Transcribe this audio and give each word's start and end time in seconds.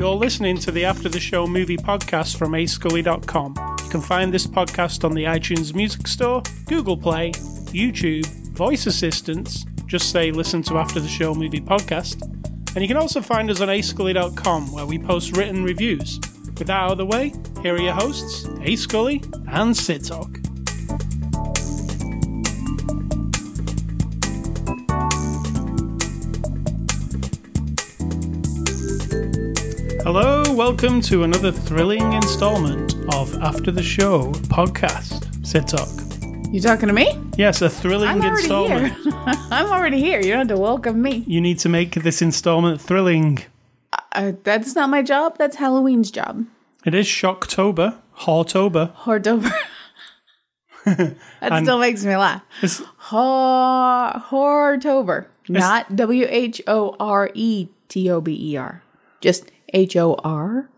You're 0.00 0.14
listening 0.14 0.56
to 0.60 0.70
the 0.70 0.86
After 0.86 1.10
the 1.10 1.20
Show 1.20 1.46
movie 1.46 1.76
podcast 1.76 2.38
from 2.38 2.52
ascully.com. 2.52 3.54
You 3.84 3.90
can 3.90 4.00
find 4.00 4.32
this 4.32 4.46
podcast 4.46 5.04
on 5.04 5.12
the 5.12 5.24
iTunes 5.24 5.74
Music 5.74 6.06
Store, 6.06 6.42
Google 6.66 6.96
Play, 6.96 7.32
YouTube, 7.32 8.26
voice 8.54 8.86
assistants, 8.86 9.66
just 9.84 10.10
say 10.10 10.30
listen 10.30 10.62
to 10.62 10.78
After 10.78 11.00
the 11.00 11.08
Show 11.08 11.34
movie 11.34 11.60
podcast. 11.60 12.22
And 12.74 12.82
you 12.82 12.88
can 12.88 12.96
also 12.96 13.20
find 13.20 13.50
us 13.50 13.60
on 13.60 13.68
ascully.com 13.68 14.72
where 14.72 14.86
we 14.86 14.98
post 14.98 15.36
written 15.36 15.64
reviews. 15.64 16.18
With 16.60 16.66
that 16.66 16.76
out 16.78 16.92
of 16.92 16.98
the 16.98 17.06
way, 17.06 17.32
here 17.62 17.74
are 17.74 17.80
your 17.80 17.94
hosts, 17.94 18.46
A 18.60 18.76
Scully 18.76 19.22
and 19.48 19.74
Sid 19.74 20.04
Talk. 20.04 20.28
Hello, 30.02 30.42
welcome 30.54 31.00
to 31.00 31.22
another 31.22 31.50
thrilling 31.50 32.12
installment 32.12 32.94
of 33.14 33.34
After 33.40 33.70
the 33.70 33.82
Show 33.82 34.32
podcast. 34.50 35.46
Sid 35.46 35.66
Talk. 35.66 35.88
You 36.52 36.60
talking 36.60 36.88
to 36.88 36.92
me? 36.92 37.18
Yes, 37.38 37.62
a 37.62 37.70
thrilling 37.70 38.10
I'm 38.10 38.20
already 38.20 38.42
installment. 38.42 38.94
here. 38.98 39.12
I'm 39.50 39.72
already 39.72 39.98
here. 39.98 40.20
You 40.20 40.32
don't 40.32 40.40
have 40.40 40.48
to 40.48 40.58
welcome 40.58 41.00
me. 41.00 41.24
You 41.26 41.40
need 41.40 41.58
to 41.60 41.70
make 41.70 41.94
this 41.94 42.20
installment 42.20 42.82
thrilling. 42.82 43.38
Uh, 44.12 44.32
that's 44.42 44.74
not 44.74 44.90
my 44.90 45.02
job. 45.02 45.36
That's 45.38 45.56
Halloween's 45.56 46.10
job. 46.10 46.46
It 46.84 46.94
is 46.94 47.06
Shocktober, 47.06 47.96
Hortober. 48.20 48.94
Hortober. 48.96 49.52
that 50.84 51.16
And- 51.40 51.64
still 51.66 51.78
makes 51.78 52.04
me 52.04 52.16
laugh. 52.16 52.42
It's- 52.62 52.82
Hor- 52.96 54.12
Hortober. 54.30 55.26
Not 55.48 55.96
W 55.96 56.26
H 56.28 56.62
O 56.68 56.94
R 57.00 57.30
E 57.34 57.68
T 57.88 58.08
O 58.10 58.20
B 58.20 58.52
E 58.52 58.56
R. 58.56 58.82
Just 59.20 59.50
H 59.74 59.96
O 59.96 60.14
R. 60.22 60.70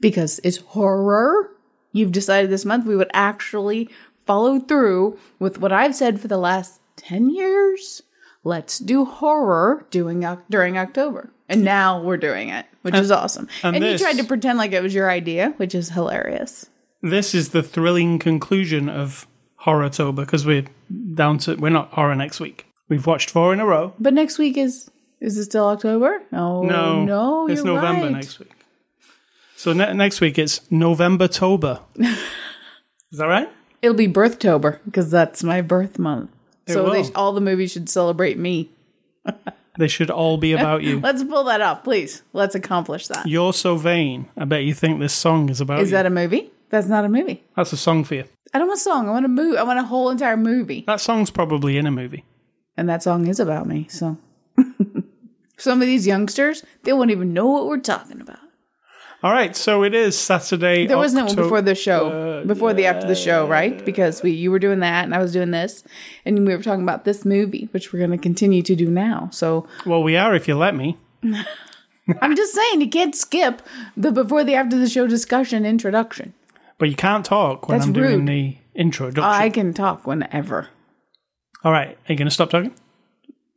Because 0.00 0.40
it's 0.44 0.58
horror. 0.58 1.50
You've 1.92 2.12
decided 2.12 2.50
this 2.50 2.64
month 2.64 2.86
we 2.86 2.96
would 2.96 3.10
actually 3.12 3.88
follow 4.24 4.60
through 4.60 5.18
with 5.38 5.58
what 5.58 5.72
I've 5.72 5.94
said 5.96 6.20
for 6.20 6.28
the 6.28 6.38
last 6.38 6.80
10 6.96 7.30
years. 7.30 8.02
Let's 8.44 8.78
do 8.78 9.04
horror 9.04 9.86
doing 9.90 10.24
Oc- 10.24 10.44
during 10.48 10.78
October. 10.78 11.30
And 11.48 11.62
now 11.64 12.00
we're 12.02 12.16
doing 12.16 12.48
it, 12.48 12.66
which 12.82 12.94
is 12.94 13.10
awesome. 13.10 13.48
and 13.62 13.76
And, 13.76 13.84
this- 13.84 14.00
you 14.00 14.06
tried 14.06 14.16
to 14.18 14.24
pretend 14.24 14.58
like 14.58 14.72
it 14.72 14.82
was 14.82 14.94
your 14.94 15.10
idea, 15.10 15.52
which 15.58 15.74
is 15.74 15.90
hilarious. 15.90 16.66
This 17.02 17.34
is 17.34 17.50
the 17.50 17.62
thrilling 17.62 18.18
conclusion 18.18 18.88
of 18.88 19.26
horror 19.56 19.88
Horrortober 19.88 20.16
because 20.16 20.46
we're 20.46 20.64
down 21.14 21.38
to 21.38 21.54
we're 21.56 21.70
not 21.70 21.90
horror 21.92 22.14
next 22.14 22.40
week. 22.40 22.66
We've 22.88 23.06
watched 23.06 23.30
four 23.30 23.52
in 23.52 23.60
a 23.60 23.66
row. 23.66 23.92
But 23.98 24.14
next 24.14 24.38
week 24.38 24.56
is 24.56 24.90
is 25.20 25.36
it 25.36 25.44
still 25.44 25.66
October? 25.66 26.22
Oh 26.32 26.62
No, 26.62 27.04
no, 27.04 27.48
it's 27.48 27.62
November 27.62 28.04
right. 28.04 28.12
next 28.12 28.38
week. 28.38 28.52
So 29.56 29.72
ne- 29.72 29.92
next 29.94 30.20
week 30.20 30.38
it's 30.38 30.60
November 30.70 31.28
Tober. 31.28 31.80
is 31.96 33.18
that 33.18 33.26
right? 33.26 33.48
It'll 33.82 33.94
be 33.96 34.06
birth 34.06 34.38
Birthtober 34.38 34.78
because 34.86 35.10
that's 35.10 35.42
my 35.42 35.60
birth 35.60 35.98
month. 35.98 36.30
It 36.66 36.72
so 36.72 36.88
they, 36.90 37.04
all 37.12 37.32
the 37.32 37.40
movies 37.42 37.72
should 37.72 37.88
celebrate 37.90 38.38
me. 38.38 38.70
They 39.78 39.88
should 39.88 40.10
all 40.10 40.36
be 40.36 40.52
about 40.52 40.82
you. 40.82 41.00
Let's 41.02 41.24
pull 41.24 41.44
that 41.44 41.60
off, 41.60 41.82
please. 41.82 42.22
Let's 42.32 42.54
accomplish 42.54 43.08
that. 43.08 43.26
You're 43.26 43.52
so 43.52 43.76
vain. 43.76 44.28
I 44.36 44.44
bet 44.44 44.62
you 44.62 44.72
think 44.74 45.00
this 45.00 45.12
song 45.14 45.48
is 45.48 45.60
about 45.60 45.80
Is 45.80 45.90
you. 45.90 45.96
that 45.96 46.06
a 46.06 46.10
movie? 46.10 46.50
That's 46.70 46.86
not 46.86 47.04
a 47.04 47.08
movie. 47.08 47.42
That's 47.56 47.72
a 47.72 47.76
song 47.76 48.04
for 48.04 48.14
you. 48.14 48.24
I 48.52 48.58
don't 48.58 48.68
want 48.68 48.78
a 48.78 48.82
song. 48.82 49.08
I 49.08 49.12
want 49.12 49.24
a 49.24 49.28
movie. 49.28 49.58
I 49.58 49.62
want 49.64 49.80
a 49.80 49.84
whole 49.84 50.10
entire 50.10 50.36
movie. 50.36 50.84
That 50.86 51.00
song's 51.00 51.30
probably 51.30 51.76
in 51.76 51.86
a 51.86 51.90
movie. 51.90 52.24
And 52.76 52.88
that 52.88 53.02
song 53.02 53.26
is 53.26 53.40
about 53.40 53.66
me. 53.66 53.86
So 53.88 54.16
some 55.56 55.80
of 55.80 55.86
these 55.86 56.06
youngsters, 56.06 56.64
they 56.84 56.92
won't 56.92 57.10
even 57.10 57.32
know 57.32 57.46
what 57.46 57.66
we're 57.66 57.78
talking 57.78 58.20
about. 58.20 58.38
All 59.24 59.32
right, 59.32 59.56
so 59.56 59.84
it 59.84 59.94
is 59.94 60.18
Saturday. 60.18 60.86
There 60.86 60.98
wasn't 60.98 61.24
one 61.24 61.34
before 61.34 61.62
the 61.62 61.74
show, 61.74 62.44
before 62.44 62.74
the 62.74 62.84
after 62.84 63.06
the 63.06 63.14
show, 63.14 63.48
right? 63.48 63.82
Because 63.82 64.22
we 64.22 64.32
you 64.32 64.50
were 64.50 64.58
doing 64.58 64.80
that 64.80 65.04
and 65.04 65.14
I 65.14 65.18
was 65.18 65.32
doing 65.32 65.50
this, 65.50 65.82
and 66.26 66.46
we 66.46 66.54
were 66.54 66.62
talking 66.62 66.82
about 66.82 67.06
this 67.06 67.24
movie, 67.24 67.70
which 67.70 67.90
we're 67.90 68.00
going 68.00 68.10
to 68.10 68.18
continue 68.18 68.60
to 68.60 68.76
do 68.76 68.90
now. 68.90 69.30
So 69.32 69.66
Well, 69.86 70.02
we 70.02 70.14
are 70.18 70.34
if 70.34 70.46
you 70.46 70.56
let 70.56 70.74
me. 70.74 70.98
I'm 72.20 72.36
just 72.36 72.54
saying 72.54 72.82
you 72.82 72.90
can't 72.90 73.14
skip 73.14 73.62
the 73.96 74.12
before 74.12 74.44
the 74.44 74.56
after 74.56 74.76
the 74.76 74.90
show 74.90 75.06
discussion 75.06 75.64
introduction. 75.64 76.34
But 76.76 76.90
you 76.90 76.94
can't 76.94 77.24
talk 77.24 77.66
when 77.66 77.78
That's 77.78 77.86
I'm 77.86 77.94
doing 77.94 78.26
the 78.26 78.58
introduction. 78.74 79.24
I 79.24 79.48
can 79.48 79.72
talk 79.72 80.06
whenever. 80.06 80.68
All 81.64 81.72
right, 81.72 81.88
are 81.88 82.12
you 82.12 82.16
going 82.16 82.28
to 82.28 82.30
stop 82.30 82.50
talking? 82.50 82.74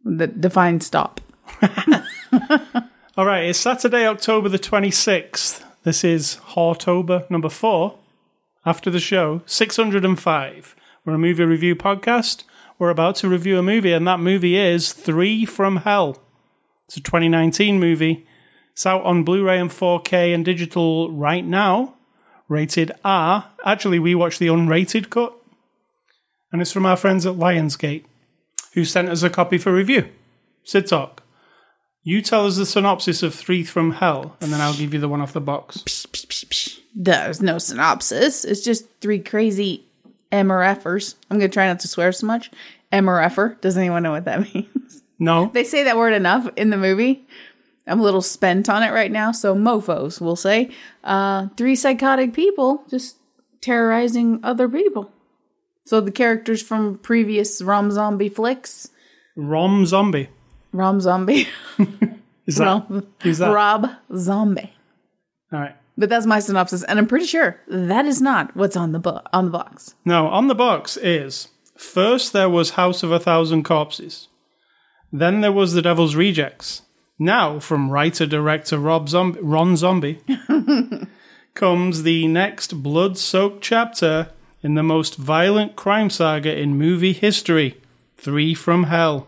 The 0.06 0.28
define 0.28 0.80
stop. 0.80 1.20
All 3.18 3.26
right, 3.26 3.46
it's 3.46 3.58
Saturday, 3.58 4.06
October 4.06 4.48
the 4.48 4.60
26th. 4.60 5.64
This 5.82 6.04
is 6.04 6.38
Hortober 6.50 7.28
number 7.32 7.50
four. 7.50 7.98
After 8.64 8.92
the 8.92 9.00
show, 9.00 9.42
605. 9.48 10.76
We're 11.04 11.14
a 11.16 11.18
movie 11.18 11.44
review 11.44 11.76
podcast. 11.76 12.44
We're 12.78 12.92
about 12.92 13.16
to 13.16 13.28
review 13.28 13.58
a 13.58 13.64
movie, 13.64 13.92
and 13.92 14.08
that 14.08 14.20
movie 14.20 14.56
is 14.56 14.94
Three 14.94 15.46
from 15.46 15.78
Hell. 15.78 16.22
It's 16.86 16.98
a 16.98 17.02
2019 17.02 17.80
movie. 17.80 18.28
It's 18.74 18.86
out 18.86 19.02
on 19.02 19.24
Blu 19.24 19.44
ray 19.44 19.58
and 19.58 19.72
4K 19.72 20.32
and 20.32 20.46
digital 20.46 21.12
right 21.12 21.44
now. 21.44 21.96
Rated 22.48 22.92
R. 23.04 23.50
Actually, 23.66 23.98
we 23.98 24.14
watched 24.14 24.38
the 24.38 24.46
unrated 24.46 25.10
cut. 25.10 25.34
And 26.52 26.62
it's 26.62 26.72
from 26.72 26.86
our 26.86 26.96
friends 26.96 27.26
at 27.26 27.34
Lionsgate, 27.34 28.06
who 28.76 28.86
sent 28.86 29.10
us 29.10 29.24
a 29.24 29.32
copy 29.32 29.58
for 29.58 29.74
review. 29.74 30.08
Sid 30.64 30.86
Talk. 30.86 31.24
You 32.08 32.22
tell 32.22 32.46
us 32.46 32.56
the 32.56 32.66
synopsis 32.66 33.22
of 33.22 33.36
Three 33.36 33.66
from 33.66 33.92
Hell, 33.92 34.38
and 34.40 34.54
then 34.54 34.62
I'll 34.62 34.74
give 34.74 34.94
you 34.94 35.00
the 35.02 35.10
one 35.10 35.20
off 35.20 35.34
the 35.34 35.42
box. 35.42 35.84
There's 36.96 37.42
no 37.42 37.58
synopsis. 37.58 38.46
It's 38.46 38.64
just 38.64 38.88
three 39.02 39.20
crazy 39.20 39.84
MRFers. 40.32 41.16
I'm 41.30 41.38
going 41.38 41.52
to 41.52 41.54
try 41.54 41.68
not 41.68 41.82
to 41.82 41.90
swear 41.90 42.14
so 42.14 42.26
much. 42.26 42.50
MRFer. 42.94 43.60
Does 43.60 43.76
anyone 43.76 44.04
know 44.04 44.12
what 44.12 44.24
that 44.24 44.54
means? 44.54 45.04
No? 45.20 45.52
They 45.54 45.66
say 45.66 45.84
that 45.84 45.98
word 45.98 46.14
enough 46.14 46.50
in 46.56 46.70
the 46.70 46.78
movie. 46.78 47.28
I'm 47.86 48.00
a 48.00 48.04
little 48.04 48.22
spent 48.22 48.70
on 48.70 48.84
it 48.84 48.94
right 48.94 49.12
now. 49.12 49.34
So 49.34 49.54
mofos, 49.54 50.22
we'll 50.22 50.38
say. 50.38 50.72
Uh, 51.04 51.50
three 51.58 51.76
psychotic 51.76 52.32
people 52.32 52.86
just 52.90 53.18
terrorizing 53.60 54.40
other 54.44 54.70
people. 54.70 55.12
So 55.84 56.00
the 56.00 56.12
characters 56.12 56.62
from 56.62 57.00
previous 57.00 57.62
Rom 57.62 57.92
Zombie 57.92 58.30
flicks. 58.30 58.92
Rom 59.36 59.86
Zombie. 59.86 60.30
Rom 60.72 61.02
Zombie. 61.02 61.48
Is 62.46 62.56
that? 62.58 62.66
Rom, 62.66 63.08
who's 63.22 63.40
that? 63.40 63.52
Rob 63.52 63.90
Zombie. 64.16 64.74
All 65.52 65.60
right. 65.60 65.76
But 65.98 66.10
that's 66.10 66.26
my 66.26 66.40
synopsis, 66.40 66.84
and 66.84 67.00
I'm 67.00 67.08
pretty 67.08 67.26
sure 67.26 67.60
that 67.68 68.06
is 68.06 68.22
not 68.22 68.56
what's 68.56 68.78
on 68.78 68.92
the 68.92 69.00
book 69.00 69.28
on 69.34 69.46
the 69.46 69.52
box. 69.52 69.96
No, 70.06 70.28
on 70.28 70.48
the 70.48 70.54
box 70.54 70.96
is 70.96 71.48
first 71.76 72.34
there 72.34 72.50
was 72.50 72.72
House 72.72 73.02
of 73.02 73.12
a 73.12 73.20
Thousand 73.20 73.64
Corpses. 73.64 74.28
Then 75.12 75.42
there 75.42 75.52
was 75.52 75.74
The 75.74 75.82
Devil's 75.82 76.16
Rejects. 76.16 76.84
Now, 77.18 77.60
from 77.60 77.90
writer 77.90 78.28
director 78.28 78.78
Rob 78.78 79.10
Zombie, 79.10 79.40
Ron 79.42 79.76
Zombie, 79.76 80.22
comes 81.56 82.04
the 82.04 82.28
next 82.28 82.84
blood 82.84 83.18
soaked 83.18 83.64
chapter 83.64 84.30
in 84.62 84.76
the 84.76 84.84
most 84.84 85.16
violent 85.16 85.76
crime 85.76 86.12
saga 86.12 86.56
in 86.56 86.78
movie 86.78 87.14
history 87.14 87.82
Three 88.18 88.54
from 88.54 88.86
Hell. 88.86 89.28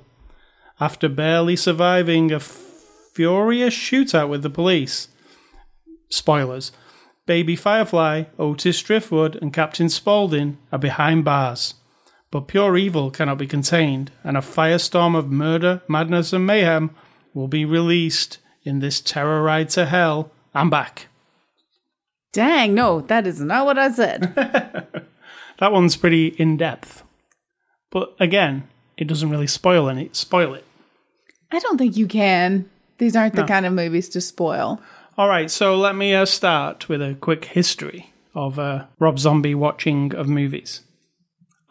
After 0.80 1.10
barely 1.10 1.56
surviving 1.56 2.32
a 2.32 2.40
furious 2.40 3.74
shootout 3.74 4.30
with 4.30 4.44
the 4.44 4.50
police, 4.50 5.10
spoilers, 6.10 6.72
Baby 7.26 7.56
Firefly, 7.56 8.24
Otis 8.40 8.82
Driftwood, 8.82 9.36
and 9.36 9.54
Captain 9.54 9.90
Spaulding 9.90 10.58
are 10.72 10.80
behind 10.80 11.26
bars. 11.26 11.76
But 12.32 12.48
pure 12.48 12.78
evil 12.78 13.12
cannot 13.12 13.38
be 13.38 13.48
contained, 13.48 14.12
and 14.24 14.38
a 14.38 14.42
firestorm 14.42 15.16
of 15.18 15.32
murder, 15.32 15.82
madness, 15.88 16.34
and 16.34 16.46
mayhem 16.46 16.92
will 17.34 17.48
be 17.48 17.66
released 17.66 18.38
in 18.64 18.80
this 18.80 19.02
terror 19.02 19.44
ride 19.44 19.70
to 19.72 19.86
hell. 19.86 20.32
I'm 20.54 20.70
back. 20.70 21.08
Dang, 22.32 22.74
no, 22.74 23.02
that 23.02 23.28
is 23.28 23.42
not 23.42 23.66
what 23.66 23.78
I 23.78 23.92
said. 23.92 25.06
That 25.60 25.74
one's 25.74 25.98
pretty 25.98 26.28
in 26.28 26.56
depth. 26.56 27.04
But 27.92 28.16
again, 28.20 28.70
it 28.98 29.08
doesn't 29.08 29.30
really 29.30 29.48
spoil 29.48 29.90
any 29.90 30.10
spoil 30.14 30.54
it. 30.54 30.66
I 31.52 31.60
don't 31.60 31.78
think 31.78 31.98
you 31.98 32.08
can. 32.08 32.70
These 32.98 33.16
aren't 33.16 33.36
the 33.36 33.42
No. 33.42 33.48
kind 33.48 33.66
of 33.66 33.74
movies 33.74 34.10
to 34.10 34.22
spoil. 34.22 34.80
All 35.18 35.28
right, 35.28 35.50
so 35.52 35.76
let 35.76 35.96
me 35.96 36.14
uh, 36.14 36.26
start 36.26 36.88
with 36.90 37.02
a 37.02 37.16
quick 37.20 37.46
history 37.46 38.12
of 38.36 38.58
uh, 38.60 38.86
Rob 39.00 39.20
Zombie 39.20 39.56
watching 39.56 40.14
of 40.16 40.28
movies. 40.28 40.82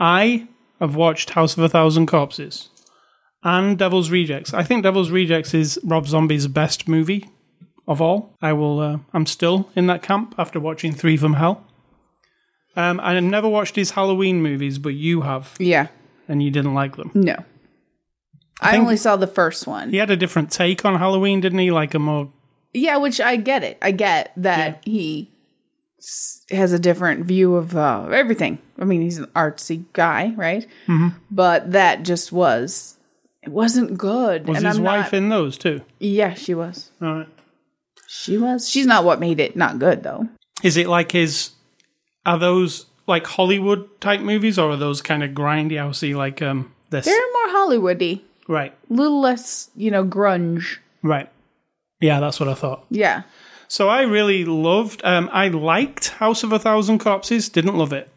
I 0.01 0.47
have 0.81 0.97
watched 0.97 1.31
House 1.31 1.57
of 1.57 1.63
a 1.63 1.69
Thousand 1.69 2.07
Corpses 2.07 2.69
and 3.43 3.79
Devil's 3.79 4.11
Rejects. 4.11 4.53
I 4.53 4.63
think 4.63 4.83
Devil's 4.83 5.11
Rejects 5.11 5.55
is 5.55 5.79
Rob 5.85 6.07
Zombie's 6.07 6.47
best 6.47 6.89
movie 6.89 7.29
of 7.87 8.01
all. 8.03 8.35
I 8.43 8.53
will. 8.53 8.81
Uh, 8.81 8.99
I'm 9.15 9.27
still 9.27 9.71
in 9.75 9.87
that 9.87 10.03
camp 10.03 10.35
after 10.39 10.61
watching 10.61 10.93
Three 10.93 11.17
from 11.17 11.35
Hell. 11.35 11.65
Um, 12.77 13.01
I 13.03 13.19
never 13.21 13.49
watched 13.49 13.77
his 13.77 13.93
Halloween 13.93 14.41
movies, 14.43 14.79
but 14.79 14.95
you 14.95 15.23
have, 15.23 15.55
Yeah. 15.59 15.89
and 16.29 16.43
you 16.43 16.51
didn't 16.51 16.75
like 16.75 16.97
them. 16.97 17.11
No. 17.15 17.37
I, 18.61 18.73
think- 18.73 18.83
only 18.83 18.97
saw 18.97 19.17
the 19.17 19.27
first 19.27 19.67
one. 19.67 19.91
He 19.91 19.97
had 19.99 20.11
a 20.11 20.17
different 20.17 20.51
take 20.51 20.85
on 20.85 20.99
Halloween, 20.99 21.41
didn't 21.41 21.59
he? 21.61 21.71
Like 21.71 21.95
a 21.95 21.99
more 21.99 22.31
Yeah, 22.73 22.97
which 22.99 23.21
I 23.21 23.37
get 23.37 23.63
it. 23.65 23.79
I 23.83 23.91
get 23.93 24.33
that 24.37 24.83
he 24.85 25.31
s- 25.99 26.45
has 26.51 26.73
a 26.73 26.79
different 26.79 27.25
view 27.27 27.55
of 27.57 27.77
uh, 27.77 28.09
everything. 28.13 28.59
I 28.79 28.85
mean, 28.85 29.01
he's 29.03 29.19
an 29.19 29.27
artsy 29.37 29.85
guy, 29.93 30.33
right? 30.37 30.67
Mm-hmm. 30.87 31.09
But 31.31 31.73
that 31.73 32.03
just 32.05 32.33
was. 32.33 32.97
It 33.43 33.51
wasn't 33.51 33.97
good. 33.97 34.47
was 34.49 34.59
and 34.59 34.67
his 34.67 34.79
I'm 34.79 34.85
wife 34.85 35.13
not- 35.13 35.19
in 35.19 35.29
those 35.29 35.57
too? 35.57 35.83
Yeah, 36.01 36.35
she 36.35 36.55
was. 36.55 36.91
All 37.01 37.15
right. 37.15 37.29
She 38.09 38.39
was. 38.39 38.69
She's 38.69 38.87
not 38.87 39.05
what 39.05 39.21
made 39.21 39.39
it 39.39 39.55
not 39.57 39.79
good, 39.79 40.03
though. 40.03 40.29
Is 40.63 40.77
it 40.77 40.89
like 40.89 41.13
his? 41.13 41.51
Are 42.27 42.39
those 42.39 42.87
like 43.07 43.27
Hollywood 43.27 44.01
type 44.01 44.21
movies, 44.21 44.59
or 44.59 44.71
are 44.71 44.77
those 44.77 45.01
kind 45.03 45.23
of 45.23 45.31
grindhousey 45.31 46.17
like 46.17 46.43
um 46.43 46.73
this? 46.91 47.05
They're 47.05 47.33
more 47.33 47.55
Hollywoody, 47.55 48.23
Right, 48.49 48.75
a 48.91 48.93
little 48.93 49.21
less, 49.21 49.71
you 49.77 49.91
know, 49.91 50.05
grunge. 50.05 50.79
right. 51.03 51.31
Yeah, 52.01 52.21
that's 52.21 52.39
what 52.41 52.49
I 52.49 52.55
thought. 52.55 52.87
Yeah. 52.91 53.23
So 53.67 53.89
I 53.89 54.03
really 54.03 54.45
loved. 54.45 55.01
Um, 55.05 55.29
I 55.33 55.49
liked 55.49 56.09
House 56.09 56.45
of 56.45 56.53
a 56.53 56.59
Thousand 56.59 57.01
Corpses. 57.01 57.49
Didn't 57.49 57.77
love 57.77 57.93
it. 57.93 58.09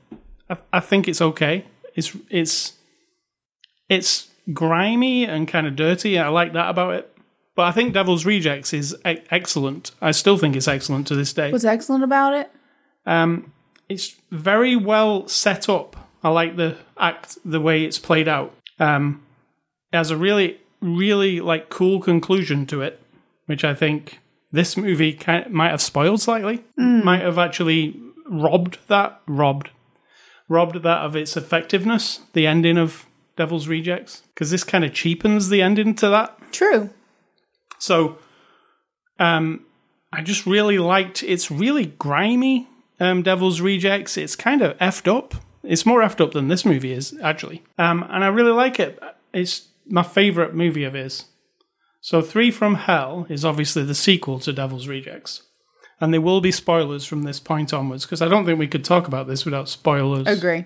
I, 0.49 0.57
I 0.71 0.79
think 0.79 1.07
it's 1.07 1.19
okay. 1.21 1.65
It's 1.95 2.15
it's 2.29 2.73
it's 3.89 4.29
grimy 4.53 5.25
and 5.25 5.47
kind 5.47 5.67
of 5.67 5.75
dirty. 5.75 6.17
I 6.19 6.29
like 6.29 6.53
that 6.53 6.69
about 6.69 6.93
it. 6.93 7.17
But 7.55 7.63
I 7.63 7.71
think 7.71 7.93
Devil's 7.93 8.25
Rejects 8.25 8.71
is 8.73 8.95
e- 9.05 9.17
excellent. 9.29 9.91
I 10.01 10.11
still 10.11 10.37
think 10.37 10.55
it's 10.55 10.67
excellent 10.67 11.07
to 11.07 11.15
this 11.15 11.33
day. 11.33 11.51
What's 11.51 11.65
excellent 11.65 12.03
about 12.03 12.33
it? 12.33 12.51
Um, 13.05 13.51
it's 13.89 14.15
very 14.31 14.75
well 14.75 15.27
set 15.27 15.67
up. 15.67 15.95
I 16.23 16.29
like 16.29 16.55
the 16.55 16.77
act, 16.97 17.37
the 17.43 17.59
way 17.59 17.83
it's 17.83 17.99
played 17.99 18.27
out. 18.27 18.53
Um, 18.79 19.21
has 19.93 20.11
a 20.11 20.17
really, 20.17 20.59
really 20.81 21.39
like 21.39 21.69
cool 21.69 21.99
conclusion 21.99 22.65
to 22.67 22.81
it, 22.81 23.01
which 23.45 23.63
I 23.63 23.73
think 23.73 24.19
this 24.51 24.75
movie 24.75 25.13
kind 25.13 25.49
might 25.51 25.71
have 25.71 25.81
spoiled 25.81 26.21
slightly. 26.21 26.63
Might 26.77 27.21
have 27.21 27.37
actually 27.37 27.99
robbed 28.27 28.79
that, 28.87 29.21
robbed, 29.27 29.69
robbed 30.49 30.83
that 30.83 30.99
of 30.99 31.15
its 31.15 31.37
effectiveness. 31.37 32.21
The 32.33 32.47
ending 32.47 32.77
of 32.77 33.05
Devil's 33.37 33.67
Rejects, 33.67 34.23
because 34.33 34.51
this 34.51 34.63
kind 34.63 34.83
of 34.83 34.93
cheapens 34.93 35.49
the 35.49 35.61
ending 35.61 35.95
to 35.95 36.09
that. 36.09 36.37
True. 36.51 36.89
So, 37.79 38.17
um, 39.19 39.65
I 40.13 40.21
just 40.21 40.45
really 40.45 40.77
liked. 40.77 41.23
It's 41.23 41.49
really 41.49 41.85
grimy. 41.85 42.67
Um, 42.99 43.23
Devil's 43.23 43.61
Rejects. 43.61 44.17
It's 44.17 44.35
kind 44.35 44.61
of 44.61 44.77
effed 44.77 45.07
up. 45.07 45.35
It's 45.63 45.85
more 45.85 46.01
effed 46.01 46.21
up 46.21 46.33
than 46.33 46.49
this 46.49 46.65
movie 46.65 46.91
is 46.91 47.17
actually. 47.21 47.63
Um, 47.77 48.05
and 48.09 48.23
I 48.23 48.27
really 48.27 48.51
like 48.51 48.79
it. 48.79 48.99
It's 49.33 49.67
my 49.85 50.03
favorite 50.03 50.53
movie 50.53 50.83
of 50.83 50.93
his. 50.93 51.25
So, 52.01 52.21
Three 52.21 52.51
from 52.51 52.75
Hell 52.75 53.27
is 53.29 53.45
obviously 53.45 53.83
the 53.83 53.95
sequel 53.95 54.39
to 54.39 54.53
Devil's 54.53 54.87
Rejects, 54.87 55.43
and 55.99 56.13
there 56.13 56.21
will 56.21 56.41
be 56.41 56.51
spoilers 56.51 57.05
from 57.05 57.23
this 57.23 57.39
point 57.39 57.73
onwards 57.73 58.05
because 58.05 58.21
I 58.21 58.27
don't 58.27 58.45
think 58.45 58.57
we 58.57 58.67
could 58.67 58.83
talk 58.83 59.07
about 59.07 59.27
this 59.27 59.45
without 59.45 59.69
spoilers. 59.69 60.27
Agree. 60.27 60.65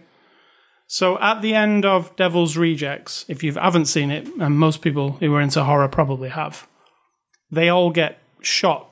So 0.88 1.19
at 1.19 1.41
the 1.41 1.53
end 1.53 1.83
of 1.83 2.15
Devil's 2.15 2.57
Rejects, 2.57 3.25
if 3.27 3.44
you 3.44 3.53
haven't 3.53 3.85
seen 3.85 4.12
it, 4.12 4.27
and 4.39 4.57
most 4.57 4.81
people 4.81 5.13
who 5.13 5.33
are 5.33 5.41
into 5.41 5.63
horror 5.63 5.88
probably 5.88 6.29
have, 6.29 6.67
they 7.51 7.69
all 7.69 7.89
get 7.89 8.19
shot. 8.41 8.89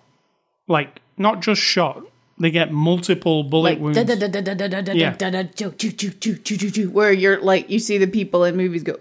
Like, 0.67 1.01
not 1.17 1.41
just 1.41 1.61
shot, 1.61 2.03
they 2.39 2.51
get 2.51 2.71
multiple 2.71 3.43
bullet 3.43 3.79
wounds. 3.79 3.97
Yeah. 4.95 5.11
choo, 5.71 5.91
choo, 5.91 5.91
choo, 5.91 6.35
choo, 6.35 6.57
choo, 6.57 6.71
choo, 6.71 6.89
where 6.89 7.11
you're 7.11 7.41
like 7.41 7.69
you 7.69 7.79
see 7.79 7.97
the 7.97 8.07
people 8.07 8.43
in 8.43 8.57
movies 8.57 8.83
go 8.83 8.97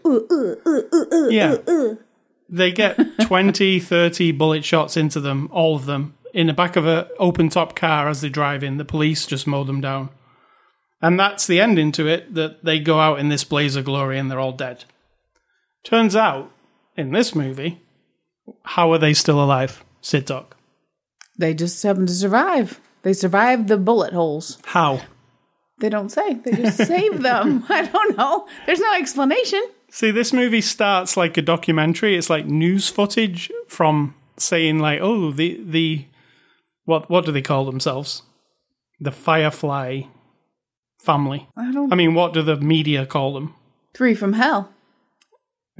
yeah. 1.30 1.56
They 2.48 2.70
get 2.70 2.98
20, 3.22 3.80
30 3.80 4.32
bullet 4.32 4.64
shots 4.64 4.96
into 4.96 5.20
them, 5.20 5.48
all 5.50 5.74
of 5.74 5.86
them, 5.86 6.14
in 6.34 6.48
the 6.48 6.52
back 6.52 6.76
of 6.76 6.86
an 6.86 7.06
open 7.18 7.48
top 7.48 7.74
car 7.74 8.08
as 8.08 8.20
they 8.20 8.28
drive 8.28 8.62
in. 8.62 8.76
The 8.76 8.84
police 8.84 9.26
just 9.26 9.46
mow 9.46 9.64
them 9.64 9.80
down. 9.80 10.10
And 11.00 11.18
that's 11.18 11.46
the 11.46 11.60
ending 11.60 11.90
to 11.92 12.06
it 12.06 12.34
that 12.34 12.64
they 12.64 12.78
go 12.78 13.00
out 13.00 13.18
in 13.18 13.28
this 13.30 13.42
blaze 13.42 13.74
of 13.74 13.86
glory 13.86 14.18
and 14.18 14.30
they're 14.30 14.38
all 14.38 14.52
dead. 14.52 14.84
Turns 15.82 16.14
out, 16.14 16.52
in 16.96 17.10
this 17.10 17.34
movie, 17.34 17.80
how 18.62 18.92
are 18.92 18.98
they 18.98 19.14
still 19.14 19.42
alive, 19.42 19.82
Sid 20.00 20.26
Talk? 20.26 20.56
They 21.38 21.54
just 21.54 21.82
happen 21.82 22.06
to 22.06 22.12
survive. 22.12 22.80
They 23.02 23.12
survive 23.12 23.66
the 23.68 23.76
bullet 23.76 24.12
holes. 24.12 24.58
How? 24.64 25.00
They 25.80 25.88
don't 25.88 26.10
say. 26.10 26.34
They 26.34 26.52
just 26.52 26.76
save 26.86 27.22
them. 27.22 27.64
I 27.68 27.86
don't 27.86 28.16
know. 28.16 28.46
There's 28.66 28.78
no 28.80 28.94
explanation. 28.94 29.62
See, 29.90 30.10
this 30.10 30.32
movie 30.32 30.60
starts 30.60 31.16
like 31.16 31.36
a 31.36 31.42
documentary. 31.42 32.16
It's 32.16 32.30
like 32.30 32.46
news 32.46 32.88
footage 32.88 33.50
from 33.68 34.14
saying 34.38 34.78
like, 34.78 35.00
oh, 35.02 35.32
the 35.32 35.60
the 35.62 36.06
what 36.84 37.10
what 37.10 37.24
do 37.26 37.32
they 37.32 37.42
call 37.42 37.64
themselves? 37.64 38.22
The 39.00 39.10
Firefly 39.10 40.02
family. 41.00 41.48
I 41.56 41.72
don't. 41.72 41.92
I 41.92 41.96
mean, 41.96 42.14
what 42.14 42.32
do 42.32 42.42
the 42.42 42.56
media 42.56 43.04
call 43.04 43.34
them? 43.34 43.54
Three 43.92 44.14
from 44.14 44.34
hell. 44.34 44.70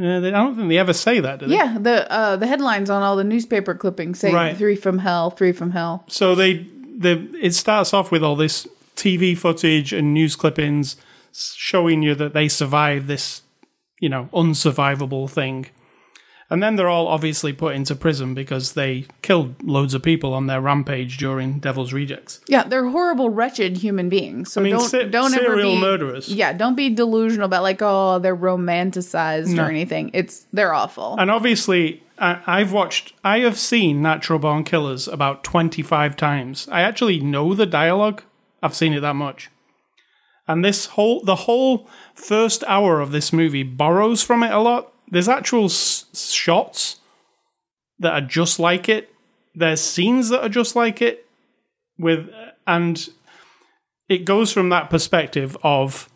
Uh, 0.01 0.21
they, 0.21 0.29
I 0.29 0.31
don't 0.43 0.57
think 0.57 0.69
they 0.69 0.79
ever 0.79 0.93
say 0.95 1.21
that, 1.21 1.39
do 1.39 1.47
they? 1.47 1.55
Yeah, 1.55 1.77
the 1.79 2.11
uh, 2.11 2.37
the 2.37 2.47
headlines 2.47 2.91
on 2.91 3.03
all 3.03 3.15
the 3.15 3.25
newspaper 3.25 3.75
clippings 3.75 4.19
say 4.19 4.33
Right. 4.33 4.57
three 4.57 4.75
from 4.75 4.99
hell, 4.99 5.31
three 5.31 5.53
from 5.53 5.71
hell. 5.71 6.05
So 6.09 6.35
they 6.35 6.67
the 6.97 7.29
it 7.41 7.55
starts 7.55 7.93
off 7.95 8.11
with 8.11 8.23
all 8.23 8.37
this 8.37 8.67
TV 8.97 9.37
footage 9.37 9.93
and 9.93 10.13
news 10.15 10.37
clippings 10.37 10.97
showing 11.35 12.03
you 12.03 12.15
that 12.15 12.35
they 12.35 12.49
survive 12.49 13.07
this, 13.07 13.43
you 14.01 14.09
know, 14.09 14.29
unsurvivable 14.33 15.29
thing. 15.31 15.67
And 16.51 16.63
then 16.63 16.77
they're 16.77 16.89
all 16.91 17.07
obviously 17.09 17.55
put 17.55 17.75
into 17.75 17.95
prison 17.97 18.35
because 18.35 18.75
they 18.75 19.07
killed 19.23 19.55
loads 19.63 19.95
of 19.95 20.03
people 20.03 20.35
on 20.35 20.49
their 20.49 20.61
rampage 20.61 21.17
during 21.17 21.61
Devil's 21.61 21.95
Rejects. 21.95 22.41
Yeah, 22.47 22.65
they're 22.65 22.89
horrible, 22.91 23.31
wretched 23.31 23.79
human 23.79 24.11
beings. 24.11 24.53
So 24.53 24.61
I 24.61 24.65
mean, 24.65 24.75
don't 24.75 24.87
se- 24.89 25.09
don't 25.09 25.33
ever 25.33 25.45
serial 25.45 25.77
be 25.77 25.81
murderers. 25.81 26.29
Yeah, 26.29 26.53
don't 26.53 26.75
be 26.75 26.91
delusional 26.91 27.47
about 27.47 27.63
like 27.63 27.79
oh 27.81 28.19
they're 28.19 28.37
romanticized 28.37 29.49
No. 29.55 29.65
or 29.65 29.71
anything. 29.71 30.11
It's 30.13 30.47
they're 30.53 30.75
awful. 30.75 31.17
And 31.19 31.31
obviously, 31.31 32.03
I, 32.23 32.41
I've 32.47 32.73
watched, 32.73 33.13
I 33.25 33.41
have 33.41 33.59
seen 33.59 34.01
Natural 34.01 34.39
Born 34.39 34.63
Killers 34.63 35.09
about 35.09 35.43
25 35.43 36.17
times. 36.17 36.69
I 36.71 36.83
actually 36.83 37.19
know 37.21 37.53
the 37.53 37.67
dialogue. 37.67 38.23
I've 38.63 38.77
seen 38.77 38.93
it 38.93 39.01
that 39.01 39.17
much. 39.17 39.51
And 40.47 40.65
this 40.65 40.87
whole, 40.87 41.23
the 41.25 41.35
whole 41.35 41.89
first 42.15 42.63
hour 42.69 43.01
of 43.01 43.11
this 43.11 43.33
movie 43.33 43.65
borrows 43.65 44.23
from 44.23 44.45
it 44.45 44.53
a 44.53 44.61
lot. 44.61 44.93
There's 45.09 45.29
actual 45.29 45.65
s- 45.65 46.07
shots 46.15 47.01
that 47.99 48.13
are 48.13 48.27
just 48.27 48.61
like 48.61 48.89
it. 48.89 49.13
There's 49.55 49.81
scenes 49.81 50.29
that 50.29 50.43
are 50.43 50.49
just 50.49 50.77
like 50.77 51.03
it. 51.03 51.27
With, 51.99 52.31
and 52.67 53.09
it 54.09 54.25
goes 54.25 54.53
from 54.53 54.69
that 54.69 54.91
perspective 54.91 55.57
of 55.65 56.09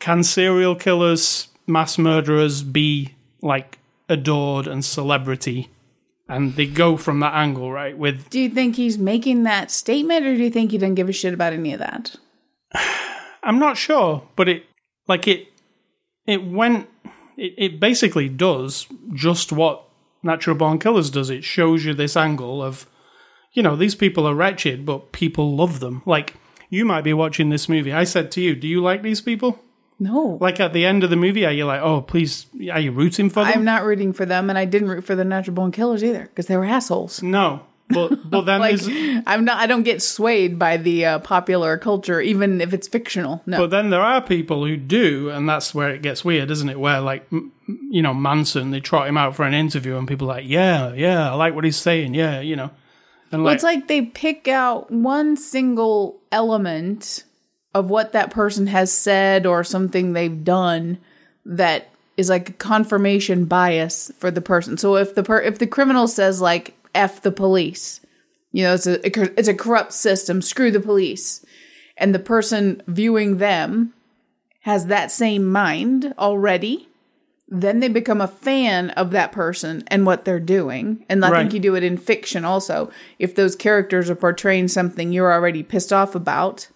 can 0.00 0.24
serial 0.24 0.74
killers, 0.74 1.48
mass 1.66 1.96
murderers 1.96 2.62
be 2.62 3.14
like 3.40 3.78
adored 4.08 4.66
and 4.66 4.84
celebrity? 4.84 5.70
And 6.28 6.56
they 6.56 6.66
go 6.66 6.96
from 6.96 7.20
that 7.20 7.34
angle, 7.34 7.70
right? 7.70 7.96
With 7.96 8.30
do 8.30 8.40
you 8.40 8.50
think 8.50 8.76
he's 8.76 8.98
making 8.98 9.44
that 9.44 9.70
statement, 9.70 10.26
or 10.26 10.34
do 10.34 10.42
you 10.42 10.50
think 10.50 10.72
he 10.72 10.78
doesn't 10.78 10.96
give 10.96 11.08
a 11.08 11.12
shit 11.12 11.34
about 11.34 11.52
any 11.52 11.72
of 11.72 11.78
that? 11.78 12.16
I'm 13.42 13.60
not 13.60 13.76
sure, 13.76 14.26
but 14.34 14.48
it 14.48 14.64
like 15.06 15.28
it 15.28 15.48
it 16.26 16.44
went 16.44 16.88
it, 17.36 17.54
it 17.56 17.80
basically 17.80 18.28
does 18.28 18.88
just 19.14 19.52
what 19.52 19.84
Natural 20.22 20.56
Born 20.56 20.80
Killers 20.80 21.10
does. 21.10 21.30
It 21.30 21.44
shows 21.44 21.84
you 21.84 21.94
this 21.94 22.16
angle 22.16 22.60
of 22.62 22.86
you 23.52 23.62
know, 23.62 23.74
these 23.74 23.94
people 23.94 24.26
are 24.26 24.34
wretched, 24.34 24.84
but 24.84 25.12
people 25.12 25.56
love 25.56 25.80
them. 25.80 26.02
Like 26.04 26.34
you 26.68 26.84
might 26.84 27.04
be 27.04 27.14
watching 27.14 27.48
this 27.50 27.68
movie. 27.68 27.92
I 27.92 28.04
said 28.04 28.30
to 28.32 28.40
you, 28.40 28.54
do 28.54 28.68
you 28.68 28.82
like 28.82 29.02
these 29.02 29.20
people? 29.20 29.60
No, 29.98 30.36
Like 30.40 30.60
at 30.60 30.72
the 30.74 30.84
end 30.84 31.04
of 31.04 31.10
the 31.10 31.16
movie, 31.16 31.46
are 31.46 31.52
you 31.52 31.64
like, 31.64 31.80
oh, 31.80 32.02
please, 32.02 32.46
are 32.70 32.80
you 32.80 32.92
rooting 32.92 33.30
for 33.30 33.42
them? 33.44 33.52
I'm 33.54 33.64
not 33.64 33.82
rooting 33.84 34.12
for 34.12 34.26
them, 34.26 34.50
and 34.50 34.58
I 34.58 34.66
didn't 34.66 34.88
root 34.88 35.04
for 35.04 35.14
the 35.14 35.24
natural 35.24 35.54
born 35.54 35.72
killers 35.72 36.04
either 36.04 36.22
because 36.22 36.46
they 36.48 36.56
were 36.58 36.66
assholes. 36.66 37.22
No, 37.22 37.62
but 37.88 38.28
but 38.28 38.42
then 38.42 38.60
Like 38.66 38.80
I'm 39.26 39.46
not. 39.46 39.56
I 39.56 39.66
don't 39.66 39.84
get 39.84 40.02
swayed 40.02 40.58
by 40.58 40.76
the 40.76 41.06
uh, 41.06 41.18
popular 41.20 41.78
culture, 41.78 42.20
even 42.20 42.60
if 42.60 42.74
it's 42.74 42.86
fictional. 42.88 43.42
No, 43.46 43.56
But 43.56 43.70
then 43.70 43.88
there 43.88 44.02
are 44.02 44.20
people 44.20 44.66
who 44.66 44.76
do, 44.76 45.30
and 45.30 45.48
that's 45.48 45.74
where 45.74 45.88
it 45.90 46.02
gets 46.02 46.22
weird, 46.24 46.50
isn't 46.50 46.68
it? 46.68 46.78
Where, 46.78 47.00
like, 47.00 47.26
m- 47.32 47.52
you 47.90 48.02
know, 48.02 48.12
Manson, 48.12 48.72
they 48.72 48.80
trot 48.80 49.08
him 49.08 49.16
out 49.16 49.34
for 49.34 49.44
an 49.44 49.54
interview, 49.54 49.96
and 49.96 50.06
people 50.06 50.30
are 50.30 50.36
like, 50.36 50.44
yeah, 50.46 50.92
yeah, 50.92 51.30
I 51.30 51.34
like 51.36 51.54
what 51.54 51.64
he's 51.64 51.76
saying, 51.78 52.12
yeah, 52.14 52.40
you 52.40 52.54
know. 52.56 52.70
And 53.32 53.42
Well, 53.42 53.52
like, 53.52 53.54
it's 53.56 53.64
like 53.64 53.88
they 53.88 54.02
pick 54.02 54.46
out 54.46 54.90
one 54.90 55.36
single 55.38 56.20
element 56.30 57.24
of 57.76 57.90
what 57.90 58.12
that 58.12 58.30
person 58.30 58.66
has 58.68 58.90
said 58.90 59.44
or 59.44 59.62
something 59.62 60.12
they've 60.12 60.42
done 60.44 60.96
that 61.44 61.88
is 62.16 62.30
like 62.30 62.48
a 62.48 62.52
confirmation 62.54 63.44
bias 63.44 64.10
for 64.18 64.30
the 64.30 64.40
person. 64.40 64.78
So 64.78 64.96
if 64.96 65.14
the 65.14 65.22
per- 65.22 65.42
if 65.42 65.58
the 65.58 65.66
criminal 65.66 66.08
says 66.08 66.40
like 66.40 66.74
"f 66.94 67.20
the 67.20 67.30
police," 67.32 68.00
You 68.52 68.62
know, 68.62 68.72
it's 68.74 68.86
a 68.86 69.38
it's 69.38 69.48
a 69.48 69.54
corrupt 69.54 69.92
system. 69.92 70.40
Screw 70.40 70.70
the 70.70 70.80
police. 70.80 71.44
And 71.98 72.14
the 72.14 72.18
person 72.18 72.82
viewing 72.86 73.36
them 73.36 73.92
has 74.62 74.86
that 74.86 75.10
same 75.10 75.44
mind 75.44 76.14
already. 76.18 76.88
Then 77.48 77.80
they 77.80 77.88
become 77.88 78.20
a 78.22 78.28
fan 78.28 78.90
of 78.90 79.10
that 79.10 79.30
person 79.32 79.84
and 79.88 80.06
what 80.06 80.24
they're 80.24 80.40
doing. 80.40 81.04
And 81.10 81.22
I 81.24 81.30
Right. 81.30 81.40
think 81.40 81.52
you 81.52 81.60
do 81.60 81.74
it 81.74 81.84
in 81.84 81.98
fiction 81.98 82.44
also. 82.46 82.90
If 83.18 83.34
those 83.34 83.54
characters 83.56 84.08
are 84.08 84.14
portraying 84.16 84.68
something 84.68 85.12
you're 85.12 85.32
already 85.32 85.62
pissed 85.62 85.92
off 85.92 86.14
about, 86.14 86.68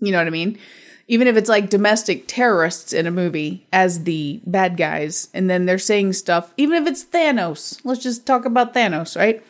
you 0.00 0.12
know 0.12 0.18
what 0.18 0.26
I 0.26 0.30
mean? 0.30 0.58
Even 1.06 1.28
if 1.28 1.36
it's 1.36 1.50
like 1.50 1.68
domestic 1.68 2.24
terrorists 2.26 2.92
in 2.94 3.06
a 3.06 3.10
movie 3.10 3.66
as 3.72 4.04
the 4.04 4.40
bad 4.46 4.76
guys, 4.76 5.28
and 5.34 5.50
then 5.50 5.66
they're 5.66 5.78
saying 5.78 6.14
stuff, 6.14 6.52
even 6.56 6.80
if 6.82 6.88
it's 6.88 7.04
Thanos, 7.04 7.78
let's 7.84 8.02
just 8.02 8.24
talk 8.26 8.44
about 8.46 8.72
Thanos, 8.72 9.14
right? 9.16 9.42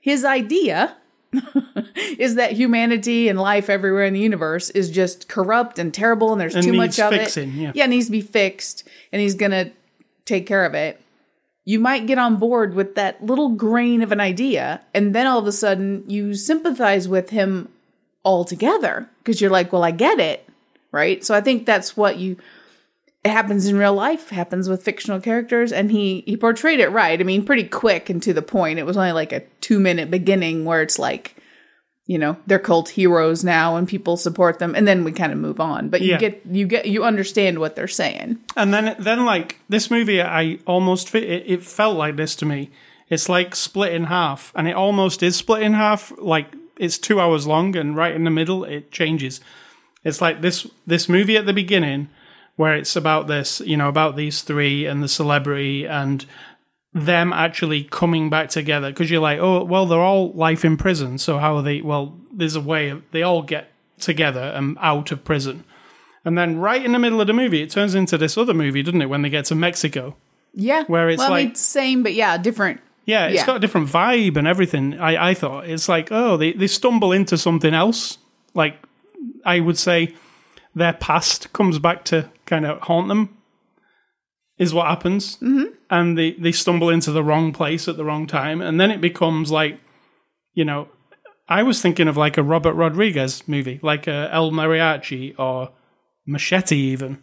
His 0.00 0.24
idea 0.24 0.96
is 2.18 2.34
that 2.36 2.52
humanity 2.52 3.28
and 3.28 3.38
life 3.38 3.68
everywhere 3.70 4.04
in 4.04 4.14
the 4.14 4.20
universe 4.20 4.70
is 4.70 4.90
just 4.90 5.28
corrupt 5.28 5.78
and 5.78 5.92
terrible, 5.92 6.32
and 6.32 6.40
there's 6.40 6.54
And 6.54 6.64
too 6.64 6.72
much 6.72 6.98
of 6.98 7.10
fixing, 7.12 7.50
it. 7.50 7.54
yeah. 7.56 7.72
yeah, 7.74 7.84
it 7.84 7.88
needs 7.88 8.06
to 8.06 8.12
be 8.12 8.20
fixed, 8.20 8.88
and 9.12 9.20
he's 9.20 9.34
gonna 9.34 9.70
take 10.24 10.46
care 10.46 10.64
of 10.64 10.74
it. 10.74 10.98
You 11.64 11.78
might 11.78 12.06
get 12.06 12.18
on 12.18 12.36
board 12.36 12.74
with 12.74 12.96
that 12.96 13.24
little 13.24 13.50
grain 13.50 14.02
of 14.02 14.12
an 14.12 14.20
idea, 14.20 14.80
and 14.94 15.14
then 15.14 15.26
all 15.26 15.38
of 15.38 15.46
a 15.46 15.52
sudden 15.52 16.04
you 16.08 16.34
sympathize 16.34 17.06
with 17.08 17.30
him 17.30 17.68
altogether 18.24 19.08
because 19.18 19.40
you're 19.40 19.50
like, 19.50 19.72
well, 19.72 19.84
I 19.84 19.90
get 19.90 20.18
it, 20.20 20.48
right? 20.90 21.24
So 21.24 21.34
I 21.34 21.40
think 21.40 21.66
that's 21.66 21.96
what 21.96 22.18
you. 22.18 22.36
It 23.24 23.30
happens 23.30 23.68
in 23.68 23.76
real 23.78 23.94
life, 23.94 24.30
happens 24.30 24.68
with 24.68 24.82
fictional 24.82 25.20
characters, 25.20 25.70
and 25.72 25.92
he 25.92 26.24
he 26.26 26.36
portrayed 26.36 26.80
it 26.80 26.88
right. 26.88 27.20
I 27.20 27.22
mean, 27.22 27.44
pretty 27.44 27.64
quick 27.64 28.10
and 28.10 28.20
to 28.24 28.32
the 28.34 28.42
point. 28.42 28.80
It 28.80 28.86
was 28.86 28.96
only 28.96 29.12
like 29.12 29.32
a 29.32 29.40
two 29.60 29.78
minute 29.78 30.10
beginning 30.10 30.64
where 30.64 30.82
it's 30.82 30.98
like, 30.98 31.36
you 32.06 32.18
know, 32.18 32.36
they're 32.48 32.58
cult 32.58 32.88
heroes 32.88 33.44
now 33.44 33.76
and 33.76 33.86
people 33.86 34.16
support 34.16 34.58
them, 34.58 34.74
and 34.74 34.88
then 34.88 35.04
we 35.04 35.12
kind 35.12 35.30
of 35.32 35.38
move 35.38 35.60
on. 35.60 35.88
But 35.88 36.00
you 36.00 36.10
Yeah. 36.12 36.18
get 36.18 36.42
you 36.50 36.66
get 36.66 36.86
you 36.86 37.04
understand 37.04 37.60
what 37.60 37.76
they're 37.76 37.86
saying. 37.86 38.38
And 38.56 38.74
then, 38.74 38.96
then 38.98 39.24
like 39.24 39.60
this 39.68 39.88
movie, 39.88 40.20
I 40.20 40.58
almost. 40.66 41.14
It, 41.14 41.44
it 41.46 41.62
felt 41.62 41.96
like 41.96 42.16
this 42.16 42.34
to 42.36 42.44
me. 42.46 42.70
It's 43.08 43.28
like 43.28 43.54
split 43.54 43.92
in 43.92 44.04
half, 44.04 44.50
and 44.56 44.66
it 44.66 44.74
almost 44.74 45.22
is 45.22 45.36
split 45.36 45.62
in 45.62 45.74
half. 45.74 46.12
Like 46.18 46.46
it's 46.76 46.98
two 46.98 47.20
hours 47.20 47.46
long, 47.46 47.76
and 47.76 47.96
right 47.96 48.14
in 48.14 48.24
the 48.24 48.30
middle, 48.30 48.64
it 48.64 48.90
changes. 48.90 49.40
It's 50.04 50.20
like 50.20 50.40
this 50.40 50.66
this 50.86 51.08
movie 51.08 51.36
at 51.36 51.46
the 51.46 51.52
beginning, 51.52 52.08
where 52.56 52.74
it's 52.76 52.96
about 52.96 53.26
this, 53.26 53.60
you 53.60 53.76
know, 53.76 53.88
about 53.88 54.16
these 54.16 54.42
three 54.42 54.86
and 54.86 55.02
the 55.02 55.08
celebrity 55.08 55.86
and 55.86 56.24
them 56.94 57.32
actually 57.32 57.84
coming 57.84 58.28
back 58.28 58.50
together. 58.50 58.90
Because 58.90 59.10
you're 59.10 59.20
like, 59.20 59.38
oh, 59.38 59.64
well, 59.64 59.86
they're 59.86 60.00
all 60.00 60.32
life 60.32 60.64
in 60.64 60.76
prison, 60.76 61.18
so 61.18 61.38
how 61.38 61.56
are 61.56 61.62
they? 61.62 61.80
Well, 61.80 62.18
there's 62.32 62.56
a 62.56 62.60
way 62.60 62.90
of, 62.90 63.02
they 63.12 63.22
all 63.22 63.42
get 63.42 63.70
together 63.98 64.52
and 64.54 64.76
out 64.80 65.12
of 65.12 65.24
prison. 65.24 65.64
And 66.24 66.36
then 66.36 66.58
right 66.58 66.84
in 66.84 66.92
the 66.92 66.98
middle 66.98 67.20
of 67.20 67.26
the 67.26 67.32
movie, 67.32 67.62
it 67.62 67.70
turns 67.70 67.94
into 67.94 68.18
this 68.18 68.36
other 68.36 68.54
movie, 68.54 68.82
doesn't 68.82 69.00
it? 69.02 69.08
When 69.08 69.22
they 69.22 69.30
get 69.30 69.46
to 69.46 69.54
Mexico. 69.54 70.16
Yeah, 70.54 70.84
Where 70.84 71.08
it's 71.08 71.18
well, 71.18 71.32
I 71.32 71.36
mean, 71.38 71.48
like- 71.48 71.56
same, 71.56 72.02
but 72.02 72.12
yeah, 72.12 72.36
different. 72.38 72.80
Yeah, 73.04 73.26
it's 73.26 73.36
Yeah. 73.40 73.46
got 73.46 73.56
a 73.56 73.60
different 73.60 73.88
vibe 73.88 74.36
and 74.36 74.46
everything. 74.46 74.98
I, 74.98 75.30
I 75.30 75.34
thought 75.34 75.68
it's 75.68 75.88
like, 75.88 76.08
oh, 76.10 76.36
they, 76.36 76.52
they 76.52 76.66
stumble 76.66 77.12
into 77.12 77.36
something 77.36 77.74
else. 77.74 78.18
Like, 78.54 78.76
I 79.44 79.60
would 79.60 79.78
say 79.78 80.14
their 80.74 80.92
past 80.92 81.52
comes 81.52 81.78
back 81.78 82.04
to 82.06 82.30
kind 82.46 82.64
of 82.64 82.80
haunt 82.82 83.08
them, 83.08 83.36
is 84.58 84.72
what 84.72 84.86
happens. 84.86 85.36
Mm-hmm. 85.36 85.74
And 85.90 86.16
they, 86.16 86.32
they 86.32 86.52
stumble 86.52 86.88
into 86.90 87.10
the 87.10 87.24
wrong 87.24 87.52
place 87.52 87.88
at 87.88 87.96
the 87.96 88.04
wrong 88.04 88.26
time. 88.26 88.60
And 88.62 88.80
then 88.80 88.90
it 88.90 89.00
becomes 89.00 89.50
like, 89.50 89.78
you 90.54 90.64
know, 90.64 90.88
I 91.48 91.62
was 91.62 91.82
thinking 91.82 92.08
of 92.08 92.16
like 92.16 92.38
a 92.38 92.42
Robert 92.42 92.74
Rodriguez 92.74 93.46
movie, 93.48 93.80
like 93.82 94.06
a 94.06 94.28
El 94.32 94.52
Mariachi 94.52 95.34
or 95.38 95.70
Machete, 96.26 96.76
even. 96.76 97.18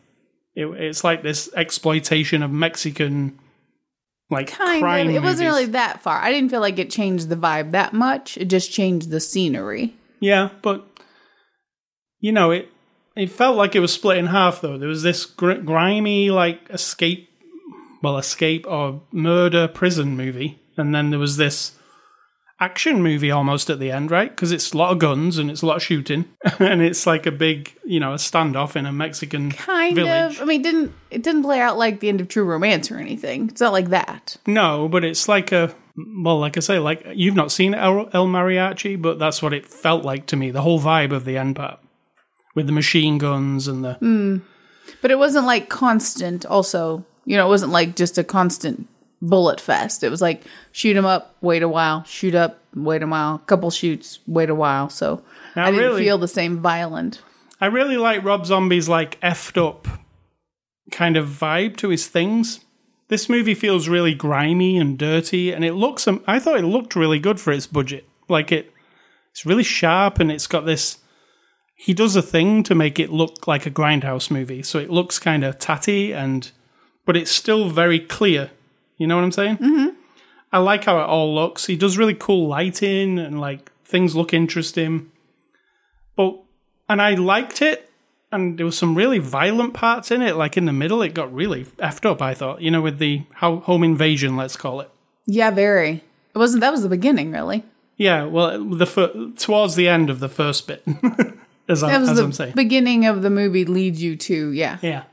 It, 0.56 0.66
it's 0.66 1.04
like 1.04 1.24
this 1.24 1.50
exploitation 1.56 2.44
of 2.44 2.52
Mexican, 2.52 3.40
like 4.30 4.48
Kind 4.48 4.82
crime 4.82 5.10
of. 5.10 5.16
It 5.16 5.24
wasn't 5.24 5.50
really 5.50 5.66
that 5.66 6.02
far. 6.02 6.20
I 6.20 6.32
didn't 6.32 6.50
feel 6.50 6.62
like 6.62 6.80
it 6.80 6.90
changed 6.90 7.30
the 7.30 7.36
vibe 7.36 7.72
that 7.72 7.94
much. 7.94 8.38
It 8.38 8.46
just 8.46 8.72
changed 8.72 9.10
the 9.10 9.20
scenery. 9.20 9.96
Yeah, 10.20 10.50
but 10.62 10.86
you 12.20 12.32
know, 12.32 12.52
it 12.52 12.70
it 13.16 13.32
felt 13.32 13.58
like 13.58 13.76
it 13.76 13.80
was 13.80 13.94
split 13.94 14.18
in 14.18 14.28
half. 14.28 14.62
Though 14.62 14.78
there 14.78 14.90
was 14.90 15.04
this 15.04 15.26
gr- 15.26 15.54
grimy, 15.54 16.30
like 16.30 16.70
escape, 16.70 17.30
well, 18.04 18.18
escape 18.18 18.66
or 18.68 19.02
murder 19.12 19.68
prison 19.68 20.16
movie, 20.16 20.60
and 20.78 20.94
then 20.94 21.10
there 21.10 21.20
was 21.20 21.38
this 21.38 21.74
action 22.60 23.02
movie 23.02 23.32
almost 23.32 23.70
at 23.70 23.80
the 23.80 23.92
end, 23.92 24.12
right? 24.12 24.30
Because 24.30 24.52
it's 24.52 24.74
a 24.74 24.78
lot 24.78 24.92
of 24.92 25.00
guns 25.00 25.38
and 25.38 25.50
it's 25.50 25.62
a 25.62 25.66
lot 25.66 25.78
of 25.78 25.84
shooting, 25.84 26.26
and 26.60 26.82
it's 26.82 27.08
like 27.08 27.26
a 27.26 27.32
big, 27.32 27.74
you 27.86 28.00
know, 28.00 28.14
a 28.14 28.18
standoff 28.18 28.76
in 28.76 28.86
a 28.86 28.92
Mexican 28.92 29.52
Kind 29.52 29.96
village. 29.96 30.36
of. 30.36 30.42
I 30.42 30.46
mean, 30.46 30.62
it 30.62 30.64
didn't 30.64 30.94
it 31.12 31.24
didn't 31.24 31.44
play 31.44 31.60
out 31.60 31.78
like 31.78 32.00
the 32.00 32.10
end 32.10 32.22
of 32.22 32.28
True 32.28 32.44
Romance 32.44 32.92
or 32.92 32.98
anything. 32.98 33.50
It's 33.50 33.62
not 33.62 33.74
like 33.74 33.90
that. 33.90 34.38
No, 34.46 34.88
but 34.88 35.04
it's 35.04 35.28
like 35.28 35.52
a 35.52 35.74
well, 35.96 36.40
like 36.40 36.58
I 36.58 36.60
say, 36.60 36.80
like 36.80 37.06
you've 37.14 37.36
not 37.36 37.52
seen 37.52 37.74
El, 37.74 38.10
El 38.14 38.28
Mariachi, 38.28 39.02
but 39.02 39.20
that's 39.20 39.42
what 39.42 39.54
it 39.54 39.66
felt 39.66 40.04
like 40.04 40.26
to 40.28 40.36
me. 40.36 40.52
The 40.52 40.62
whole 40.62 40.80
vibe 40.80 41.12
of 41.12 41.26
the 41.26 41.38
end 41.38 41.56
part 41.56 41.80
with 42.56 42.68
the 42.68 42.74
machine 42.74 43.18
guns 43.18 43.68
and 43.68 43.84
the 43.84 43.94
hmm. 43.96 44.38
But 45.02 45.12
it 45.12 45.20
wasn't 45.20 45.46
like 45.46 45.70
constant. 45.70 46.46
Also, 46.46 47.06
you 47.26 47.38
know, 47.38 47.46
it 47.46 47.50
wasn't 47.50 47.72
like 47.72 47.96
just 47.96 48.18
a 48.18 48.24
constant 48.24 48.88
bullet 49.22 49.60
fest. 49.60 50.04
It 50.04 50.10
was 50.10 50.22
like 50.22 50.44
shoot 50.72 50.96
'em 50.96 51.06
up, 51.06 51.36
wait 51.42 51.62
a 51.64 51.68
while, 51.68 52.04
shoot 52.06 52.36
up, 52.36 52.60
wait 52.76 53.02
a 53.04 53.08
while, 53.08 53.40
couple 53.40 53.70
shoots, 53.72 54.20
wait 54.28 54.50
a 54.50 54.56
while. 54.56 54.90
So 54.90 55.22
Now, 55.56 55.66
I 55.66 55.72
didn't 55.72 55.86
really- 55.86 56.04
feel 56.04 56.18
the 56.18 56.28
same 56.28 56.60
violent. 56.60 57.22
I 57.62 57.66
really 57.66 57.98
like 57.98 58.24
Rob 58.24 58.46
Zombie's 58.46 58.88
like 58.88 59.20
effed 59.22 59.58
up 59.62 59.88
kind 60.92 61.18
of 61.18 61.28
vibe 61.28 61.76
to 61.78 61.90
his 61.90 62.08
things. 62.08 62.62
This 63.10 63.28
movie 63.28 63.56
feels 63.56 63.90
really 63.90 64.14
grimy 64.14 64.78
and 64.78 64.98
dirty, 64.98 65.52
and 65.52 65.66
it 65.66 65.74
looks. 65.74 66.08
I 66.28 66.40
thought 66.40 66.60
it 66.60 66.64
looked 66.66 66.96
really 66.96 67.20
good 67.20 67.40
for 67.40 67.52
its 67.52 67.68
budget. 67.68 68.06
Like 68.30 68.52
it, 68.52 68.72
it's 69.32 69.46
really 69.46 69.64
sharp, 69.64 70.20
and 70.20 70.32
it's 70.32 70.48
got 70.48 70.66
this. 70.66 71.00
He 71.76 71.94
does 71.94 72.16
a 72.16 72.22
thing 72.22 72.62
to 72.64 72.76
make 72.76 73.00
it 73.00 73.10
look 73.12 73.48
like 73.48 73.66
a 73.66 73.72
grindhouse 73.72 74.30
movie, 74.30 74.62
so 74.64 74.80
it 74.80 74.90
looks 74.90 75.18
kind 75.18 75.44
of 75.44 75.58
tatty 75.60 76.12
and, 76.14 76.52
but 77.06 77.16
it's 77.18 77.32
still 77.32 77.70
very 77.70 78.00
clear. 78.00 78.52
You 79.00 79.08
know 79.08 79.16
what 79.16 79.24
I'm 79.24 79.32
saying? 79.32 79.58
Mm-hmm. 79.58 79.96
I 80.52 80.60
like 80.60 80.84
how 80.84 81.00
it 81.00 81.06
all 81.06 81.34
looks. 81.34 81.66
He 81.66 81.76
does 81.76 81.98
really 81.98 82.14
cool 82.14 82.48
lighting 82.48 83.18
and 83.18 83.40
like 83.42 83.72
things 83.86 84.16
look 84.16 84.34
interesting. 84.34 85.12
But 86.16 86.40
and 86.88 87.02
I 87.02 87.16
liked 87.16 87.62
it. 87.64 87.90
And 88.32 88.60
there 88.60 88.66
was 88.66 88.78
some 88.78 88.94
really 88.94 89.18
violent 89.18 89.74
parts 89.74 90.12
in 90.12 90.22
it. 90.22 90.36
Like 90.36 90.56
in 90.56 90.66
the 90.66 90.74
middle, 90.74 91.02
it 91.02 91.16
got 91.16 91.34
really 91.34 91.66
effed 91.80 92.06
up. 92.06 92.22
I 92.22 92.36
thought, 92.36 92.62
you 92.62 92.70
know, 92.70 92.82
with 92.82 93.00
the 93.00 93.24
home 93.38 93.84
invasion, 93.84 94.38
let's 94.38 94.56
call 94.56 94.82
it. 94.82 94.92
Yeah, 95.26 95.50
very. 95.50 96.04
It 96.36 96.38
wasn't. 96.38 96.62
That 96.62 96.72
was 96.72 96.84
the 96.84 96.90
beginning, 96.90 97.32
really. 97.32 97.64
Yeah, 97.98 98.26
well, 98.26 98.64
the 98.64 98.86
fir- 98.86 99.32
towards 99.36 99.76
the 99.76 99.88
end 99.88 100.10
of 100.10 100.20
the 100.20 100.30
first 100.30 100.68
bit, 100.68 100.84
as, 101.68 101.84
I, 101.84 101.98
was 101.98 102.10
as 102.10 102.18
the 102.18 102.24
I'm 102.24 102.32
saying, 102.32 102.54
beginning 102.56 103.06
of 103.06 103.24
the 103.24 103.30
movie. 103.30 103.66
Leads 103.66 104.02
you 104.02 104.16
to 104.16 104.52
yeah. 104.52 104.78
yeah. 104.82 105.04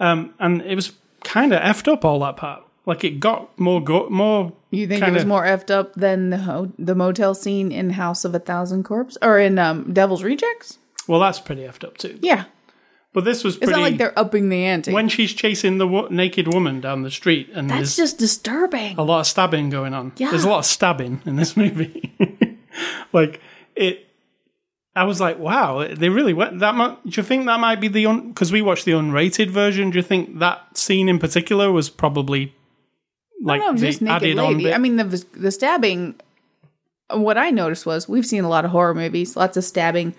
Um, 0.00 0.34
and 0.38 0.62
it 0.62 0.74
was 0.74 0.92
kind 1.24 1.52
of 1.52 1.60
effed 1.60 1.92
up 1.92 2.04
all 2.04 2.20
that 2.20 2.36
part. 2.36 2.65
Like 2.86 3.02
it 3.04 3.18
got 3.20 3.58
more 3.58 3.82
go- 3.82 4.08
more. 4.08 4.52
You 4.70 4.86
think 4.86 5.02
kinda, 5.02 5.10
it 5.18 5.22
was 5.22 5.26
more 5.26 5.44
effed 5.44 5.70
up 5.70 5.94
than 5.94 6.30
the 6.30 6.38
ho- 6.38 6.72
the 6.78 6.94
motel 6.94 7.34
scene 7.34 7.72
in 7.72 7.90
House 7.90 8.24
of 8.24 8.34
a 8.34 8.38
Thousand 8.38 8.84
Corpse 8.84 9.18
or 9.20 9.38
in 9.38 9.58
um, 9.58 9.92
Devil's 9.92 10.22
Rejects? 10.22 10.78
Well, 11.08 11.20
that's 11.20 11.40
pretty 11.40 11.62
effed 11.62 11.82
up 11.84 11.98
too. 11.98 12.18
Yeah, 12.22 12.44
But 13.12 13.24
this 13.24 13.42
was 13.44 13.56
it's 13.56 13.64
pretty. 13.64 13.80
not 13.80 13.82
like 13.82 13.98
they're 13.98 14.18
upping 14.18 14.48
the 14.50 14.64
ante. 14.64 14.92
when 14.92 15.08
she's 15.08 15.32
chasing 15.32 15.78
the 15.78 15.86
wo- 15.88 16.08
naked 16.10 16.52
woman 16.52 16.80
down 16.80 17.02
the 17.02 17.10
street, 17.10 17.50
and 17.54 17.68
That's 17.70 17.96
just 17.96 18.18
disturbing. 18.18 18.96
a 18.98 19.02
lot 19.02 19.20
of 19.20 19.26
stabbing 19.26 19.68
going 19.70 19.92
on. 19.94 20.12
Yeah. 20.16 20.30
There's 20.30 20.44
a 20.44 20.48
lot 20.48 20.58
of 20.60 20.66
stabbing 20.66 21.22
in 21.26 21.36
this 21.36 21.56
movie. 21.56 22.12
like 23.12 23.40
it 23.74 24.02
I 24.94 25.04
was 25.04 25.20
like, 25.20 25.38
wow, 25.38 25.86
they 25.92 26.08
really 26.08 26.32
went 26.32 26.60
that 26.60 26.74
much. 26.74 26.98
Do 27.04 27.20
you 27.20 27.22
think 27.22 27.44
that 27.46 27.60
might 27.60 27.80
be 27.80 27.88
the 27.88 28.06
un 28.06 28.28
because 28.28 28.50
we 28.52 28.62
watched 28.62 28.84
the 28.86 28.92
unrated 28.92 29.50
version? 29.50 29.90
Do 29.90 29.98
you 29.98 30.02
think 30.02 30.38
that 30.38 30.76
scene 30.78 31.08
in 31.08 31.18
particular 31.18 31.70
was 31.70 31.90
probably 31.90 32.54
like 33.42 33.60
no, 33.60 33.72
the 33.72 33.78
just 33.78 34.02
naked 34.02 34.22
added 34.22 34.38
on 34.38 34.52
lady. 34.52 34.64
bit? 34.64 34.74
I 34.74 34.78
mean, 34.78 34.96
the 34.96 35.24
the 35.34 35.50
stabbing. 35.50 36.14
What 37.10 37.38
I 37.38 37.50
noticed 37.50 37.86
was 37.86 38.08
we've 38.08 38.26
seen 38.26 38.42
a 38.44 38.48
lot 38.48 38.64
of 38.64 38.72
horror 38.72 38.94
movies, 38.94 39.36
lots 39.36 39.56
of 39.56 39.64
stabbing. 39.64 40.14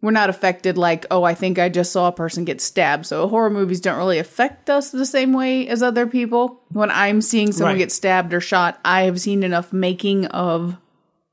We're 0.00 0.10
not 0.10 0.30
affected 0.30 0.76
like, 0.76 1.06
oh, 1.12 1.22
I 1.22 1.32
think 1.34 1.60
I 1.60 1.68
just 1.68 1.92
saw 1.92 2.08
a 2.08 2.12
person 2.12 2.44
get 2.44 2.60
stabbed. 2.60 3.06
So 3.06 3.28
horror 3.28 3.50
movies 3.50 3.80
don't 3.80 3.96
really 3.98 4.18
affect 4.18 4.68
us 4.68 4.90
the 4.90 5.06
same 5.06 5.32
way 5.32 5.68
as 5.68 5.80
other 5.80 6.08
people. 6.08 6.60
When 6.72 6.90
I'm 6.90 7.22
seeing 7.22 7.52
someone 7.52 7.74
Right. 7.74 7.78
get 7.78 7.92
stabbed 7.92 8.34
or 8.34 8.40
shot, 8.40 8.80
I 8.84 9.02
have 9.02 9.20
seen 9.20 9.44
enough 9.44 9.72
making 9.72 10.26
of 10.26 10.76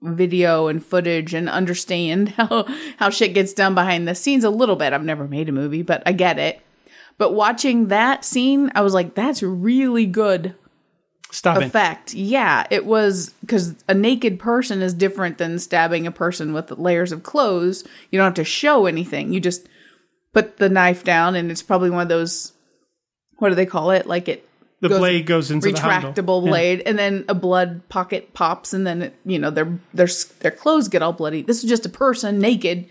video 0.03 0.67
and 0.67 0.85
footage 0.85 1.33
and 1.33 1.49
understand 1.49 2.29
how 2.37 2.65
how 2.97 3.09
shit 3.09 3.33
gets 3.33 3.53
done 3.53 3.73
behind 3.73 4.07
the 4.07 4.13
scenes 4.13 4.43
a 4.43 4.51
little 4.51 4.75
bit. 4.75 4.93
I've 4.93 5.03
never 5.03 5.27
made 5.27 5.49
a 5.49 5.51
movie, 5.51 5.81
but 5.81 6.03
I 6.05 6.11
get 6.11 6.37
it. 6.37 6.61
But 7.17 7.33
watching 7.33 7.87
that 7.87 8.23
scene, 8.23 8.71
I 8.75 8.81
was 8.81 8.93
like, 8.93 9.15
that's 9.15 9.41
really 9.41 10.05
good 10.05 10.53
Stabbing. 11.31 11.67
effect. 11.67 12.13
Yeah, 12.13 12.65
it 12.71 12.85
was 12.85 13.29
because 13.41 13.75
a 13.87 13.93
naked 13.93 14.39
person 14.39 14.81
is 14.81 14.93
different 14.93 15.37
than 15.37 15.59
stabbing 15.59 16.07
a 16.07 16.11
person 16.11 16.53
with 16.53 16.71
layers 16.71 17.11
of 17.11 17.23
clothes. 17.23 17.83
You 18.11 18.17
don't 18.17 18.25
have 18.25 18.33
to 18.35 18.43
show 18.43 18.85
anything. 18.87 19.31
You 19.31 19.39
just 19.39 19.67
put 20.33 20.57
the 20.57 20.69
knife 20.69 21.03
down, 21.03 21.35
and 21.35 21.51
it's 21.51 21.61
probably 21.61 21.89
one 21.91 22.01
of 22.01 22.09
those. 22.09 22.53
What 23.37 23.49
do 23.49 23.55
they 23.55 23.65
call 23.67 23.91
it? 23.91 24.05
Like 24.07 24.27
it 24.27 24.47
the 24.81 24.89
goes- 24.89 24.99
blade 24.99 25.25
goes 25.27 25.51
into 25.51 25.67
retractable 25.69 26.43
Yeah. 26.45 26.49
blade, 26.49 26.83
and 26.85 26.97
then 26.97 27.25
a 27.29 27.35
blood 27.35 27.87
pocket 27.89 28.33
pops, 28.33 28.73
and 28.73 28.87
then 28.87 29.01
it, 29.03 29.15
you 29.25 29.37
know 29.37 29.51
their 29.51 29.77
their 29.93 30.07
their 30.39 30.51
clothes 30.51 30.87
get 30.87 31.01
all 31.03 31.13
bloody. 31.13 31.41
This 31.43 31.63
is 31.63 31.69
just 31.69 31.85
a 31.85 31.89
person 31.89 32.39
naked. 32.39 32.85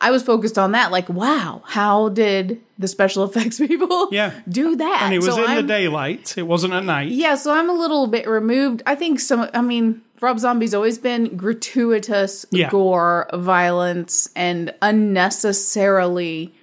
I 0.00 0.10
was 0.12 0.22
focused 0.22 0.58
on 0.58 0.72
that. 0.72 0.92
Like, 0.92 1.08
wow, 1.08 1.62
how 1.66 2.08
did 2.10 2.60
the 2.78 2.86
special 2.88 3.24
effects 3.28 3.58
people 3.58 4.08
Yeah. 4.12 4.32
do 4.48 4.76
that? 4.76 5.00
And 5.02 5.14
it 5.14 5.18
was 5.18 5.34
So 5.34 5.42
in 5.42 5.50
I'm- 5.50 5.56
the 5.56 5.62
daylight. 5.64 6.36
It 6.38 6.42
wasn't 6.44 6.72
at 6.74 6.84
night. 6.84 7.08
yeah, 7.08 7.34
so 7.34 7.52
I'm 7.52 7.68
a 7.68 7.74
little 7.74 8.06
bit 8.06 8.28
removed. 8.28 8.82
I 8.86 8.94
think 8.94 9.18
some. 9.20 9.48
I 9.52 9.60
mean, 9.60 10.02
Rob 10.20 10.38
Zombie's 10.38 10.74
always 10.74 10.98
been 10.98 11.36
gratuitous 11.36 12.46
Yeah. 12.50 12.70
gore, 12.70 13.28
violence, 13.34 14.28
and 14.36 14.72
unnecessarily 14.82 16.54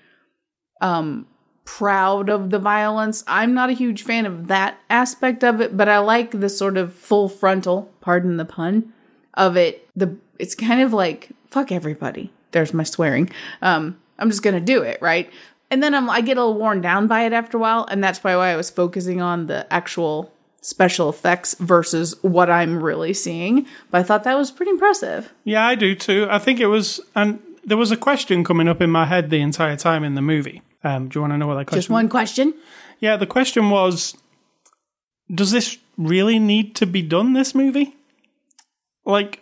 um 0.82 1.26
proud 1.64 2.30
of 2.30 2.52
the 2.52 2.60
violence. 2.60 3.24
I'm 3.28 3.54
not 3.56 3.70
a 3.70 3.74
huge 3.74 4.04
fan 4.04 4.26
of 4.28 4.48
that 4.50 4.78
aspect 4.90 5.44
of 5.44 5.62
it, 5.62 5.76
but 5.76 5.90
I 5.90 5.98
like 5.98 6.32
the 6.40 6.48
sort 6.50 6.78
of 6.78 6.94
full 6.94 7.28
frontal, 7.28 7.92
pardon 8.02 8.38
the 8.38 8.46
pun, 8.46 8.94
of 9.34 9.58
it. 9.58 9.88
The 9.96 10.16
it's 10.38 10.54
kind 10.56 10.82
of 10.82 10.94
like 10.94 11.30
fuck 11.50 11.72
everybody. 11.72 12.32
There's 12.56 12.74
my 12.74 12.84
swearing. 12.84 13.30
Um, 13.62 14.00
I'm 14.18 14.30
just 14.30 14.42
gonna 14.42 14.62
do 14.62 14.82
it, 14.82 14.98
right? 15.02 15.30
And 15.70 15.84
then 15.84 15.94
I'm, 15.94 16.10
I 16.10 16.22
get 16.22 16.38
a 16.38 16.42
little 16.46 16.58
worn 16.58 16.80
down 16.80 17.08
by 17.08 17.26
it 17.26 17.34
after 17.34 17.58
a 17.58 17.60
while, 17.60 17.86
and 17.92 18.02
that's 18.02 18.24
why 18.24 18.32
I 18.32 18.56
was 18.56 18.70
focusing 18.70 19.20
on 19.22 19.48
the 19.48 19.72
actual 19.74 20.32
special 20.62 21.10
effects 21.10 21.54
versus 21.60 22.16
what 22.24 22.50
I'm 22.50 22.82
really 22.82 23.14
seeing. 23.14 23.68
But 23.92 24.00
I 24.00 24.04
thought 24.04 24.24
that 24.24 24.38
was 24.38 24.52
pretty 24.52 24.72
impressive. 24.72 25.34
Yeah, 25.44 25.68
I 25.68 25.76
do 25.76 25.96
too. 25.96 26.28
I 26.30 26.40
think 26.40 26.62
it 26.62 26.68
was, 26.68 27.02
and 27.14 27.40
there 27.66 27.78
was 27.78 27.92
a 27.92 27.98
question 27.98 28.46
coming 28.46 28.70
up 28.70 28.82
in 28.82 28.90
my 28.90 29.06
head 29.06 29.30
the 29.30 29.42
entire 29.42 29.76
time 29.76 30.06
in 30.06 30.16
the 30.16 30.22
movie. 30.22 30.62
Um, 30.84 31.10
do 31.10 31.18
you 31.18 31.22
want 31.22 31.34
to 31.34 31.38
know 31.38 31.48
what 31.48 31.56
that 31.56 31.66
question? 31.66 31.82
Just 31.82 31.90
one 31.90 32.08
question. 32.08 32.54
Yeah, 33.02 33.18
the 33.18 33.28
question 33.28 33.70
was, 33.70 34.16
does 35.34 35.52
this 35.52 35.78
really 35.98 36.40
need 36.40 36.74
to 36.76 36.86
be 36.86 37.02
done? 37.02 37.34
This 37.34 37.54
movie, 37.54 37.96
like, 39.04 39.42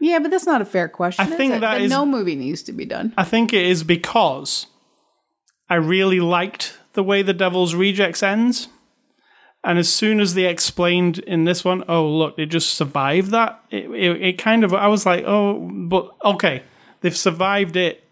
Yeah, 0.00 0.18
but 0.20 0.30
that's 0.30 0.46
not 0.46 0.62
a 0.62 0.64
fair 0.64 0.88
question. 0.88 1.24
I 1.26 1.36
think 1.36 1.54
it? 1.54 1.60
that 1.60 1.80
is- 1.80 1.90
no 1.90 2.06
movie 2.06 2.36
needs 2.36 2.62
to 2.64 2.72
be 2.72 2.84
done. 2.84 3.12
I 3.16 3.24
think 3.24 3.52
it 3.52 3.64
is 3.64 3.82
because 3.82 4.66
I 5.68 5.74
really 5.76 6.20
liked 6.20 6.78
the 6.94 7.02
way 7.02 7.22
the 7.22 7.34
Devil's 7.34 7.74
Rejects 7.74 8.22
ends. 8.22 8.68
And 9.64 9.78
as 9.78 9.92
soon 9.92 10.20
as 10.20 10.34
they 10.34 10.44
explained 10.46 11.18
in 11.18 11.44
this 11.44 11.64
one, 11.64 11.82
oh, 11.88 12.08
look, 12.08 12.36
they 12.36 12.46
just 12.46 12.74
survived 12.74 13.32
that, 13.32 13.60
it, 13.70 13.90
it, 13.90 14.22
it 14.22 14.32
kind 14.38 14.62
of, 14.62 14.72
I 14.72 14.86
was 14.86 15.04
like, 15.04 15.24
oh, 15.26 15.68
but 15.70 16.10
okay, 16.24 16.62
they've 17.00 17.16
survived 17.16 17.76
it. 17.76 18.04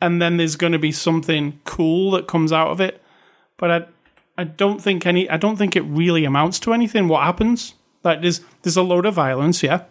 And 0.00 0.22
then 0.22 0.38
there's 0.38 0.56
going 0.56 0.72
to 0.72 0.78
be 0.78 0.92
something 0.92 1.60
cool 1.64 2.12
that 2.12 2.26
comes 2.26 2.50
out 2.50 2.68
of 2.68 2.80
it. 2.80 3.02
But 3.58 3.70
I, 3.70 3.86
I 4.38 4.44
don't 4.44 4.80
think 4.80 5.06
any, 5.06 5.28
I 5.28 5.36
don't 5.36 5.56
think 5.56 5.76
it 5.76 5.82
really 5.82 6.24
amounts 6.24 6.58
to 6.60 6.72
anything. 6.72 7.08
What 7.08 7.24
happens? 7.24 7.74
Like, 8.02 8.22
there's, 8.22 8.40
there's 8.62 8.78
a 8.78 8.82
load 8.82 9.04
of 9.04 9.12
violence, 9.12 9.62
yeah. 9.62 9.82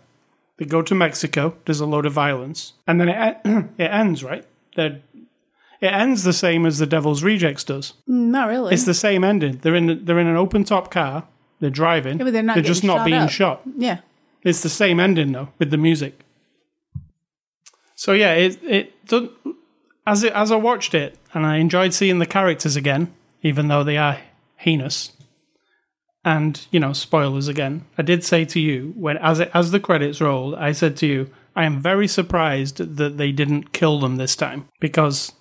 They 0.60 0.66
go 0.66 0.82
to 0.84 0.94
Mexico. 0.94 1.56
There's 1.66 1.80
a 1.80 1.86
load 1.88 2.06
of 2.06 2.14
violence, 2.14 2.74
and 2.86 3.00
then 3.02 3.10
it 3.10 3.38
it 3.78 3.86
ends 3.92 4.24
right. 4.24 4.46
They're, 4.76 5.00
it 5.82 5.88
ends 5.94 6.24
the 6.24 6.34
same 6.34 6.66
as 6.66 6.78
the 6.78 6.86
Devil's 6.86 7.24
Rejects 7.24 7.64
does. 7.64 7.94
Not 8.06 8.50
really. 8.50 8.74
It's 8.74 8.84
the 8.84 8.94
same 8.94 9.24
ending. 9.24 9.60
They're 9.62 9.76
in 9.76 10.04
they're 10.06 10.20
in 10.20 10.28
an 10.28 10.36
open 10.36 10.66
top 10.66 10.92
car. 10.92 11.24
They're 11.62 11.70
driving. 11.70 12.18
Yeah, 12.20 12.26
but 12.26 12.34
they're 12.34 12.44
not 12.44 12.56
They're 12.56 12.64
just 12.64 12.84
not 12.84 12.98
shot 13.00 13.06
being 13.06 13.18
up. 13.22 13.30
shot. 13.30 13.62
yeah. 13.78 14.00
It's 14.44 14.62
the 14.62 14.70
same 14.70 15.00
ending 15.00 15.32
though 15.32 15.50
with 15.60 15.72
the 15.72 15.78
music. 15.78 16.20
So 17.96 18.12
yeah, 18.14 18.34
it 18.34 18.60
it 18.64 19.06
do- 19.08 19.32
as 20.06 20.24
it 20.24 20.34
as 20.34 20.52
I 20.52 20.56
watched 20.56 20.94
it 20.94 21.18
and 21.34 21.46
I 21.46 21.58
enjoyed 21.58 21.94
seeing 21.94 22.20
the 22.20 22.26
characters 22.26 22.76
again, 22.76 23.14
even 23.44 23.68
though 23.70 23.84
they 23.84 23.98
are 23.98 24.18
heinous. 24.58 25.12
And 26.24 26.66
you 26.72 26.80
know, 26.80 26.94
spoilers 26.94 27.48
again. 27.48 27.86
I 27.98 28.02
did 28.02 28.24
say 28.24 28.46
to 28.46 28.60
you 28.60 28.94
when 28.96 29.18
as 29.18 29.40
it, 29.40 29.52
as 29.54 29.72
the 29.72 29.80
credits 29.80 30.20
rolled, 30.20 30.56
I 30.56 30.74
said 30.74 30.98
to 30.98 31.08
you, 31.08 31.30
I 31.56 31.64
am 31.66 31.82
very 31.82 32.08
surprised 32.08 32.78
that 32.98 33.18
they 33.18 33.32
didn't 33.32 33.74
kill 33.74 34.00
them 34.00 34.18
this 34.18 34.36
time 34.36 34.68
because 34.80 35.32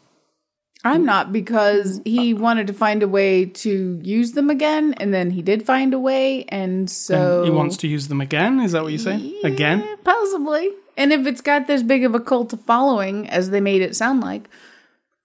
I'm 0.85 1.05
not 1.05 1.33
because 1.33 2.01
he 2.05 2.35
wanted 2.35 2.69
to 2.69 2.73
find 2.73 3.03
a 3.03 3.09
way 3.09 3.47
to 3.47 4.01
use 4.03 4.33
them 4.33 4.49
again, 4.49 4.95
and 4.99 5.13
then 5.13 5.31
he 5.31 5.43
did 5.43 5.67
find 5.67 5.93
a 5.93 5.99
way, 5.99 6.45
and 6.45 6.89
so 6.89 7.43
he 7.45 7.51
wants 7.51 7.77
to 7.79 7.89
use 7.89 8.09
them 8.09 8.21
again. 8.21 8.61
Is 8.61 8.73
that 8.73 8.85
what 8.85 8.93
you're 8.93 8.99
saying? 8.99 9.41
Again? 9.43 9.83
Eh, 9.83 9.97
possibly. 10.05 10.71
And 10.97 11.13
if 11.13 11.27
it's 11.27 11.41
got 11.41 11.67
this 11.67 11.83
big 11.83 12.05
of 12.05 12.15
a 12.15 12.21
cult 12.21 12.55
following 12.67 13.29
as 13.29 13.51
they 13.51 13.61
made 13.61 13.83
it 13.83 13.97
sound 13.97 14.21
like, 14.21 14.49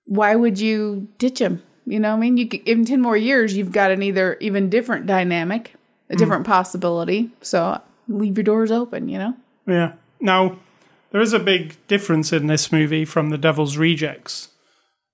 why 0.06 0.36
would 0.36 0.60
you 0.60 1.08
ditch 1.18 1.40
him? 1.40 1.62
You 1.86 2.00
know, 2.00 2.14
I 2.14 2.16
mean, 2.18 2.38
you 2.38 2.48
could, 2.48 2.68
in 2.68 2.86
ten 2.86 3.02
more 3.02 3.18
years, 3.18 3.56
you've 3.56 3.72
got 3.72 3.92
an 3.92 4.02
either 4.02 4.38
even 4.40 4.70
different 4.70 5.06
dynamic, 5.06 5.76
a 6.10 6.16
different 6.16 6.46
possibility. 6.46 7.32
So 7.42 7.82
leave 8.08 8.38
your 8.38 8.44
doors 8.44 8.72
open. 8.72 9.10
You 9.10 9.18
know. 9.18 9.34
Yeah. 9.68 9.94
Now, 10.20 10.60
there 11.12 11.22
is 11.22 11.34
a 11.34 11.40
big 11.40 11.76
difference 11.88 12.32
in 12.34 12.48
this 12.48 12.72
movie 12.72 13.06
from 13.06 13.30
The 13.30 13.38
Devil's 13.38 13.78
Rejects. 13.78 14.50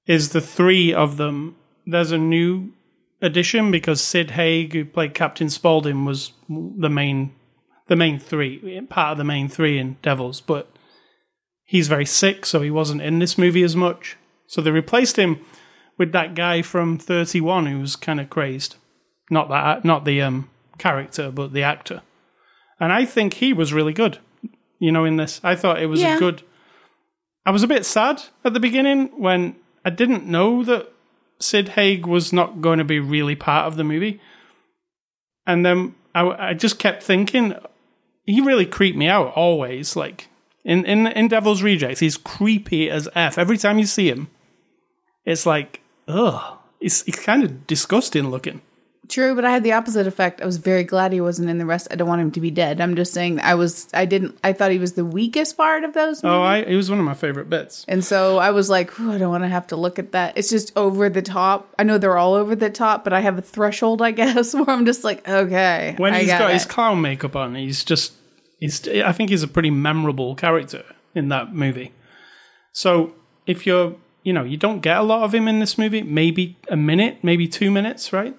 Is 0.06 0.30
the 0.30 0.42
three 0.42 0.94
of 0.94 1.18
them? 1.18 1.56
There's 1.86 2.12
a 2.12 2.18
new 2.18 2.74
addition 3.22 3.72
because 3.72 4.02
Sid 4.02 4.32
Haig, 4.32 4.74
who 4.74 4.86
played 4.86 5.14
Captain 5.14 5.50
Spaulding, 5.50 6.06
was 6.06 6.32
the 6.48 6.90
main, 6.90 7.34
the 7.88 7.96
main 7.96 8.20
three, 8.20 8.82
part 8.90 9.14
of 9.14 9.18
the 9.18 9.24
main 9.24 9.50
three 9.50 9.78
in 9.78 9.98
Devils. 10.02 10.42
But 10.42 10.72
he's 11.66 11.88
very 11.88 12.06
sick, 12.06 12.46
so 12.46 12.62
he 12.62 12.72
wasn't 12.72 13.02
in 13.02 13.20
this 13.20 13.38
movie 13.38 13.64
as 13.64 13.76
much. 13.76 14.18
So 14.48 14.62
they 14.62 14.72
replaced 14.72 15.18
him 15.18 15.44
with 16.00 16.12
that 16.14 16.34
guy 16.34 16.64
from 16.64 16.98
Thirty 16.98 17.40
One 17.40 17.68
who 17.68 17.80
was 17.80 17.96
kind 17.96 18.20
of 18.20 18.32
crazed. 18.32 18.78
Not 19.30 19.50
that, 19.50 19.86
not 19.86 20.06
the 20.06 20.24
um, 20.24 20.50
character, 20.80 21.30
but 21.30 21.54
the 21.54 21.62
actor. 21.62 22.02
And 22.80 22.92
I 22.92 23.06
think 23.06 23.36
he 23.36 23.54
was 23.54 23.72
really 23.74 23.94
good 23.94 24.18
you 24.80 24.92
know, 24.92 25.06
in 25.06 25.18
this. 25.18 25.40
I 25.44 25.56
thought 25.56 25.82
it 25.82 25.88
was 25.88 26.02
Yeah. 26.02 26.16
a 26.16 26.20
good. 26.20 26.42
I 27.46 27.52
was 27.52 27.64
a 27.64 27.68
bit 27.68 27.86
sad 27.86 28.24
at 28.44 28.54
the 28.54 28.60
beginning 28.60 29.08
when 29.20 29.56
I 29.86 29.90
didn't 29.90 30.26
know 30.26 30.64
that 30.64 30.92
Sid 31.40 31.70
Haig 31.70 32.06
was 32.06 32.34
not 32.34 32.62
going 32.62 32.80
to 32.80 32.84
be 32.86 33.00
really 33.00 33.36
part 33.36 33.68
of 33.68 33.76
the 33.76 33.84
movie. 33.84 34.20
And 35.46 35.66
then 35.66 35.96
I, 36.14 36.50
I 36.50 36.54
just 36.54 36.80
kept 36.80 37.02
thinking, 37.04 37.56
he 38.26 38.42
really 38.42 38.66
creeped 38.66 38.98
me 38.98 39.08
out 39.08 39.34
always. 39.36 39.96
Like 39.96 40.28
in, 40.64 40.86
in, 40.86 41.08
in 41.08 41.28
Devil's 41.28 41.64
Rejects, 41.64 42.02
he's 42.02 42.18
creepy 42.18 42.90
as 42.90 43.10
F. 43.16 43.38
Every 43.38 43.58
time 43.58 43.80
you 43.80 43.86
see 43.86 44.10
him, 44.10 44.30
it's 45.26 45.46
like, 45.46 45.82
ugh. 46.10 46.58
it's, 46.80 47.04
he's 47.04 47.16
kind 47.16 47.44
of 47.44 47.68
disgusting 47.68 48.30
looking. 48.30 48.62
True, 49.08 49.34
but 49.34 49.44
I 49.44 49.50
had 49.50 49.64
the 49.64 49.72
opposite 49.74 50.06
effect. 50.06 50.40
I 50.40 50.46
was 50.46 50.58
very 50.58 50.84
glad 50.84 51.12
he 51.12 51.20
wasn't 51.20 51.50
in 51.50 51.58
the 51.58 51.66
rest. 51.66 51.88
I 51.90 51.96
don't 51.96 52.08
want 52.08 52.22
him 52.22 52.30
to 52.30 52.40
be 52.40 52.52
dead. 52.52 52.80
I'm 52.80 52.96
just 52.96 53.12
saying 53.12 53.40
I 53.40 53.56
was 53.56 53.88
I 53.92 54.06
didn't 54.06 54.38
I 54.44 54.54
thought 54.54 54.70
he 54.72 54.78
was 54.78 54.94
the 54.94 55.04
weakest 55.04 55.58
part 55.58 55.84
of 55.84 55.94
those 55.94 56.22
movies. 56.22 56.36
Oh, 56.36 56.44
I, 56.44 56.64
he 56.64 56.76
was 56.76 56.92
one 56.92 57.00
of 57.00 57.06
my 57.06 57.16
favorite 57.16 57.50
bits. 57.50 57.86
And 57.88 58.06
so 58.06 58.38
I 58.38 58.52
was 58.52 58.70
like, 58.70 59.00
I 59.00 59.18
don't 59.18 59.32
want 59.32 59.44
to 59.44 59.48
have 59.48 59.66
to 59.68 59.76
look 59.76 59.98
at 59.98 60.12
that. 60.12 60.38
It's 60.38 60.52
just 60.52 60.72
over 60.78 61.10
the 61.10 61.24
top. 61.24 61.74
I 61.80 61.84
know 61.84 61.98
they're 61.98 62.20
all 62.20 62.36
over 62.36 62.56
the 62.56 62.70
top, 62.70 63.04
but 63.04 63.12
I 63.12 63.22
have 63.22 63.40
a 63.40 63.42
threshold, 63.42 64.04
I 64.04 64.12
guess, 64.22 64.54
where 64.54 64.70
I'm 64.70 64.86
just 64.86 65.04
like, 65.04 65.28
okay. 65.28 65.96
when 65.98 66.14
I 66.14 66.20
he's 66.20 66.28
got 66.28 66.40
got 66.42 66.52
it. 66.52 66.54
his 66.54 66.66
clown 66.68 67.02
makeup 67.02 67.36
on, 67.36 67.56
he's 67.56 67.84
just 67.84 68.14
he's 68.60 68.88
I 68.88 69.12
think 69.12 69.32
he's 69.32 69.42
a 69.42 69.48
pretty 69.48 69.72
memorable 69.72 70.36
character 70.36 70.84
in 71.16 71.30
that 71.30 71.52
movie. 71.56 71.94
So 72.74 73.16
if 73.48 73.66
you're 73.66 73.96
you 74.30 74.34
know, 74.34 74.44
you 74.44 74.58
don't 74.58 74.82
get 74.82 74.96
a 74.98 75.02
lot 75.02 75.24
of 75.24 75.34
him 75.34 75.48
in 75.48 75.58
this 75.60 75.76
movie, 75.76 76.04
maybe 76.04 76.56
a 76.68 76.76
minute, 76.76 77.18
maybe 77.24 77.48
two 77.48 77.72
minutes, 77.72 78.14
right? 78.14 78.36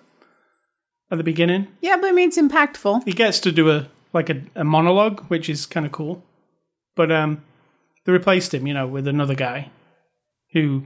At 1.11 1.19
the 1.19 1.25
beginning. 1.25 1.67
Yeah, 1.81 1.97
but 2.01 2.07
I 2.11 2.13
mean, 2.13 2.29
it's 2.29 2.39
impactful. 2.39 3.03
He 3.05 3.13
gets 3.13 3.41
to 3.41 3.51
do 3.51 3.71
a 3.77 3.89
like 4.13 4.31
a, 4.31 4.37
a 4.55 4.63
monologue, 4.63 5.25
which 5.33 5.49
is 5.51 5.67
kind 5.67 5.85
of 5.85 5.91
cool. 5.91 6.23
But 6.95 7.11
um 7.11 7.43
they 8.05 8.13
replaced 8.13 8.55
him, 8.55 8.69
you 8.69 8.75
know, 8.75 8.87
with 8.87 9.09
another 9.09 9.35
guy 9.35 9.59
who 10.53 10.85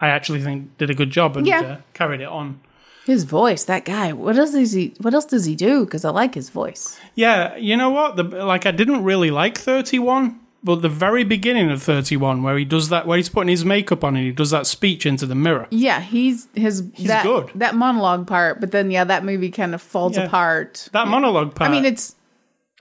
I 0.00 0.08
actually 0.08 0.40
think 0.40 0.78
did 0.78 0.88
a 0.88 0.94
good 0.94 1.10
job 1.10 1.36
and 1.36 1.46
Yeah. 1.46 1.60
uh, 1.62 1.76
carried 1.92 2.22
it 2.22 2.28
on. 2.40 2.60
His 3.04 3.24
voice, 3.24 3.64
that 3.64 3.84
guy. 3.84 4.12
What 4.14 4.36
else 4.38 4.52
does 4.52 4.72
he? 4.72 4.94
What 5.04 5.12
else 5.12 5.26
does 5.26 5.44
he 5.44 5.54
do? 5.56 5.84
Because 5.84 6.04
I 6.06 6.10
like 6.22 6.34
his 6.34 6.48
voice. 6.50 6.98
Yeah, 7.14 7.54
you 7.56 7.76
know 7.76 7.90
what? 7.90 8.16
The, 8.16 8.22
like 8.52 8.64
I 8.64 8.70
didn't 8.70 9.04
really 9.04 9.30
like 9.30 9.58
31, 9.58 10.40
but 10.64 10.82
the 10.82 10.88
very 10.88 11.24
beginning 11.24 11.70
of 11.70 11.82
31 11.82 12.42
where 12.42 12.56
he 12.56 12.64
does 12.64 12.88
that 12.88 13.06
where 13.06 13.16
he's 13.16 13.28
putting 13.28 13.48
his 13.48 13.64
makeup 13.64 14.04
on 14.04 14.16
and 14.16 14.24
he 14.24 14.32
does 14.32 14.50
that 14.50 14.66
speech 14.66 15.04
into 15.06 15.26
the 15.26 15.34
mirror. 15.34 15.66
Yeah, 15.70 16.00
he's 16.00 16.46
his. 16.54 16.88
that, 16.92 17.24
good. 17.24 17.50
That 17.56 17.74
monologue 17.74 18.26
part, 18.26 18.60
but 18.60 18.70
then 18.70 18.90
yeah, 18.90 19.04
that 19.04 19.24
movie 19.24 19.50
kind 19.50 19.74
of 19.74 19.82
falls 19.82 20.16
Yeah. 20.16 20.24
apart. 20.24 20.88
That 20.92 21.08
monologue 21.08 21.54
part. 21.54 21.70
I 21.70 21.72
mean, 21.72 21.84
it's 21.84 22.14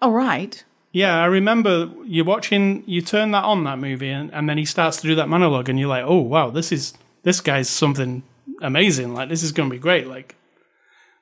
all 0.01 0.11
right. 0.11 0.63
yeah, 0.91 1.21
I 1.21 1.25
remember 1.25 1.89
you're 2.05 2.25
watching 2.25 2.83
you 2.85 3.01
turn 3.01 3.31
that 3.31 3.43
on 3.45 3.63
that 3.63 3.79
movie 3.79 4.09
and, 4.09 4.31
and 4.33 4.47
then 4.49 4.57
he 4.57 4.65
starts 4.65 4.97
to 5.01 5.07
do 5.07 5.15
that 5.15 5.27
monologue 5.29 5.69
and 5.69 5.79
you're 5.79 5.89
like, 5.89 6.03
"Oh, 6.05 6.19
wow, 6.21 6.49
this 6.49 6.71
is 6.71 6.93
this 7.23 7.39
guy's 7.41 7.69
something 7.69 8.23
amazing. 8.61 9.13
Like 9.13 9.29
this 9.29 9.41
is 9.43 9.51
going 9.51 9.69
to 9.69 9.73
be 9.73 9.79
great. 9.79 10.07
Like 10.07 10.35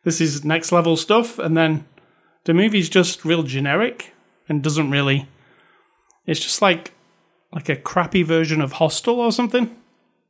this 0.04 0.20
is 0.22 0.44
next 0.44 0.72
level 0.72 0.98
stuff." 0.98 1.40
And 1.40 1.56
then 1.56 1.86
the 2.46 2.54
movie's 2.54 2.90
just 2.90 3.24
real 3.26 3.44
generic 3.44 4.14
and 4.50 4.62
doesn't 4.64 4.92
really. 4.92 5.28
It's 6.30 6.40
just 6.40 6.62
like 6.62 6.94
like 7.52 7.68
a 7.70 7.76
crappy 7.76 8.22
version 8.24 8.62
of 8.62 8.74
Hostel 8.74 9.20
or 9.20 9.32
something, 9.32 9.76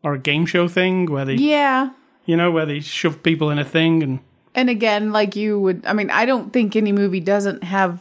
or 0.04 0.14
a 0.14 0.20
game 0.20 0.46
show 0.46 0.68
thing 0.70 1.06
where 1.12 1.26
they, 1.26 1.36
Yeah. 1.36 1.90
you 2.26 2.38
know, 2.38 2.50
where 2.52 2.66
they 2.66 2.80
shove 2.80 3.22
people 3.24 3.50
in 3.50 3.60
a 3.60 3.66
thing 3.66 4.02
and 4.02 4.20
And 4.56 4.70
again, 4.70 5.12
like 5.12 5.36
you 5.36 5.60
would, 5.60 5.86
I 5.86 5.92
mean, 5.94 6.10
I 6.10 6.26
don't 6.26 6.54
think 6.54 6.76
any 6.76 6.92
movie 6.94 7.20
doesn't 7.20 7.64
have, 7.66 8.00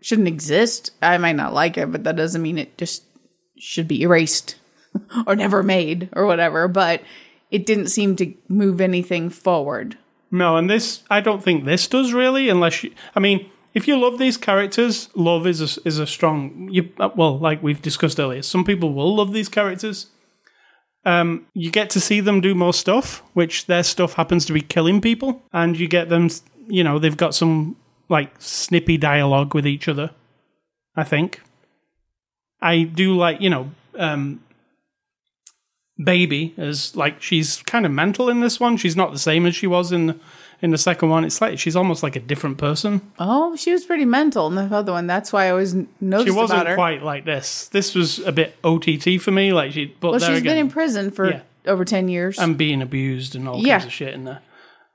shouldn't 0.00 0.26
exist. 0.28 0.90
I 1.00 1.16
might 1.18 1.36
not 1.36 1.54
like 1.54 1.78
it, 1.78 1.92
but 1.92 2.02
that 2.04 2.16
doesn't 2.16 2.42
mean 2.42 2.58
it 2.58 2.76
just 2.76 3.04
should 3.56 3.86
be 3.86 4.02
erased 4.02 4.56
or 5.26 5.36
never 5.36 5.62
made 5.62 6.08
or 6.12 6.26
whatever. 6.26 6.66
But 6.68 7.02
it 7.52 7.64
didn't 7.66 7.86
seem 7.88 8.16
to 8.16 8.34
move 8.48 8.80
anything 8.80 9.30
forward. 9.30 9.96
No, 10.32 10.56
and 10.56 10.68
this 10.68 11.04
I 11.08 11.20
don't 11.20 11.42
think 11.42 11.64
this 11.64 11.86
does 11.86 12.12
really, 12.12 12.48
unless 12.48 12.82
you. 12.82 12.90
I 13.14 13.20
mean, 13.20 13.48
if 13.76 13.86
you 13.86 13.98
love 13.98 14.18
these 14.18 14.38
characters, 14.38 15.10
love 15.14 15.46
is 15.46 15.60
a, 15.60 15.86
is 15.86 15.98
a 15.98 16.06
strong. 16.06 16.70
You 16.72 16.88
uh, 16.98 17.10
well, 17.14 17.38
like 17.38 17.62
we've 17.62 17.82
discussed 17.82 18.18
earlier, 18.18 18.40
some 18.40 18.64
people 18.64 18.94
will 18.94 19.14
love 19.14 19.34
these 19.34 19.50
characters. 19.50 20.06
Um, 21.04 21.46
you 21.52 21.70
get 21.70 21.90
to 21.90 22.00
see 22.00 22.20
them 22.20 22.40
do 22.40 22.54
more 22.54 22.72
stuff, 22.72 23.22
which 23.34 23.66
their 23.66 23.82
stuff 23.82 24.14
happens 24.14 24.46
to 24.46 24.54
be 24.54 24.62
killing 24.62 25.02
people, 25.02 25.42
and 25.52 25.78
you 25.78 25.88
get 25.88 26.08
them. 26.08 26.30
You 26.66 26.84
know, 26.84 26.98
they've 26.98 27.18
got 27.18 27.34
some 27.34 27.76
like 28.08 28.30
snippy 28.38 28.96
dialogue 28.96 29.54
with 29.54 29.66
each 29.66 29.88
other. 29.88 30.10
I 30.96 31.04
think. 31.04 31.42
I 32.62 32.84
do 32.84 33.14
like 33.14 33.42
you 33.42 33.50
know. 33.50 33.72
Um, 33.94 34.40
baby 36.02 36.52
as 36.58 36.94
like 36.94 37.22
she's 37.22 37.62
kind 37.62 37.86
of 37.86 37.92
mental 37.92 38.30
in 38.30 38.40
this 38.40 38.58
one. 38.58 38.78
She's 38.78 38.96
not 38.96 39.12
the 39.12 39.18
same 39.18 39.44
as 39.44 39.54
she 39.54 39.66
was 39.66 39.92
in 39.92 40.18
in 40.62 40.70
the 40.70 40.78
second 40.78 41.08
one. 41.10 41.24
It's 41.24 41.40
like 41.40 41.58
she's 41.58 41.76
almost 41.76 42.02
like 42.02 42.16
a 42.16 42.20
different 42.20 42.58
person. 42.58 43.00
Oh, 43.18 43.56
she 43.56 43.72
was 43.72 43.84
pretty 43.84 44.04
mental 44.04 44.46
in 44.46 44.54
the 44.54 44.62
other 44.74 44.92
one. 44.92 45.06
That's 45.06 45.32
why 45.32 45.46
I 45.46 45.50
always 45.50 45.74
noticed 46.00 46.26
She 46.28 46.30
wasn't 46.30 46.74
quite 46.74 47.02
like 47.02 47.24
this. 47.24 47.68
This 47.68 47.94
was 47.94 48.18
a 48.20 48.32
bit 48.32 48.56
OTT 48.64 49.20
for 49.20 49.30
me. 49.30 49.52
Like 49.52 49.72
she, 49.72 49.94
but 50.00 50.10
well, 50.12 50.20
she's 50.20 50.28
again, 50.38 50.44
been 50.44 50.58
in 50.58 50.70
prison 50.70 51.10
for 51.10 51.30
Yeah. 51.30 51.40
over 51.66 51.84
10 51.84 52.08
years. 52.08 52.38
and 52.38 52.56
being 52.56 52.80
abused 52.82 53.34
and 53.36 53.48
all 53.48 53.58
Yeah. 53.58 53.74
kinds 53.78 53.86
of 53.86 53.92
shit 53.92 54.14
in 54.14 54.24
there. 54.24 54.40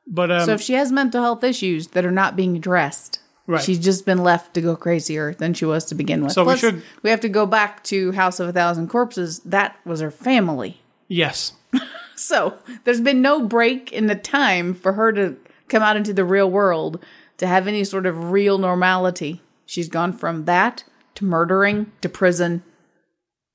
But 0.07 0.31
um, 0.31 0.45
so 0.45 0.53
if 0.53 0.61
she 0.61 0.73
has 0.73 0.91
mental 0.91 1.21
health 1.21 1.43
issues 1.43 1.87
that 1.89 2.05
are 2.05 2.11
not 2.11 2.35
being 2.35 2.55
addressed, 2.57 3.19
Right. 3.47 3.61
she's 3.61 3.79
just 3.79 4.05
been 4.05 4.23
left 4.23 4.53
to 4.55 4.61
go 4.61 4.75
crazier 4.75 5.33
than 5.33 5.53
she 5.53 5.65
was 5.65 5.85
to 5.85 5.95
begin 5.95 6.23
with. 6.23 6.31
So 6.33 6.43
we 6.43 6.57
should- 6.57 6.81
we 7.03 7.09
have 7.09 7.19
to 7.21 7.29
go 7.29 7.45
back 7.45 7.83
to 7.85 8.11
House 8.13 8.39
of 8.39 8.47
a 8.49 8.51
Thousand 8.53 8.87
Corpses. 8.89 9.39
That 9.39 9.77
was 9.85 9.99
her 9.99 10.11
family. 10.11 10.81
yes, 11.07 11.53
So 12.15 12.55
there's 12.83 13.01
been 13.01 13.21
no 13.21 13.41
break 13.45 13.91
in 13.91 14.05
the 14.07 14.15
time 14.15 14.73
for 14.73 14.93
her 14.93 15.11
to 15.13 15.35
come 15.71 15.81
out 15.81 15.95
into 15.97 16.13
the 16.13 16.25
real 16.25 16.49
world 16.49 17.03
to 17.37 17.47
have 17.47 17.67
any 17.67 17.83
sort 17.83 18.05
of 18.05 18.31
real 18.31 18.59
normality. 18.59 19.41
She's 19.65 19.89
gone 19.89 20.13
from 20.13 20.45
that 20.45 20.83
to 21.15 21.25
murdering 21.25 21.91
to 22.01 22.09
prison 22.09 22.63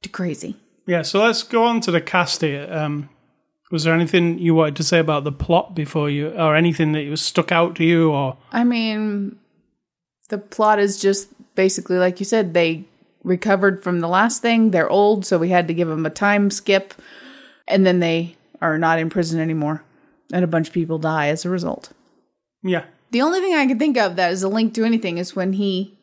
to 0.02 0.09
crazy. 0.09 0.57
yeah. 0.87 1.02
So 1.02 1.22
let's 1.24 1.42
go 1.42 1.64
on 1.64 1.81
to 1.83 1.90
the 1.90 2.00
cast 2.00 2.40
here. 2.40 2.66
Um, 2.70 3.09
was 3.70 3.85
there 3.85 3.94
anything 3.94 4.38
you 4.38 4.55
wanted 4.55 4.76
to 4.76 4.83
say 4.83 4.98
about 4.98 5.24
the 5.24 5.33
plot 5.33 5.74
before 5.74 6.09
you, 6.09 6.29
or 6.31 6.55
anything 6.55 6.92
that 6.92 7.09
was 7.09 7.20
stuck 7.20 7.50
out 7.52 7.74
to 7.76 7.85
you, 7.85 8.11
or 8.12 8.37
I 8.52 8.64
mean, 8.64 9.38
the 10.29 10.38
plot 10.38 10.79
is 10.79 11.00
just 11.00 11.29
basically 11.55 11.98
like 11.98 12.20
you 12.20 12.26
said, 12.26 12.55
they 12.55 12.85
recovered 13.24 13.83
from 13.83 14.00
the 14.00 14.09
last 14.09 14.40
thing. 14.40 14.70
They're 14.70 14.88
old, 14.88 15.26
so 15.26 15.37
we 15.37 15.48
had 15.48 15.66
to 15.68 15.74
give 15.74 15.88
them 15.88 16.07
a 16.07 16.11
time 16.11 16.50
skip. 16.50 16.94
And 17.66 17.85
then 17.85 17.98
they 17.98 18.37
are 18.61 18.79
not 18.79 19.00
in 19.00 19.11
prison 19.11 19.40
anymore. 19.40 19.83
And 20.33 20.44
a 20.44 20.48
bunch 20.48 20.68
of 20.68 20.74
people 20.74 20.98
die 20.98 21.29
as 21.29 21.44
a 21.44 21.50
result. 21.50 21.92
Yeah, 22.66 22.85
The 23.12 23.22
only 23.22 23.40
thing 23.40 23.55
I 23.55 23.66
can 23.66 23.79
think 23.79 23.96
of 23.96 24.16
that 24.16 24.33
is 24.33 24.42
a 24.42 24.48
link 24.48 24.74
to 24.74 24.85
anything 24.85 25.18
is 25.18 25.37
when 25.37 25.52
he 25.55 25.96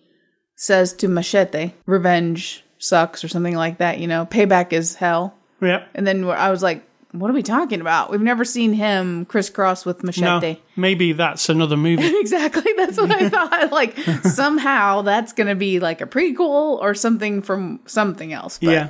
says 0.55 0.93
to 0.93 1.07
Machete, 1.07 1.73
revenge 1.85 2.63
sucks 2.77 3.23
or 3.23 3.27
something 3.27 3.55
like 3.55 3.77
that, 3.79 3.99
you 3.99 4.07
know, 4.07 4.25
payback 4.25 4.71
is 4.73 4.95
hell. 4.95 5.33
yeah. 5.61 5.85
And 5.95 6.05
then 6.07 6.23
I 6.29 6.49
was 6.51 6.61
like, 6.63 6.83
what 7.11 7.29
are 7.29 7.33
we 7.33 7.43
talking 7.43 7.79
about? 7.79 8.09
We've 8.09 8.21
never 8.21 8.43
seen 8.43 8.73
him 8.73 9.25
crisscross 9.25 9.85
with 9.85 10.03
No, 10.03 10.07
Machete. 10.07 10.59
maybe 10.75 11.13
that's 11.13 11.47
another 11.49 11.77
movie. 11.77 12.03
Exactly. 12.19 12.71
That's 12.75 12.97
what 12.97 13.11
I 13.11 13.29
thought. 13.35 13.71
Like 13.71 13.97
somehow 14.23 15.01
that's 15.03 15.31
going 15.33 15.47
to 15.47 15.55
be 15.55 15.79
like 15.79 16.01
a 16.01 16.05
prequel 16.07 16.79
or 16.81 16.93
something 16.95 17.41
from 17.41 17.79
something 17.85 18.33
else. 18.33 18.57
But 18.59 18.71
Yeah. 18.71 18.89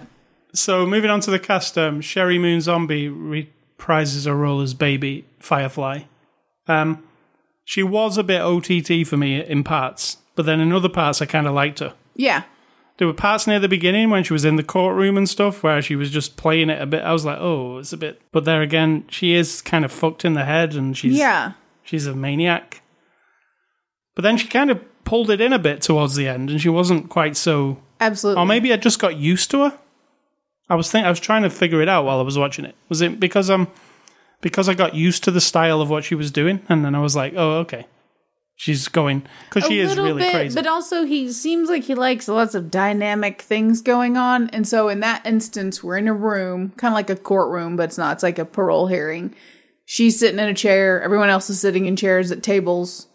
So 0.53 0.85
moving 0.85 1.09
on 1.09 1.19
to 1.21 1.31
the 1.31 1.39
cast, 1.39 1.77
um, 1.77 1.99
Sheri 2.01 2.39
Moon 2.39 2.61
Zombie 2.61 3.09
reprises 3.09 4.25
her 4.25 4.35
role 4.35 4.61
as 4.61 4.73
Baby 4.73 5.25
Firefly. 5.39 6.01
Um, 6.67 7.03
she 7.65 7.83
was 7.83 8.17
a 8.17 8.23
bit 8.23 8.41
OTT 8.41 9.07
for 9.07 9.17
me 9.17 9.43
in 9.43 9.63
parts, 9.63 10.17
but 10.35 10.45
then 10.45 10.59
in 10.59 10.71
other 10.73 10.89
parts 10.89 11.21
I 11.21 11.25
kind 11.25 11.47
of 11.47 11.53
liked 11.53 11.79
her. 11.79 11.93
yeah. 12.15 12.43
There 12.99 13.07
were 13.07 13.13
parts 13.15 13.47
near 13.47 13.59
the 13.59 13.67
beginning 13.67 14.11
when 14.11 14.23
she 14.23 14.33
was 14.33 14.45
in 14.45 14.55
the 14.55 14.63
courtroom 14.63 15.17
and 15.17 15.27
stuff 15.27 15.63
where 15.63 15.81
she 15.81 15.95
was 15.95 16.11
just 16.11 16.37
playing 16.37 16.69
it 16.69 16.79
a 16.79 16.85
bit. 16.85 17.01
I 17.01 17.11
was 17.11 17.25
like, 17.25 17.39
oh, 17.39 17.79
it's 17.79 17.91
a 17.91 17.97
bit. 17.97 18.21
But 18.31 18.45
there 18.45 18.61
again, 18.61 19.05
she 19.09 19.33
is 19.33 19.63
kind 19.63 19.83
of 19.83 19.91
fucked 19.91 20.23
in 20.23 20.33
the 20.33 20.45
head 20.45 20.75
and 20.75 20.95
she's 20.95 21.15
Yeah. 21.17 21.53
she's 21.81 22.05
a 22.05 22.13
maniac. 22.13 22.83
But 24.15 24.21
then 24.21 24.37
she 24.37 24.47
kind 24.47 24.69
of 24.69 24.79
pulled 25.05 25.31
it 25.31 25.41
in 25.41 25.53
a 25.53 25.57
bit 25.59 25.81
towards 25.81 26.15
the 26.15 26.27
end, 26.27 26.51
and 26.51 26.61
she 26.61 26.69
wasn't 26.69 27.09
quite 27.09 27.35
so 27.35 27.79
Absolutely. 27.99 28.41
or 28.41 28.45
maybe 28.45 28.71
I 28.71 28.77
just 28.77 28.99
got 28.99 29.17
used 29.17 29.49
to 29.51 29.63
her. 29.63 29.79
I 30.69 30.75
was 30.75 30.91
think 30.91 31.05
I 31.07 31.09
was 31.09 31.19
trying 31.19 31.41
to 31.41 31.49
figure 31.49 31.81
it 31.81 31.89
out 31.89 32.05
while 32.05 32.19
I 32.19 32.23
was 32.23 32.37
watching 32.37 32.63
it. 32.63 32.75
Was 32.89 33.01
it 33.01 33.19
because 33.19 33.49
um 33.49 33.67
because 34.43 34.69
I 34.69 34.75
got 34.75 34.93
used 34.93 35.23
to 35.23 35.31
the 35.31 35.41
style 35.41 35.81
of 35.81 35.89
what 35.89 36.03
she 36.03 36.13
was 36.13 36.29
doing, 36.29 36.61
and 36.69 36.85
then 36.85 36.93
I 36.93 36.99
was 36.99 37.15
like, 37.15 37.33
oh 37.35 37.53
okay, 37.61 37.87
she's 38.55 38.87
going 38.87 39.23
because 39.49 39.67
she 39.67 39.79
is 39.79 39.97
really 39.97 40.21
bit, 40.21 40.33
crazy. 40.33 40.55
but 40.55 40.67
also 40.67 41.05
he 41.05 41.31
seems 41.31 41.69
like 41.69 41.85
he 41.85 41.95
likes 41.95 42.27
lots 42.27 42.53
of 42.53 42.69
dynamic 42.69 43.41
things 43.41 43.81
going 43.81 44.17
on. 44.17 44.49
And 44.51 44.67
so 44.67 44.89
in 44.89 44.99
that 44.99 45.25
instance, 45.25 45.83
we're 45.83 45.97
in 45.97 46.07
a 46.07 46.13
room, 46.13 46.73
kind 46.77 46.91
of 46.91 46.95
like 46.95 47.09
a 47.09 47.15
courtroom, 47.15 47.75
but 47.75 47.85
it's 47.85 47.97
not. 47.97 48.17
It's 48.17 48.23
like 48.23 48.37
a 48.37 48.45
parole 48.45 48.87
hearing. 48.87 49.33
She's 49.85 50.19
sitting 50.19 50.39
in 50.39 50.47
a 50.47 50.53
chair. 50.53 51.01
Everyone 51.01 51.29
else 51.29 51.49
is 51.49 51.59
sitting 51.59 51.85
in 51.85 51.95
chairs 51.95 52.31
at 52.31 52.43
tables. 52.43 53.07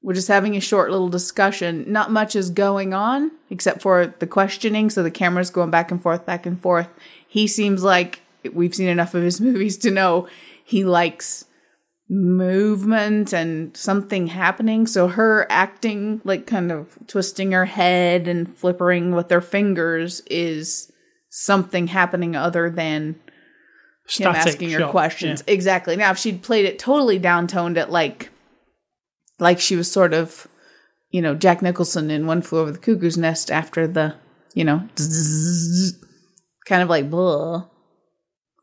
We're 0.00 0.14
just 0.14 0.28
having 0.28 0.56
a 0.56 0.60
short 0.60 0.90
little 0.90 1.08
discussion. 1.08 1.84
Not 1.90 2.12
much 2.12 2.36
is 2.36 2.50
going 2.50 2.94
on 2.94 3.32
except 3.50 3.82
for 3.82 4.14
the 4.18 4.26
questioning. 4.26 4.90
So 4.90 5.02
the 5.02 5.10
camera's 5.10 5.50
going 5.50 5.70
back 5.70 5.90
and 5.90 6.00
forth, 6.00 6.24
back 6.24 6.46
and 6.46 6.60
forth. 6.60 6.88
He 7.26 7.46
seems 7.46 7.82
like 7.82 8.20
we've 8.52 8.74
seen 8.74 8.88
enough 8.88 9.14
of 9.14 9.22
his 9.22 9.40
movies 9.40 9.76
to 9.78 9.90
know 9.90 10.28
he 10.68 10.84
likes 10.84 11.46
movement 12.10 13.32
and 13.32 13.74
something 13.74 14.26
happening. 14.26 14.86
So 14.86 15.08
her 15.08 15.46
acting, 15.48 16.20
like 16.24 16.46
kind 16.46 16.70
of 16.70 16.98
twisting 17.06 17.52
her 17.52 17.64
head 17.64 18.28
and 18.28 18.54
flippering 18.54 19.14
with 19.14 19.30
her 19.30 19.40
fingers, 19.40 20.20
is 20.30 20.92
something 21.30 21.86
happening 21.86 22.36
other 22.36 22.68
than 22.68 23.02
him 23.04 23.22
Static 24.06 24.46
asking 24.46 24.70
her 24.72 24.80
shot, 24.80 24.90
questions. 24.90 25.42
Exactly. 25.46 25.96
Now, 25.96 26.10
if 26.10 26.18
she'd 26.18 26.42
played 26.42 26.66
it 26.66 26.78
totally 26.78 27.18
downtoned 27.18 27.78
it 27.78 27.88
like, 27.88 28.28
like 29.38 29.60
she 29.60 29.74
was 29.74 29.90
sort 29.90 30.12
of, 30.12 30.46
you 31.10 31.22
know, 31.22 31.34
Jack 31.34 31.62
Nicholson 31.62 32.10
in 32.10 32.26
One 32.26 32.42
Flew 32.42 32.60
Over 32.60 32.72
the 32.72 32.78
Cuckoo's 32.78 33.16
Nest 33.16 33.50
after 33.50 33.86
the, 33.86 34.16
you 34.52 34.64
know, 34.64 34.86
kind 36.66 36.82
of 36.82 36.90
like 36.90 37.08
blah, 37.08 37.68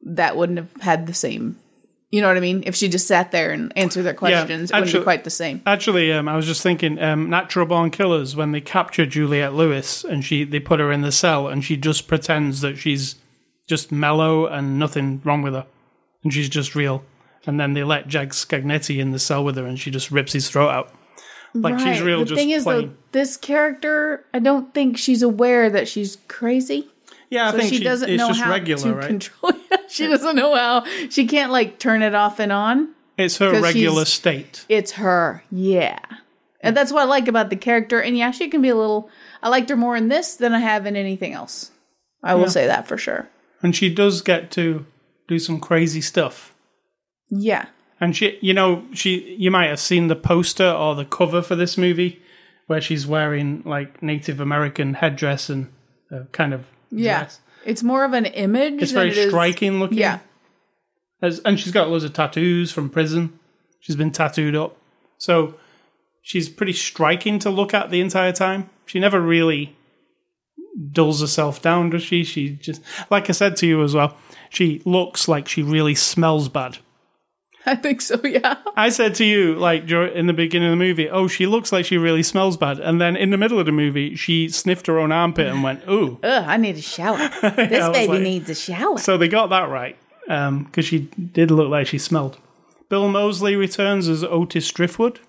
that 0.03 0.37
wouldn't 0.37 0.59
have 0.59 0.81
had 0.81 1.07
the 1.07 1.13
same. 1.15 1.57
You 2.15 2.21
know 2.21 2.29
what 2.29 2.37
I 2.37 2.39
mean? 2.39 2.63
If 2.65 2.75
she 2.75 2.87
just 2.87 3.07
sat 3.07 3.31
there 3.31 3.51
and 3.51 3.73
answered 3.75 4.03
their 4.03 4.13
questions, 4.13 4.71
it 4.71 4.73
wouldn't 4.73 4.93
be 4.93 5.03
quite 5.03 5.25
the 5.25 5.29
same. 5.29 5.61
Actually, 5.65 6.13
um, 6.13 6.29
I 6.29 6.35
was 6.37 6.45
just 6.45 6.61
thinking, 6.63 6.97
um, 7.01 7.29
Natural 7.29 7.65
Born 7.65 7.89
Killers, 7.91 8.37
when 8.37 8.53
they 8.53 8.61
capture 8.61 9.05
Juliette 9.05 9.53
Lewis 9.53 10.05
and 10.05 10.23
she 10.23 10.45
they 10.45 10.61
put 10.61 10.79
her 10.79 10.93
in 10.93 11.01
the 11.01 11.11
cell 11.11 11.49
and 11.49 11.61
she 11.61 11.75
just 11.75 12.07
pretends 12.07 12.61
that 12.61 12.77
she's 12.77 13.15
just 13.67 13.91
mellow 13.91 14.45
and 14.45 14.79
nothing 14.79 15.21
wrong 15.25 15.41
with 15.41 15.53
her, 15.55 15.65
and 16.23 16.33
she's 16.33 16.47
just 16.47 16.73
real. 16.73 17.03
And 17.45 17.59
then 17.59 17.73
they 17.73 17.83
let 17.83 18.07
Jack 18.07 18.29
Scagnetti 18.29 18.97
in 18.99 19.11
the 19.11 19.19
cell 19.19 19.43
with 19.43 19.57
her, 19.57 19.65
and 19.65 19.77
she 19.77 19.91
just 19.91 20.09
rips 20.09 20.31
his 20.31 20.49
throat 20.49 20.69
out. 20.69 20.93
Like 21.53 21.79
she's 21.79 21.99
Right. 21.99 22.07
real, 22.07 22.19
The 22.19 22.25
just 22.25 22.39
thing 22.39 22.51
is, 22.51 22.63
plain. 22.63 22.87
though, 22.87 22.93
this 23.11 23.35
character, 23.37 24.25
I 24.33 24.39
don't 24.39 24.73
think 24.73 24.97
she's 24.97 25.21
aware 25.21 25.69
that 25.69 25.87
she's 25.87 26.17
crazy. 26.27 26.89
yeah, 27.29 27.47
I 27.49 27.51
so 27.51 27.57
think 27.57 27.73
she, 27.73 27.83
doesn't 27.83 28.09
it's 28.09 28.17
know 28.19 28.31
how 28.33 28.49
regular, 28.51 28.91
to 28.91 28.95
right? 28.95 29.07
control. 29.07 29.51
she 29.89 30.07
doesn't 30.07 30.35
know 30.35 30.55
how. 30.55 30.83
She 31.09 31.27
can't 31.27 31.51
like 31.51 31.79
turn 31.79 32.01
it 32.01 32.15
off 32.15 32.39
and 32.39 32.51
on. 32.51 32.89
It's 33.17 33.37
her 33.37 33.61
regular 33.61 34.05
state. 34.05 34.65
It's 34.67 34.93
her, 34.93 35.43
yeah, 35.49 35.99
and 36.61 36.75
that's 36.75 36.91
what 36.91 37.03
I 37.03 37.05
like 37.05 37.27
about 37.27 37.49
the 37.49 37.55
character. 37.55 38.01
And 38.01 38.17
yeah, 38.17 38.31
she 38.31 38.49
can 38.49 38.61
be 38.61 38.69
a 38.69 38.75
little. 38.75 39.09
I 39.41 39.49
liked 39.49 39.69
her 39.69 39.77
more 39.77 39.95
in 39.95 40.07
this 40.09 40.35
than 40.35 40.53
I 40.53 40.59
have 40.59 40.85
in 40.85 40.95
anything 40.95 41.33
else. 41.33 41.71
I 42.23 42.33
will 42.35 42.43
Yeah. 42.43 42.49
say 42.49 42.67
that 42.67 42.87
for 42.87 42.97
sure. 42.97 43.29
And 43.61 43.75
she 43.75 43.93
does 43.93 44.21
get 44.21 44.51
to 44.51 44.85
do 45.27 45.37
some 45.39 45.59
crazy 45.59 46.01
stuff. 46.01 46.53
Yeah, 47.29 47.65
And 47.99 48.15
she, 48.15 48.37
you 48.41 48.53
know, 48.53 48.85
she, 48.93 49.35
you 49.39 49.49
might 49.49 49.67
have 49.69 49.79
seen 49.79 50.07
the 50.07 50.15
poster 50.15 50.69
or 50.69 50.93
the 50.95 51.05
cover 51.05 51.41
for 51.41 51.55
this 51.55 51.77
movie 51.77 52.21
where 52.67 52.81
she's 52.81 53.07
wearing 53.07 53.63
like 53.65 54.01
Native 54.03 54.39
American 54.39 54.95
headdress 54.95 55.49
and 55.49 55.71
uh, 56.11 56.23
kind 56.31 56.53
of 56.53 56.65
yeah. 56.91 57.19
dress. 57.21 57.39
It's 57.65 57.83
more 57.83 58.05
of 58.05 58.13
an 58.13 58.25
image. 58.25 58.81
It's 58.81 58.91
very 58.91 59.09
it 59.09 59.17
is- 59.17 59.29
striking 59.29 59.79
looking. 59.79 59.97
Yeah, 59.97 60.19
As, 61.21 61.39
and 61.39 61.59
she's 61.59 61.73
got 61.73 61.89
loads 61.89 62.03
of 62.03 62.13
tattoos 62.13 62.71
from 62.71 62.89
prison. 62.89 63.39
She's 63.79 63.95
been 63.95 64.11
tattooed 64.11 64.55
up. 64.55 64.77
So 65.17 65.55
she's 66.21 66.49
pretty 66.49 66.73
striking 66.73 67.39
to 67.39 67.49
look 67.49 67.73
at 67.73 67.89
the 67.89 68.01
entire 68.01 68.31
time. 68.33 68.69
She 68.85 68.99
never 68.99 69.19
really 69.21 69.75
dulls 70.91 71.21
herself 71.21 71.61
down, 71.61 71.89
does 71.91 72.03
she? 72.03 72.23
She 72.23 72.49
just, 72.49 72.81
like 73.09 73.29
I 73.29 73.33
said 73.33 73.55
to 73.57 73.67
you 73.67 73.81
as 73.83 73.93
well, 73.95 74.17
she 74.49 74.81
looks 74.85 75.27
like 75.27 75.47
she 75.47 75.63
really 75.63 75.95
smells 75.95 76.49
bad. 76.49 76.79
I 77.67 77.75
think 77.75 78.01
so, 78.01 78.19
yeah. 78.23 78.57
I 78.75 78.89
said 78.89 79.15
to 79.15 79.25
you, 79.25 79.55
like 79.55 79.89
in 79.89 80.27
the 80.27 80.33
beginning 80.33 80.69
of 80.69 80.71
the 80.73 80.83
movie, 80.83 81.09
oh, 81.09 81.27
she 81.27 81.45
looks 81.47 81.71
like 81.71 81.85
she 81.85 81.97
really 81.97 82.23
smells 82.23 82.57
bad. 82.57 82.79
And 82.79 83.01
then 83.01 83.15
in 83.15 83.29
the 83.31 83.37
middle 83.37 83.59
of 83.59 83.65
the 83.65 83.71
movie, 83.71 84.15
she 84.15 84.49
sniffed 84.49 84.87
her 84.87 84.99
own 84.99 85.11
armpit 85.11 85.47
and 85.47 85.63
went, 85.63 85.81
ooh. 85.89 86.19
Ugh, 86.23 86.43
I 86.47 86.57
need 86.57 86.75
a 86.75 86.81
shower. 86.81 87.17
This 87.41 87.83
I 87.83 87.91
baby 87.91 88.07
like- 88.13 88.21
needs 88.21 88.49
a 88.49 88.55
shower. 88.55 88.97
So 88.99 89.17
they 89.17 89.27
got 89.27 89.47
that 89.49 89.69
right, 89.69 89.97
um, 90.29 90.63
because 90.65 90.85
she 90.85 90.99
did 90.99 91.51
look 91.51 91.69
like 91.69 91.87
she 91.87 91.97
smelled. 91.97 92.37
Bill 92.89 93.09
Moseley 93.09 93.55
returns 93.55 94.07
as 94.07 94.23
Otis 94.23 94.69
Driftwood. 94.71 95.19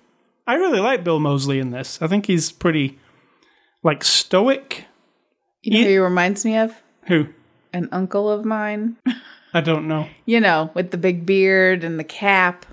I 0.45 0.55
really 0.55 0.79
like 0.79 1.03
Bill 1.03 1.19
Moseley 1.19 1.59
in 1.59 1.71
this. 1.71 1.99
I 2.01 2.07
think 2.07 2.27
he's 2.27 2.51
pretty, 2.51 2.99
like, 3.83 4.03
stoic. 4.03 4.85
You 5.63 5.71
know 5.71 5.77
Ye- 5.79 5.83
who 5.85 5.89
he 5.89 5.97
reminds 5.97 6.45
me 6.45 6.55
of? 6.57 6.73
Who? 7.07 7.27
An 7.73 7.89
uncle 7.91 8.29
of 8.29 8.45
mine. 8.45 8.97
I 9.53 9.61
don't 9.61 9.87
know. 9.87 10.07
You 10.25 10.39
know, 10.39 10.71
with 10.73 10.91
the 10.91 10.97
big 10.97 11.25
beard 11.25 11.83
and 11.83 11.99
the 11.99 12.03
cap. 12.03 12.65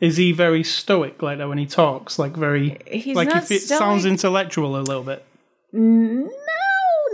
Is 0.00 0.16
he 0.18 0.32
very 0.32 0.62
stoic 0.62 1.22
like 1.22 1.38
that 1.38 1.48
when 1.48 1.56
he 1.58 1.66
talks? 1.66 2.18
Like 2.18 2.32
very, 2.32 2.78
He's 2.86 3.16
like 3.16 3.28
not 3.28 3.44
if 3.44 3.50
it 3.50 3.62
stoic. 3.62 3.78
sounds 3.78 4.04
intellectual 4.04 4.76
a 4.76 4.82
little 4.82 5.02
bit. 5.02 5.24
No, 5.72 6.28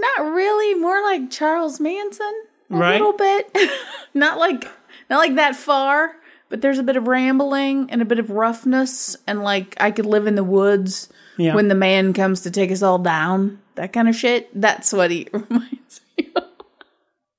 not 0.00 0.32
really. 0.32 0.74
More 0.74 1.02
like 1.02 1.30
Charles 1.30 1.78
Manson. 1.80 2.32
A 2.70 2.76
Right. 2.76 2.92
little 2.92 3.12
bit. 3.12 3.56
not 4.14 4.38
like 4.38 4.64
not 5.10 5.18
like 5.18 5.34
that 5.36 5.54
far, 5.56 6.16
but 6.48 6.60
there's 6.62 6.78
a 6.78 6.82
bit 6.82 6.96
of 6.96 7.06
rambling 7.06 7.88
and 7.90 8.00
a 8.00 8.04
bit 8.06 8.18
of 8.18 8.30
roughness 8.30 9.16
and 9.26 9.42
like 9.42 9.76
I 9.78 9.90
could 9.90 10.06
live 10.06 10.26
in 10.26 10.34
the 10.36 10.44
woods 10.44 11.08
Yeah. 11.36 11.54
when 11.54 11.68
the 11.68 11.74
man 11.74 12.12
comes 12.14 12.40
to 12.42 12.50
take 12.50 12.70
us 12.72 12.82
all 12.82 12.98
down. 12.98 13.60
That 13.74 13.92
kind 13.92 14.08
of 14.08 14.16
shit. 14.16 14.48
That's 14.58 14.92
what 14.92 15.10
he 15.10 15.28
reminds 15.32 16.00
me 16.18 16.30
of. 16.34 16.44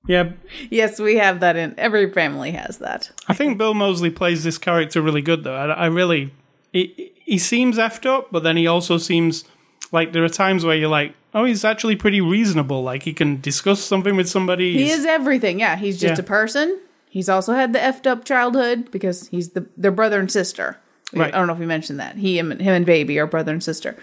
Yeah, 0.07 0.31
Yes, 0.69 0.99
we 0.99 1.15
have 1.15 1.39
that 1.39 1.55
in 1.55 1.73
every 1.77 2.11
family 2.11 2.51
has 2.51 2.79
that. 2.79 3.11
I 3.27 3.33
think 3.33 3.57
Bill 3.57 3.73
Moseley 3.73 4.09
plays 4.09 4.43
this 4.43 4.57
character 4.57 5.01
really 5.01 5.21
good, 5.21 5.43
though. 5.45 5.55
I, 5.55 5.67
I 5.67 5.85
really, 5.85 6.33
he, 6.73 7.13
he 7.15 7.37
seems 7.37 7.77
effed 7.77 8.05
up, 8.05 8.29
but 8.31 8.43
then 8.43 8.57
he 8.57 8.67
also 8.67 8.97
seems 8.97 9.45
like 9.93 10.11
there 10.11 10.23
are 10.23 10.29
times 10.29 10.65
where 10.65 10.75
you're 10.75 10.89
like, 10.89 11.15
oh, 11.33 11.45
he's 11.45 11.63
actually 11.63 11.95
pretty 11.95 12.19
reasonable. 12.19 12.83
Like 12.83 13.03
he 13.03 13.13
can 13.13 13.39
discuss 13.39 13.81
something 13.81 14.15
with 14.17 14.27
somebody. 14.29 14.73
He 14.73 14.89
is 14.91 15.05
everything. 15.05 15.59
Yeah, 15.59 15.77
he's 15.77 15.99
just 15.99 16.17
Yeah. 16.19 16.23
a 16.23 16.27
person. 16.27 16.79
He's 17.09 17.29
also 17.29 17.53
had 17.53 17.73
the 17.73 17.79
effed 17.79 18.07
up 18.07 18.25
childhood 18.25 18.91
because 18.91 19.27
he's 19.27 19.51
the 19.51 19.67
their 19.77 19.91
brother 19.91 20.19
and 20.19 20.31
sister. 20.31 20.79
Right. 21.13 21.33
I 21.33 21.37
don't 21.37 21.45
know 21.47 21.53
if 21.53 21.59
we 21.59 21.65
mentioned 21.67 21.99
that. 21.99 22.15
He 22.17 22.39
and 22.39 22.59
him 22.59 22.73
and 22.73 22.85
baby 22.85 23.19
are 23.19 23.27
brother 23.27 23.51
and 23.51 23.63
sister. 23.63 23.95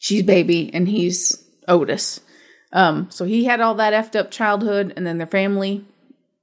She's 0.00 0.24
baby 0.24 0.70
and 0.74 0.88
he's 0.88 1.44
Otis. 1.68 2.20
Um, 2.72 3.08
so 3.10 3.24
he 3.24 3.44
had 3.44 3.60
all 3.60 3.74
that 3.74 3.92
effed 3.92 4.18
up 4.18 4.30
childhood, 4.30 4.92
and 4.96 5.06
then 5.06 5.18
their 5.18 5.26
family. 5.26 5.84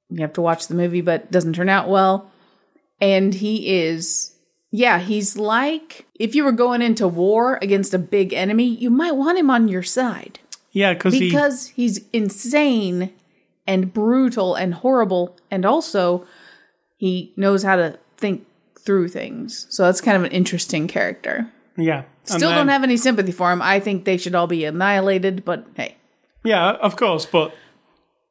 You 0.09 0.21
have 0.21 0.33
to 0.33 0.41
watch 0.41 0.67
the 0.67 0.75
movie, 0.75 1.01
but 1.01 1.21
it 1.21 1.31
doesn't 1.31 1.53
turn 1.53 1.69
out 1.69 1.89
well. 1.89 2.31
And 3.01 3.33
he 3.33 3.81
is, 3.81 4.35
yeah, 4.71 4.99
he's 4.99 5.35
like 5.37 6.05
if 6.19 6.35
you 6.35 6.43
were 6.43 6.51
going 6.51 6.81
into 6.81 7.07
war 7.07 7.57
against 7.61 7.93
a 7.93 7.99
big 7.99 8.33
enemy, 8.33 8.65
you 8.65 8.89
might 8.89 9.15
want 9.15 9.37
him 9.39 9.49
on 9.49 9.67
your 9.67 9.83
side 9.83 10.39
yeah, 10.73 10.93
because 10.93 11.13
he, 11.13 11.19
because 11.19 11.67
he's 11.67 12.01
insane 12.11 13.13
and 13.65 13.93
brutal 13.93 14.55
and 14.55 14.73
horrible 14.73 15.37
and 15.49 15.65
also 15.65 16.25
he 16.97 17.31
knows 17.37 17.63
how 17.63 17.75
to 17.77 17.97
think 18.17 18.45
through 18.77 19.07
things 19.07 19.65
so 19.69 19.83
that's 19.83 20.01
kind 20.01 20.17
of 20.17 20.23
an 20.23 20.31
interesting 20.31 20.87
character 20.87 21.49
yeah, 21.77 22.03
still 22.23 22.49
then- 22.49 22.57
don't 22.57 22.67
have 22.67 22.83
any 22.83 22.97
sympathy 22.97 23.31
for 23.31 23.51
him 23.51 23.61
i 23.61 23.79
think 23.79 24.03
they 24.03 24.17
should 24.17 24.35
all 24.35 24.47
be 24.47 24.65
annihilated 24.65 25.45
but 25.45 25.65
hey 25.75 25.95
Yeah, 26.43 26.71
of 26.71 26.95
course, 26.95 27.25
but 27.25 27.55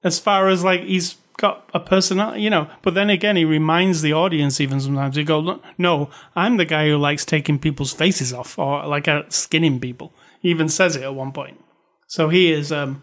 as 0.04 0.18
far 0.18 0.48
as 0.48 0.64
like 0.64 0.82
he's 0.82 1.16
got 1.38 1.68
a 1.72 1.80
personality, 1.80 2.42
you 2.42 2.50
know, 2.50 2.68
but 2.82 2.94
then 2.94 3.10
again, 3.10 3.36
he 3.36 3.44
reminds 3.44 4.02
the 4.02 4.12
audience 4.12 4.60
even 4.60 4.80
sometimes. 4.80 5.16
He 5.16 5.24
goes, 5.24 5.58
"No, 5.78 6.10
I'm 6.36 6.56
the 6.56 6.64
guy 6.64 6.88
who 6.88 6.96
likes 6.98 7.24
taking 7.24 7.58
people's 7.58 7.92
faces 7.92 8.32
off 8.32 8.58
or 8.58 8.86
like 8.86 9.08
uh, 9.08 9.22
skinning 9.28 9.80
people." 9.80 10.12
He 10.40 10.50
even 10.50 10.68
says 10.68 10.96
it 10.96 11.02
at 11.02 11.14
one 11.14 11.32
point. 11.32 11.58
So 12.06 12.28
he 12.28 12.52
is. 12.52 12.70
um 12.72 13.02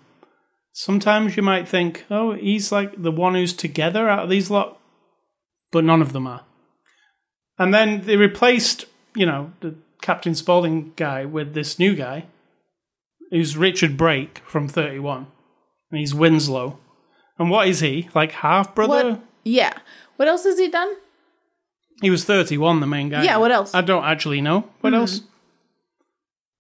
Sometimes 0.72 1.36
you 1.36 1.43
might 1.43 1.67
think, 1.67 2.06
"Oh, 2.10 2.34
he's 2.34 2.72
like 2.72 3.02
the 3.02 3.12
one 3.12 3.34
who's 3.34 3.54
together 3.54 4.08
out 4.08 4.24
of 4.24 4.30
these 4.30 4.50
lot," 4.50 4.80
but 5.72 5.84
none 5.84 6.02
of 6.02 6.13
them 6.13 6.28
are. 6.28 6.45
And 7.58 7.74
then 7.74 8.02
they 8.06 8.15
replaced, 8.15 8.86
you 9.15 9.26
know, 9.26 9.52
the 9.60 9.76
Captain 10.02 10.36
Spaulding 10.36 10.93
guy 10.95 11.26
with 11.26 11.54
this 11.54 11.80
new 11.80 11.95
guy 11.95 12.28
who's 13.29 13.57
Richard 13.57 13.97
Brake 13.97 14.41
from 14.45 14.67
31. 14.67 15.27
And 15.91 15.99
he's 15.99 16.13
Winslow. 16.13 16.79
And 17.37 17.49
what 17.49 17.67
is 17.67 17.79
he? 17.79 18.09
Like 18.13 18.31
half 18.31 18.75
brother? 18.75 19.11
what 19.11 19.21
yeah 19.45 19.73
what 20.17 20.27
else 20.27 20.43
has 20.43 20.59
he 20.59 20.67
done 20.69 20.93
He 22.01 22.09
was 22.09 22.25
31, 22.25 22.81
the 22.81 22.87
main 22.87 23.09
guy. 23.09 23.23
Yeah, 23.23 23.37
what 23.37 23.51
else? 23.51 23.73
I 23.73 23.81
don't 23.81 24.03
actually 24.03 24.41
know. 24.41 24.67
What 24.81 24.93
else? 24.93 25.21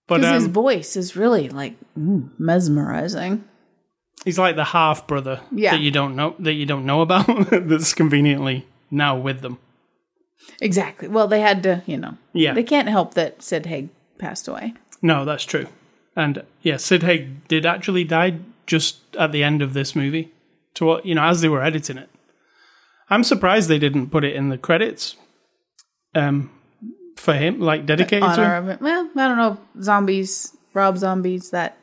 But 0.07 0.21
because 0.21 0.33
his 0.35 0.45
um, 0.45 0.53
voice 0.53 0.95
is 0.95 1.15
really 1.15 1.49
like 1.49 1.75
mm, 1.97 2.29
mesmerizing 2.39 3.43
he's 4.25 4.39
like 4.39 4.55
the 4.55 4.63
half 4.65 5.05
brother 5.07 5.41
Yeah. 5.51 5.71
that 5.71 5.81
you 5.81 5.91
don't 5.91 6.15
know 6.15 6.35
that 6.39 6.53
you 6.53 6.65
don't 6.65 6.85
know 6.85 7.01
about 7.01 7.27
that's 7.51 7.93
conveniently 7.93 8.65
now 8.91 9.17
with 9.17 9.41
them. 9.41 9.59
exactly 10.61 11.07
well 11.07 11.27
they 11.27 11.41
had 11.41 11.61
to 11.63 11.83
you 11.85 11.97
know 11.97 12.17
Yeah. 12.33 12.53
they 12.53 12.63
can't 12.63 12.89
help 12.89 13.13
that 13.13 13.41
sid 13.43 13.65
haig 13.67 13.89
passed 14.17 14.47
away 14.47 14.73
No, 15.01 15.25
that's 15.25 15.43
true. 15.45 15.67
And 16.15 16.43
yeah, 16.61 16.77
Sid 16.77 17.03
Haig 17.03 17.47
did 17.47 17.65
actually 17.65 18.03
die 18.03 18.39
just 18.65 18.97
at 19.17 19.31
the 19.31 19.43
end 19.43 19.61
of 19.61 19.73
this 19.73 19.95
movie. 19.95 20.31
To 20.75 20.85
what 20.85 21.05
you 21.05 21.15
know, 21.15 21.23
as 21.23 21.41
they 21.41 21.49
were 21.49 21.63
editing 21.63 21.97
it. 21.97 22.09
I'm 23.09 23.23
surprised 23.23 23.69
they 23.69 23.79
didn't 23.79 24.09
put 24.11 24.23
it 24.23 24.35
in 24.35 24.49
the 24.49 24.57
credits. 24.57 25.15
Um 26.15 26.51
for 27.15 27.33
him, 27.33 27.59
like 27.59 27.85
dedicated 27.85 28.23
to 28.23 28.29
honor 28.29 28.55
him. 28.55 28.63
of 28.63 28.69
it 28.69 28.81
well 28.81 29.09
i 29.17 29.27
don't 29.27 29.35
know 29.35 29.57
zombies 29.81 30.55
rob 30.73 30.97
zombies 30.97 31.49
that 31.49 31.75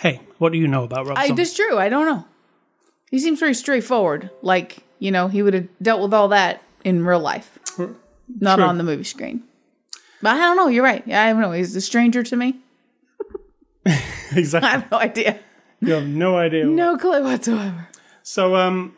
Hey, 0.00 0.20
what 0.38 0.50
do 0.52 0.58
you 0.58 0.66
know 0.66 0.82
about 0.82 1.06
Rob 1.06 1.16
I, 1.16 1.28
Zombie? 1.28 1.42
it's 1.42 1.54
true. 1.54 1.78
I 1.78 1.88
don't 1.88 2.06
know. 2.06 2.24
He 3.10 3.20
seems 3.20 3.38
very 3.38 3.54
straightforward. 3.54 4.30
Like, 4.40 4.78
you 4.98 5.12
know, 5.12 5.28
he 5.28 5.42
would 5.42 5.54
have 5.54 5.68
dealt 5.80 6.00
with 6.02 6.12
all 6.12 6.28
that 6.28 6.60
in 6.82 7.04
real 7.04 7.20
life, 7.20 7.56
not 8.40 8.56
True. 8.56 8.64
on 8.64 8.78
the 8.78 8.84
movie 8.84 9.04
screen. 9.04 9.44
But 10.20 10.30
I 10.36 10.38
don't 10.38 10.56
know. 10.56 10.66
You're 10.68 10.82
right. 10.82 11.04
Yeah, 11.06 11.22
I 11.22 11.30
don't 11.32 11.40
know. 11.40 11.52
He's 11.52 11.76
a 11.76 11.80
stranger 11.80 12.22
to 12.24 12.34
me. 12.34 12.56
I 13.86 14.00
have 14.62 14.90
no 14.90 14.98
idea. 14.98 15.38
You 15.80 15.94
have 15.94 16.06
no 16.06 16.36
idea. 16.36 16.64
No 16.64 16.96
clue 16.96 17.22
whatsoever. 17.22 17.88
So 18.22 18.54
um 18.56 18.94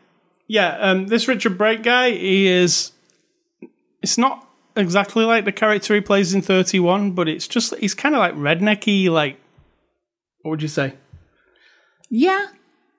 yeah, 0.47 0.77
um 0.79 1.07
this 1.07 1.27
Richard 1.29 1.57
Brake 1.57 1.83
guy, 1.83 2.11
he 2.11 2.47
is 2.47 2.93
it's 4.03 4.19
not 4.19 4.47
exactly 4.77 5.25
like 5.25 5.45
the 5.45 5.53
character 5.53 5.95
he 5.95 6.01
plays 6.01 6.35
in 6.35 6.43
31, 6.43 7.13
but 7.13 7.29
it's 7.29 7.49
just 7.49 7.75
he's 7.77 7.95
kind 7.95 8.15
of 8.15 8.19
like 8.19 8.35
rednecky 8.35 9.09
like 9.09 9.39
what 10.43 10.51
would 10.53 10.63
you 10.63 10.69
say? 10.69 10.95
Yeah. 12.11 12.47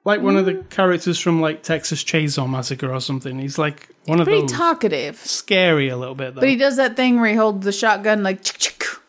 Like 0.04 0.21
one 0.21 0.36
Mm. 0.36 0.39
of 0.39 0.45
the 0.45 0.54
characters 0.76 1.19
from 1.19 1.41
like 1.41 1.63
Texas 1.63 2.04
Chainsaw 2.04 2.50
Massacre 2.50 2.91
or 2.91 3.00
something. 3.00 3.39
He's 3.39 3.58
like 3.58 3.89
one 4.06 4.19
of 4.19 4.26
Pretty 4.26 4.41
those 4.41 4.52
talkative. 4.52 5.17
scary 5.17 5.89
a 5.89 5.98
little 5.98 6.13
bit 6.15 6.36
though. 6.36 6.41
But 6.41 6.50
he 6.50 6.56
does 6.58 6.78
that 6.78 6.95
thing 6.95 7.19
where 7.19 7.30
he 7.30 7.36
holds 7.36 7.65
the 7.65 7.71
shotgun 7.71 8.21
like 8.24 8.41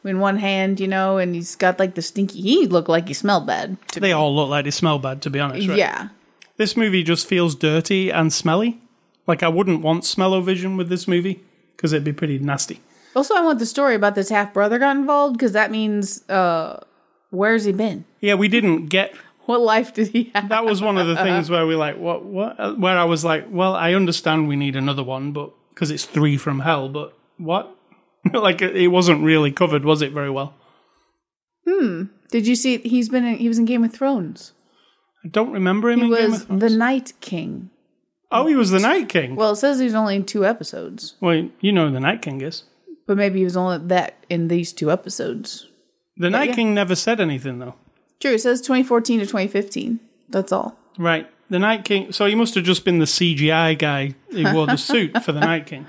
in 0.07 0.21
one 0.21 0.37
hand, 0.39 0.81
you 0.81 0.89
know, 0.89 1.19
and 1.19 1.35
he's 1.35 1.57
got 1.57 1.79
like 1.79 1.95
the 1.95 2.03
stinky. 2.03 2.41
He 2.41 2.67
looked 2.67 2.89
like 2.89 3.09
he 3.09 3.15
smelled 3.15 3.47
bad. 3.47 3.77
To 3.93 4.01
they 4.01 4.13
all 4.13 4.35
look 4.35 4.49
like 4.49 4.65
they 4.65 4.71
smell 4.71 4.99
bad 4.99 5.23
to 5.23 5.31
be 5.31 5.41
honest, 5.41 5.69
right? 5.69 5.79
Yeah. 5.79 6.09
This 6.57 6.77
movie 6.77 7.03
just 7.03 7.27
feels 7.27 7.55
dirty 7.55 8.11
and 8.11 8.33
smelly. 8.33 8.81
Like 9.27 9.43
I 9.43 9.49
wouldn't 9.49 9.83
want 9.83 10.05
smell-o-vision 10.05 10.77
with 10.77 10.89
this 10.89 11.07
movie 11.09 11.43
because 11.77 11.93
it'd 11.93 12.05
be 12.05 12.13
pretty 12.13 12.39
nasty. 12.39 12.81
Also, 13.15 13.35
I 13.35 13.41
want 13.43 13.59
the 13.59 13.67
story 13.67 13.95
about 13.95 14.15
this 14.15 14.29
half 14.29 14.53
brother 14.53 14.79
got 14.79 14.97
involved 14.97 15.37
because 15.39 15.53
that 15.53 15.71
means, 15.71 16.29
uh, 16.29 16.81
where's 17.31 17.65
he 17.65 17.73
been? 17.73 18.05
Yeah, 18.21 18.35
we 18.35 18.49
didn't 18.49 18.87
get 18.87 19.15
What 19.47 19.61
life 19.61 19.95
did 19.95 20.09
he 20.09 20.31
have? 20.35 20.49
that 20.51 20.65
was 20.65 20.83
one 20.83 20.99
of 20.99 21.07
the 21.07 21.17
things 21.25 21.49
where 21.51 21.67
we 21.67 21.75
like 21.77 21.97
what 21.99 22.25
what 22.25 22.79
where 22.79 22.99
I 22.99 23.05
was 23.05 23.25
like, 23.25 23.47
well, 23.51 23.75
I 23.75 23.95
understand 23.95 24.49
we 24.49 24.57
need 24.57 24.77
another 24.77 25.03
one, 25.03 25.33
but 25.33 25.51
because 25.71 25.91
it's 25.91 26.05
three 26.05 26.37
from 26.37 26.61
hell, 26.61 26.89
but 26.89 27.13
what? 27.39 27.76
like 28.33 28.63
it 28.63 28.89
wasn't 28.89 29.23
really 29.25 29.53
covered, 29.53 29.85
was 29.85 30.03
it 30.03 30.13
very 30.13 30.31
well? 30.31 30.55
Hmm. 31.69 32.05
Did 32.31 32.47
you 32.47 32.55
see? 32.57 32.79
He's 32.79 33.09
been. 33.09 33.25
In, 33.25 33.37
he 33.39 33.49
was 33.49 33.59
in 33.59 33.65
Game 33.65 33.85
of 33.85 33.93
Thrones. 33.93 34.53
I 35.25 35.29
don't 35.29 35.53
remember 35.53 35.91
him 35.91 36.01
He 36.01 36.05
in 36.07 36.11
Game 36.15 36.25
of 36.27 36.31
was 36.31 36.43
Thrones. 36.45 36.61
the 36.61 36.71
Night 36.71 37.13
King. 37.21 37.71
oh, 38.31 38.47
he 38.47 38.55
was 38.55 38.71
the 38.71 38.79
Night 38.81 39.09
King. 39.09 39.37
Well, 39.37 39.53
it 39.53 39.57
says 39.57 39.79
he's 39.79 39.95
only 39.95 40.17
in 40.17 40.25
two 40.25 40.45
episodes, 40.45 41.15
Well, 41.21 41.49
you 41.61 41.73
know 41.73 41.87
who 41.89 41.93
the 41.95 42.01
Night 42.01 42.23
King 42.23 42.41
is. 42.41 42.65
but 43.07 43.17
maybe 43.17 43.39
he 43.41 43.45
was 43.45 43.57
only 43.57 43.79
that 43.89 44.15
in 44.29 44.49
these 44.49 44.73
two 44.73 44.91
episodes. 44.91 45.69
The 46.17 46.31
Night 46.31 46.51
yeah. 46.51 46.55
King 46.55 46.75
never 46.75 46.95
said 46.95 47.21
anything 47.21 47.59
though. 47.59 47.75
True. 48.21 48.33
It 48.35 48.41
says 48.41 48.61
2014 48.63 49.21
to 49.21 49.27
2015. 49.27 50.01
That's 50.29 50.51
all. 50.53 50.79
Right. 50.99 51.29
The 51.51 51.59
Night 51.59 51.85
King. 51.85 52.11
So 52.13 52.27
he 52.27 52.35
must 52.35 52.55
have 52.55 52.65
just 52.65 52.85
been 52.85 52.99
the 52.99 53.05
CGI 53.05 53.79
guy 53.79 54.15
who 54.31 54.53
wore 54.55 54.67
the 54.67 54.77
suit 54.91 55.23
for 55.23 55.33
the 55.33 55.41
Night 55.41 55.67
King. 55.67 55.87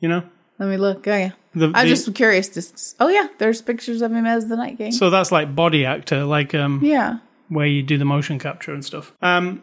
You 0.00 0.08
know? 0.08 0.22
Let 0.58 0.68
me 0.68 0.76
look. 0.76 1.06
Oh 1.06 1.16
yeah. 1.16 1.30
The- 1.54 1.72
I'm 1.74 1.86
the- 1.86 1.94
just 1.94 2.14
curious. 2.14 2.48
To, 2.50 2.62
oh 3.04 3.08
yeah, 3.08 3.28
there's 3.38 3.62
pictures 3.62 4.02
of 4.02 4.12
him 4.12 4.26
as 4.26 4.48
the 4.48 4.56
Night 4.56 4.78
King. 4.78 4.92
So 4.92 5.10
that's 5.10 5.30
like 5.32 5.54
body 5.54 5.84
actor, 5.86 6.24
like 6.24 6.54
um, 6.54 6.80
yeah. 6.82 7.18
where 7.48 7.66
you 7.66 7.82
do 7.82 7.98
the 7.98 8.04
motion 8.04 8.38
capture 8.38 8.72
and 8.72 8.84
stuff. 8.84 9.12
Um, 9.22 9.62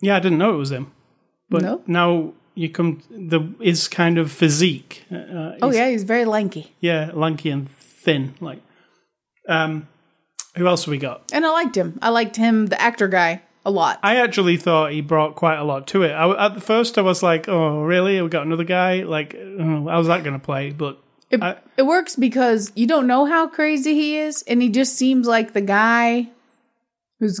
yeah, 0.00 0.16
I 0.16 0.20
didn't 0.20 0.38
know 0.38 0.54
it 0.54 0.58
was 0.58 0.70
him, 0.72 0.92
but 1.48 1.62
No. 1.62 1.82
now 1.86 2.32
you 2.54 2.68
come 2.70 3.02
the 3.10 3.40
is 3.60 3.88
kind 3.88 4.18
of 4.18 4.30
physique. 4.32 5.04
Uh, 5.10 5.52
Oh 5.62 5.70
yeah, 5.72 5.88
he's 5.88 6.04
very 6.04 6.24
lanky, 6.24 6.74
yeah, 6.80 7.10
lanky 7.14 7.50
and 7.50 7.70
thin. 7.70 8.34
Like, 8.40 8.60
um, 9.48 9.88
who 10.56 10.66
else 10.66 10.84
have 10.84 10.90
we 10.90 10.98
got? 10.98 11.22
and 11.32 11.44
I 11.46 11.50
liked 11.50 11.76
him. 11.76 11.98
I 12.02 12.08
liked 12.10 12.36
him, 12.36 12.66
the 12.66 12.80
actor 12.80 13.08
guy, 13.08 13.42
a 13.66 13.70
lot. 13.70 13.98
I 14.02 14.16
actually 14.16 14.56
thought 14.56 14.92
he 14.92 15.00
brought 15.02 15.34
quite 15.34 15.58
a 15.58 15.64
lot 15.64 15.86
to 15.88 16.02
it. 16.04 16.12
I, 16.12 16.46
at 16.46 16.54
the 16.54 16.60
first, 16.60 16.96
I 16.96 17.02
was 17.02 17.22
like, 17.22 17.48
"Oh, 17.48 17.82
really? 17.82 18.22
We 18.22 18.28
got 18.28 18.46
another 18.46 18.64
guy? 18.64 19.02
Like, 19.02 19.34
oh, 19.36 19.88
how's 19.88 20.06
that 20.06 20.22
going 20.24 20.38
to 20.38 20.44
play?" 20.44 20.70
But 20.70 20.98
It, 21.30 21.42
I- 21.42 21.58
it 21.76 21.82
works 21.82 22.16
because 22.16 22.70
you 22.76 22.86
don't 22.86 23.06
know 23.06 23.24
how 23.26 23.48
crazy 23.48 23.94
he 23.94 24.16
is, 24.16 24.42
and 24.46 24.62
he 24.62 24.68
just 24.70 24.96
seems 24.96 25.26
like 25.26 25.52
the 25.52 25.60
guy 25.60 26.28
who's. 27.20 27.40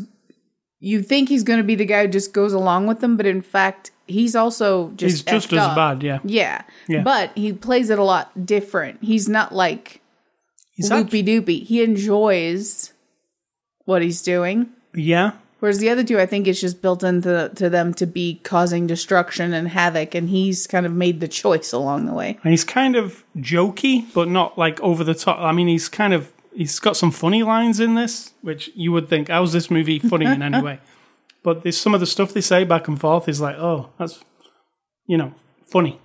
You 0.78 1.02
think 1.02 1.30
he's 1.30 1.42
going 1.42 1.56
to 1.58 1.64
be 1.64 1.74
the 1.74 1.86
guy 1.86 2.02
who 2.02 2.08
just 2.12 2.34
goes 2.34 2.52
along 2.52 2.86
with 2.86 3.00
them, 3.00 3.16
but 3.16 3.24
in 3.24 3.40
fact, 3.40 3.92
he's 4.06 4.36
also 4.36 4.90
just 4.96 5.16
he's 5.28 5.40
just 5.40 5.52
as 5.54 5.58
up. 5.60 5.74
bad. 5.74 6.02
Yeah, 6.02 6.18
Yeah. 6.22 6.62
Yeah. 6.86 7.02
but 7.02 7.32
he 7.34 7.52
plays 7.54 7.88
it 7.88 7.98
a 7.98 8.04
lot 8.04 8.44
different. 8.46 9.02
He's 9.02 9.26
not 9.28 9.54
like 9.54 10.02
he's 10.72 10.90
loopy 10.90 11.22
doopy. 11.24 11.64
He 11.64 11.82
enjoys 11.82 12.92
what 13.86 14.02
he's 14.02 14.20
doing. 14.22 14.68
yeah. 14.94 15.32
Whereas 15.58 15.78
the 15.78 15.88
other 15.88 16.04
two, 16.04 16.20
I 16.20 16.26
think 16.26 16.46
it's 16.46 16.60
just 16.60 16.82
built 16.82 17.02
into 17.02 17.50
to 17.54 17.70
them 17.70 17.94
to 17.94 18.06
be 18.06 18.40
causing 18.44 18.86
destruction 18.86 19.54
and 19.54 19.68
havoc, 19.68 20.14
and 20.14 20.28
he's 20.28 20.66
kind 20.66 20.84
of 20.84 20.92
made 20.92 21.20
the 21.20 21.28
choice 21.28 21.72
along 21.72 22.06
the 22.06 22.12
way. 22.12 22.38
And 22.42 22.50
he's 22.50 22.64
kind 22.64 22.94
of 22.94 23.24
jokey, 23.38 24.12
but 24.12 24.28
not 24.28 24.58
like 24.58 24.80
over 24.80 25.02
the 25.02 25.14
top. 25.14 25.38
I 25.40 25.52
mean, 25.52 25.68
he's 25.68 25.88
kind 25.88 26.12
of 26.12 26.30
he's 26.54 26.78
got 26.78 26.96
some 26.96 27.10
funny 27.10 27.42
lines 27.42 27.80
in 27.80 27.94
this, 27.94 28.32
which 28.42 28.70
you 28.74 28.92
would 28.92 29.08
think, 29.08 29.28
how's 29.28 29.52
this 29.52 29.70
movie 29.70 29.98
funny 29.98 30.26
in 30.26 30.42
any 30.42 30.60
way? 30.60 30.80
But 31.42 31.62
there's 31.62 31.78
some 31.78 31.94
of 31.94 32.00
the 32.00 32.06
stuff 32.06 32.32
they 32.32 32.40
say 32.40 32.64
back 32.64 32.88
and 32.88 33.00
forth 33.00 33.28
is 33.28 33.40
like, 33.40 33.54
oh, 33.54 33.90
that's 34.00 34.18
you 35.06 35.16
know 35.16 35.32
funny. 35.64 36.00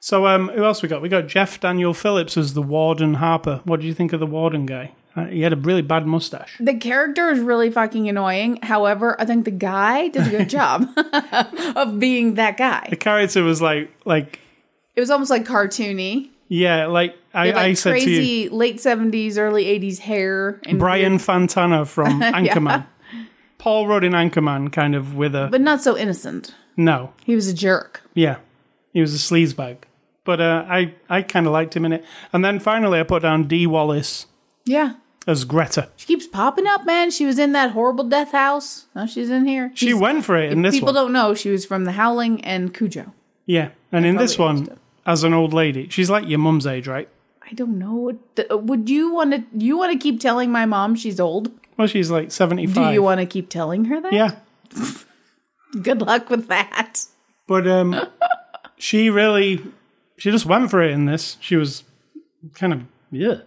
So 0.00 0.26
um, 0.26 0.48
who 0.48 0.64
else 0.64 0.82
we 0.82 0.88
got? 0.88 1.00
We 1.00 1.08
got 1.08 1.28
Jeff 1.28 1.60
Daniel 1.60 1.94
Phillips 1.94 2.36
as 2.36 2.54
the 2.54 2.60
Warden 2.60 3.14
Harper. 3.14 3.60
What 3.62 3.80
do 3.80 3.86
you 3.86 3.94
think 3.94 4.12
of 4.12 4.18
the 4.18 4.26
Warden 4.26 4.66
guy? 4.66 4.92
Uh, 5.16 5.26
he 5.26 5.42
had 5.42 5.52
a 5.52 5.56
really 5.56 5.82
bad 5.82 6.06
mustache. 6.06 6.56
The 6.58 6.74
character 6.74 7.30
is 7.30 7.38
really 7.38 7.70
fucking 7.70 8.08
annoying. 8.08 8.58
However, 8.62 9.14
I 9.20 9.24
think 9.24 9.44
the 9.44 9.52
guy 9.52 10.08
did 10.08 10.26
a 10.26 10.30
good 10.30 10.48
job 10.58 10.88
of 11.76 12.00
being 12.00 12.34
that 12.34 12.56
guy. 12.56 12.88
The 12.90 12.96
character 12.96 13.42
was 13.44 13.62
like 13.62 13.90
like 14.04 14.40
It 14.96 15.00
was 15.00 15.10
almost 15.10 15.30
like 15.30 15.44
cartoony. 15.44 16.30
yeah, 16.48 16.86
like 16.86 17.16
I, 17.32 17.46
like 17.46 17.56
I 17.56 17.74
said 17.74 17.92
to 17.92 17.98
you, 17.98 18.04
crazy 18.16 18.48
late 18.48 18.80
seventies, 18.80 19.38
early 19.38 19.66
eighties 19.66 20.00
hair 20.00 20.60
and 20.66 20.78
Brian 20.80 21.18
Fantana 21.18 21.86
from 21.86 22.20
Anchorman. 22.20 22.86
Paul 23.58 23.86
Rudd 23.86 24.04
in 24.04 24.12
Anchorman, 24.12 24.72
kind 24.72 24.94
of 24.94 25.14
with 25.16 25.34
a 25.34 25.48
but 25.50 25.60
not 25.60 25.80
so 25.80 25.96
innocent. 25.96 26.54
no. 26.76 27.12
He 27.24 27.34
was 27.36 27.46
a 27.48 27.54
jerk. 27.54 28.02
Yeah, 28.14 28.38
he 28.92 29.00
was 29.00 29.14
a 29.14 29.18
sleazebag. 29.18 29.76
But 30.24 30.40
uh, 30.40 30.64
I, 30.68 30.94
I 31.08 31.22
kind 31.22 31.46
of 31.46 31.52
liked 31.52 31.76
him 31.76 31.84
in 31.84 31.92
it. 31.92 32.04
And 32.32 32.42
then 32.44 32.58
finally, 32.58 32.98
I 32.98 33.02
put 33.02 33.22
down 33.22 33.46
Dee 33.46 33.66
Wallace 33.66 34.26
Yeah. 34.64 34.94
As 35.26 35.44
Greta. 35.44 35.88
She 35.96 36.06
keeps 36.06 36.26
popping 36.26 36.66
up, 36.66 36.84
man. 36.84 37.10
She 37.10 37.24
was 37.26 37.38
in 37.38 37.52
that 37.52 37.70
horrible 37.72 38.04
death 38.04 38.32
house. 38.32 38.86
Now 38.94 39.06
she's 39.06 39.30
in 39.30 39.46
here. 39.46 39.70
She 39.74 39.94
went 39.94 40.24
for 40.24 40.36
it 40.36 40.52
in 40.52 40.62
this 40.62 40.74
one. 40.74 40.80
People 40.80 40.86
one. 40.94 40.94
don't 40.94 41.12
know 41.12 41.34
she 41.34 41.50
was 41.50 41.64
from 41.64 41.84
The 41.84 41.92
Howling 41.92 42.44
and 42.44 42.72
Cujo. 42.74 43.12
Yeah, 43.46 43.70
and 43.92 44.06
in 44.06 44.16
this 44.16 44.38
one, 44.38 44.56
understood. 44.58 44.78
as 45.06 45.24
an 45.24 45.34
old 45.34 45.52
lady, 45.52 45.88
she's 45.90 46.08
like 46.10 46.26
your 46.28 46.38
mum's 46.38 46.66
age, 46.66 46.86
right? 46.88 47.08
I 47.48 47.52
don't 47.54 47.78
know. 47.78 48.18
Would 48.50 48.88
you 48.88 49.12
want 49.12 49.32
to? 49.32 49.44
You 49.64 49.76
want 49.76 49.92
to 49.92 49.98
keep 49.98 50.18
telling 50.20 50.50
my 50.50 50.64
mom 50.66 50.94
she's 50.94 51.20
old? 51.20 51.50
Well, 51.76 51.86
she's 51.88 52.10
like 52.10 52.26
Do 52.26 52.30
seventy-five. 52.30 52.94
you 52.94 53.02
want 53.02 53.20
to 53.20 53.26
keep 53.26 53.50
telling 53.50 53.84
her 53.86 54.00
that? 54.00 54.12
Yeah, 54.12 54.36
Good 55.82 56.00
luck 56.02 56.30
with 56.30 56.46
that. 56.48 57.04
but 57.46 57.66
um, 57.66 58.00
she 58.78 59.10
really, 59.10 59.60
she 60.16 60.30
just 60.30 60.46
went 60.46 60.70
for 60.70 60.82
it 60.82 60.92
in 60.92 61.04
this. 61.06 61.36
She 61.40 61.56
was 61.56 61.82
kind 62.54 62.72
of 62.72 62.82
yeah. 63.10 63.40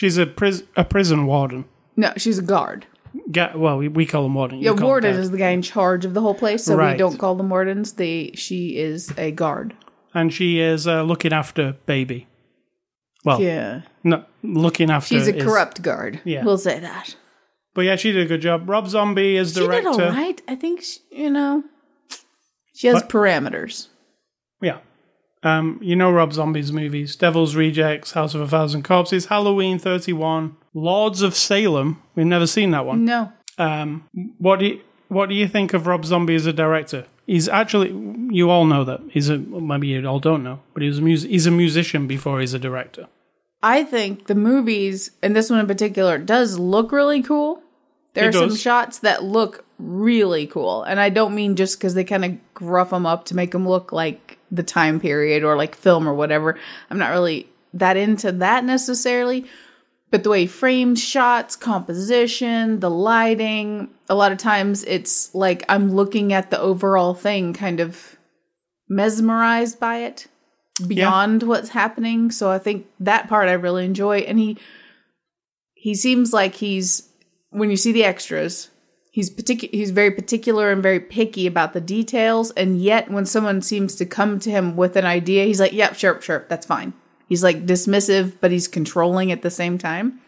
She's 0.00 0.16
a 0.16 0.24
pris- 0.24 0.62
a 0.76 0.84
prison 0.84 1.26
warden. 1.26 1.66
No, 1.94 2.10
she's 2.16 2.38
a 2.38 2.42
guard. 2.42 2.86
Ga- 3.30 3.52
well, 3.54 3.76
we, 3.76 3.88
we 3.88 4.06
call 4.06 4.22
them 4.22 4.32
warden. 4.34 4.58
You 4.60 4.70
Yeah, 4.70 4.76
call 4.78 4.86
warden 4.88 5.12
guard. 5.12 5.22
is 5.22 5.30
the 5.30 5.36
guy 5.36 5.50
in 5.50 5.60
charge 5.60 6.06
of 6.06 6.14
the 6.14 6.22
whole 6.22 6.34
place, 6.34 6.64
so 6.64 6.74
we 6.78 6.96
don't 6.96 7.18
call 7.18 7.34
them 7.34 7.50
wardens. 7.50 7.92
They 7.92 8.30
she 8.34 8.78
is 8.78 9.12
a 9.18 9.30
guard. 9.30 9.74
and 10.14 10.32
she 10.32 10.58
is 10.58 10.86
uh, 10.86 11.02
looking 11.02 11.34
after 11.34 11.76
baby. 11.84 12.26
Well, 13.26 13.42
Yeah, 13.42 13.82
no, 14.02 14.24
looking 14.42 14.90
after. 14.90 15.08
she's 15.18 15.28
a 15.28 15.36
is- 15.36 15.44
corrupt 15.44 15.82
guard. 15.82 16.20
Yeah. 16.24 16.44
we'll 16.44 16.56
say 16.56 16.78
that. 16.80 17.14
But 17.74 17.82
yeah, 17.82 17.96
she 17.96 18.10
did 18.12 18.22
a 18.24 18.28
good 18.28 18.40
job. 18.40 18.68
Rob 18.70 18.88
Zombie 18.88 19.36
is 19.36 19.52
She 19.52 19.60
director. 19.60 19.90
did 19.90 20.00
all 20.00 20.12
right. 20.12 20.40
I 20.48 20.54
think 20.54 20.82
she, 20.82 21.00
you 21.12 21.28
know 21.30 21.62
she 22.74 22.86
has 22.86 22.94
What? 23.02 23.10
parameters. 23.10 23.88
Yeah. 24.62 24.78
Um, 25.42 25.78
you 25.82 25.96
know 25.96 26.10
Rob 26.10 26.32
Zombie's 26.32 26.70
movies: 26.72 27.16
Devil's 27.16 27.54
Rejects, 27.56 28.12
House 28.12 28.34
of 28.34 28.40
a 28.42 28.48
Thousand 28.48 28.82
Corpses, 28.84 29.26
Halloween 29.26 29.78
31, 29.78 30.56
Lords 30.74 31.22
of 31.22 31.34
Salem. 31.34 32.02
We've 32.14 32.26
never 32.26 32.46
seen 32.46 32.72
that 32.72 32.84
one. 32.84 33.04
No, 33.06 33.32
Um, 33.58 34.04
what 34.38 34.58
do 34.60 34.66
you, 34.66 34.80
what 35.08 35.28
do 35.30 35.34
you 35.34 35.48
think 35.48 35.72
of 35.72 35.86
Rob 35.86 36.04
Zombie 36.04 36.34
as 36.34 36.46
a 36.46 36.52
director? 36.52 37.06
He's 37.26 37.48
actually 37.48 37.90
you 38.34 38.50
all 38.50 38.66
know 38.66 38.84
that 38.84 39.00
he's 39.10 39.28
a 39.30 39.38
maybe 39.38 39.88
you 39.88 40.06
all 40.06 40.20
don't 40.20 40.42
know, 40.42 40.60
but 40.74 40.82
he 40.82 40.88
was 40.88 40.98
a 40.98 41.02
mus- 41.02 41.22
he's 41.22 41.46
a 41.46 41.50
musician 41.50 42.06
before 42.06 42.40
he's 42.40 42.52
a 42.54 42.58
director. 42.58 43.06
I 43.62 43.84
think 43.84 44.26
the 44.26 44.34
movies, 44.34 45.10
and 45.22 45.34
this 45.36 45.48
one 45.50 45.60
in 45.60 45.66
particular, 45.66 46.18
does 46.18 46.58
look 46.58 46.92
really 46.92 47.22
cool. 47.22 47.62
There 48.14 48.28
It 48.28 48.34
are 48.34 48.48
some 48.48 48.56
shots 48.56 48.98
that 49.00 49.22
look 49.22 49.64
really 49.80 50.46
cool, 50.46 50.82
and 50.82 51.00
I 51.00 51.08
don't 51.08 51.34
mean 51.34 51.56
just 51.56 51.78
because 51.78 51.94
they 51.94 52.04
kind 52.04 52.24
of 52.24 52.54
gruff 52.54 52.90
them 52.90 53.06
up 53.06 53.24
to 53.26 53.36
make 53.36 53.52
them 53.52 53.68
look 53.68 53.92
like 53.92 54.38
the 54.50 54.62
time 54.62 55.00
period 55.00 55.44
or 55.44 55.56
like 55.56 55.74
film 55.74 56.08
or 56.08 56.14
whatever. 56.14 56.58
I'm 56.90 56.98
not 56.98 57.10
really 57.10 57.48
that 57.74 57.96
into 57.96 58.32
that 58.32 58.64
necessarily, 58.64 59.46
but 60.10 60.24
the 60.24 60.30
way 60.30 60.42
he 60.42 60.46
framed 60.46 60.98
shots, 60.98 61.56
composition, 61.56 62.80
the 62.80 62.90
lighting, 62.90 63.90
a 64.08 64.14
lot 64.14 64.32
of 64.32 64.38
times 64.38 64.84
it's 64.84 65.34
like 65.34 65.64
I'm 65.68 65.92
looking 65.92 66.32
at 66.32 66.50
the 66.50 66.60
overall 66.60 67.14
thing, 67.14 67.52
kind 67.52 67.80
of 67.80 68.16
mesmerized 68.88 69.78
by 69.78 69.98
it 69.98 70.26
beyond 70.86 71.42
what's 71.44 71.68
happening. 71.70 72.30
So 72.30 72.50
I 72.50 72.58
think 72.58 72.86
that 72.98 73.28
part 73.28 73.48
I 73.48 73.52
really 73.52 73.84
enjoy. 73.84 74.18
And 74.18 74.38
he 74.38 74.58
he 75.74 75.94
seems 75.94 76.32
like 76.32 76.56
he's 76.56 77.08
when 77.50 77.70
you 77.70 77.76
see 77.76 77.92
the 77.92 78.04
extras, 78.04 78.68
he's 79.10 79.30
particular 79.30 79.70
he's 79.72 79.90
very 79.90 80.10
particular 80.10 80.70
and 80.70 80.82
very 80.82 81.00
picky 81.00 81.46
about 81.46 81.72
the 81.72 81.80
details. 81.80 82.50
And 82.52 82.80
yet 82.80 83.10
when 83.10 83.26
someone 83.26 83.62
seems 83.62 83.94
to 83.96 84.06
come 84.06 84.38
to 84.40 84.50
him 84.50 84.76
with 84.76 84.96
an 84.96 85.04
idea, 85.04 85.44
he's 85.44 85.60
like, 85.60 85.72
Yep, 85.72 85.94
sure, 85.94 86.20
sure, 86.20 86.46
that's 86.48 86.66
fine. 86.66 86.92
He's 87.28 87.42
like 87.42 87.66
dismissive, 87.66 88.36
but 88.40 88.50
he's 88.50 88.68
controlling 88.68 89.30
at 89.32 89.42
the 89.42 89.50
same 89.50 89.78
time. 89.78 90.20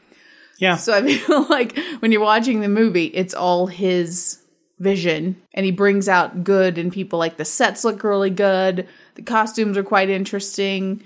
Yeah, 0.58 0.76
So 0.76 0.94
I 0.94 1.02
feel 1.02 1.46
like 1.50 1.76
when 2.00 2.12
you're 2.12 2.20
watching 2.20 2.60
the 2.60 2.68
movie, 2.68 3.06
it's 3.06 3.34
all 3.34 3.66
his 3.66 4.38
vision 4.78 5.40
and 5.54 5.64
he 5.64 5.72
brings 5.72 6.08
out 6.08 6.44
good 6.44 6.76
in 6.76 6.90
people 6.90 7.18
like 7.18 7.36
the 7.36 7.44
sets 7.44 7.84
look 7.84 8.04
really 8.04 8.30
good, 8.30 8.86
the 9.14 9.22
costumes 9.22 9.76
are 9.76 9.82
quite 9.82 10.10
interesting, 10.10 11.02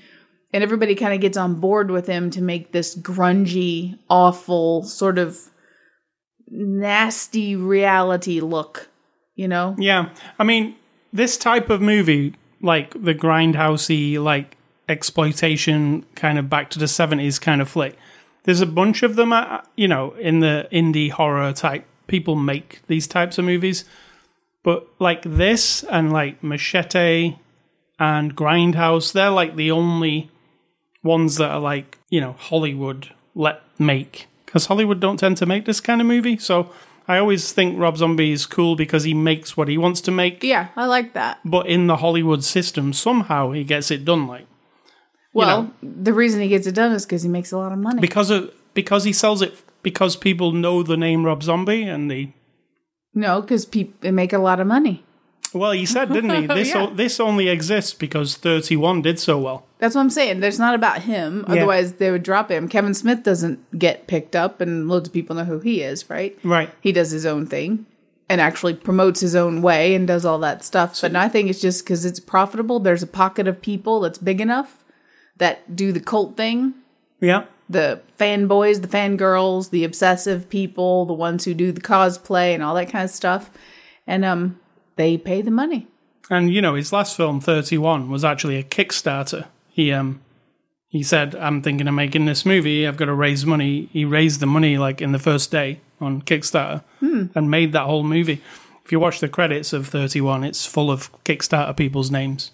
and 0.52 0.62
everybody 0.62 0.94
kind 0.94 1.14
of 1.14 1.20
gets 1.20 1.36
on 1.36 1.60
board 1.60 1.90
with 1.90 2.06
him 2.06 2.30
to 2.30 2.42
make 2.42 2.72
this 2.72 2.96
grungy, 2.96 3.98
awful, 4.08 4.82
sort 4.82 5.18
of 5.18 5.38
nasty 6.48 7.56
reality 7.56 8.40
look, 8.40 8.88
you 9.35 9.48
know? 9.48 9.74
yeah. 9.78 10.11
I 10.38 10.44
mean, 10.44 10.76
this 11.12 11.37
type 11.37 11.70
of 11.70 11.80
movie, 11.80 12.35
like 12.61 12.90
the 13.02 13.14
grindhousey, 13.14 14.22
like 14.22 14.56
exploitation 14.88 16.04
kind 16.14 16.38
of 16.38 16.48
back 16.48 16.70
to 16.70 16.78
the 16.78 16.88
seventies 16.88 17.38
kind 17.38 17.61
of 17.61 17.68
flick. 17.68 17.96
There's 18.44 18.61
a 18.61 18.66
bunch 18.66 19.02
of 19.02 19.16
them, 19.16 19.32
uh, 19.32 19.62
you 19.76 19.88
know, 19.88 20.12
in 20.12 20.40
the 20.40 20.68
indie 20.72 21.11
horror 21.11 21.53
type. 21.53 21.84
People 22.07 22.36
make 22.36 22.80
these 22.86 23.09
types 23.09 23.38
of 23.38 23.44
movies, 23.44 23.84
but 24.62 24.86
like 25.01 25.22
this 25.24 25.82
and 25.84 26.12
like 26.12 26.42
Machete 26.42 27.36
and 27.99 28.36
Grindhouse, 28.36 29.12
they're 29.12 29.30
like 29.30 29.57
the 29.57 29.72
only 29.72 30.30
ones 31.03 31.36
that 31.36 31.51
are 31.51 31.61
like 31.61 31.99
you 32.11 32.20
know 32.20 32.32
Hollywood 32.32 33.12
let 33.34 33.62
make 33.78 34.26
because 34.57 34.66
Hollywood 34.68 35.00
don't 35.00 35.18
tend 35.18 35.36
to 35.36 35.44
make 35.46 35.66
this 35.66 35.80
kind 35.80 36.00
of 36.00 36.07
movie. 36.07 36.38
So 36.38 36.70
I 37.07 37.18
always 37.18 37.52
think 37.52 37.78
Rob 37.78 37.98
Zombie 37.98 38.32
is 38.32 38.46
cool 38.46 38.74
because 38.74 39.04
he 39.04 39.12
makes 39.12 39.54
what 39.57 39.68
he 39.68 39.76
wants 39.76 40.00
to 40.02 40.11
make, 40.11 40.42
Yeah, 40.42 40.68
I 40.76 40.86
like 40.86 41.12
that. 41.12 41.38
but 41.44 41.66
in 41.66 41.86
the 41.88 41.96
Hollywood 41.98 42.42
system 42.42 42.92
somehow 42.94 43.52
he 43.52 43.64
gets 43.64 43.90
it 43.90 44.04
done. 44.07 44.26
Like 44.26 44.46
Well, 45.34 45.70
the 45.82 46.14
reason 46.14 46.40
he 46.40 46.48
gets 46.48 46.66
it 46.66 46.74
done 46.74 46.92
is 46.92 47.04
because 47.04 47.22
he 47.22 47.28
makes 47.28 47.52
a 47.52 47.59
lot 47.59 47.72
of 47.72 47.78
money. 47.78 48.00
because 48.00 48.30
of 48.30 48.50
because 48.72 49.04
he 49.04 49.12
sells 49.12 49.42
it 49.42 49.52
because 49.82 50.16
people 50.16 50.52
know 50.52 50.82
the 50.82 50.96
name 50.96 51.24
Rob 51.26 51.42
Zombie 51.42 51.82
and 51.82 52.11
they 52.11 52.32
no, 53.14 53.40
because 53.42 53.64
people 53.66 54.12
make 54.12 54.32
a 54.32 54.38
lot 54.38 54.59
of 54.61 54.66
money. 54.66 55.04
well 55.52 55.72
he 55.72 55.84
said 55.86 56.12
didn't 56.12 56.34
he 56.40 56.46
this 56.61 56.68
Yeah. 56.74 56.86
o- 56.86 56.94
this 56.94 57.20
only 57.20 57.48
exists 57.48 57.92
because 57.94 58.36
31 58.36 59.02
did 59.02 59.18
so 59.20 59.38
well 59.38 59.65
That's 59.79 59.95
what 59.95 60.01
I'm 60.01 60.11
saying. 60.11 60.41
There's 60.41 60.59
not 60.59 60.74
about 60.74 61.03
him. 61.03 61.45
Yeah. 61.47 61.55
Otherwise, 61.55 61.95
they 61.95 62.11
would 62.11 62.22
drop 62.22 62.51
him. 62.51 62.68
Kevin 62.68 62.95
Smith 62.95 63.22
doesn't 63.22 63.79
get 63.79 64.07
picked 64.07 64.35
up, 64.35 64.61
and 64.61 64.89
loads 64.89 65.09
of 65.09 65.14
people 65.14 65.37
know 65.37 65.45
who 65.45 65.61
he 65.61 65.83
is, 65.83 66.09
right? 66.09 66.39
Right. 66.43 66.70
He 66.81 66.93
does 66.93 67.11
his 67.11 67.27
own 67.27 67.47
thing 67.47 67.87
and 68.29 68.41
actually 68.41 68.74
promotes 68.74 69.20
his 69.20 69.37
own 69.37 69.62
way 69.62 69.95
and 69.95 70.09
does 70.09 70.24
all 70.24 70.39
that 70.41 70.64
stuff. 70.64 71.01
But 71.01 71.14
I 71.14 71.29
think 71.29 71.49
it's 71.49 71.61
just 71.61 71.85
because 71.85 72.05
it's 72.05 72.20
profitable. 72.20 72.81
There's 72.81 73.03
a 73.03 73.07
pocket 73.07 73.47
of 73.47 73.62
people 73.62 74.01
that's 74.01 74.18
big 74.18 74.41
enough 74.41 74.85
that 75.37 75.77
do 75.77 75.93
the 75.93 76.01
cult 76.01 76.37
thing. 76.37 76.74
Yeah. 77.20 77.45
The 77.68 78.01
fanboys, 78.18 78.81
the 78.81 78.89
fangirls, 78.89 79.70
the 79.70 79.85
obsessive 79.85 80.49
people, 80.49 81.05
the 81.05 81.12
ones 81.12 81.45
who 81.45 81.55
do 81.55 81.70
the 81.72 81.81
cosplay 81.81 82.55
and 82.55 82.62
all 82.62 82.74
that 82.74 82.91
kind 82.91 83.05
of 83.05 83.11
stuff. 83.11 83.51
And 84.07 84.24
um, 84.24 84.59
they 84.97 85.18
pay 85.18 85.43
the 85.43 85.51
money. 85.51 85.87
And 86.31 86.53
you 86.53 86.61
know, 86.61 86.74
his 86.74 86.93
last 86.93 87.16
film, 87.16 87.41
Thirty 87.41 87.79
One, 87.79 88.11
was 88.11 88.24
actually 88.24 88.57
a 88.57 88.64
Kickstarter. 88.64 89.47
He 89.77 89.93
um 89.93 90.22
he 90.89 91.03
said, 91.03 91.35
I'm 91.35 91.61
thinking 91.61 91.87
of 91.87 91.95
making 91.95 92.24
this 92.24 92.47
movie, 92.47 92.87
I've 92.87 92.97
got 92.97 93.05
to 93.05 93.14
raise 93.14 93.45
money. 93.45 93.91
He 93.93 94.07
raised 94.07 94.41
the 94.41 94.47
money 94.47 94.79
like 94.79 95.03
in 95.03 95.12
the 95.12 95.18
first 95.18 95.51
day 95.51 95.81
on 96.01 96.22
Kickstarter 96.22 96.83
and 97.35 97.51
made 97.51 97.72
that 97.72 97.85
whole 97.85 98.03
movie. 98.03 98.41
If 98.83 98.93
you 98.93 98.99
watch 98.99 99.20
the 99.20 99.29
credits 99.29 99.74
of 99.74 99.89
31, 99.89 100.45
it's 100.45 100.64
full 100.64 100.91
of 100.91 101.12
Kickstarter 101.24 101.77
people's 101.77 102.11
names. 102.11 102.51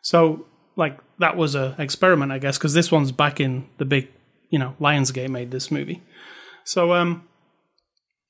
So, 0.00 0.46
like, 0.76 0.98
that 1.18 1.36
was 1.36 1.54
a 1.54 1.74
experiment, 1.78 2.32
I 2.32 2.38
guess, 2.38 2.56
because 2.56 2.72
this 2.72 2.90
one's 2.90 3.12
back 3.12 3.40
in 3.40 3.68
the 3.76 3.84
big, 3.84 4.08
you 4.48 4.58
know, 4.58 4.74
Lionsgate 4.80 5.28
made 5.28 5.50
this 5.50 5.70
movie. 5.70 6.02
So, 6.64 6.94
um, 6.94 7.28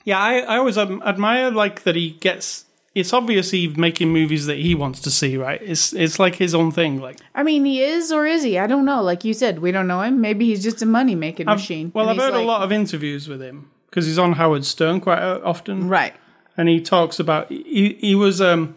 yeah, 0.05 0.18
I, 0.18 0.39
I 0.39 0.57
always 0.57 0.79
um, 0.79 1.03
admire 1.05 1.51
like 1.51 1.85
that 1.85 1.95
he 1.95 2.11
gets. 2.11 2.64
It's 3.01 3.12
obviously 3.12 3.68
making 3.86 4.09
movies 4.20 4.47
that 4.47 4.59
he 4.59 4.74
wants 4.74 5.01
to 5.01 5.11
see, 5.11 5.36
right? 5.36 5.61
It's 5.62 5.92
it's 5.92 6.18
like 6.18 6.36
his 6.36 6.55
own 6.55 6.70
thing. 6.72 6.92
Like, 7.01 7.18
I 7.34 7.42
mean, 7.42 7.64
he 7.66 7.82
is 7.82 8.11
or 8.11 8.24
is 8.26 8.42
he? 8.42 8.59
I 8.59 8.66
don't 8.66 8.86
know. 8.86 9.03
Like 9.03 9.22
you 9.28 9.34
said, 9.34 9.59
we 9.59 9.70
don't 9.70 9.86
know 9.86 10.01
him. 10.01 10.20
Maybe 10.20 10.47
he's 10.47 10.62
just 10.62 10.80
a 10.82 10.86
money 10.86 11.14
making 11.14 11.47
machine. 11.47 11.92
well, 11.94 12.09
I've 12.09 12.16
heard 12.16 12.34
a 12.34 12.40
lot 12.53 12.62
of 12.62 12.72
interviews 12.72 13.28
with 13.28 13.42
him 13.42 13.70
because 13.90 14.07
he's 14.07 14.18
on 14.18 14.32
Howard 14.32 14.64
Stern 14.64 15.01
quite 15.01 15.18
uh, 15.20 15.40
often, 15.44 15.88
Right. 15.88 16.14
and 16.57 16.68
he 16.70 16.80
talks 16.80 17.20
about 17.20 17.51
he 17.51 17.99
he 18.01 18.14
was 18.14 18.40
um 18.40 18.74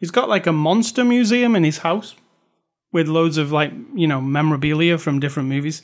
he's 0.00 0.10
got 0.10 0.28
like 0.30 0.46
a 0.46 0.52
monster 0.52 1.04
museum 1.04 1.54
in 1.54 1.62
his 1.64 1.78
house 1.78 2.14
with 2.90 3.06
loads 3.06 3.36
of 3.36 3.52
like 3.52 3.72
you 3.94 4.06
know 4.08 4.20
memorabilia 4.20 4.96
from 4.96 5.20
different 5.20 5.48
movies, 5.50 5.82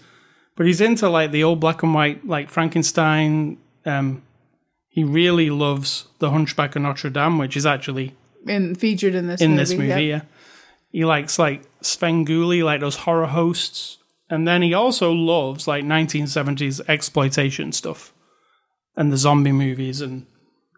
but 0.56 0.64
he's 0.66 0.80
into 0.80 1.06
like 1.10 1.32
the 1.32 1.44
old 1.44 1.60
black 1.60 1.82
and 1.82 1.92
white 1.94 2.26
like 2.26 2.48
Frankenstein. 2.50 3.58
Um, 3.84 4.22
he 4.94 5.02
really 5.02 5.50
loves 5.50 6.06
the 6.20 6.30
Hunchback 6.30 6.76
of 6.76 6.82
Notre 6.82 7.10
Dame, 7.10 7.36
which 7.38 7.56
is 7.56 7.66
actually 7.66 8.14
And 8.46 8.78
featured 8.78 9.14
in 9.16 9.26
this 9.26 9.40
in 9.40 9.50
movie. 9.52 9.60
this 9.62 9.72
movie. 9.74 9.88
yep. 9.88 10.00
Yeah, 10.00 10.20
he 10.92 11.04
likes 11.04 11.38
like 11.38 11.62
Svengoolie, 11.82 12.62
like 12.64 12.80
those 12.80 12.96
horror 12.96 13.26
hosts, 13.26 13.98
and 14.30 14.46
then 14.46 14.62
he 14.62 14.72
also 14.72 15.10
loves 15.12 15.66
like 15.66 15.84
1970s 15.84 16.80
exploitation 16.88 17.72
stuff 17.72 18.12
and 18.96 19.12
the 19.12 19.16
zombie 19.16 19.52
movies, 19.52 20.00
and 20.00 20.26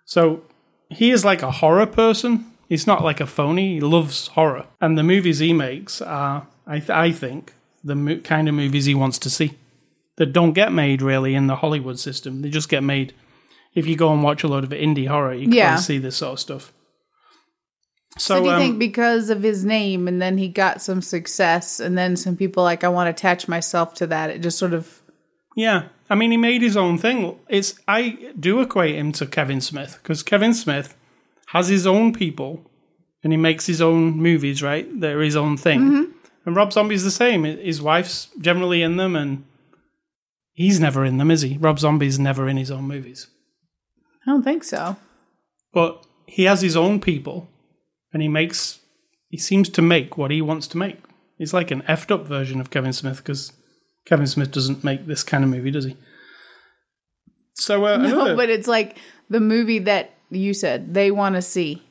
so 0.06 0.42
he 0.88 1.10
is 1.10 1.24
like 1.24 1.42
a 1.42 1.50
horror 1.50 1.86
person. 1.86 2.46
He's 2.68 2.86
not 2.86 3.04
like 3.04 3.20
a 3.20 3.26
phony. 3.26 3.74
He 3.74 3.80
loves 3.80 4.28
horror, 4.28 4.64
and 4.80 4.96
the 4.96 5.02
movies 5.02 5.38
he 5.40 5.52
makes 5.52 6.00
are, 6.00 6.46
I, 6.66 6.78
th- 6.78 6.90
I 6.90 7.12
think, 7.12 7.52
the 7.84 7.94
mo- 7.94 8.20
kind 8.20 8.48
of 8.48 8.54
movies 8.54 8.86
he 8.86 8.94
wants 8.94 9.18
to 9.20 9.30
see 9.30 9.52
that 10.16 10.32
don't 10.32 10.54
get 10.54 10.72
made 10.72 11.02
really 11.02 11.34
in 11.34 11.46
the 11.46 11.56
Hollywood 11.56 11.98
system. 11.98 12.40
They 12.40 12.48
just 12.48 12.70
get 12.70 12.82
made. 12.82 13.12
If 13.76 13.86
you 13.86 13.94
go 13.94 14.12
and 14.12 14.22
watch 14.24 14.42
a 14.42 14.48
lot 14.48 14.64
of 14.64 14.70
indie 14.70 15.06
horror, 15.06 15.34
you 15.34 15.44
can 15.44 15.52
Yeah. 15.52 15.76
see 15.76 15.98
this 15.98 16.16
sort 16.16 16.32
of 16.32 16.40
stuff. 16.40 16.72
So, 18.18 18.36
So 18.36 18.40
do 18.40 18.46
you 18.48 18.54
um, 18.54 18.58
think 18.60 18.78
because 18.78 19.28
of 19.30 19.42
his 19.42 19.64
name 19.64 20.08
and 20.08 20.20
then 20.22 20.38
he 20.38 20.48
got 20.48 20.80
some 20.80 21.02
success 21.02 21.78
and 21.80 21.96
then 21.98 22.16
some 22.16 22.34
people 22.36 22.62
like 22.64 22.82
I 22.82 22.88
want 22.88 23.06
to 23.06 23.10
attach 23.10 23.46
myself 23.46 23.92
to 23.94 24.06
that, 24.08 24.30
it 24.30 24.40
just 24.40 24.58
sort 24.58 24.72
of 24.72 25.02
Yeah, 25.54 25.84
I 26.08 26.14
mean, 26.14 26.30
he 26.30 26.36
made 26.38 26.62
his 26.62 26.76
own 26.76 26.96
thing. 26.98 27.38
It's 27.48 27.78
I 27.86 28.32
do 28.40 28.60
equate 28.62 28.94
him 28.96 29.12
to 29.12 29.26
Kevin 29.26 29.60
Smith 29.60 29.98
because 30.02 30.22
Kevin 30.22 30.54
Smith 30.54 30.96
has 31.48 31.68
his 31.68 31.86
own 31.86 32.12
people, 32.12 32.68
and 33.22 33.32
he 33.32 33.36
makes 33.36 33.66
his 33.66 33.80
own 33.82 34.16
movies. 34.16 34.62
Right, 34.62 34.88
they're 35.00 35.20
his 35.20 35.36
own 35.36 35.56
thing. 35.56 36.12
And 36.44 36.54
Rob 36.56 36.72
Zombie's 36.72 37.04
the 37.04 37.10
same. 37.10 37.44
His 37.44 37.82
wife's 37.82 38.28
generally 38.40 38.80
in 38.82 38.96
them, 38.96 39.14
and 39.16 39.44
he's 40.52 40.78
never 40.80 41.04
in 41.04 41.18
them, 41.18 41.30
is 41.30 41.42
he? 41.42 41.58
Rob 41.58 41.78
Zombie's 41.78 42.18
never 42.18 42.48
in 42.48 42.56
his 42.56 42.70
own 42.70 42.84
movies, 42.84 43.26
I 44.26 44.30
don't 44.30 44.42
think 44.42 44.64
so. 44.64 44.96
but 45.72 46.04
he 46.26 46.44
has 46.44 46.60
his 46.60 46.76
own 46.76 47.00
people, 47.00 47.48
and 48.12 48.20
he 48.22 48.28
makes. 48.28 48.80
He 49.28 49.38
seems 49.38 49.68
to 49.70 49.82
make 49.82 50.16
what 50.18 50.30
he 50.30 50.40
wants 50.42 50.66
to 50.68 50.76
make. 50.78 50.98
He's 51.38 51.52
like 51.54 51.70
an 51.70 51.82
effed 51.82 52.10
up 52.10 52.26
version 52.26 52.60
of 52.60 52.70
Kevin 52.70 52.92
Smith 52.92 53.18
because 53.18 53.52
Kevin 54.06 54.26
Smith 54.26 54.50
doesn't 54.50 54.82
make 54.84 55.06
this 55.06 55.22
kind 55.22 55.44
of 55.44 55.50
movie, 55.50 55.70
does 55.70 55.84
he? 55.84 55.96
So 57.54 57.84
uh, 57.86 57.94
another, 57.94 58.30
No, 58.32 58.36
but 58.36 58.50
it's 58.50 58.68
like 58.68 58.98
the 59.30 59.40
movie 59.40 59.80
that 59.80 60.12
you 60.30 60.54
said 60.54 60.94
they 60.94 61.10
want 61.10 61.34
to 61.36 61.42
see 61.42 61.82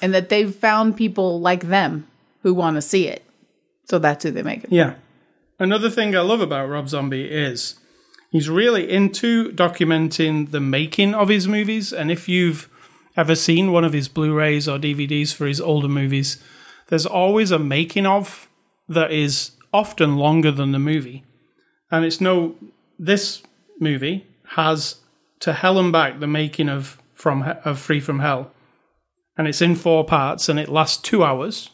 and 0.00 0.14
that 0.14 0.28
they've 0.28 0.54
found 0.54 0.96
people 0.96 1.40
like 1.40 1.68
them 1.68 2.06
who 2.42 2.54
want 2.54 2.76
to 2.76 2.82
see 2.82 3.08
it. 3.08 3.22
So 3.84 3.98
that's 3.98 4.24
who 4.24 4.30
they 4.30 4.42
make 4.42 4.64
it. 4.64 4.72
yeah. 4.72 4.94
Another 5.60 5.90
thing 5.90 6.14
I 6.16 6.20
love 6.20 6.40
about 6.40 6.68
Rob 6.68 6.88
Zombie 6.88 7.24
is 7.24 7.74
he's 8.30 8.48
really 8.48 8.90
into 8.90 9.50
documenting 9.52 10.50
the 10.50 10.60
making 10.60 11.14
of 11.14 11.28
his 11.28 11.48
movies. 11.48 11.92
And 11.92 12.10
if 12.10 12.28
you've 12.28 12.68
ever 13.16 13.34
seen 13.34 13.72
one 13.72 13.84
of 13.84 13.92
his 13.92 14.08
Blu-rays 14.08 14.68
or 14.68 14.78
DVDs 14.78 15.34
for 15.34 15.46
his 15.46 15.60
older 15.60 15.88
movies, 15.88 16.42
there's 16.88 17.06
always 17.06 17.50
a 17.50 17.58
making 17.58 18.06
of 18.06 18.48
that 18.88 19.12
is 19.12 19.52
often 19.72 20.16
longer 20.16 20.50
than 20.50 20.72
the 20.72 20.78
movie. 20.78 21.24
And 21.90 22.04
it's 22.04 22.20
no 22.20 22.56
this 22.98 23.42
movie 23.80 24.26
has 24.50 24.96
to 25.40 25.52
hell 25.52 25.78
and 25.78 25.92
back 25.92 26.20
the 26.20 26.26
making 26.26 26.68
of 26.68 27.00
from 27.14 27.42
of 27.64 27.80
Three 27.80 28.00
from 28.00 28.20
Hell, 28.20 28.50
and 29.36 29.48
it's 29.48 29.62
in 29.62 29.74
four 29.74 30.04
parts 30.04 30.48
and 30.48 30.58
it 30.58 30.68
lasts 30.68 30.96
two 30.96 31.24
hours. 31.24 31.70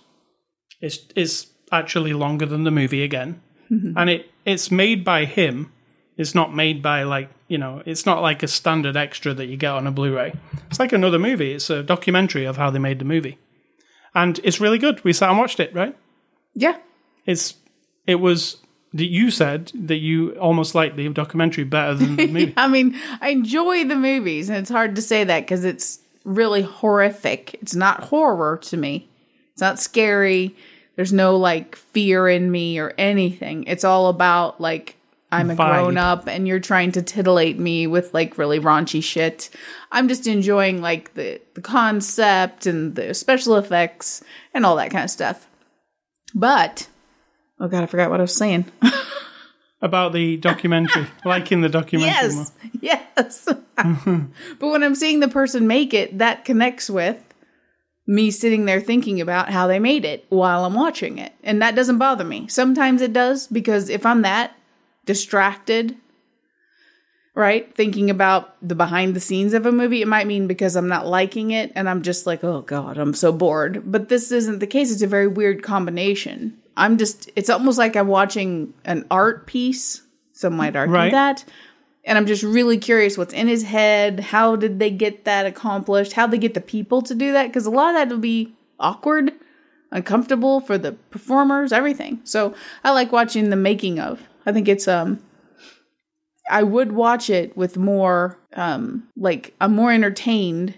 It's 0.80 1.00
it's 1.14 1.48
actually 1.72 2.12
longer 2.12 2.46
than 2.46 2.64
the 2.64 2.70
movie 2.70 3.02
again, 3.02 3.40
mm-hmm. 3.70 3.96
and 3.96 4.10
it 4.10 4.30
it's 4.44 4.70
made 4.70 5.04
by 5.04 5.24
him. 5.24 5.72
It's 6.16 6.34
not 6.34 6.54
made 6.54 6.82
by 6.82 7.02
like 7.02 7.28
you 7.48 7.58
know. 7.58 7.82
It's 7.86 8.06
not 8.06 8.22
like 8.22 8.42
a 8.42 8.48
standard 8.48 8.96
extra 8.96 9.34
that 9.34 9.46
you 9.46 9.56
get 9.56 9.72
on 9.72 9.86
a 9.86 9.90
Blu-ray. 9.90 10.32
It's 10.70 10.78
like 10.78 10.92
another 10.92 11.18
movie. 11.18 11.52
It's 11.52 11.70
a 11.70 11.82
documentary 11.82 12.44
of 12.44 12.56
how 12.56 12.70
they 12.70 12.78
made 12.78 12.98
the 12.98 13.04
movie, 13.04 13.38
and 14.14 14.38
it's 14.44 14.60
really 14.60 14.78
good. 14.78 15.02
We 15.04 15.12
sat 15.12 15.30
and 15.30 15.38
watched 15.38 15.60
it, 15.60 15.74
right? 15.74 15.96
Yeah. 16.54 16.76
It's 17.26 17.54
it 18.06 18.16
was 18.16 18.58
that 18.92 19.06
you 19.06 19.30
said 19.30 19.72
that 19.74 19.96
you 19.96 20.30
almost 20.38 20.74
liked 20.74 20.96
the 20.96 21.08
documentary 21.08 21.64
better 21.64 21.94
than 21.94 22.16
the 22.16 22.26
movie. 22.32 22.54
I 22.56 22.68
mean, 22.68 22.98
I 23.20 23.30
enjoy 23.30 23.84
the 23.84 23.96
movies, 23.96 24.48
and 24.48 24.58
it's 24.58 24.70
hard 24.70 24.94
to 24.96 25.02
say 25.02 25.24
that 25.24 25.40
because 25.40 25.64
it's 25.64 25.98
really 26.24 26.62
horrific. 26.62 27.54
It's 27.54 27.74
not 27.74 28.04
horror 28.04 28.58
to 28.58 28.76
me. 28.76 29.08
It's 29.52 29.60
not 29.60 29.80
scary. 29.80 30.54
There's 30.96 31.12
no 31.12 31.36
like 31.36 31.74
fear 31.74 32.28
in 32.28 32.50
me 32.50 32.78
or 32.78 32.94
anything. 32.96 33.64
It's 33.64 33.84
all 33.84 34.08
about 34.08 34.60
like 34.60 34.96
I'm 35.34 35.50
a 35.50 35.56
Vibe. 35.56 35.56
grown 35.56 35.96
up 35.98 36.26
and 36.26 36.46
you're 36.46 36.60
trying 36.60 36.92
to 36.92 37.02
titillate 37.02 37.58
me 37.58 37.86
with 37.86 38.12
like 38.14 38.38
really 38.38 38.60
raunchy 38.60 39.02
shit. 39.02 39.50
I'm 39.92 40.08
just 40.08 40.26
enjoying 40.26 40.80
like 40.80 41.14
the 41.14 41.40
the 41.54 41.60
concept 41.60 42.66
and 42.66 42.94
the 42.94 43.14
special 43.14 43.56
effects 43.56 44.22
and 44.52 44.64
all 44.64 44.76
that 44.76 44.90
kind 44.90 45.04
of 45.04 45.10
stuff. 45.10 45.46
But 46.34 46.88
oh 47.60 47.68
god, 47.68 47.82
I 47.82 47.86
forgot 47.86 48.10
what 48.10 48.20
I 48.20 48.24
was 48.24 48.34
saying. 48.34 48.66
about 49.82 50.14
the 50.14 50.38
documentary, 50.38 51.06
liking 51.24 51.60
the 51.60 51.68
documentary. 51.68 52.34
more. 52.34 52.46
Yes, 52.80 53.04
yes. 53.16 53.48
but 53.76 54.68
when 54.68 54.82
I'm 54.82 54.94
seeing 54.94 55.20
the 55.20 55.28
person 55.28 55.66
make 55.66 55.92
it, 55.92 56.18
that 56.18 56.44
connects 56.44 56.88
with 56.88 57.22
me 58.06 58.30
sitting 58.30 58.64
there 58.64 58.80
thinking 58.80 59.20
about 59.20 59.50
how 59.50 59.66
they 59.66 59.78
made 59.78 60.04
it 60.04 60.24
while 60.28 60.64
I'm 60.64 60.74
watching 60.74 61.18
it. 61.18 61.32
And 61.42 61.62
that 61.62 61.74
doesn't 61.74 61.98
bother 61.98 62.24
me. 62.24 62.48
Sometimes 62.48 63.00
it 63.00 63.12
does 63.12 63.46
because 63.46 63.88
if 63.88 64.04
I'm 64.04 64.22
that 64.22 64.56
distracted, 65.06 65.96
right, 67.34 67.74
thinking 67.74 68.10
about 68.10 68.56
the 68.66 68.74
behind 68.74 69.14
the 69.14 69.20
scenes 69.20 69.54
of 69.54 69.66
a 69.66 69.72
movie, 69.72 70.02
it 70.02 70.08
might 70.08 70.26
mean 70.26 70.46
because 70.46 70.76
I'm 70.76 70.88
not 70.88 71.06
liking 71.06 71.50
it 71.50 71.72
and 71.74 71.88
I'm 71.88 72.02
just 72.02 72.26
like, 72.26 72.44
oh 72.44 72.62
God, 72.62 72.98
I'm 72.98 73.14
so 73.14 73.32
bored. 73.32 73.82
But 73.90 74.08
this 74.08 74.30
isn't 74.30 74.60
the 74.60 74.66
case. 74.66 74.92
It's 74.92 75.02
a 75.02 75.06
very 75.06 75.26
weird 75.26 75.62
combination. 75.62 76.58
I'm 76.76 76.98
just, 76.98 77.30
it's 77.36 77.50
almost 77.50 77.78
like 77.78 77.96
I'm 77.96 78.08
watching 78.08 78.74
an 78.84 79.04
art 79.10 79.46
piece. 79.46 80.02
Some 80.32 80.56
might 80.56 80.76
argue 80.76 80.94
Right. 80.94 81.12
that. 81.12 81.44
And 82.06 82.18
I'm 82.18 82.26
just 82.26 82.42
really 82.42 82.76
curious 82.76 83.16
what's 83.16 83.32
in 83.32 83.48
his 83.48 83.62
head. 83.62 84.20
How 84.20 84.56
did 84.56 84.78
they 84.78 84.90
get 84.90 85.24
that 85.24 85.46
accomplished? 85.46 86.12
How 86.12 86.26
did 86.26 86.32
they 86.32 86.38
get 86.38 86.54
the 86.54 86.60
people 86.60 87.00
to 87.02 87.14
do 87.14 87.32
that? 87.32 87.46
Because 87.46 87.64
a 87.66 87.70
lot 87.70 87.90
of 87.90 87.94
that 87.94 88.08
will 88.10 88.18
be 88.20 88.52
awkward, 88.78 89.32
uncomfortable 89.90 90.60
for 90.60 90.76
the 90.76 90.92
performers, 90.92 91.72
everything. 91.72 92.20
So 92.24 92.54
I 92.82 92.90
like 92.90 93.10
watching 93.10 93.48
the 93.50 93.56
making 93.56 93.98
of. 94.00 94.20
I 94.46 94.52
think 94.52 94.68
it's 94.68 94.88
um 94.88 95.22
I 96.50 96.62
would 96.62 96.92
watch 96.92 97.30
it 97.30 97.56
with 97.56 97.76
more 97.76 98.38
um 98.54 99.08
like 99.16 99.54
I'm 99.60 99.74
more 99.74 99.92
entertained 99.92 100.74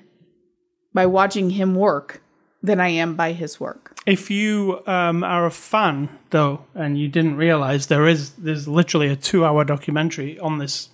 by 0.95 1.07
watching 1.07 1.51
him 1.51 1.75
work 1.75 2.23
than 2.63 2.81
I 2.81 2.89
am 2.89 3.15
by 3.15 3.33
his 3.33 3.61
work. 3.61 3.97
If 4.07 4.31
you 4.31 4.83
um, 4.87 5.23
are 5.25 5.47
a 5.47 5.51
fan, 5.51 6.09
though, 6.31 6.65
and 6.75 6.99
you 6.99 7.09
didn't 7.09 7.37
realize 7.37 7.87
there 7.87 8.07
is 8.07 8.33
there's 8.33 8.67
literally 8.67 9.09
a 9.09 9.17
two-hour 9.17 9.65
documentary 9.65 10.39
on 10.39 10.59
this 10.59 10.91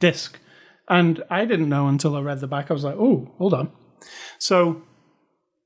disc, 0.00 0.38
and 0.88 1.22
I 1.30 1.44
didn't 1.44 1.68
know 1.68 1.88
until 1.88 2.16
I 2.16 2.20
read 2.20 2.40
the 2.40 2.46
back. 2.46 2.70
I 2.70 2.74
was 2.74 2.84
like, 2.84 2.96
"Oh, 2.98 3.30
hold 3.38 3.54
on." 3.54 3.70
So 4.38 4.82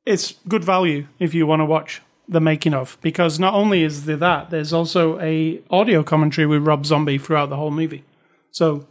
it's 0.06 0.34
good 0.46 0.64
value 0.64 1.06
if 1.18 1.34
you 1.34 1.46
want 1.46 1.60
to 1.60 1.66
watch 1.66 2.02
the 2.28 2.40
making 2.40 2.74
of, 2.74 2.98
because 3.00 3.38
not 3.38 3.54
only 3.54 3.82
is 3.82 4.04
there 4.04 4.16
that, 4.16 4.50
there's 4.50 4.72
also 4.72 5.18
a 5.20 5.62
audio 5.70 6.02
commentary 6.02 6.46
with 6.46 6.66
Rob 6.66 6.84
Zombie 6.84 7.18
throughout 7.18 7.48
the 7.48 7.56
whole 7.56 7.70
movie. 7.70 8.04
So 8.50 8.86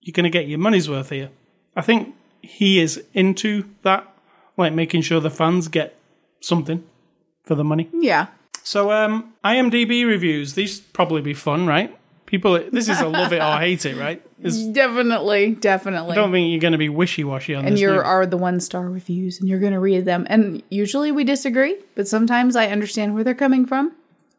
you're 0.00 0.12
going 0.12 0.24
to 0.24 0.30
get 0.30 0.48
your 0.48 0.58
money's 0.58 0.88
worth 0.88 1.10
here. 1.10 1.30
I 1.74 1.82
think 1.82 2.14
he 2.40 2.80
is 2.80 3.04
into 3.12 3.64
that, 3.82 4.06
like 4.56 4.72
making 4.72 5.02
sure 5.02 5.20
the 5.20 5.30
fans 5.30 5.68
get 5.68 5.98
something 6.40 6.84
for 7.44 7.54
the 7.54 7.64
money. 7.64 7.90
Yeah. 7.92 8.28
So, 8.62 8.90
um, 8.90 9.34
IMDb 9.44 10.04
reviews. 10.06 10.54
These 10.54 10.80
probably 10.80 11.20
be 11.20 11.34
fun, 11.34 11.66
right? 11.66 11.96
People, 12.24 12.64
this 12.72 12.88
is 12.88 13.00
a 13.00 13.08
love 13.08 13.32
it 13.32 13.40
or 13.40 13.58
hate 13.58 13.86
it, 13.86 13.96
right? 13.96 14.25
It's, 14.42 14.62
Definitely, 14.66 15.52
definitely. 15.54 16.12
I 16.12 16.14
don't 16.16 16.30
think 16.30 16.50
you're 16.50 16.60
going 16.60 16.72
to 16.72 16.78
be 16.78 16.90
wishy 16.90 17.24
washy 17.24 17.54
on 17.54 17.64
and 17.64 17.74
this. 17.74 17.80
And 17.82 17.94
you 17.94 18.00
are 18.00 18.26
the 18.26 18.36
one 18.36 18.60
star 18.60 18.88
reviews 18.88 19.40
and 19.40 19.48
you're 19.48 19.58
going 19.60 19.72
to 19.72 19.80
read 19.80 20.04
them. 20.04 20.26
And 20.28 20.62
usually 20.68 21.10
we 21.10 21.24
disagree, 21.24 21.76
but 21.94 22.06
sometimes 22.06 22.54
I 22.54 22.66
understand 22.66 23.14
where 23.14 23.24
they're 23.24 23.34
coming 23.34 23.64
from. 23.64 23.92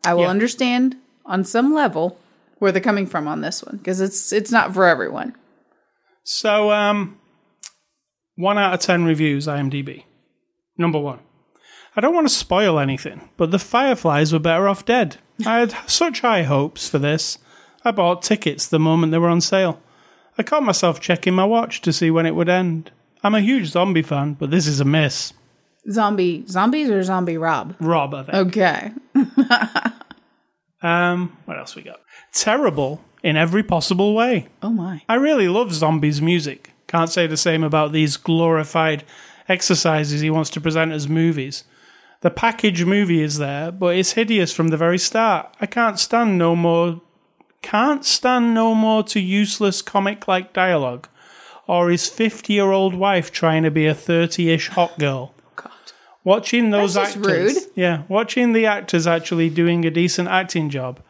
I 0.05 0.13
will 0.13 0.23
Yeah. 0.23 0.29
understand 0.29 0.97
on 1.25 1.43
some 1.43 1.73
level 1.73 2.19
where 2.59 2.71
they're 2.71 2.81
coming 2.81 3.07
from 3.07 3.27
on 3.27 3.41
this 3.41 3.63
one 3.63 3.77
because 3.77 3.99
it's 3.99 4.31
it's 4.31 4.51
not 4.51 4.73
for 4.73 4.85
everyone. 4.85 5.35
So, 6.23 6.71
um, 6.71 7.17
one 8.35 8.57
out 8.57 8.73
of 8.75 8.79
ten 8.81 9.03
reviews, 9.03 9.47
IMDb. 9.47 10.03
Number 10.77 10.99
one. 10.99 11.19
I 11.95 12.01
don't 12.01 12.13
want 12.13 12.27
to 12.27 12.33
spoil 12.33 12.77
anything, 12.77 13.29
but 13.37 13.49
the 13.49 13.57
Fireflies 13.57 14.31
were 14.31 14.37
better 14.39 14.67
off 14.67 14.85
dead. 14.85 15.17
I 15.45 15.57
had 15.59 15.75
such 15.87 16.21
high 16.21 16.43
hopes 16.43 16.87
for 16.87 16.99
this. 16.99 17.39
I 17.83 17.89
bought 17.89 18.21
tickets 18.21 18.67
the 18.67 18.77
moment 18.77 19.11
they 19.11 19.17
were 19.17 19.29
on 19.29 19.41
sale. 19.41 19.81
I 20.37 20.43
caught 20.43 20.63
myself 20.63 20.99
checking 20.99 21.33
my 21.33 21.45
watch 21.45 21.81
to 21.81 21.93
see 21.93 22.11
when 22.11 22.25
it 22.25 22.35
would 22.35 22.49
end. 22.49 22.91
I'm 23.23 23.35
a 23.35 23.41
huge 23.41 23.67
zombie 23.67 24.01
fan, 24.03 24.33
but 24.33 24.51
this 24.51 24.67
is 24.67 24.79
a 24.79 24.85
miss. 24.85 25.33
Zombie 25.89 26.45
zombies 26.47 26.89
or 26.89 27.01
zombie 27.03 27.37
Rob? 27.37 27.75
Rob, 27.79 28.13
I 28.13 28.23
think. 28.23 28.35
Okay. 28.47 28.91
Um, 30.81 31.37
what 31.45 31.57
else 31.57 31.75
we 31.75 31.81
got? 31.81 32.01
Terrible 32.33 33.03
in 33.23 33.35
every 33.35 33.63
possible 33.63 34.13
way. 34.13 34.47
Oh 34.61 34.69
my. 34.69 35.01
I 35.09 35.15
really 35.15 35.47
love 35.47 35.73
Zombies 35.73 36.21
music. 36.21 36.71
Can't 36.87 37.09
say 37.09 37.27
the 37.27 37.37
same 37.37 37.63
about 37.63 37.91
these 37.91 38.15
glorified 38.17 39.03
exercises 39.49 40.21
he 40.21 40.29
wants 40.29 40.49
to 40.51 40.61
present 40.61 40.91
as 40.91 41.09
movies. 41.09 41.63
The 42.21 42.29
package 42.29 42.83
movie 42.85 43.21
is 43.21 43.37
there, 43.37 43.71
but 43.71 43.95
it's 43.95 44.13
hideous 44.13 44.53
from 44.53 44.69
the 44.69 44.77
very 44.77 44.97
start. 44.97 45.55
I 45.59 45.65
can't 45.65 45.99
stand 45.99 46.37
no 46.37 46.55
more 46.55 47.01
can't 47.61 48.05
stand 48.05 48.53
no 48.53 48.75
more 48.75 49.03
to 49.03 49.19
useless 49.19 49.81
comic 49.81 50.27
like 50.27 50.53
dialogue. 50.53 51.07
Or 51.67 51.89
his 51.89 52.07
fifty 52.07 52.53
year 52.53 52.71
old 52.71 52.93
wife 52.93 53.31
trying 53.31 53.63
to 53.63 53.71
be 53.71 53.85
a 53.87 53.93
thirty 53.93 54.51
ish 54.51 54.69
hot 54.69 54.97
girl. 54.97 55.33
Oh, 55.37 55.51
God. 55.55 55.71
Watching 56.23 56.69
those 56.69 56.93
That's 56.93 57.17
actors, 57.17 57.67
yeah, 57.75 58.03
watching 58.07 58.53
the 58.53 58.65
actors 58.65 59.05
actually 59.05 59.49
doing 59.49 59.85
a 59.85 59.91
decent 59.91 60.29
acting 60.29 60.69
job, 60.69 61.01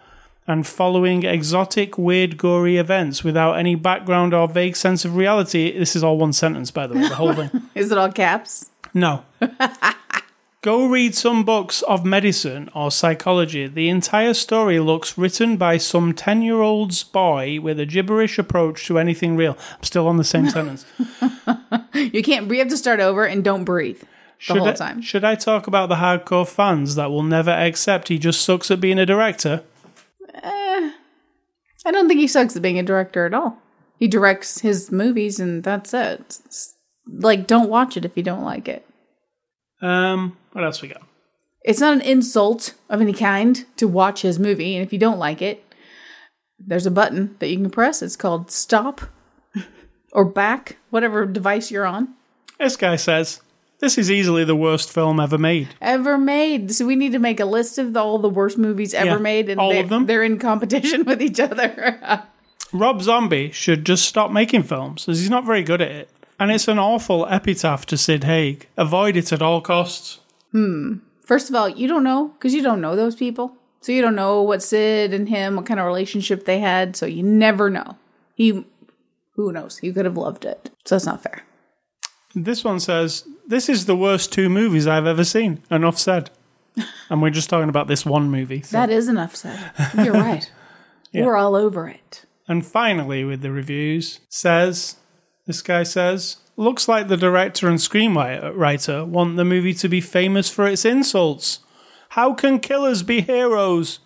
and 0.47 0.65
following 0.65 1.23
exotic, 1.23 1.97
weird, 1.97 2.37
gory 2.37 2.77
events 2.77 3.23
without 3.23 3.53
any 3.53 3.75
background 3.75 4.33
or 4.33 4.47
vague 4.47 4.75
sense 4.75 5.05
of 5.05 5.15
reality. 5.15 5.77
This 5.77 5.95
is 5.95 6.03
all 6.03 6.17
one 6.17 6.33
sentence, 6.33 6.71
by 6.71 6.87
the 6.87 6.95
way, 6.95 7.07
the 7.07 7.15
whole 7.15 7.33
thing. 7.33 7.49
Is 7.75 7.91
it 7.91 7.97
all 7.97 8.11
caps? 8.11 8.71
No. 8.93 9.23
Go 10.67 10.85
read 10.85 11.15
some 11.15 11.45
books 11.45 11.81
of 11.83 12.03
medicine 12.03 12.69
or 12.75 12.91
psychology. 12.91 13.67
The 13.67 13.87
entire 13.87 14.33
story 14.33 14.81
looks 14.81 15.17
written 15.17 15.55
by 15.55 15.77
some 15.77 16.11
10 16.11 16.41
year 16.41 16.59
old's 16.59 17.05
boy 17.05 17.61
with 17.61 17.79
a 17.79 17.85
gibberish 17.85 18.37
approach 18.37 18.85
to 18.87 18.99
anything 18.99 19.37
real. 19.37 19.57
I'm 19.77 19.83
still 19.83 20.09
on 20.09 20.17
the 20.17 20.25
same 20.25 20.49
sentence. 20.49 20.85
You 21.93 22.21
can't. 22.21 22.49
We 22.49 22.59
have 22.59 22.67
to 22.67 22.75
start 22.75 22.99
over 22.99 23.23
and 23.23 23.45
don't 23.45 23.63
breathe 23.63 24.01
the 24.01 24.07
Should 24.39 24.57
whole 24.57 24.67
I, 24.67 24.73
time. 24.73 25.01
Should 25.01 25.23
I 25.23 25.35
talk 25.35 25.67
about 25.67 25.87
the 25.87 25.95
hardcore 25.95 26.45
fans 26.45 26.95
that 26.95 27.11
will 27.11 27.23
never 27.23 27.51
accept 27.51 28.09
he 28.09 28.19
just 28.19 28.41
sucks 28.41 28.69
at 28.69 28.81
being 28.81 28.99
a 28.99 29.05
director? 29.05 29.63
Eh, 30.33 30.91
I 31.85 31.91
don't 31.91 32.09
think 32.09 32.19
he 32.19 32.27
sucks 32.27 32.57
at 32.57 32.61
being 32.61 32.77
a 32.77 32.83
director 32.83 33.25
at 33.25 33.33
all. 33.33 33.57
He 33.97 34.09
directs 34.09 34.59
his 34.59 34.91
movies 34.91 35.39
and 35.39 35.63
that's 35.63 35.93
it. 35.93 36.19
It's- 36.19 36.75
like, 37.09 37.47
don't 37.47 37.69
watch 37.69 37.95
it 37.95 38.03
if 38.03 38.17
you 38.17 38.23
don't 38.23 38.43
like 38.43 38.67
it. 38.67 38.83
Um, 39.81 40.37
what 40.53 40.63
else 40.63 40.81
we 40.81 40.87
got? 40.87 41.03
It's 41.63 41.79
not 41.79 41.93
an 41.93 42.01
insult 42.01 42.73
of 42.89 43.01
any 43.01 43.13
kind 43.13 43.65
to 43.77 43.87
watch 43.87 44.21
his 44.21 44.39
movie, 44.39 44.75
and 44.75 44.85
if 44.85 44.93
you 44.93 44.99
don't 44.99 45.19
like 45.19 45.41
it, 45.41 45.63
there's 46.59 46.85
a 46.85 46.91
button 46.91 47.35
that 47.39 47.49
you 47.49 47.57
can 47.57 47.69
press. 47.69 48.01
It's 48.01 48.15
called 48.15 48.49
stop 48.51 49.01
or 50.13 50.25
back, 50.25 50.77
whatever 50.89 51.25
device 51.25 51.69
you're 51.69 51.85
on. 51.85 52.13
This 52.57 52.77
guy 52.77 52.95
says, 52.95 53.41
This 53.79 53.97
is 53.97 54.09
easily 54.09 54.43
the 54.45 54.55
worst 54.55 54.91
film 54.91 55.19
ever 55.19 55.37
made. 55.37 55.67
Ever 55.81 56.17
made. 56.17 56.71
So 56.73 56.85
we 56.87 56.95
need 56.95 57.11
to 57.11 57.19
make 57.19 57.39
a 57.39 57.45
list 57.45 57.77
of 57.77 57.93
the, 57.93 57.99
all 57.99 58.17
the 58.17 58.29
worst 58.29 58.57
movies 58.57 58.93
ever 58.93 59.11
Yeah, 59.11 59.17
made, 59.17 59.49
and 59.49 59.59
all 59.59 59.69
they, 59.69 59.81
of 59.81 59.89
them. 59.89 60.05
they're 60.07 60.23
in 60.23 60.39
competition 60.39 61.03
with 61.05 61.21
each 61.21 61.39
other. 61.39 62.23
Rob 62.73 63.01
Zombie 63.01 63.51
should 63.51 63.85
just 63.85 64.05
stop 64.05 64.31
making 64.31 64.63
films, 64.63 65.07
as 65.07 65.19
he's 65.19 65.29
not 65.29 65.45
very 65.45 65.63
good 65.63 65.81
at 65.81 65.91
it. 65.91 66.09
And 66.39 66.51
it's 66.51 66.67
an 66.67 66.77
awful 66.79 67.25
epitaph 67.27 67.85
to 67.87 67.97
Sid 67.97 68.23
Haig. 68.23 68.67
Avoid 68.77 69.15
it 69.17 69.31
at 69.33 69.41
all 69.41 69.61
costs. 69.61 70.19
Hmm. 70.51 70.97
First 71.23 71.49
of 71.49 71.55
all, 71.55 71.67
you 71.67 71.87
don't 71.87 72.03
know 72.03 72.29
because 72.37 72.53
you 72.53 72.61
don't 72.61 72.81
know 72.81 72.95
those 72.95 73.15
people. 73.15 73.53
So 73.81 73.91
you 73.91 74.01
don't 74.01 74.15
know 74.15 74.41
what 74.41 74.63
Sid 74.63 75.13
and 75.13 75.29
him, 75.29 75.55
what 75.55 75.65
kind 75.65 75.79
of 75.79 75.85
relationship 75.85 76.45
they 76.45 76.59
had. 76.59 76.95
So 76.95 77.05
you 77.05 77.23
never 77.23 77.69
know. 77.69 77.97
He, 78.35 78.65
who 79.33 79.51
knows? 79.51 79.79
He 79.79 79.91
could 79.91 80.05
have 80.05 80.17
loved 80.17 80.45
it. 80.45 80.69
So 80.85 80.95
that's 80.95 81.05
not 81.05 81.23
fair. 81.23 81.43
This 82.35 82.63
one 82.63 82.79
says, 82.79 83.27
This 83.47 83.67
is 83.69 83.85
the 83.85 83.95
worst 83.95 84.31
two 84.31 84.49
movies 84.49 84.87
I've 84.87 85.07
ever 85.07 85.23
seen. 85.23 85.63
Enough 85.71 85.97
said. 85.97 86.29
and 87.09 87.21
we're 87.21 87.29
just 87.31 87.49
talking 87.49 87.69
about 87.69 87.87
this 87.87 88.05
one 88.05 88.29
movie. 88.29 88.61
so- 88.61 88.77
That 88.77 88.89
is 88.91 89.07
enough 89.07 89.35
said. 89.35 89.59
You're 89.95 90.13
right. 90.13 90.49
We're 91.13 91.35
all 91.35 91.55
over 91.55 91.87
it. 91.87 92.25
And 92.47 92.63
finally, 92.65 93.23
with 93.23 93.41
the 93.41 93.51
reviews, 93.51 94.19
says 94.29 94.97
this 95.47 95.61
guy 95.61 95.83
says, 95.83 96.37
looks 96.57 96.87
like 96.87 97.07
the 97.07 97.17
director 97.17 97.69
and 97.69 97.79
screenwriter 97.79 99.05
want 99.07 99.37
the 99.37 99.45
movie 99.45 99.73
to 99.75 99.87
be 99.87 100.01
famous 100.01 100.49
for 100.49 100.67
its 100.67 100.83
insults. 100.83 101.59
How 102.09 102.33
can 102.33 102.59
killers 102.59 103.01
be 103.01 103.21
heroes? 103.21 103.99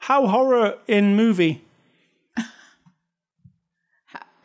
How 0.00 0.26
horror 0.26 0.78
in 0.88 1.14
movie? 1.16 1.64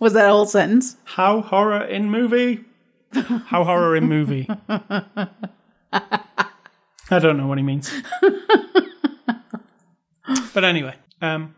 Was 0.00 0.12
that 0.12 0.26
a 0.26 0.30
whole 0.30 0.46
sentence? 0.46 0.96
How 1.04 1.40
horror 1.40 1.84
in 1.84 2.08
movie? 2.10 2.64
How 3.12 3.64
horror 3.64 3.96
in 3.96 4.04
movie? 4.04 4.48
I 7.12 7.18
don't 7.18 7.36
know 7.36 7.48
what 7.48 7.58
he 7.58 7.64
means. 7.64 7.92
but 10.54 10.64
anyway, 10.64 10.94
um, 11.20 11.56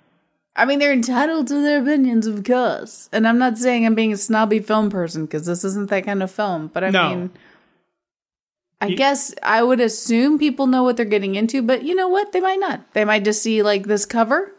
I 0.54 0.64
mean, 0.66 0.78
they're 0.78 0.92
entitled 0.92 1.48
to 1.48 1.62
their 1.62 1.80
opinions, 1.80 2.26
of 2.26 2.44
course. 2.44 3.08
And 3.12 3.26
I'm 3.26 3.38
not 3.38 3.56
saying 3.56 3.86
I'm 3.86 3.94
being 3.94 4.12
a 4.12 4.16
snobby 4.18 4.58
film 4.58 4.90
person 4.90 5.24
because 5.24 5.46
this 5.46 5.64
isn't 5.64 5.88
that 5.90 6.04
kind 6.04 6.22
of 6.22 6.30
film. 6.30 6.68
But 6.74 6.84
I 6.84 6.90
No. 6.90 7.08
mean, 7.08 7.30
I 8.80 8.90
guess 8.90 9.32
I 9.42 9.62
would 9.62 9.80
assume 9.80 10.38
people 10.38 10.66
know 10.66 10.82
what 10.82 10.96
they're 10.96 11.06
getting 11.06 11.36
into. 11.36 11.62
But 11.62 11.84
you 11.84 11.94
know 11.94 12.08
what? 12.08 12.32
They 12.32 12.40
might 12.40 12.58
not. 12.60 12.92
They 12.92 13.04
might 13.04 13.24
just 13.24 13.42
see 13.42 13.62
like 13.62 13.86
this 13.86 14.04
cover, 14.04 14.52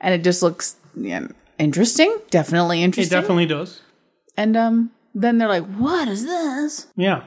and 0.00 0.12
it 0.12 0.22
just 0.24 0.42
looks 0.42 0.76
yeah, 0.96 1.28
interesting. 1.58 2.14
Definitely 2.28 2.82
interesting. 2.82 3.16
it 3.16 3.20
definitely 3.20 3.46
does. 3.46 3.80
And 4.36 4.56
um, 4.56 4.90
then 5.14 5.38
they're 5.38 5.48
like, 5.48 5.64
"What 5.76 6.08
is 6.08 6.24
this?" 6.24 6.88
Yeah. 6.96 7.22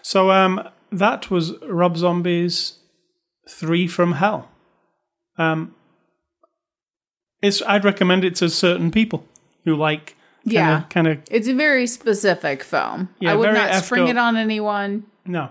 So 0.00 0.30
um, 0.30 0.62
that 0.92 1.28
was 1.30 1.52
Rob 1.66 1.96
Zombie's 1.98 2.78
Three 3.48 3.86
from 3.88 4.12
Hell. 4.12 4.48
Um, 5.36 5.74
it's 7.42 7.62
I'd 7.66 7.84
recommend 7.84 8.24
it 8.24 8.34
to 8.36 8.48
certain 8.48 8.90
people 8.90 9.24
who 9.64 9.74
like 9.76 10.16
kinda, 10.44 10.54
Yeah. 10.60 10.82
kind 10.90 11.06
of 11.06 11.18
It's 11.30 11.48
a 11.48 11.54
very 11.54 11.86
specific 11.86 12.62
film. 12.62 13.08
Yeah, 13.20 13.32
I 13.32 13.36
would 13.36 13.52
not 13.52 13.70
effed 13.70 13.82
spring 13.84 14.04
up. 14.04 14.10
it 14.10 14.18
on 14.18 14.36
anyone. 14.36 15.04
no. 15.26 15.50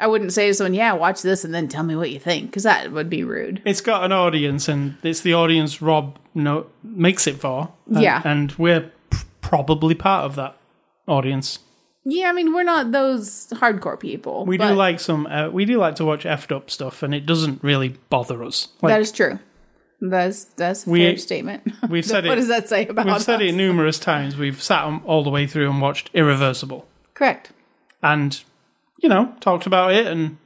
I 0.00 0.08
wouldn't 0.08 0.32
say 0.32 0.48
to 0.48 0.54
someone, 0.54 0.74
"Yeah, 0.74 0.94
watch 0.94 1.22
this," 1.22 1.44
and 1.44 1.54
then 1.54 1.68
tell 1.68 1.84
me 1.84 1.94
what 1.94 2.10
you 2.10 2.18
think, 2.18 2.46
because 2.50 2.64
that 2.64 2.90
would 2.90 3.08
be 3.08 3.22
rude. 3.22 3.62
It's 3.64 3.80
got 3.82 4.02
an 4.04 4.10
audience, 4.10 4.66
and 4.68 4.96
it's 5.04 5.20
the 5.20 5.34
audience 5.34 5.80
Rob 5.80 6.18
no, 6.34 6.66
makes 6.82 7.28
it 7.28 7.36
for. 7.40 7.68
And, 7.88 8.02
Yeah. 8.02 8.20
and 8.24 8.52
we're 8.58 8.90
p- 9.10 9.18
probably 9.42 9.94
part 9.94 10.24
of 10.24 10.34
that 10.36 10.56
audience. 11.06 11.60
Yeah, 12.04 12.30
I 12.30 12.32
mean, 12.32 12.52
we're 12.52 12.64
not 12.64 12.90
those 12.90 13.46
hardcore 13.52 14.00
people. 14.00 14.44
We 14.44 14.58
do 14.58 14.70
like 14.70 14.98
some. 14.98 15.26
Uh, 15.26 15.50
we 15.50 15.64
do 15.66 15.76
like 15.78 15.94
to 15.96 16.04
watch 16.04 16.24
effed 16.24 16.50
up 16.50 16.68
stuff, 16.68 17.04
and 17.04 17.14
it 17.14 17.24
doesn't 17.24 17.62
really 17.62 17.94
bother 18.10 18.42
us. 18.42 18.68
Like, 18.80 18.92
that 18.94 19.00
is 19.00 19.12
true. 19.12 19.38
That's 20.04 20.44
that's 20.56 20.84
a 20.86 20.90
We- 20.90 20.98
fair 21.00 21.16
statement. 21.16 21.62
we've 21.88 22.04
said 22.04 22.24
what 22.24 22.32
it. 22.32 22.40
does 22.40 22.48
that 22.48 22.68
say 22.68 22.86
about 22.88 23.06
We've 23.06 23.22
said 23.22 23.40
it 23.40 23.52
numerous 23.54 23.98
times. 24.00 24.36
We've 24.36 24.60
sat 24.60 24.82
all 25.04 25.22
the 25.22 25.30
way 25.30 25.46
through 25.46 25.70
and 25.70 25.80
watched 25.80 26.10
Irreversible. 26.12 26.86
Correct. 27.14 27.52
And 28.02 28.42
you 28.98 29.08
know, 29.08 29.32
talked 29.40 29.66
about 29.66 29.92
it 29.92 30.06
and 30.06 30.38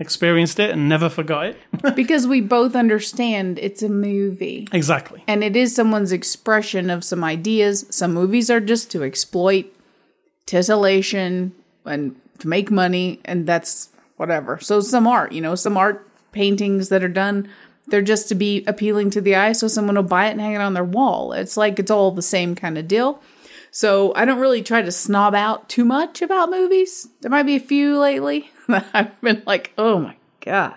experienced 0.00 0.58
it 0.58 0.70
and 0.70 0.88
never 0.88 1.08
forgot 1.08 1.46
it. 1.46 1.56
because 1.94 2.26
we 2.26 2.40
both 2.40 2.74
understand 2.74 3.58
it's 3.60 3.82
a 3.82 3.88
movie. 3.88 4.66
exactly. 4.72 5.22
And 5.28 5.44
it 5.44 5.54
is 5.54 5.74
someone's 5.74 6.10
expression 6.10 6.90
of 6.90 7.04
some 7.04 7.22
ideas. 7.22 7.86
Some 7.90 8.12
movies 8.14 8.50
are 8.50 8.60
just 8.60 8.90
to 8.92 9.02
exploit 9.04 9.66
titillation 10.46 11.52
and 11.84 12.16
to 12.38 12.48
make 12.48 12.70
money, 12.70 13.20
and 13.24 13.46
that's 13.46 13.90
whatever. 14.16 14.58
So 14.60 14.80
some 14.80 15.06
art, 15.06 15.32
you 15.32 15.40
know, 15.40 15.54
some 15.54 15.76
art 15.76 16.06
paintings 16.32 16.88
that 16.88 17.02
are 17.04 17.08
done, 17.08 17.48
they're 17.88 18.02
just 18.02 18.28
to 18.28 18.34
be 18.34 18.64
appealing 18.66 19.10
to 19.10 19.20
the 19.20 19.34
eye, 19.34 19.52
so 19.52 19.66
someone 19.68 19.96
will 19.96 20.02
buy 20.02 20.26
it 20.28 20.32
and 20.32 20.40
hang 20.40 20.52
it 20.54 20.60
on 20.60 20.74
their 20.74 20.84
wall. 20.84 21.32
It's 21.32 21.56
like 21.56 21.78
it's 21.78 21.90
all 21.90 22.10
the 22.12 22.22
same 22.22 22.54
kind 22.54 22.78
of 22.78 22.86
deal. 22.88 23.20
So 23.72 24.12
I 24.16 24.24
don't 24.24 24.40
really 24.40 24.62
try 24.62 24.82
to 24.82 24.90
snob 24.92 25.34
out 25.34 25.68
too 25.68 25.84
much 25.84 26.22
about 26.22 26.50
movies. 26.50 27.08
There 27.20 27.30
might 27.30 27.44
be 27.44 27.56
a 27.56 27.60
few 27.60 27.98
lately 27.98 28.50
that 28.68 28.86
I've 28.92 29.20
been 29.20 29.42
like, 29.46 29.72
oh 29.78 29.98
my 30.00 30.16
god, 30.40 30.74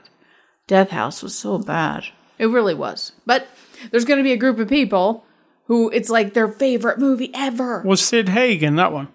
Death 0.68 0.90
House 0.92 1.22
was 1.24 1.36
so 1.36 1.58
bad. 1.58 2.06
It 2.40 2.48
really 2.48 2.74
was. 2.76 3.12
But 3.26 3.48
there's 3.92 4.06
going 4.06 4.18
to 4.18 4.24
be 4.24 4.32
a 4.32 4.38
group 4.38 4.60
of 4.60 4.68
people 4.70 5.26
who 5.66 5.90
it's 5.92 6.10
like 6.10 6.34
their 6.34 6.48
favorite 6.48 7.00
movie 7.00 7.32
ever. 7.34 7.82
Was 7.86 8.02
Sid 8.02 8.30
Haig 8.30 8.62
in 8.64 8.76
that 8.76 8.92
one? 8.92 9.08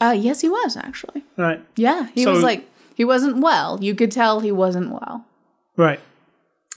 Uh, 0.00 0.14
yes, 0.16 0.40
he 0.42 0.48
was 0.48 0.76
actually. 0.76 1.24
Right. 1.36 1.60
Yeah, 1.76 2.08
he 2.14 2.22
So- 2.24 2.32
was 2.32 2.42
like 2.42 2.68
he 2.94 3.04
wasn't 3.04 3.38
well. 3.38 3.78
You 3.82 3.94
could 3.94 4.10
tell 4.10 4.40
he 4.40 4.52
wasn't 4.52 4.90
well. 4.90 5.24
Right. 5.76 6.00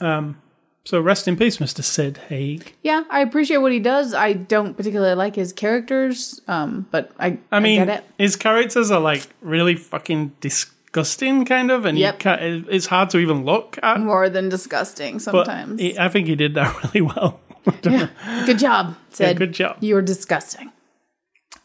Um, 0.02 0.42
so 0.84 1.00
rest 1.00 1.28
in 1.28 1.38
peace, 1.38 1.58
Mr. 1.58 1.84
Sid 1.84 2.18
Haig. 2.30 2.74
Yeah, 2.82 3.04
I 3.10 3.22
appreciate 3.22 3.58
what 3.58 3.72
he 3.72 3.80
does. 3.80 4.14
I 4.16 4.34
don't 4.34 4.76
particularly 4.76 5.14
like 5.16 5.36
his 5.36 5.54
characters, 5.54 6.42
um, 6.48 6.88
but 6.92 7.12
I 7.20 7.38
I 7.52 7.60
mean, 7.60 7.86
get 7.86 8.00
it. 8.00 8.04
his 8.18 8.36
characters 8.36 8.90
are 8.90 9.00
like 9.00 9.28
really 9.42 9.76
fucking 9.76 10.34
disgusting, 10.42 11.46
kind 11.46 11.70
of, 11.70 11.86
and 11.86 11.98
Yep. 12.00 12.22
it's 12.26 12.88
hard 12.88 13.12
to 13.12 13.20
even 13.20 13.46
look 13.46 13.78
at. 13.84 14.00
More 14.00 14.28
than 14.28 14.50
disgusting 14.50 15.20
sometimes. 15.20 15.80
he- 15.80 15.98
I 16.00 16.10
think 16.10 16.28
he 16.28 16.36
did 16.36 16.56
that 16.56 16.84
really 16.94 17.02
well. 17.02 17.40
yeah. 17.84 18.08
Good 18.48 18.58
job, 18.58 18.96
Sid. 19.12 19.38
good 19.38 19.54
job. 19.54 19.78
You're 19.82 20.02
disgusting. 20.02 20.72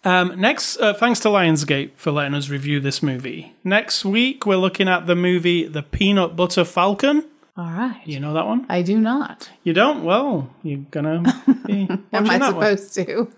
Um, 0.05 0.39
next, 0.39 0.77
uh, 0.79 0.93
thanks 0.95 1.19
to 1.21 1.29
Lionsgate 1.29 1.91
for 1.97 2.13
letting 2.13 2.35
us 2.35 2.49
review 2.49 2.79
this 2.81 3.03
movie. 3.03 3.55
Next 3.65 4.05
week, 4.05 4.47
we're 4.47 4.57
looking 4.57 4.89
at 4.89 5.07
the 5.07 5.17
movie 5.17 5.67
The 5.67 5.83
Peanut 5.83 6.37
Butter 6.37 6.65
Falcon. 6.65 7.25
All 7.59 7.65
right. 7.71 8.03
You 8.05 8.21
know 8.21 8.35
that 8.35 8.47
one? 8.47 8.67
I 8.69 8.83
do 8.83 8.99
not. 8.99 9.51
You 9.65 9.73
don't? 9.73 10.05
Well, 10.05 10.51
you're 10.63 10.85
gonna 10.91 11.23
be 11.67 11.89
Am 12.13 12.29
I 12.31 12.39
that 12.39 12.55
one. 12.55 12.77
supposed 12.77 12.95
to? 12.97 13.33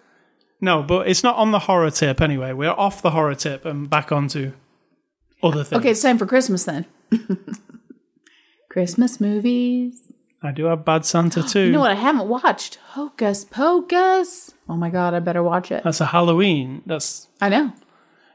No, 0.61 0.83
but 0.83 1.07
it's 1.09 1.23
not 1.23 1.37
on 1.37 1.53
the 1.53 1.61
horror 1.61 1.91
tip 1.91 2.21
anyway. 2.21 2.53
We're 2.53 2.71
off 2.71 3.01
the 3.01 3.11
horror 3.11 3.37
tip 3.37 3.64
and 3.64 3.89
back 3.89 4.11
onto 4.11 4.53
other 5.43 5.62
things. 5.62 5.79
Okay, 5.81 5.91
it's 5.93 6.03
time 6.03 6.19
for 6.19 6.27
Christmas 6.27 6.64
then. 6.64 6.85
Christmas 8.69 9.21
movies. 9.21 10.12
I 10.43 10.53
do 10.53 10.64
have 10.66 10.85
Bad 10.85 11.05
Santa 11.05 11.43
too. 11.49 11.66
You 11.66 11.73
know 11.73 11.81
what 11.81 11.91
I 11.91 11.95
haven't 11.95 12.29
watched? 12.29 12.77
Hocus 12.91 13.45
Pocus. 13.45 14.53
Oh 14.69 14.77
my 14.77 14.91
god, 14.91 15.14
I 15.14 15.21
better 15.21 15.43
watch 15.43 15.71
it. 15.73 15.85
That's 15.85 16.01
a 16.01 16.07
Halloween. 16.07 16.83
That's 16.87 17.29
I 17.41 17.49
know. 17.49 17.73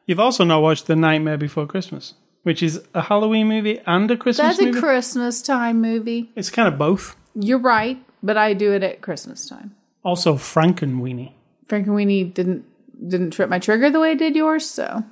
you've 0.05 0.19
also 0.19 0.43
not 0.43 0.61
watched 0.61 0.87
The 0.87 0.95
Nightmare 0.95 1.37
Before 1.37 1.65
Christmas, 1.67 2.13
which 2.43 2.61
is 2.63 2.81
a 2.93 3.01
Halloween 3.01 3.47
movie 3.47 3.79
and 3.85 4.09
a 4.11 4.17
Christmas 4.17 4.47
That's 4.47 4.59
a 4.59 4.65
movie. 4.65 4.79
Christmas 4.79 5.41
time 5.41 5.81
movie. 5.81 6.31
it's 6.35 6.49
kind 6.49 6.67
of 6.67 6.77
both. 6.77 7.15
You're 7.35 7.59
right, 7.59 7.97
but 8.21 8.37
I 8.37 8.53
do 8.53 8.71
it 8.73 8.83
at 8.83 9.01
Christmas 9.01 9.47
time. 9.47 9.75
Also, 10.03 10.35
Frankenweenie. 10.35 11.31
Frankenweenie 11.67 12.33
didn't 12.33 12.65
didn't 13.07 13.31
trip 13.31 13.49
my 13.49 13.59
trigger 13.59 13.89
the 13.89 13.99
way 13.99 14.11
it 14.11 14.19
did 14.19 14.35
yours, 14.35 14.69
so 14.69 15.03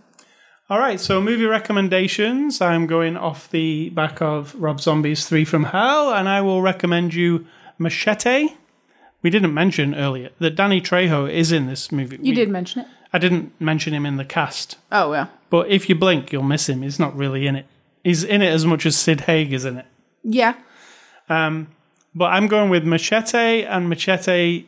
All 0.69 0.79
right, 0.79 0.99
so 0.99 1.19
movie 1.21 1.45
recommendations. 1.45 2.61
I'm 2.61 2.87
going 2.87 3.17
off 3.17 3.49
the 3.49 3.89
back 3.89 4.21
of 4.21 4.53
Rob 4.55 4.79
Zombie's 4.79 5.27
Three 5.27 5.43
from 5.45 5.65
Hell, 5.65 6.13
and 6.13 6.29
I 6.29 6.41
will 6.41 6.61
recommend 6.61 7.13
you 7.13 7.45
Machete. 7.77 8.49
We 9.23 9.29
didn't 9.29 9.53
mention 9.53 9.93
earlier 9.95 10.29
that 10.39 10.55
Danny 10.55 10.81
Trejo 10.81 11.29
is 11.31 11.51
in 11.51 11.67
this 11.67 11.91
movie. 11.91 12.19
you 12.21 12.33
did 12.35 12.49
mention 12.49 12.81
it. 12.81 12.87
I 13.13 13.17
didn't 13.17 13.59
mention 13.59 13.93
him 13.93 14.05
in 14.05 14.17
the 14.17 14.25
cast, 14.25 14.77
Oh 14.91 15.11
yeah. 15.13 15.27
but 15.49 15.69
if 15.69 15.89
you 15.89 15.95
blink, 15.95 16.31
you'll 16.31 16.43
miss 16.43 16.69
him. 16.69 16.81
He's 16.81 16.99
not 16.99 17.15
really 17.15 17.45
in 17.47 17.55
it. 17.55 17.65
He's 18.03 18.23
in 18.23 18.41
it 18.41 18.49
as 18.49 18.65
much 18.65 18.85
as 18.85 18.95
Sid 18.97 19.21
Haig 19.21 19.51
is 19.53 19.65
in 19.65 19.77
it. 19.77 19.85
Yeah. 20.23 20.55
Um, 21.29 21.67
but 22.15 22.25
I'm 22.33 22.47
going 22.47 22.69
with 22.69 22.83
Machete 22.85 23.63
and 23.63 23.89
Machete 23.89 24.65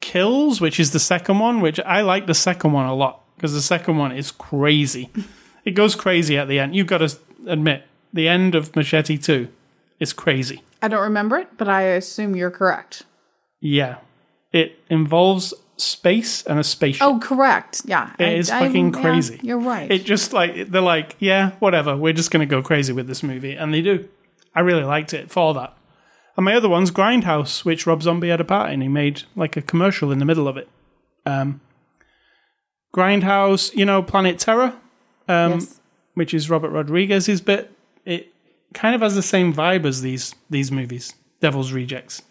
Kills, 0.00 0.60
which 0.60 0.80
is 0.80 0.90
the 0.90 0.98
second 0.98 1.38
one, 1.38 1.60
which 1.60 1.78
I 1.80 2.00
like 2.02 2.26
the 2.26 2.34
second 2.34 2.72
one 2.72 2.86
a 2.86 2.94
lot 2.94 3.22
because 3.36 3.52
the 3.54 3.62
second 3.62 3.96
one 3.96 4.12
is 4.12 4.30
crazy. 4.30 5.10
it 5.64 5.72
goes 5.72 5.94
crazy 5.94 6.36
at 6.36 6.48
the 6.48 6.58
end. 6.58 6.74
You've 6.74 6.86
got 6.88 6.98
to 6.98 7.16
admit, 7.46 7.84
the 8.12 8.28
end 8.28 8.54
of 8.54 8.74
Machete 8.76 9.16
2 9.16 9.48
is 10.00 10.12
crazy. 10.12 10.62
I 10.82 10.88
don't 10.88 11.02
remember 11.02 11.36
it, 11.38 11.48
but 11.56 11.68
I 11.68 11.82
assume 11.82 12.34
you're 12.36 12.50
correct. 12.50 13.04
Yeah. 13.60 13.98
It 14.52 14.78
involves 14.90 15.54
space 15.82 16.42
and 16.44 16.58
a 16.58 16.64
spaceship. 16.64 17.06
Oh, 17.06 17.18
correct. 17.18 17.82
Yeah. 17.84 18.14
It 18.18 18.38
is 18.38 18.50
fucking 18.50 18.94
yeah, 18.94 19.00
crazy. 19.00 19.40
you're 19.42 19.58
right. 19.58 19.90
It 19.90 20.04
just 20.04 20.32
like, 20.32 20.70
they're 20.70 20.80
like, 20.80 21.16
yeah, 21.18 21.52
whatever. 21.58 21.96
We're 21.96 22.12
just 22.12 22.30
going 22.30 22.46
to 22.46 22.50
go 22.50 22.62
crazy 22.62 22.92
with 22.92 23.06
this 23.06 23.22
movie. 23.22 23.54
And 23.54 23.72
they 23.72 23.82
do. 23.82 24.08
I 24.54 24.60
really 24.60 24.84
liked 24.84 25.12
it 25.14 25.30
for 25.30 25.54
that. 25.54 25.76
And 26.36 26.44
my 26.44 26.54
other 26.54 26.68
one's 26.68 26.90
Grindhouse, 26.90 27.64
which 27.64 27.86
Rob 27.86 28.02
Zombie 28.02 28.28
had 28.28 28.40
a 28.40 28.44
part 28.44 28.72
in. 28.72 28.80
He 28.80 28.88
made 28.88 29.24
like 29.36 29.56
a 29.56 29.62
commercial 29.62 30.10
in 30.10 30.18
the 30.18 30.24
middle 30.24 30.48
of 30.48 30.56
it. 30.56 30.68
Um, 31.26 31.60
Grindhouse, 32.94 33.74
you 33.74 33.84
know, 33.84 34.02
Planet 34.02 34.38
Terror, 34.38 34.74
um, 35.28 35.52
yes. 35.52 35.80
which 36.14 36.34
is 36.34 36.50
Robert 36.50 36.70
Rodriguez's 36.70 37.40
bit. 37.40 37.70
It 38.04 38.32
kind 38.74 38.94
of 38.94 39.00
has 39.00 39.14
the 39.14 39.22
same 39.22 39.52
vibe 39.52 39.84
as 39.84 40.02
these 40.02 40.34
these 40.50 40.72
movies, 40.72 41.14
Devil's 41.40 41.72
Rejects. 41.72 42.22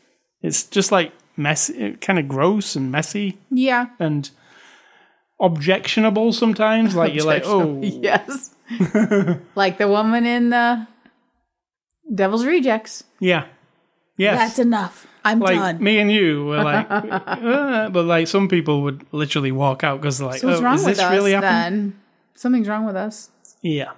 It's 0.41 0.64
just 0.64 0.91
like 0.91 1.14
messy, 1.38 1.94
kind 2.02 2.20
of 2.20 2.28
gross 2.28 2.76
and 2.76 2.92
messy 2.92 3.38
Yeah. 3.50 3.88
and 4.00 4.30
objectionable 5.40 6.34
sometimes. 6.34 6.96
Like 6.96 7.14
you're 7.14 7.26
like, 7.26 7.44
oh, 7.46 7.80
Yes. 7.82 8.54
like 9.56 9.78
the 9.78 9.88
woman 9.88 10.26
in 10.26 10.50
the 10.50 10.88
Devil's 12.14 12.46
Rejects. 12.46 13.04
yeah, 13.20 13.46
yes. 14.18 14.38
That's 14.38 14.60
enough. 14.60 15.08
I'm 15.24 15.40
like 15.40 15.56
done. 15.56 15.84
me 15.84 16.00
and 16.00 16.12
you 16.12 16.46
were 16.46 16.64
like, 16.64 16.88
uh, 16.90 17.90
but 17.90 18.06
like 18.06 18.28
some 18.28 18.48
people 18.48 18.82
would 18.84 19.06
literally 19.12 19.52
walk 19.52 19.84
out 19.84 20.02
because 20.02 20.18
they're 20.18 20.28
like, 20.28 20.40
So 20.42 20.48
what's 20.48 20.60
oh, 20.62 20.64
wrong 20.64 20.76
is 20.76 20.86
with 20.86 20.96
this 20.98 21.06
us 21.06 21.12
really 21.12 21.34
happening? 21.34 21.52
then? 21.92 22.00
Something's 22.36 22.68
wrong 22.68 22.86
with 22.86 22.96
us. 22.96 23.30
Yeah. 23.62 23.92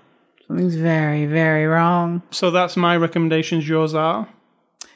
Something's 0.48 0.76
very, 0.76 1.26
very 1.26 1.66
wrong. 1.66 2.22
So 2.32 2.52
that's 2.52 2.76
my 2.76 2.98
recommendations. 2.98 3.68
Yours 3.70 3.94
are 3.94 4.28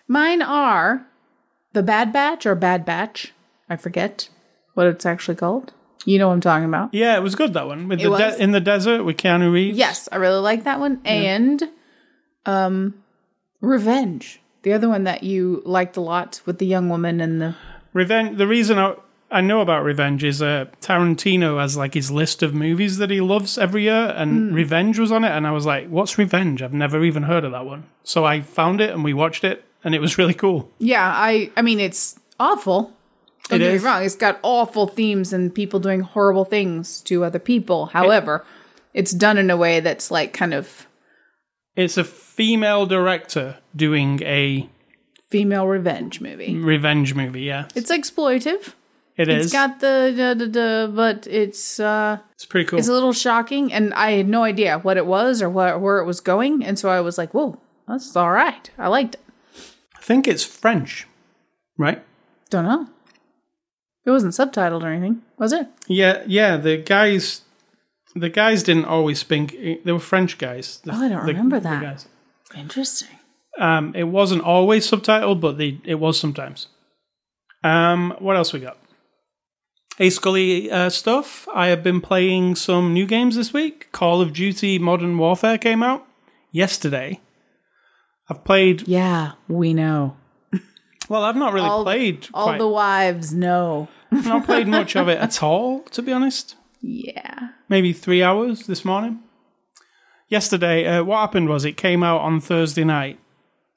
Mine 0.08 0.42
are 0.42 1.06
The 1.74 1.84
Bad 1.84 2.12
Batch 2.14 2.46
or 2.46 2.56
Bad 2.56 2.86
Batch. 2.86 3.34
I 3.70 3.76
forget 3.76 4.30
what 4.74 4.88
it's 4.88 5.06
actually 5.06 5.36
called. 5.36 5.74
You 6.06 6.18
know 6.20 6.28
what 6.28 6.34
I'm 6.36 6.42
talking 6.42 6.66
about. 6.66 6.94
yeah, 6.94 7.18
it 7.18 7.22
was 7.24 7.36
good 7.36 7.54
that 7.54 7.68
one 7.68 7.88
with 7.90 8.00
It 8.00 8.04
the 8.04 8.10
was? 8.12 8.20
de- 8.36 8.42
in 8.42 8.52
the 8.52 8.62
desert 8.62 9.04
with 9.04 9.18
Keanu 9.18 9.52
Reeves. 9.52 9.78
Yes, 9.78 10.08
I 10.12 10.16
really 10.18 10.40
like 10.40 10.64
that 10.64 10.80
one. 10.80 11.02
And 11.04 11.64
um 12.46 12.96
Revenge. 13.62 14.40
The 14.64 14.74
other 14.74 14.90
one 14.90 15.04
that 15.06 15.24
you 15.24 15.62
liked 15.66 15.98
a 15.98 16.02
lot 16.02 16.42
with 16.46 16.60
the 16.60 16.66
young 16.66 16.90
woman 16.90 17.20
and 17.22 17.42
the 17.42 17.56
Revenge. 17.94 18.38
The 18.38 18.48
reason 18.48 18.78
I, 18.78 18.96
I 19.32 19.42
know 19.42 19.62
about 19.62 19.84
Revenge 19.84 20.24
is 20.24 20.42
uh, 20.42 20.66
Tarantino 20.82 21.60
has 21.60 21.76
like 21.76 21.94
his 21.94 22.12
list 22.12 22.44
of 22.44 22.54
movies 22.54 22.98
that 22.98 23.10
he 23.10 23.20
loves 23.22 23.58
every 23.58 23.84
year, 23.84 24.12
Hmm. 24.14 24.22
and 24.22 24.56
Revenge 24.56 25.00
was 25.00 25.12
on 25.12 25.24
it. 25.24 25.30
And 25.32 25.48
I 25.48 25.52
was 25.52 25.66
like, 25.66 25.90
"What's 25.90 26.18
Revenge? 26.18 26.62
I've 26.62 26.74
never 26.74 27.04
even 27.04 27.24
heard 27.24 27.44
of 27.44 27.52
that 27.52 27.66
one." 27.66 27.86
So 28.04 28.24
I 28.26 28.42
found 28.42 28.80
it 28.82 28.92
and 28.92 29.04
we 29.04 29.14
watched 29.14 29.44
it, 29.44 29.66
and 29.84 29.94
it 29.96 30.02
was 30.02 30.18
really 30.18 30.34
cool. 30.34 30.70
Yeah, 30.80 31.06
I 31.14 31.52
I 31.58 31.62
mean 31.62 31.80
it's 31.80 32.20
awful. 32.40 32.94
Don't 33.50 33.62
It 33.62 33.66
get 33.66 33.74
is. 33.76 33.82
me 33.82 33.88
wrong. 33.88 34.04
It's 34.04 34.16
got 34.16 34.40
awful 34.44 34.88
themes 34.88 35.32
and 35.32 35.54
people 35.56 35.80
doing 35.80 36.02
horrible 36.02 36.44
things 36.46 37.00
to 37.04 37.24
other 37.24 37.40
people. 37.40 37.86
However, 37.88 38.46
it's 38.94 39.12
done 39.12 39.38
in 39.38 39.50
a 39.50 39.56
way 39.58 39.80
that's 39.80 40.12
like 40.12 40.34
kind 40.34 40.54
of 40.54 40.86
It's 41.76 41.98
a 41.98 42.04
female 42.04 42.86
director 42.86 43.58
doing 43.76 44.22
a 44.24 44.70
female 45.30 45.66
revenge 45.68 46.20
movie. 46.22 46.56
revenge 46.58 47.14
movie. 47.16 47.42
Yeah, 47.44 47.68
It's 47.76 47.92
exploitive. 47.92 48.74
it 49.16 49.30
is. 49.30 49.46
It's 49.46 49.54
got 49.54 49.80
the 49.80 50.12
the, 50.16 50.46
the, 50.46 50.52
the 50.52 50.92
but 50.94 51.26
it's 51.28 51.80
uh 51.80 52.18
it's 52.34 52.46
pretty 52.46 52.66
cool. 52.68 52.80
it's 52.80 52.88
a 52.90 52.94
little 52.94 53.14
shocking 53.14 53.72
and 53.72 53.94
I 53.94 54.12
had 54.12 54.28
no 54.28 54.44
idea 54.44 54.80
what 54.80 54.98
it 54.98 55.06
was 55.06 55.42
or 55.42 55.50
what 55.50 55.80
where 55.80 56.00
it 56.00 56.06
was 56.06 56.20
going 56.20 56.66
and 56.66 56.78
so 56.78 56.90
I 56.90 57.00
was 57.02 57.18
like, 57.18 57.34
"Whoa, 57.34 57.58
that's 57.88 58.16
all 58.16 58.32
right. 58.32 58.70
I 58.78 58.88
liked 58.90 59.16
it." 59.16 59.22
I 60.08 60.14
think 60.16 60.26
it's 60.26 60.46
French, 60.46 61.06
right? 61.78 62.02
Don't 62.50 62.64
know. 62.64 62.88
It 64.06 64.12
wasn't 64.12 64.32
subtitled 64.36 64.82
or 64.84 64.88
anything, 64.88 65.22
was 65.38 65.52
it? 65.52 65.68
Yeah, 65.86 66.24
yeah. 66.26 66.56
The 66.56 66.78
guys, 66.78 67.42
the 68.16 68.30
guys 68.30 68.64
didn't 68.64 68.86
always 68.86 69.20
speak. 69.20 69.84
They 69.84 69.92
were 69.92 70.00
French 70.00 70.38
guys. 70.38 70.80
The- 70.86 70.94
Oh, 70.94 71.04
I 71.06 71.10
don't 71.10 71.26
the- 71.26 71.34
remember 71.34 71.60
that. 71.60 71.82
guys. 71.82 72.08
Interesting. 72.56 73.18
Um, 73.60 73.92
it 73.96 74.06
wasn't 74.06 74.44
always 74.44 74.90
subtitled, 74.90 75.42
but 75.42 75.58
they, 75.58 75.82
it 75.84 75.96
was 75.96 76.18
sometimes. 76.18 76.70
Um, 77.66 78.16
what 78.20 78.38
else 78.38 78.54
we 78.54 78.62
got? 78.62 78.78
Hey 79.98 80.10
Scully 80.10 80.72
uh, 80.72 80.90
stuff. 80.90 81.50
I 81.54 81.68
have 81.68 81.84
been 81.84 82.00
playing 82.00 82.56
some 82.56 82.94
new 82.94 83.06
games 83.06 83.36
this 83.36 83.52
week. 83.52 83.92
Call 83.92 84.22
of 84.22 84.32
Duty 84.32 84.80
Modern 84.80 85.18
Warfare 85.18 85.58
came 85.58 85.84
out 85.84 86.08
yesterday. 86.54 87.20
I've 88.30 88.44
played. 88.44 88.88
Yeah, 88.88 89.34
we 89.48 89.74
know. 89.74 90.16
Well, 91.10 91.24
I've 91.24 91.38
not 91.38 91.54
really 91.54 91.70
All- 91.70 91.84
played. 91.84 92.28
All 92.34 92.48
quite, 92.48 92.58
the 92.60 92.68
wives 92.68 93.34
know. 93.34 93.88
I've 94.12 94.26
not 94.26 94.46
played 94.46 94.68
much 94.68 94.96
of 94.98 95.08
it 95.08 95.18
at 95.20 95.42
all, 95.42 95.82
to 95.92 96.02
be 96.02 96.12
honest. 96.12 96.56
Yeah. 96.82 97.50
maybe 97.70 97.92
three 97.94 98.22
hours 98.22 98.68
this 98.68 98.84
morning. 98.86 99.20
Yesterday, 100.30 100.86
uh, 100.86 101.04
what 101.04 101.20
happened 101.20 101.48
was 101.50 101.64
it 101.64 101.78
came 101.78 102.04
out 102.04 102.20
on 102.22 102.42
Thursday 102.42 102.84
night, 102.84 103.20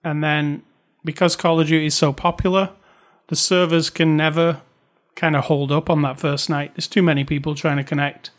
and 0.03 0.23
then 0.25 0.63
because 1.05 1.37
Call 1.37 1.61
of 1.61 1.69
Duty 1.69 1.87
is 1.87 1.95
so 1.95 2.13
popular, 2.13 2.71
the 3.29 3.37
servers 3.37 3.89
can 3.91 4.17
never 4.17 4.61
kind 5.15 5.37
of 5.37 5.45
hold 5.45 5.71
up 5.71 5.89
on 5.89 6.03
that 6.03 6.19
first 6.19 6.51
night. 6.51 6.75
There's 6.75 6.89
too 6.89 7.03
many 7.03 7.23
people 7.25 7.55
trying 7.55 7.77
to 7.77 7.85
connect. 7.85 8.31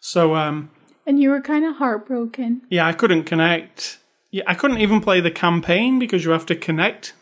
So, 0.00 0.34
um, 0.34 0.70
And 1.06 1.20
you 1.20 1.28
were 1.30 1.42
kind 1.42 1.64
of 1.66 1.76
heartbroken. 1.76 2.62
yeah, 2.70 2.86
I 2.86 2.92
couldn't 2.94 3.24
connect. 3.24 3.98
Yeah, 4.30 4.44
I 4.46 4.54
couldn't 4.54 4.78
even 4.78 5.00
play 5.00 5.20
the 5.20 5.30
campaign 5.30 5.98
because 5.98 6.24
you 6.24 6.30
have 6.30 6.46
to 6.46 6.56
connect 6.56 7.14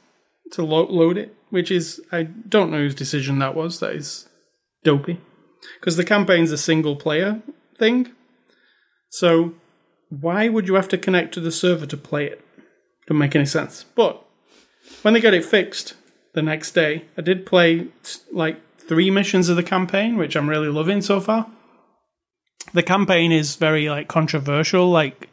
to 0.53 0.63
lo- 0.63 0.87
load 0.91 1.17
it, 1.17 1.35
which 1.51 1.71
is 1.71 2.01
I 2.13 2.25
don't 2.25 2.71
know 2.71 2.79
whose 2.79 2.95
decision 2.95 3.39
that 3.39 3.55
was. 3.55 3.81
That 3.81 3.95
is 3.95 4.29
dopey 4.85 5.21
because 5.81 5.97
the 5.97 6.05
campaign's 6.05 6.53
a 6.53 6.59
single 6.59 6.97
player 6.97 7.43
thing. 7.79 8.13
So 9.11 9.55
why 10.11 10.49
would 10.49 10.69
you 10.69 10.75
have 10.75 10.89
to 10.89 10.99
connect 10.99 11.35
to 11.35 11.41
the 11.41 11.53
server 11.53 11.87
to 11.87 11.97
play 11.97 12.27
it? 12.27 12.45
Don't 13.07 13.19
make 13.19 13.37
any 13.37 13.47
sense. 13.47 13.85
But 13.95 14.23
when 15.03 15.15
they 15.15 15.21
got 15.21 15.35
it 15.35 15.45
fixed 15.45 15.95
the 16.35 16.43
next 16.43 16.73
day, 16.73 17.05
I 17.17 17.23
did 17.23 17.47
play 17.47 17.89
like 18.31 18.61
three 18.79 19.11
missions 19.11 19.49
of 19.49 19.57
the 19.57 19.63
campaign, 19.63 20.17
which 20.17 20.37
I'm 20.37 20.49
really 20.49 20.69
loving 20.69 21.03
so 21.03 21.21
far. 21.21 21.51
The 22.75 22.83
campaign 22.83 23.33
is 23.33 23.57
very 23.57 23.89
like 23.89 24.09
controversial, 24.09 24.91
like 24.91 25.29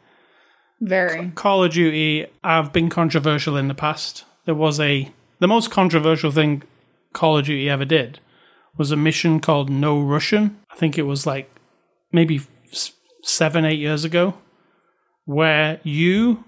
Very. 0.80 1.30
Call 1.34 1.64
of 1.64 1.72
Duty 1.72 2.26
I've 2.44 2.72
been 2.72 2.90
controversial 2.90 3.56
in 3.56 3.68
the 3.68 3.74
past. 3.74 4.24
There 4.44 4.54
was 4.54 4.78
a 4.78 5.10
the 5.38 5.48
most 5.48 5.70
controversial 5.70 6.30
thing 6.30 6.62
Call 7.12 7.38
of 7.38 7.46
Duty 7.46 7.68
ever 7.68 7.84
did 7.84 8.20
was 8.76 8.90
a 8.90 8.96
mission 8.96 9.40
called 9.40 9.70
No 9.70 10.00
Russian. 10.00 10.58
I 10.70 10.76
think 10.76 10.98
it 10.98 11.02
was 11.02 11.26
like 11.26 11.50
maybe 12.12 12.40
seven, 13.22 13.64
eight 13.64 13.78
years 13.78 14.04
ago, 14.04 14.34
where 15.24 15.80
you, 15.82 16.44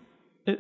uh, 0.47 0.55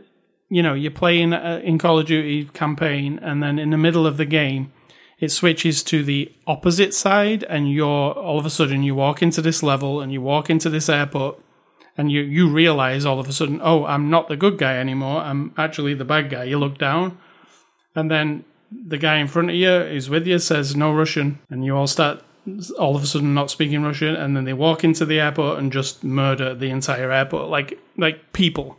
you 0.48 0.62
know, 0.62 0.74
you're 0.74 0.90
playing 0.90 1.32
uh, 1.32 1.60
in 1.62 1.78
Call 1.78 1.98
of 1.98 2.06
Duty 2.06 2.46
campaign, 2.54 3.18
and 3.22 3.42
then 3.42 3.58
in 3.58 3.70
the 3.70 3.78
middle 3.78 4.06
of 4.06 4.16
the 4.16 4.24
game, 4.24 4.72
it 5.20 5.30
switches 5.30 5.82
to 5.84 6.02
the 6.02 6.32
opposite 6.46 6.94
side, 6.94 7.44
and 7.44 7.70
you're 7.70 7.86
all 7.86 8.38
of 8.38 8.46
a 8.46 8.50
sudden 8.50 8.82
you 8.82 8.94
walk 8.94 9.22
into 9.22 9.42
this 9.42 9.62
level 9.62 10.00
and 10.00 10.12
you 10.12 10.22
walk 10.22 10.48
into 10.48 10.70
this 10.70 10.88
airport 10.88 11.38
and 11.98 12.12
you 12.12 12.20
you 12.22 12.48
realize 12.48 13.04
all 13.04 13.18
of 13.18 13.28
a 13.28 13.32
sudden, 13.32 13.60
oh, 13.62 13.84
I'm 13.84 14.08
not 14.08 14.28
the 14.28 14.36
good 14.36 14.56
guy 14.56 14.78
anymore. 14.78 15.20
I'm 15.20 15.52
actually 15.58 15.94
the 15.94 16.04
bad 16.04 16.30
guy. 16.30 16.44
You 16.44 16.58
look 16.58 16.78
down, 16.78 17.18
and 17.94 18.10
then 18.10 18.44
the 18.70 18.98
guy 18.98 19.16
in 19.16 19.26
front 19.26 19.50
of 19.50 19.56
you 19.56 19.70
is 19.70 20.08
with 20.08 20.26
you 20.26 20.38
says 20.38 20.76
no 20.76 20.92
Russian, 20.92 21.40
and 21.50 21.64
you 21.64 21.76
all 21.76 21.88
start 21.88 22.22
all 22.78 22.96
of 22.96 23.02
a 23.02 23.06
sudden 23.06 23.34
not 23.34 23.50
speaking 23.50 23.82
Russian, 23.82 24.14
and 24.14 24.36
then 24.36 24.44
they 24.44 24.52
walk 24.52 24.84
into 24.84 25.04
the 25.04 25.20
airport 25.20 25.58
and 25.58 25.72
just 25.72 26.04
murder 26.04 26.54
the 26.54 26.70
entire 26.70 27.10
airport, 27.10 27.50
like 27.50 27.78
like 27.96 28.32
people, 28.32 28.78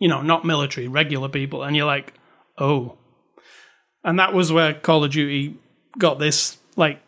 you 0.00 0.08
know, 0.08 0.22
not 0.22 0.44
military, 0.44 0.88
regular 0.88 1.28
people, 1.28 1.62
and 1.62 1.76
you're 1.76 1.86
like, 1.86 2.14
oh, 2.58 2.96
and 4.02 4.18
that 4.18 4.32
was 4.32 4.50
where 4.50 4.72
Call 4.72 5.04
of 5.04 5.12
Duty 5.12 5.58
got 5.98 6.18
this 6.18 6.56
like 6.76 6.98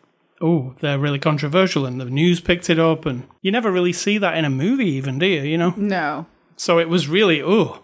oh, 0.41 0.75
they're 0.81 0.99
really 0.99 1.19
controversial, 1.19 1.85
and 1.85 1.99
the 1.99 2.05
news 2.05 2.39
picked 2.41 2.69
it 2.69 2.79
up, 2.79 3.05
and 3.05 3.23
you 3.41 3.51
never 3.51 3.71
really 3.71 3.93
see 3.93 4.17
that 4.17 4.37
in 4.37 4.45
a 4.45 4.49
movie, 4.49 4.89
even, 4.91 5.17
do 5.19 5.25
you? 5.25 5.41
You 5.41 5.57
know, 5.57 5.73
No. 5.77 6.25
so 6.57 6.79
it 6.79 6.89
was 6.89 7.07
really 7.07 7.41
oh. 7.41 7.79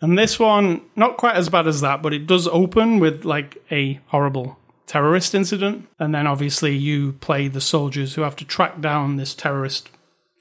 And 0.00 0.18
this 0.18 0.38
one, 0.38 0.82
not 0.96 1.16
quite 1.16 1.36
as 1.36 1.48
bad 1.48 1.66
as 1.66 1.80
that, 1.80 2.02
but 2.02 2.12
it 2.12 2.26
does 2.26 2.46
open 2.48 2.98
with 2.98 3.24
like 3.24 3.62
a 3.70 4.00
horrible 4.08 4.58
terrorist 4.86 5.34
incident, 5.34 5.86
and 5.98 6.14
then 6.14 6.26
obviously 6.26 6.76
you 6.76 7.12
play 7.14 7.48
the 7.48 7.60
soldiers 7.60 8.14
who 8.14 8.22
have 8.22 8.36
to 8.36 8.44
track 8.44 8.80
down 8.80 9.16
this 9.16 9.34
terrorist 9.34 9.88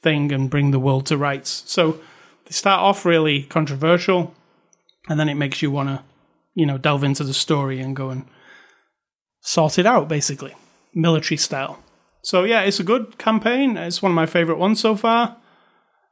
thing 0.02 0.32
and 0.34 0.50
bring 0.50 0.72
the 0.72 0.80
world 0.80 1.06
to 1.06 1.18
rights. 1.18 1.64
So 1.66 1.94
they 2.46 2.52
start 2.52 2.82
off 2.82 3.06
really 3.06 3.44
controversial, 3.44 4.34
and 5.08 5.18
then 5.20 5.30
it 5.30 5.36
makes 5.36 5.62
you 5.62 5.72
want 5.72 5.89
to, 5.89 6.04
you 6.56 6.66
know, 6.66 6.78
delve 6.78 7.04
into 7.06 7.24
the 7.24 7.34
story 7.34 7.80
and 7.80 7.96
go 7.96 8.10
and 8.10 8.26
sort 9.41 9.80
it 9.80 9.86
out, 9.86 10.08
basically, 10.10 10.54
military 10.94 11.38
style. 11.38 11.80
So 12.22 12.44
yeah, 12.44 12.62
it's 12.62 12.80
a 12.80 12.84
good 12.84 13.18
campaign. 13.18 13.78
It's 13.78 14.02
one 14.02 14.12
of 14.12 14.16
my 14.16 14.26
favorite 14.26 14.58
ones 14.58 14.80
so 14.80 14.96
far. 14.96 15.38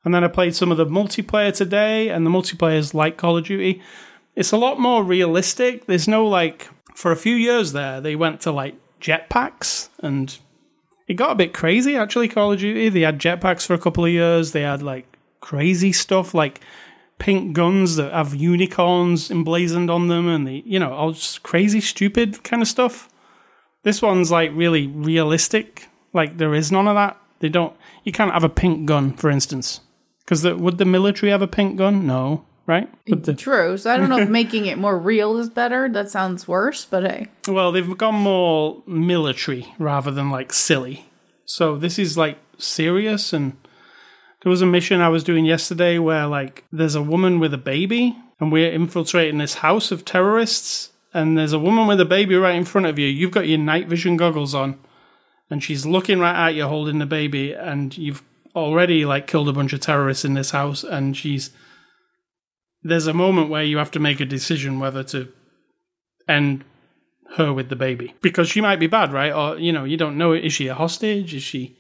And 0.04 0.14
then 0.14 0.24
I 0.24 0.28
played 0.28 0.56
some 0.56 0.72
of 0.72 0.78
the 0.78 0.86
multiplayer 0.86 1.56
today, 1.56 2.10
and 2.10 2.26
the 2.26 2.32
multiplayer 2.32 2.78
is 2.78 2.94
like 2.94 3.18
Call 3.18 3.38
of 3.38 3.46
Duty. 3.46 3.82
It's 4.36 4.52
a 4.52 4.58
lot 4.58 4.80
more 4.80 5.04
realistic. 5.04 5.86
There's 5.86 6.08
no 6.08 6.26
like, 6.26 6.70
for 6.96 7.12
a 7.12 7.16
few 7.18 7.36
years 7.36 7.74
there, 7.74 8.02
they 8.02 8.16
went 8.16 8.42
to 8.42 8.52
like 8.52 8.76
jetpacks, 9.00 9.90
and 10.00 10.38
it 11.08 11.16
got 11.16 11.32
a 11.32 11.36
bit 11.36 11.54
crazy 11.54 11.96
actually. 11.96 12.28
Call 12.28 12.52
of 12.52 12.60
Duty, 12.60 12.90
they 12.90 13.02
had 13.02 13.20
jetpacks 13.20 13.66
for 13.66 13.74
a 13.74 13.80
couple 13.80 14.04
of 14.04 14.12
years. 14.12 14.52
They 14.52 14.62
had 14.62 14.82
like 14.82 15.06
crazy 15.40 15.92
stuff 15.92 16.34
like 16.34 16.62
pink 17.20 17.54
guns 17.54 17.96
that 17.98 18.12
have 18.12 18.34
unicorns 18.34 19.30
emblazoned 19.30 19.92
on 19.92 20.08
them, 20.08 20.28
and 20.28 20.48
the 20.48 20.64
you 20.66 20.80
know 20.80 20.94
all 20.94 21.12
just 21.12 21.44
crazy, 21.44 21.80
stupid 21.80 22.44
kind 22.44 22.64
of 22.64 22.68
stuff. 22.68 23.08
This 23.84 24.02
one's 24.02 24.32
like 24.32 24.52
really 24.54 24.88
realistic. 24.88 25.88
Like 26.14 26.38
there 26.38 26.54
is 26.54 26.72
none 26.72 26.88
of 26.88 26.96
that. 26.96 27.18
They 27.40 27.50
don't. 27.50 27.76
You 28.04 28.12
can't 28.12 28.34
have 28.34 28.44
a 28.44 28.50
pink 28.50 28.86
gun, 28.86 29.14
for 29.14 29.30
instance, 29.30 29.82
because 30.20 30.44
would 30.44 30.78
the 30.78 30.86
military 30.86 31.32
have 31.32 31.42
a 31.42 31.48
pink 31.48 31.78
gun? 31.78 32.06
No, 32.06 32.46
right? 32.68 32.90
The, 33.08 33.34
True. 33.34 33.78
So 33.78 33.92
I 33.92 33.98
don't 33.98 34.10
know 34.10 34.20
if 34.20 34.30
making 34.42 34.68
it 34.68 34.78
more 34.78 34.98
real 34.98 35.38
is 35.38 35.50
better. 35.50 35.90
That 35.90 36.10
sounds 36.10 36.48
worse, 36.48 36.86
but 36.86 37.04
hey. 37.04 37.28
well, 37.48 37.72
they've 37.72 37.98
gone 37.98 38.16
more 38.16 38.84
military 38.86 39.74
rather 39.80 40.12
than 40.12 40.30
like 40.30 40.54
silly. 40.54 41.06
So 41.46 41.76
this 41.78 42.00
is 42.00 42.18
like 42.18 42.38
serious. 42.58 43.34
And 43.34 43.58
there 44.44 44.50
was 44.50 44.62
a 44.62 44.68
mission 44.68 45.02
I 45.02 45.10
was 45.10 45.24
doing 45.24 45.46
yesterday 45.46 45.98
where 45.98 46.28
like 46.28 46.64
there's 46.72 46.96
a 46.96 47.02
woman 47.02 47.40
with 47.40 47.54
a 47.54 47.60
baby, 47.60 48.18
and 48.40 48.52
we're 48.52 48.72
infiltrating 48.72 49.40
this 49.40 49.56
house 49.56 49.92
of 49.92 50.06
terrorists. 50.06 50.91
And 51.14 51.38
there's 51.38 51.54
a 51.54 51.60
woman 51.60 51.88
with 51.88 52.00
a 52.00 52.06
baby 52.06 52.36
right 52.36 52.56
in 52.56 52.66
front 52.66 52.88
of 52.88 52.98
you. 52.98 53.08
You've 53.08 53.32
got 53.32 53.48
your 53.48 53.58
night 53.58 53.88
vision 53.88 54.16
goggles 54.18 54.56
on, 54.56 54.80
and 55.50 55.62
she's 55.64 55.86
looking 55.86 56.20
right 56.20 56.48
at 56.48 56.56
you 56.56 56.66
holding 56.68 57.00
the 57.00 57.06
baby, 57.06 57.54
and 57.54 57.98
you've 57.98 58.24
already 58.56 59.06
like 59.06 59.28
killed 59.28 59.50
a 59.50 59.54
bunch 59.54 59.74
of 59.74 59.80
terrorists 59.82 60.24
in 60.26 60.34
this 60.36 60.52
house, 60.52 60.84
and 60.84 61.16
she's 61.18 61.52
there's 62.84 63.08
a 63.08 63.14
moment 63.14 63.50
where 63.50 63.64
you 63.64 63.78
have 63.78 63.92
to 63.92 64.00
make 64.00 64.20
a 64.20 64.26
decision 64.26 64.80
whether 64.80 65.04
to 65.04 65.32
end 66.28 66.64
her 67.38 67.54
with 67.54 67.70
the 67.70 67.76
baby 67.76 68.14
because 68.22 68.50
she 68.50 68.62
might 68.62 68.80
be 68.80 68.88
bad, 68.88 69.12
right? 69.14 69.32
Or 69.32 69.58
you 69.58 69.72
know, 69.72 69.84
you 69.84 69.98
don't 69.98 70.18
know 70.18 70.34
is 70.34 70.54
she 70.54 70.68
a 70.68 70.74
hostage? 70.74 71.34
Is 71.34 71.44
she 71.44 71.78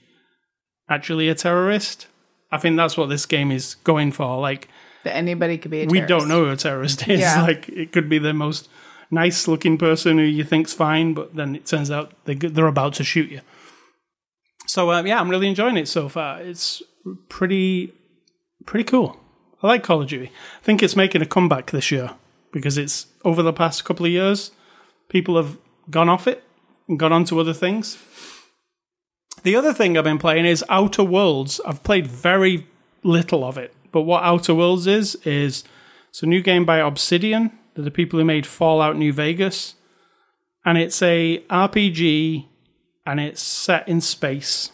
actually 0.89 1.29
a 1.29 1.35
terrorist? 1.35 2.07
I 2.51 2.57
think 2.57 2.75
that's 2.77 2.97
what 2.97 3.07
this 3.09 3.25
game 3.25 3.51
is 3.51 3.75
going 3.75 4.11
for. 4.11 4.39
Like 4.39 4.67
That 5.05 5.15
anybody 5.15 5.57
could 5.57 5.71
be 5.71 5.81
a 5.81 5.85
terrorist. 5.85 5.91
we 5.91 6.07
terrorist. 6.07 6.27
don't 6.27 6.29
know 6.29 6.45
who 6.45 6.51
a 6.51 6.57
terrorist 6.57 7.07
is. 7.07 7.19
Yeah. 7.21 7.41
Like 7.47 7.69
it 7.69 7.91
could 7.91 8.09
be 8.09 8.19
the 8.19 8.33
most 8.33 8.69
nice 9.11 9.47
looking 9.47 9.77
person 9.77 10.17
who 10.17 10.23
you 10.23 10.43
think's 10.43 10.73
fine, 10.73 11.13
but 11.13 11.35
then 11.35 11.55
it 11.55 11.65
turns 11.65 11.91
out 11.91 12.13
they 12.25 12.35
they're 12.35 12.67
about 12.67 12.93
to 12.95 13.03
shoot 13.03 13.29
you. 13.29 13.41
So 14.65 14.91
um, 14.91 15.05
yeah, 15.05 15.19
I'm 15.19 15.29
really 15.29 15.47
enjoying 15.47 15.77
it 15.77 15.87
so 15.87 16.09
far. 16.09 16.41
It's 16.41 16.81
pretty 17.29 17.93
pretty 18.65 18.85
cool. 18.85 19.19
I 19.61 19.67
like 19.67 19.83
Call 19.83 20.01
of 20.01 20.07
Duty. 20.07 20.31
I 20.61 20.63
think 20.63 20.81
it's 20.81 20.95
making 20.95 21.21
a 21.21 21.25
comeback 21.25 21.71
this 21.71 21.91
year 21.91 22.11
because 22.51 22.77
it's 22.77 23.07
over 23.23 23.43
the 23.43 23.53
past 23.53 23.85
couple 23.85 24.05
of 24.05 24.11
years, 24.11 24.51
people 25.09 25.35
have 25.37 25.57
gone 25.89 26.09
off 26.09 26.27
it 26.27 26.43
and 26.87 26.99
gone 26.99 27.13
on 27.13 27.25
to 27.25 27.39
other 27.39 27.53
things. 27.53 27.97
The 29.43 29.55
other 29.55 29.73
thing 29.73 29.97
I've 29.97 30.03
been 30.03 30.17
playing 30.17 30.45
is 30.45 30.63
Outer 30.69 31.03
Worlds. 31.03 31.59
I've 31.65 31.83
played 31.83 32.07
very 32.07 32.67
little 33.03 33.43
of 33.43 33.57
it, 33.57 33.73
but 33.91 34.01
what 34.01 34.23
Outer 34.23 34.53
Worlds 34.53 34.87
is 34.87 35.15
is 35.23 35.63
it's 36.09 36.23
a 36.23 36.27
new 36.27 36.41
game 36.41 36.65
by 36.65 36.77
Obsidian. 36.77 37.57
They're 37.73 37.83
the 37.83 37.91
people 37.91 38.19
who 38.19 38.25
made 38.25 38.45
Fallout 38.45 38.97
New 38.97 39.13
Vegas, 39.13 39.75
and 40.65 40.77
it's 40.77 41.01
a 41.01 41.43
RPG, 41.49 42.45
and 43.05 43.19
it's 43.19 43.41
set 43.41 43.87
in 43.87 44.01
space. 44.01 44.71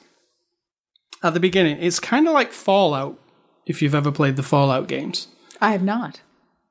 At 1.23 1.33
the 1.33 1.39
beginning, 1.39 1.77
it's 1.81 1.99
kind 1.99 2.27
of 2.27 2.33
like 2.33 2.51
Fallout, 2.51 3.19
if 3.65 3.81
you've 3.81 3.95
ever 3.95 4.11
played 4.11 4.35
the 4.35 4.43
Fallout 4.43 4.87
games. 4.87 5.27
I 5.61 5.71
have 5.71 5.83
not. 5.83 6.21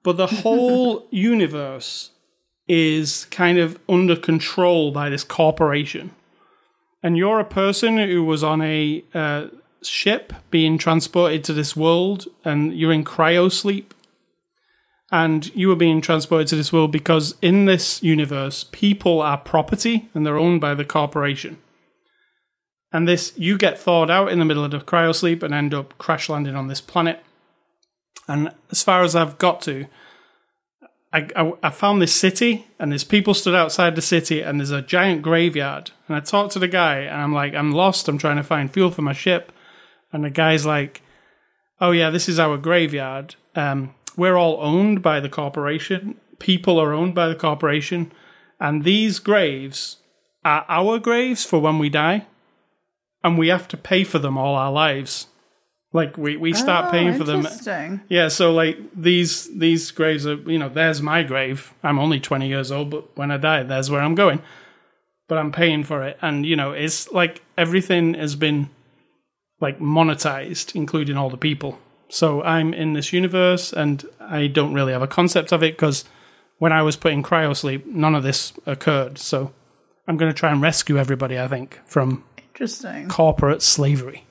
But 0.03 0.16
the 0.16 0.27
whole 0.27 1.07
universe 1.11 2.11
is 2.68 3.27
kind 3.27 3.59
of 3.59 3.79
under 3.89 4.16
control 4.16 4.91
by 4.91 5.09
this 5.09 5.24
corporation. 5.24 6.12
And 7.03 7.16
you're 7.16 7.41
a 7.41 7.45
person 7.45 7.99
who 7.99 8.24
was 8.24 8.43
on 8.43 8.61
a 8.62 9.05
uh, 9.14 9.49
ship 9.83 10.33
being 10.51 10.79
transported 10.79 11.45
to 11.45 11.53
this 11.53 11.77
world, 11.77 12.27
and 12.45 12.77
you're 12.77 12.93
in 12.93 13.05
cryo 13.05 13.51
sleep. 13.51 13.95
And 15.13 15.55
you 15.55 15.69
were 15.69 15.77
being 15.77 16.01
transported 16.01 16.49
to 16.49 16.57
this 16.57 16.73
world 16.73 16.91
because 16.91 17.37
in 17.41 17.67
this 17.67 18.03
universe, 18.03 18.65
people 18.73 19.23
are 19.23 19.39
property 19.39 20.09
and 20.15 20.27
they're 20.27 20.39
owned 20.39 20.61
by 20.61 20.75
the 20.75 20.85
corporation. 20.85 21.59
And 22.93 23.07
this, 23.07 23.33
you 23.37 23.57
get 23.57 23.79
thawed 23.79 24.11
out 24.11 24.33
in 24.33 24.39
the 24.39 24.45
middle 24.45 24.65
of 24.65 24.71
the 24.71 24.79
cryosleep 24.79 25.43
and 25.43 25.55
end 25.55 25.75
up 25.75 25.97
crash 25.99 26.29
landing 26.29 26.57
on 26.57 26.69
this 26.69 26.81
planet. 26.81 27.21
And 28.27 28.53
as 28.71 28.83
far 28.83 29.03
as 29.03 29.15
I've 29.15 29.39
got 29.39 29.61
to, 29.63 29.87
I, 31.13 31.29
I, 31.37 31.53
I 31.63 31.71
found 31.71 32.03
this 32.03 32.15
city, 32.15 32.67
and 32.79 32.91
there's 32.91 33.05
people 33.05 33.33
stood 33.35 33.55
outside 33.55 33.95
the 33.95 34.03
city, 34.03 34.41
and 34.41 34.59
there's 34.59 34.71
a 34.71 34.83
giant 34.83 35.23
graveyard. 35.23 35.93
And 36.09 36.17
I 36.17 36.21
talked 36.21 36.53
to 36.55 36.59
the 36.59 36.69
guy, 36.69 36.99
and 37.01 37.21
I'm 37.21 37.33
like, 37.33 37.55
I'm 37.55 37.71
lost. 37.71 38.09
I'm 38.09 38.19
trying 38.19 38.37
to 38.37 38.43
find 38.43 38.73
fuel 38.73 38.91
for 38.91 39.03
my 39.03 39.13
ship. 39.13 39.53
And 40.13 40.25
the 40.25 40.31
guy's 40.31 40.67
like, 40.67 41.03
Oh 41.81 41.91
yeah, 41.91 42.11
this 42.11 42.29
is 42.29 42.39
our 42.39 42.57
graveyard. 42.57 43.35
Um, 43.55 43.95
we're 44.17 44.37
all 44.37 44.59
owned 44.61 45.03
by 45.03 45.21
the 45.21 45.29
corporation. 45.29 46.19
People 46.39 46.79
are 46.79 46.93
owned 46.93 47.14
by 47.14 47.29
the 47.29 47.35
corporation, 47.35 48.12
and 48.61 48.85
these 48.85 49.19
graves 49.19 49.99
are 50.45 50.64
our 50.69 50.99
graves 50.99 51.45
for 51.45 51.59
when 51.61 51.79
we 51.79 51.89
die, 51.89 52.27
and 53.25 53.39
we 53.39 53.49
have 53.49 53.69
to 53.69 53.77
pay 53.77 54.05
for 54.05 54.19
them 54.19 54.37
all 54.39 54.55
our 54.55 54.71
lives. 54.73 55.27
Like 55.93 56.19
we, 56.19 56.37
we 56.37 56.53
start 56.53 56.87
Oh, 56.87 56.91
paying 56.91 57.14
for 57.17 57.25
them. 57.25 57.43
Yeah, 58.09 58.29
so 58.29 58.53
like 58.53 58.77
these 58.95 59.49
these 59.57 59.91
graves 59.91 60.27
are 60.27 60.35
you 60.35 60.59
know 60.59 60.69
there's 60.69 61.01
my 61.01 61.23
grave. 61.23 61.73
I'm 61.83 61.99
only 61.99 62.21
20 62.21 62.47
years 62.49 62.71
old, 62.71 62.91
but 62.91 63.17
when 63.17 63.31
I 63.31 63.39
die, 63.39 63.62
there's 63.62 63.91
where 63.91 64.03
I'm 64.03 64.14
going. 64.14 64.43
But 65.29 65.39
I'm 65.39 65.53
paying 65.53 65.85
for 65.85 66.03
it, 66.03 66.19
and 66.21 66.45
you 66.45 66.55
know 66.55 66.73
it's 66.73 67.11
like 67.12 67.43
everything 67.57 68.14
has 68.14 68.37
been 68.37 68.69
like 69.61 69.81
monetized, 69.81 70.75
including 70.75 71.17
all 71.17 71.31
the 71.31 71.39
people. 71.39 71.79
So 72.09 72.43
I'm 72.43 72.73
in 72.73 72.93
this 72.93 73.13
universe, 73.13 73.73
and 73.73 74.05
I 74.21 74.47
don't 74.47 74.75
really 74.75 74.93
have 74.93 75.03
a 75.03 75.09
concept 75.09 75.53
of 75.53 75.63
it 75.63 75.77
because 75.77 76.05
when 76.59 76.73
I 76.73 76.83
was 76.83 76.97
put 76.97 77.13
in 77.13 77.23
cryosleep, 77.23 77.85
none 77.87 78.15
of 78.15 78.23
this 78.23 78.53
occurred. 78.65 79.19
So 79.19 79.53
I'm 80.07 80.17
going 80.17 80.31
to 80.31 80.39
try 80.39 80.51
and 80.53 80.63
rescue 80.63 80.99
everybody. 80.99 81.39
I 81.39 81.49
think 81.49 81.81
from 81.87 82.25
Interesting. 82.39 83.09
corporate 83.09 83.63
slavery. 83.63 84.25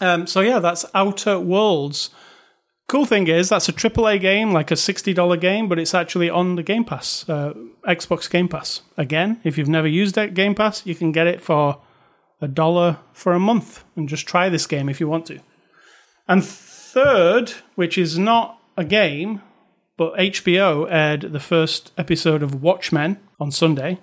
Um, 0.00 0.26
so 0.26 0.40
yeah, 0.40 0.60
that's 0.60 0.86
Outer 0.94 1.38
Worlds. 1.38 2.10
Cool 2.88 3.04
thing 3.04 3.28
is 3.28 3.50
that's 3.50 3.68
a 3.68 3.72
AAA 3.72 4.20
game, 4.20 4.50
like 4.50 4.70
a 4.70 4.76
sixty 4.76 5.12
dollar 5.12 5.36
game, 5.36 5.68
but 5.68 5.78
it's 5.78 5.94
actually 5.94 6.28
on 6.28 6.56
the 6.56 6.62
Game 6.62 6.84
Pass, 6.84 7.28
uh, 7.28 7.52
Xbox 7.86 8.28
Game 8.28 8.48
Pass. 8.48 8.82
Again, 8.96 9.40
if 9.44 9.56
you've 9.56 9.68
never 9.68 9.86
used 9.86 10.16
that 10.16 10.34
Game 10.34 10.54
Pass, 10.56 10.84
you 10.86 10.94
can 10.96 11.12
get 11.12 11.28
it 11.28 11.40
for 11.40 11.80
a 12.40 12.48
dollar 12.48 12.98
for 13.12 13.32
a 13.34 13.38
month 13.38 13.84
and 13.94 14.08
just 14.08 14.26
try 14.26 14.48
this 14.48 14.66
game 14.66 14.88
if 14.88 14.98
you 14.98 15.06
want 15.06 15.26
to. 15.26 15.38
And 16.28 16.44
third, 16.44 17.52
which 17.74 17.98
is 17.98 18.18
not 18.18 18.58
a 18.76 18.84
game, 18.84 19.42
but 19.96 20.14
HBO 20.14 20.86
aired 20.90 21.32
the 21.32 21.40
first 21.40 21.92
episode 21.98 22.42
of 22.42 22.62
Watchmen 22.62 23.18
on 23.38 23.50
Sunday. 23.50 23.98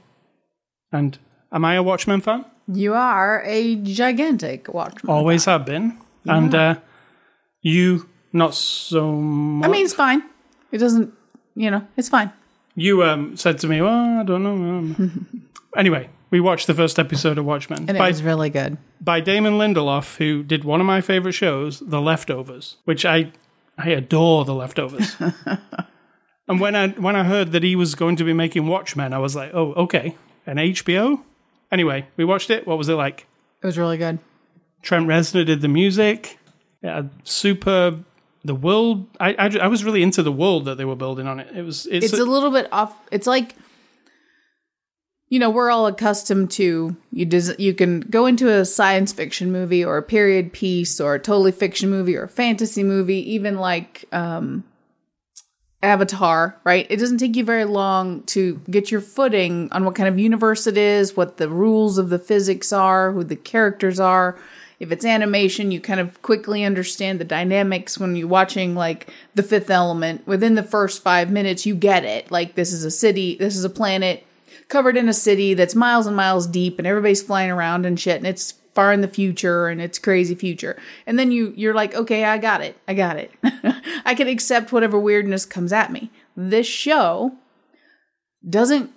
And 0.92 1.18
am 1.52 1.66
I 1.66 1.76
a 1.76 1.84
Watchmen 1.84 2.22
fan? 2.22 2.46
You 2.68 2.94
are 2.94 3.44
a 3.46 3.76
gigantic 3.78 4.74
watchman. 4.74 5.12
Always 5.12 5.46
have 5.46 5.66
been. 5.66 5.98
And 6.26 6.54
uh, 6.54 6.76
you, 7.62 8.10
not 8.34 8.54
so 8.54 9.14
much. 9.14 9.70
I 9.70 9.72
mean, 9.72 9.86
it's 9.86 9.94
fine. 9.94 10.22
It 10.72 10.80
doesn't, 10.80 11.14
you 11.56 11.72
know, 11.72 11.88
it's 11.96 12.10
fine. 12.10 12.32
you 12.76 13.04
um, 13.04 13.38
said 13.38 13.60
to 13.60 13.68
me, 13.68 13.82
well, 13.82 14.20
I 14.20 14.24
don't 14.24 14.44
know. 14.44 14.52
um." 14.52 15.50
anyway, 15.78 16.10
we 16.30 16.40
watched 16.40 16.68
the 16.68 16.74
first 16.74 17.00
episode 17.00 17.38
of 17.38 17.46
Watchmen 17.46 17.86
And 17.88 17.98
by, 17.98 18.08
it 18.08 18.12
was 18.12 18.24
really 18.24 18.50
good. 18.50 18.78
by 19.02 19.20
Damon 19.20 19.54
Lindelof, 19.54 20.18
who 20.18 20.44
did 20.44 20.64
one 20.64 20.82
of 20.82 20.88
my 20.88 21.02
favorite 21.02 21.34
shows, 21.34 21.80
The 21.80 22.02
Leftovers, 22.02 22.78
which 22.86 23.06
I, 23.06 23.32
I 23.78 23.90
adore 23.90 24.46
The 24.46 24.54
Leftovers. 24.54 25.16
and 26.48 26.60
when 26.60 26.76
I, 26.76 26.90
when 26.90 27.16
I 27.16 27.24
heard 27.24 27.52
that 27.52 27.64
he 27.64 27.76
was 27.76 27.96
going 27.96 28.16
to 28.18 28.24
be 28.24 28.34
making 28.34 28.68
Watchmen, 28.68 29.14
I 29.14 29.20
was 29.20 29.36
like, 29.36 29.52
oh, 29.54 29.74
okay. 29.74 30.16
An 30.46 30.58
HBO? 30.58 31.22
Anyway, 31.72 32.08
we 32.16 32.24
watched 32.26 32.50
it. 32.50 32.66
What 32.66 32.78
was 32.78 32.90
it 32.90 32.94
like? 32.96 33.26
It 33.62 33.66
was 33.66 33.78
really 33.78 33.98
good. 33.98 34.20
Trent 34.82 35.08
Reznor 35.08 35.46
did 35.46 35.62
the 35.62 35.68
music. 35.68 36.38
Yeah, 36.82 37.04
super. 37.24 38.00
The 38.46 38.56
world. 38.56 39.08
I, 39.20 39.34
I 39.34 39.50
I 39.64 39.68
was 39.68 39.84
really 39.84 40.02
into 40.02 40.24
the 40.24 40.32
world 40.32 40.66
that 40.66 40.78
they 40.78 40.86
were 40.86 40.96
building 40.96 41.28
on 41.28 41.40
it. 41.42 41.54
It 41.54 41.64
was. 41.64 41.86
It's, 41.88 42.06
It's 42.06 42.20
a 42.20 42.24
little 42.24 42.52
bit 42.52 42.70
off. 42.72 42.96
It's 43.12 43.28
like, 43.28 43.56
you 45.30 45.40
know, 45.40 45.50
we're 45.50 45.70
all 45.70 45.88
accustomed 45.88 46.50
to 46.52 46.96
you. 47.12 47.26
Des- 47.26 47.56
you 47.58 47.74
can 47.74 48.00
go 48.02 48.26
into 48.26 48.50
a 48.50 48.64
science 48.66 49.12
fiction 49.12 49.52
movie 49.52 49.84
or 49.84 49.98
a 49.98 50.04
period 50.04 50.54
piece 50.54 51.02
or 51.02 51.16
a 51.16 51.20
totally 51.20 51.52
fiction 51.52 51.90
movie 51.90 52.16
or 52.16 52.24
a 52.24 52.30
fantasy 52.30 52.84
movie, 52.84 53.34
even 53.34 53.58
like 53.58 54.06
um, 54.14 54.64
Avatar, 55.84 56.60
right? 56.64 56.88
It 56.90 56.98
doesn't 56.98 57.18
take 57.18 57.36
you 57.36 57.44
very 57.44 57.66
long 57.66 58.24
to 58.24 58.62
get 58.70 58.90
your 58.90 59.02
footing 59.02 59.68
on 59.72 59.84
what 59.84 59.96
kind 59.96 60.08
of 60.08 60.18
universe 60.18 60.66
it 60.66 60.78
is, 60.78 61.18
what 61.18 61.38
the 61.38 61.50
rules 61.50 61.98
of 61.98 62.10
the 62.10 62.20
physics 62.20 62.72
are, 62.72 63.12
who 63.12 63.24
the 63.24 63.36
characters 63.36 64.00
are. 64.00 64.38
If 64.80 64.92
it's 64.92 65.04
animation, 65.04 65.72
you 65.72 65.82
kind 65.82 66.00
of 66.00 66.22
quickly 66.22 66.64
understand 66.64 67.20
the 67.20 67.26
dynamics 67.26 67.98
when 67.98 68.16
you're 68.16 68.28
watching 68.28 68.76
like 68.76 69.12
The 69.34 69.44
Fifth 69.44 69.72
Element. 69.72 70.26
Within 70.28 70.56
the 70.56 70.64
first 70.64 71.02
five 71.02 71.32
minutes, 71.32 71.66
you 71.66 71.76
get 71.76 72.06
it. 72.06 72.32
Like, 72.32 72.54
this 72.54 72.72
is 72.72 72.86
a 72.86 72.92
city, 72.92 73.36
this 73.36 73.56
is 73.56 73.64
a 73.64 73.72
planet 73.72 74.27
covered 74.68 74.98
in 74.98 75.10
a 75.10 75.14
city 75.14 75.54
that's 75.54 75.76
miles 75.76 76.08
and 76.08 76.16
miles 76.16 76.48
deep, 76.48 76.78
and 76.78 76.88
everybody's 76.88 77.24
flying 77.24 77.52
around 77.52 77.86
and 77.86 78.00
shit, 78.00 78.18
and 78.18 78.28
it's 78.28 78.54
far 78.78 78.94
in 78.94 79.02
the 79.02 79.08
future 79.08 79.70
and 79.70 79.82
it's 79.82 79.98
crazy 79.98 80.36
future. 80.36 80.78
And 81.08 81.18
then 81.18 81.32
you 81.32 81.52
you're 81.58 81.74
like, 81.74 81.96
okay, 81.96 82.24
I 82.26 82.38
got 82.38 82.62
it. 82.62 82.78
I 82.88 82.94
got 82.94 83.18
it. 83.18 83.32
I 84.06 84.14
can 84.14 84.28
accept 84.28 84.72
whatever 84.72 85.00
weirdness 85.00 85.48
comes 85.48 85.74
at 85.74 85.92
me. 85.92 86.12
This 86.36 86.68
show 86.68 87.34
doesn't 88.48 88.92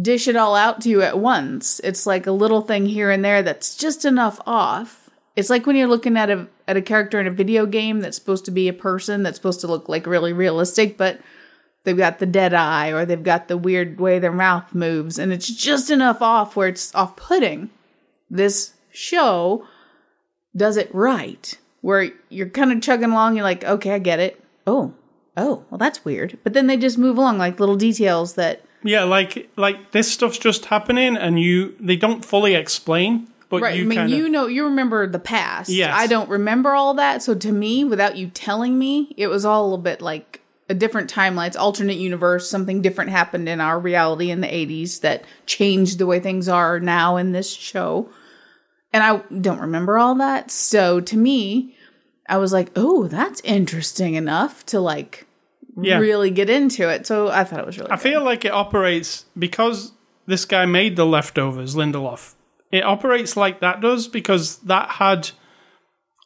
dish 0.00 0.28
it 0.28 0.36
all 0.36 0.54
out 0.54 0.80
to 0.80 0.88
you 0.88 1.02
at 1.02 1.18
once. 1.18 1.78
It's 1.84 2.06
like 2.06 2.26
a 2.26 2.32
little 2.32 2.62
thing 2.62 2.86
here 2.86 3.10
and 3.10 3.22
there 3.22 3.42
that's 3.42 3.76
just 3.76 4.06
enough 4.06 4.40
off. 4.46 5.10
It's 5.36 5.50
like 5.50 5.66
when 5.66 5.76
you're 5.76 5.88
looking 5.88 6.16
at 6.16 6.30
a 6.30 6.46
at 6.66 6.78
a 6.78 6.82
character 6.82 7.20
in 7.20 7.26
a 7.26 7.30
video 7.30 7.66
game 7.66 8.00
that's 8.00 8.16
supposed 8.16 8.46
to 8.46 8.50
be 8.50 8.66
a 8.66 8.72
person 8.72 9.24
that's 9.24 9.36
supposed 9.36 9.60
to 9.60 9.66
look 9.66 9.90
like 9.90 10.06
really 10.06 10.32
realistic, 10.32 10.96
but 10.96 11.20
they've 11.84 11.96
got 11.96 12.18
the 12.18 12.26
dead 12.26 12.54
eye 12.54 12.90
or 12.90 13.04
they've 13.04 13.22
got 13.22 13.48
the 13.48 13.56
weird 13.56 14.00
way 14.00 14.18
their 14.18 14.32
mouth 14.32 14.74
moves. 14.74 15.18
And 15.18 15.32
it's 15.32 15.48
just 15.48 15.90
enough 15.90 16.22
off 16.22 16.56
where 16.56 16.68
it's 16.68 16.94
off-putting. 16.94 17.70
This 18.30 18.74
show 18.90 19.66
does 20.56 20.76
it 20.76 20.92
right 20.94 21.56
where 21.80 22.10
you're 22.28 22.48
kind 22.48 22.72
of 22.72 22.82
chugging 22.82 23.10
along 23.10 23.36
you're 23.36 23.44
like 23.44 23.64
okay 23.64 23.92
i 23.92 23.98
get 23.98 24.18
it. 24.18 24.42
Oh 24.66 24.94
oh 25.36 25.64
well 25.70 25.78
that's 25.78 26.04
weird. 26.04 26.38
But 26.42 26.52
then 26.52 26.66
they 26.66 26.76
just 26.76 26.98
move 26.98 27.16
along 27.16 27.38
like 27.38 27.60
little 27.60 27.76
details 27.76 28.34
that 28.34 28.62
yeah, 28.82 29.04
like 29.04 29.50
like 29.56 29.90
this 29.90 30.10
stuff's 30.10 30.38
just 30.38 30.66
happening, 30.66 31.16
and 31.16 31.40
you 31.40 31.74
they 31.80 31.96
don't 31.96 32.24
fully 32.24 32.54
explain, 32.54 33.28
but 33.48 33.62
right 33.62 33.76
you 33.76 33.84
i 33.84 33.86
mean 33.86 33.98
kind 33.98 34.10
you 34.10 34.28
know 34.28 34.46
you 34.46 34.64
remember 34.64 35.06
the 35.06 35.18
past. 35.18 35.70
Yes. 35.70 35.94
i 35.96 36.06
don't 36.06 36.28
remember 36.28 36.74
all 36.74 36.94
that. 36.94 37.22
So 37.22 37.34
to 37.34 37.52
me 37.52 37.84
without 37.84 38.16
you 38.16 38.28
telling 38.28 38.78
me 38.78 39.14
it 39.16 39.28
was 39.28 39.44
all 39.44 39.62
a 39.62 39.64
little 39.64 39.78
bit 39.78 40.00
like 40.00 40.27
a 40.68 40.74
different 40.74 41.10
timeline. 41.12 41.46
It's 41.48 41.56
alternate 41.56 41.96
universe. 41.96 42.48
Something 42.50 42.82
different 42.82 43.10
happened 43.10 43.48
in 43.48 43.60
our 43.60 43.78
reality 43.80 44.30
in 44.30 44.40
the 44.40 44.46
80s 44.48 45.00
that 45.00 45.24
changed 45.46 45.98
the 45.98 46.06
way 46.06 46.20
things 46.20 46.48
are 46.48 46.78
now 46.80 47.16
in 47.16 47.32
this 47.32 47.52
show. 47.52 48.10
And 48.92 49.02
i 49.02 49.18
don't 49.40 49.60
remember 49.60 49.98
all 49.98 50.14
that. 50.16 50.50
So 50.50 51.00
to 51.00 51.16
me 51.16 51.74
i 52.30 52.36
was 52.36 52.52
like 52.52 52.70
oh 52.76 53.06
that's 53.08 53.40
interesting 53.42 54.14
enough 54.14 54.64
to 54.66 54.80
like 54.80 55.26
Yeah. 55.80 55.98
really 55.98 56.30
get 56.30 56.50
into 56.50 56.88
it. 56.88 57.06
So 57.06 57.28
i 57.28 57.44
thought 57.44 57.60
it 57.60 57.66
was 57.66 57.78
really 57.78 57.90
I 57.90 57.96
feel 57.96 58.22
like 58.22 58.44
it 58.44 58.52
operates 58.52 59.24
because 59.38 59.92
this 60.26 60.44
guy 60.44 60.66
made 60.66 60.96
the 60.96 61.06
leftovers, 61.06 61.74
Lindelof. 61.74 62.34
It 62.70 62.84
operates 62.84 63.34
like 63.36 63.60
that 63.60 63.80
does 63.80 64.08
because 64.08 64.56
that 64.58 64.90
had 64.90 65.30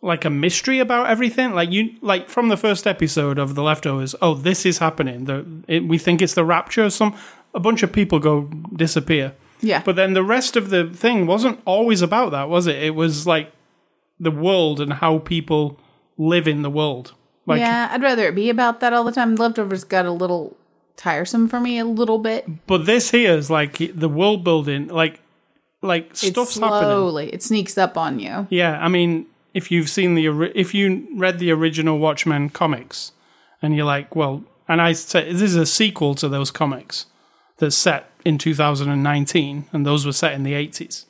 like 0.02 0.24
a 0.24 0.30
mystery 0.30 0.80
about 0.80 1.06
everything. 1.08 1.52
Like 1.54 1.70
you, 1.70 1.94
like 2.02 2.28
from 2.28 2.48
the 2.48 2.56
first 2.56 2.86
episode 2.86 3.38
of 3.38 3.54
the 3.54 3.62
leftovers. 3.62 4.14
Oh, 4.20 4.34
this 4.34 4.66
is 4.66 4.78
happening. 4.78 5.24
The 5.24 5.46
it, 5.68 5.84
we 5.84 5.96
think 5.96 6.20
it's 6.20 6.34
the 6.34 6.44
rapture. 6.44 6.90
Some 6.90 7.14
a 7.54 7.60
bunch 7.60 7.82
of 7.82 7.92
people 7.92 8.18
go 8.18 8.42
disappear. 8.74 9.32
yeah 9.60 9.82
But 9.84 9.96
then 9.96 10.12
the 10.14 10.24
rest 10.24 10.56
of 10.56 10.70
the 10.70 10.90
thing 10.90 11.26
wasn't 11.26 11.60
always 11.64 12.02
about 12.02 12.32
that, 12.32 12.48
was 12.48 12.66
it? 12.66 12.76
It 12.82 12.94
was 12.94 13.26
like 13.26 13.52
the 14.18 14.30
world 14.30 14.80
and 14.80 14.92
how 14.94 15.18
people 15.18 15.78
live 16.18 16.46
in 16.48 16.62
the 16.62 16.70
world. 16.70 17.14
Like 17.46 17.58
yeah 17.58 17.88
i'd 17.90 18.02
rather 18.02 18.28
it 18.28 18.36
be 18.36 18.50
about 18.50 18.78
that 18.80 18.92
all 18.92 19.02
the 19.02 19.10
time 19.10 19.34
leftovers 19.34 19.82
got 19.82 20.06
a 20.06 20.12
little 20.12 20.56
tiresome 20.96 21.48
for 21.48 21.58
me 21.58 21.76
a 21.78 21.84
little 21.84 22.18
bit 22.18 22.46
But 22.68 22.86
this 22.86 23.10
here 23.10 23.32
is 23.36 23.50
like 23.50 23.78
the 23.98 24.08
world 24.08 24.44
building, 24.44 24.86
like 24.86 25.18
like 25.82 26.14
stuff's 26.14 26.54
it's 26.56 26.60
happening. 26.60 26.80
slowly 26.82 27.32
it 27.34 27.42
sneaks 27.42 27.76
up 27.76 27.96
on 27.96 28.20
you 28.20 28.46
Yeah, 28.50 28.78
I 28.80 28.86
mean, 28.88 29.26
if 29.54 29.70
you've 29.70 29.88
seen 29.88 30.14
the 30.14 30.26
if 30.54 30.74
you 30.74 31.08
read 31.16 31.38
the 31.38 31.50
original 31.50 31.98
Watchmen 31.98 32.50
comics, 32.50 33.12
and 33.60 33.74
you're 33.74 33.86
like, 33.86 34.16
well, 34.16 34.44
and 34.68 34.80
I 34.80 34.92
say 34.92 35.32
this 35.32 35.42
is 35.42 35.56
a 35.56 35.66
sequel 35.66 36.14
to 36.16 36.28
those 36.28 36.50
comics 36.50 37.06
that's 37.58 37.76
set 37.76 38.10
in 38.24 38.38
2019, 38.38 39.66
and 39.72 39.86
those 39.86 40.06
were 40.06 40.12
set 40.12 40.32
in 40.32 40.42
the 40.42 40.52
80s. 40.52 41.04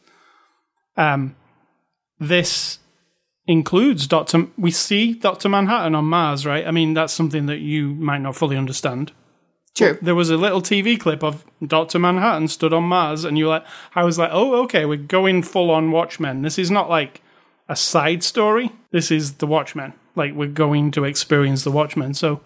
Um, 0.96 1.36
this 2.18 2.78
includes 3.46 4.06
Doctor. 4.06 4.46
We 4.56 4.70
see 4.70 5.14
Doctor 5.14 5.48
Manhattan 5.48 5.94
on 5.94 6.04
Mars, 6.04 6.46
right? 6.46 6.66
I 6.66 6.70
mean, 6.70 6.94
that's 6.94 7.12
something 7.12 7.46
that 7.46 7.58
you 7.58 7.94
might 7.94 8.20
not 8.20 8.36
fully 8.36 8.56
understand. 8.56 9.12
True. 9.74 9.98
There 10.02 10.14
was 10.14 10.28
a 10.28 10.36
little 10.36 10.60
TV 10.60 11.00
clip 11.00 11.24
of 11.24 11.46
Doctor 11.66 11.98
Manhattan 11.98 12.48
stood 12.48 12.74
on 12.74 12.84
Mars, 12.84 13.24
and 13.24 13.38
you're 13.38 13.48
like, 13.48 13.64
I 13.94 14.04
was 14.04 14.18
like, 14.18 14.30
oh, 14.32 14.62
okay, 14.64 14.84
we're 14.84 14.98
going 14.98 15.42
full 15.42 15.70
on 15.70 15.90
Watchmen. 15.90 16.42
This 16.42 16.58
is 16.58 16.70
not 16.70 16.90
like 16.90 17.21
a 17.72 17.76
side 17.76 18.22
story. 18.22 18.70
This 18.90 19.10
is 19.10 19.34
the 19.34 19.46
Watchmen. 19.46 19.94
Like 20.14 20.34
we're 20.34 20.48
going 20.48 20.90
to 20.92 21.04
experience 21.04 21.64
the 21.64 21.70
Watchmen. 21.70 22.14
So 22.14 22.42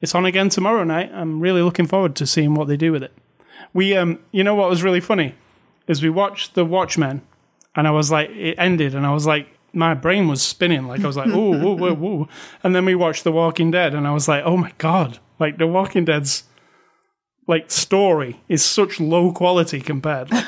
it's 0.00 0.14
on 0.14 0.26
again 0.26 0.48
tomorrow 0.48 0.84
night. 0.84 1.10
I'm 1.14 1.40
really 1.40 1.62
looking 1.62 1.86
forward 1.86 2.16
to 2.16 2.26
seeing 2.26 2.54
what 2.54 2.68
they 2.68 2.76
do 2.76 2.92
with 2.92 3.02
it. 3.02 3.12
We, 3.72 3.96
um, 3.96 4.18
you 4.32 4.44
know, 4.44 4.54
what 4.54 4.68
was 4.68 4.82
really 4.82 5.00
funny 5.00 5.34
is 5.86 6.02
we 6.02 6.10
watched 6.10 6.54
the 6.54 6.64
Watchmen, 6.64 7.22
and 7.76 7.86
I 7.86 7.92
was 7.92 8.10
like, 8.10 8.30
it 8.30 8.56
ended, 8.58 8.94
and 8.94 9.06
I 9.06 9.12
was 9.12 9.26
like, 9.26 9.46
my 9.72 9.94
brain 9.94 10.26
was 10.26 10.42
spinning. 10.42 10.88
Like 10.88 11.04
I 11.04 11.06
was 11.06 11.16
like, 11.16 11.28
ooh, 11.28 11.60
whoa, 11.60 11.76
whoa, 11.76 11.94
whoa. 11.94 12.28
And 12.64 12.74
then 12.74 12.84
we 12.84 12.94
watched 12.94 13.24
The 13.24 13.32
Walking 13.32 13.70
Dead, 13.70 13.94
and 13.94 14.06
I 14.06 14.12
was 14.12 14.26
like, 14.26 14.42
oh 14.44 14.56
my 14.56 14.72
god, 14.78 15.18
like 15.38 15.58
The 15.58 15.66
Walking 15.66 16.04
Dead's 16.04 16.44
like 17.46 17.70
story 17.70 18.40
is 18.48 18.64
such 18.64 18.98
low 18.98 19.30
quality 19.32 19.80
compared. 19.80 20.32
Like, 20.32 20.44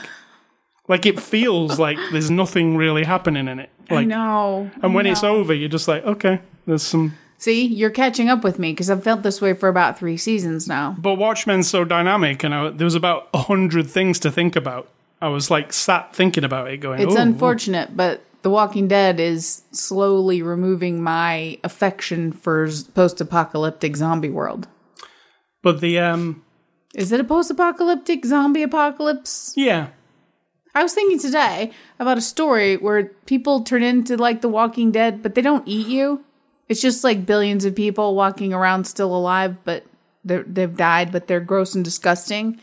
like 0.89 1.07
it 1.07 1.20
feels 1.20 1.78
like 1.78 1.99
there's 2.12 2.30
nothing 2.30 2.76
really 2.76 3.05
happening 3.05 3.47
in 3.49 3.59
it. 3.61 3.70
I 3.91 3.95
Like, 3.95 4.07
know. 4.09 4.70
and 4.82 4.95
when 4.95 5.07
I 5.07 5.11
it's 5.11 5.22
over, 5.24 5.55
you're 5.55 5.68
just 5.68 5.86
like, 5.89 6.05
okay, 6.05 6.41
there's 6.66 6.82
some. 6.82 7.14
See, 7.41 7.64
you're 7.66 7.91
catching 7.91 8.28
up 8.28 8.43
with 8.43 8.59
me 8.59 8.72
because 8.72 8.91
I've 8.91 9.05
felt 9.05 9.22
this 9.22 9.41
way 9.41 9.55
for 9.55 9.68
about 9.68 9.97
three 9.99 10.16
seasons 10.16 10.66
now. 10.66 10.97
But 10.99 11.14
Watchmen's 11.14 11.68
so 11.70 11.84
dynamic, 11.84 12.43
and 12.43 12.53
I, 12.55 12.70
there 12.70 12.84
was 12.84 12.97
about 12.97 13.28
a 13.32 13.39
hundred 13.39 13.89
things 13.89 14.18
to 14.20 14.30
think 14.32 14.57
about. 14.57 14.89
I 15.20 15.28
was 15.28 15.51
like 15.51 15.72
sat 15.72 16.14
thinking 16.14 16.43
about 16.45 16.68
it, 16.70 16.78
going, 16.78 17.01
It's 17.01 17.14
"Ooh, 17.14 17.18
ooh." 17.18 17.22
unfortunate, 17.22 17.97
but 17.97 18.22
The 18.43 18.51
Walking 18.51 18.89
Dead 18.89 19.20
is 19.20 19.62
slowly 19.72 20.43
removing 20.43 21.01
my 21.03 21.59
affection 21.64 22.32
for 22.32 22.68
post 22.95 23.20
apocalyptic 23.20 23.97
zombie 23.97 24.30
world. 24.30 24.66
But 25.62 25.80
the 25.80 25.99
um, 26.01 26.43
Is 26.95 27.11
it 27.12 27.20
a 27.20 27.24
post 27.24 27.51
apocalyptic 27.51 28.24
zombie 28.26 28.62
apocalypse? 28.62 29.53
yeah, 29.57 29.89
I 30.78 30.82
was 30.84 30.94
thinking 30.94 31.18
today 31.18 31.72
about 31.98 32.18
a 32.18 32.20
story 32.20 32.76
where 32.76 33.06
people 33.26 33.62
turn 33.64 33.82
into 33.82 34.16
like 34.16 34.42
The 34.42 34.48
Walking 34.48 34.92
Dead, 34.92 35.22
but 35.24 35.34
they 35.34 35.42
don't 35.42 35.66
eat 35.66 35.88
you. 35.88 36.24
It's 36.68 36.80
just 36.80 37.02
like 37.02 37.26
billions 37.26 37.64
of 37.64 37.74
people 37.74 38.14
walking 38.14 38.52
around 38.54 38.84
still 38.86 39.14
alive, 39.14 39.56
but 39.64 39.84
they're, 40.24 40.44
they've 40.44 40.76
died, 40.76 41.10
but 41.10 41.26
they're 41.26 41.40
gross 41.40 41.74
and 41.74 41.84
disgusting. 41.84 42.60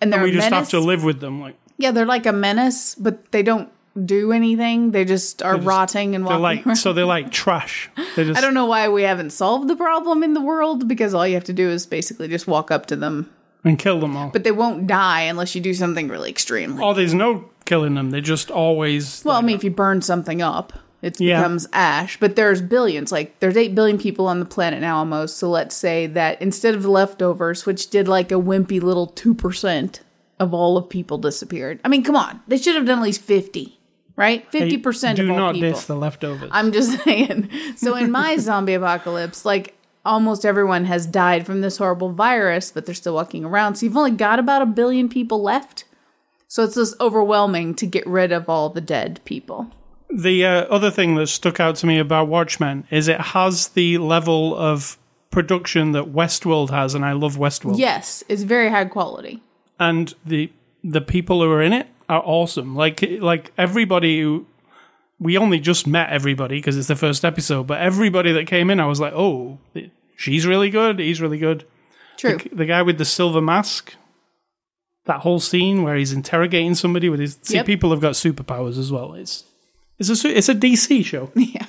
And 0.00 0.12
they're 0.12 0.22
we 0.22 0.30
a 0.30 0.34
just 0.34 0.50
menace. 0.50 0.70
have 0.70 0.80
to 0.80 0.86
live 0.86 1.02
with 1.02 1.18
them. 1.18 1.40
Like 1.40 1.56
Yeah, 1.78 1.90
they're 1.90 2.06
like 2.06 2.26
a 2.26 2.32
menace, 2.32 2.94
but 2.94 3.32
they 3.32 3.42
don't 3.42 3.70
do 4.04 4.30
anything. 4.30 4.92
They 4.92 5.04
just 5.04 5.42
are 5.42 5.56
just- 5.56 5.66
rotting 5.66 6.14
and 6.14 6.24
they're 6.24 6.38
walking 6.38 6.42
like, 6.58 6.66
around. 6.66 6.76
so 6.76 6.92
they're 6.92 7.04
like 7.06 7.32
trash. 7.32 7.90
They 8.14 8.24
just 8.24 8.38
I 8.38 8.40
don't 8.40 8.54
know 8.54 8.66
why 8.66 8.88
we 8.88 9.02
haven't 9.02 9.30
solved 9.30 9.66
the 9.68 9.74
problem 9.76 10.22
in 10.22 10.34
the 10.34 10.40
world 10.40 10.86
because 10.86 11.12
all 11.12 11.26
you 11.26 11.34
have 11.34 11.44
to 11.44 11.52
do 11.52 11.68
is 11.70 11.86
basically 11.86 12.28
just 12.28 12.46
walk 12.46 12.70
up 12.70 12.86
to 12.86 12.94
them. 12.96 13.28
And 13.64 13.78
kill 13.78 14.00
them 14.00 14.16
all. 14.16 14.30
But 14.30 14.44
they 14.44 14.52
won't 14.52 14.86
die 14.86 15.22
unless 15.22 15.54
you 15.54 15.60
do 15.60 15.74
something 15.74 16.08
really 16.08 16.30
extreme. 16.30 16.76
Like, 16.76 16.84
oh, 16.84 16.94
there's 16.94 17.14
no 17.14 17.50
killing 17.64 17.94
them. 17.94 18.10
They 18.10 18.20
just 18.20 18.50
always. 18.50 19.22
well, 19.24 19.36
I 19.36 19.40
mean, 19.42 19.56
if 19.56 19.64
you 19.64 19.70
burn 19.70 20.02
something 20.02 20.40
up, 20.42 20.72
it 21.02 21.20
Yeah. 21.20 21.38
becomes 21.40 21.66
ash. 21.72 22.18
But 22.20 22.36
there's 22.36 22.60
billions, 22.60 23.10
like 23.12 23.38
there's 23.40 23.56
eight 23.56 23.74
billion 23.74 23.96
people 23.98 24.26
on 24.26 24.38
the 24.38 24.44
planet 24.46 24.80
now 24.80 24.98
almost. 24.98 25.38
So 25.38 25.48
let's 25.48 25.74
say 25.74 26.06
that 26.08 26.40
instead 26.42 26.74
of 26.74 26.82
the 26.82 26.90
leftovers, 26.90 27.64
which 27.66 27.90
did 27.90 28.08
like 28.08 28.30
a 28.30 28.34
wimpy 28.36 28.80
little 28.82 29.06
two 29.06 29.34
percent 29.34 30.00
of 30.38 30.52
all 30.54 30.76
of 30.76 30.88
people 30.88 31.18
disappeared. 31.18 31.80
I 31.84 31.88
mean, 31.88 32.02
come 32.02 32.16
on, 32.16 32.40
they 32.48 32.56
should 32.56 32.74
have 32.74 32.86
done 32.86 32.98
at 32.98 33.04
least 33.04 33.20
fifty, 33.22 33.78
right? 34.16 34.50
Fifty 34.50 34.76
percent 34.78 35.18
of 35.18 35.28
all 35.30 35.36
people. 35.36 35.52
Do 35.52 35.60
not 35.68 35.74
diss 35.74 35.84
the 35.86 35.96
leftovers. 35.96 36.50
I'm 36.52 36.72
just 36.72 36.98
saying. 37.04 37.48
So 37.76 37.94
in 37.94 38.10
my 38.10 38.36
zombie 38.38 38.74
apocalypse, 38.74 39.44
like 39.44 39.74
almost 40.04 40.44
everyone 40.44 40.84
has 40.86 41.06
died 41.06 41.46
from 41.46 41.60
this 41.60 41.78
horrible 41.78 42.10
virus, 42.10 42.70
but 42.70 42.86
they're 42.86 42.94
still 42.94 43.14
walking 43.14 43.44
around. 43.44 43.76
So 43.76 43.86
you've 43.86 43.96
only 43.96 44.12
got 44.12 44.38
about 44.38 44.62
a 44.62 44.66
billion 44.66 45.08
people 45.08 45.42
left. 45.42 45.84
So 46.48 46.64
it's 46.64 46.74
just 46.74 47.00
overwhelming 47.00 47.74
to 47.76 47.86
get 47.86 48.06
rid 48.06 48.32
of 48.32 48.48
all 48.48 48.70
the 48.70 48.80
dead 48.80 49.20
people. 49.24 49.70
The 50.08 50.44
uh, 50.44 50.62
other 50.64 50.90
thing 50.90 51.14
that 51.14 51.28
stuck 51.28 51.60
out 51.60 51.76
to 51.76 51.86
me 51.86 51.98
about 51.98 52.26
Watchmen 52.26 52.86
is 52.90 53.06
it 53.06 53.20
has 53.20 53.68
the 53.68 53.98
level 53.98 54.56
of 54.56 54.98
production 55.30 55.92
that 55.92 56.12
Westworld 56.12 56.70
has, 56.70 56.94
and 56.94 57.04
I 57.04 57.12
love 57.12 57.36
Westworld. 57.36 57.78
Yes, 57.78 58.24
it's 58.28 58.42
very 58.42 58.70
high 58.70 58.86
quality. 58.86 59.42
And 59.78 60.12
the 60.26 60.50
the 60.82 61.00
people 61.00 61.42
who 61.42 61.50
are 61.50 61.62
in 61.62 61.72
it 61.72 61.86
are 62.08 62.22
awesome. 62.24 62.74
Like 62.74 63.00
like 63.20 63.52
everybody 63.56 64.20
who 64.20 64.46
we 65.20 65.36
only 65.38 65.60
just 65.60 65.86
met 65.86 66.10
everybody 66.10 66.56
because 66.56 66.76
it's 66.76 66.88
the 66.88 66.96
first 66.96 67.24
episode, 67.24 67.66
but 67.66 67.80
everybody 67.80 68.32
that 68.32 68.46
came 68.46 68.70
in, 68.70 68.80
I 68.80 68.86
was 68.86 68.98
like, 69.00 69.12
oh, 69.14 69.58
she's 70.16 70.46
really 70.46 70.70
good. 70.70 70.98
He's 70.98 71.20
really 71.20 71.38
good. 71.38 71.64
True. 72.16 72.38
The, 72.38 72.48
the 72.56 72.64
guy 72.66 72.82
with 72.82 72.98
the 72.98 73.04
silver 73.04 73.40
mask. 73.40 73.94
That 75.06 75.20
whole 75.20 75.40
scene 75.40 75.82
where 75.82 75.96
he's 75.96 76.12
interrogating 76.12 76.74
somebody 76.74 77.08
with 77.08 77.20
his 77.20 77.38
see 77.42 77.54
Yep. 77.54 77.66
people 77.66 77.90
have 77.90 78.00
got 78.00 78.12
superpowers 78.12 78.78
as 78.78 78.92
well. 78.92 79.14
It's 79.14 79.44
it's 79.98 80.24
a 80.24 80.36
it's 80.36 80.48
a 80.48 80.54
DC 80.54 81.04
show. 81.04 81.30
Yeah. 81.36 81.66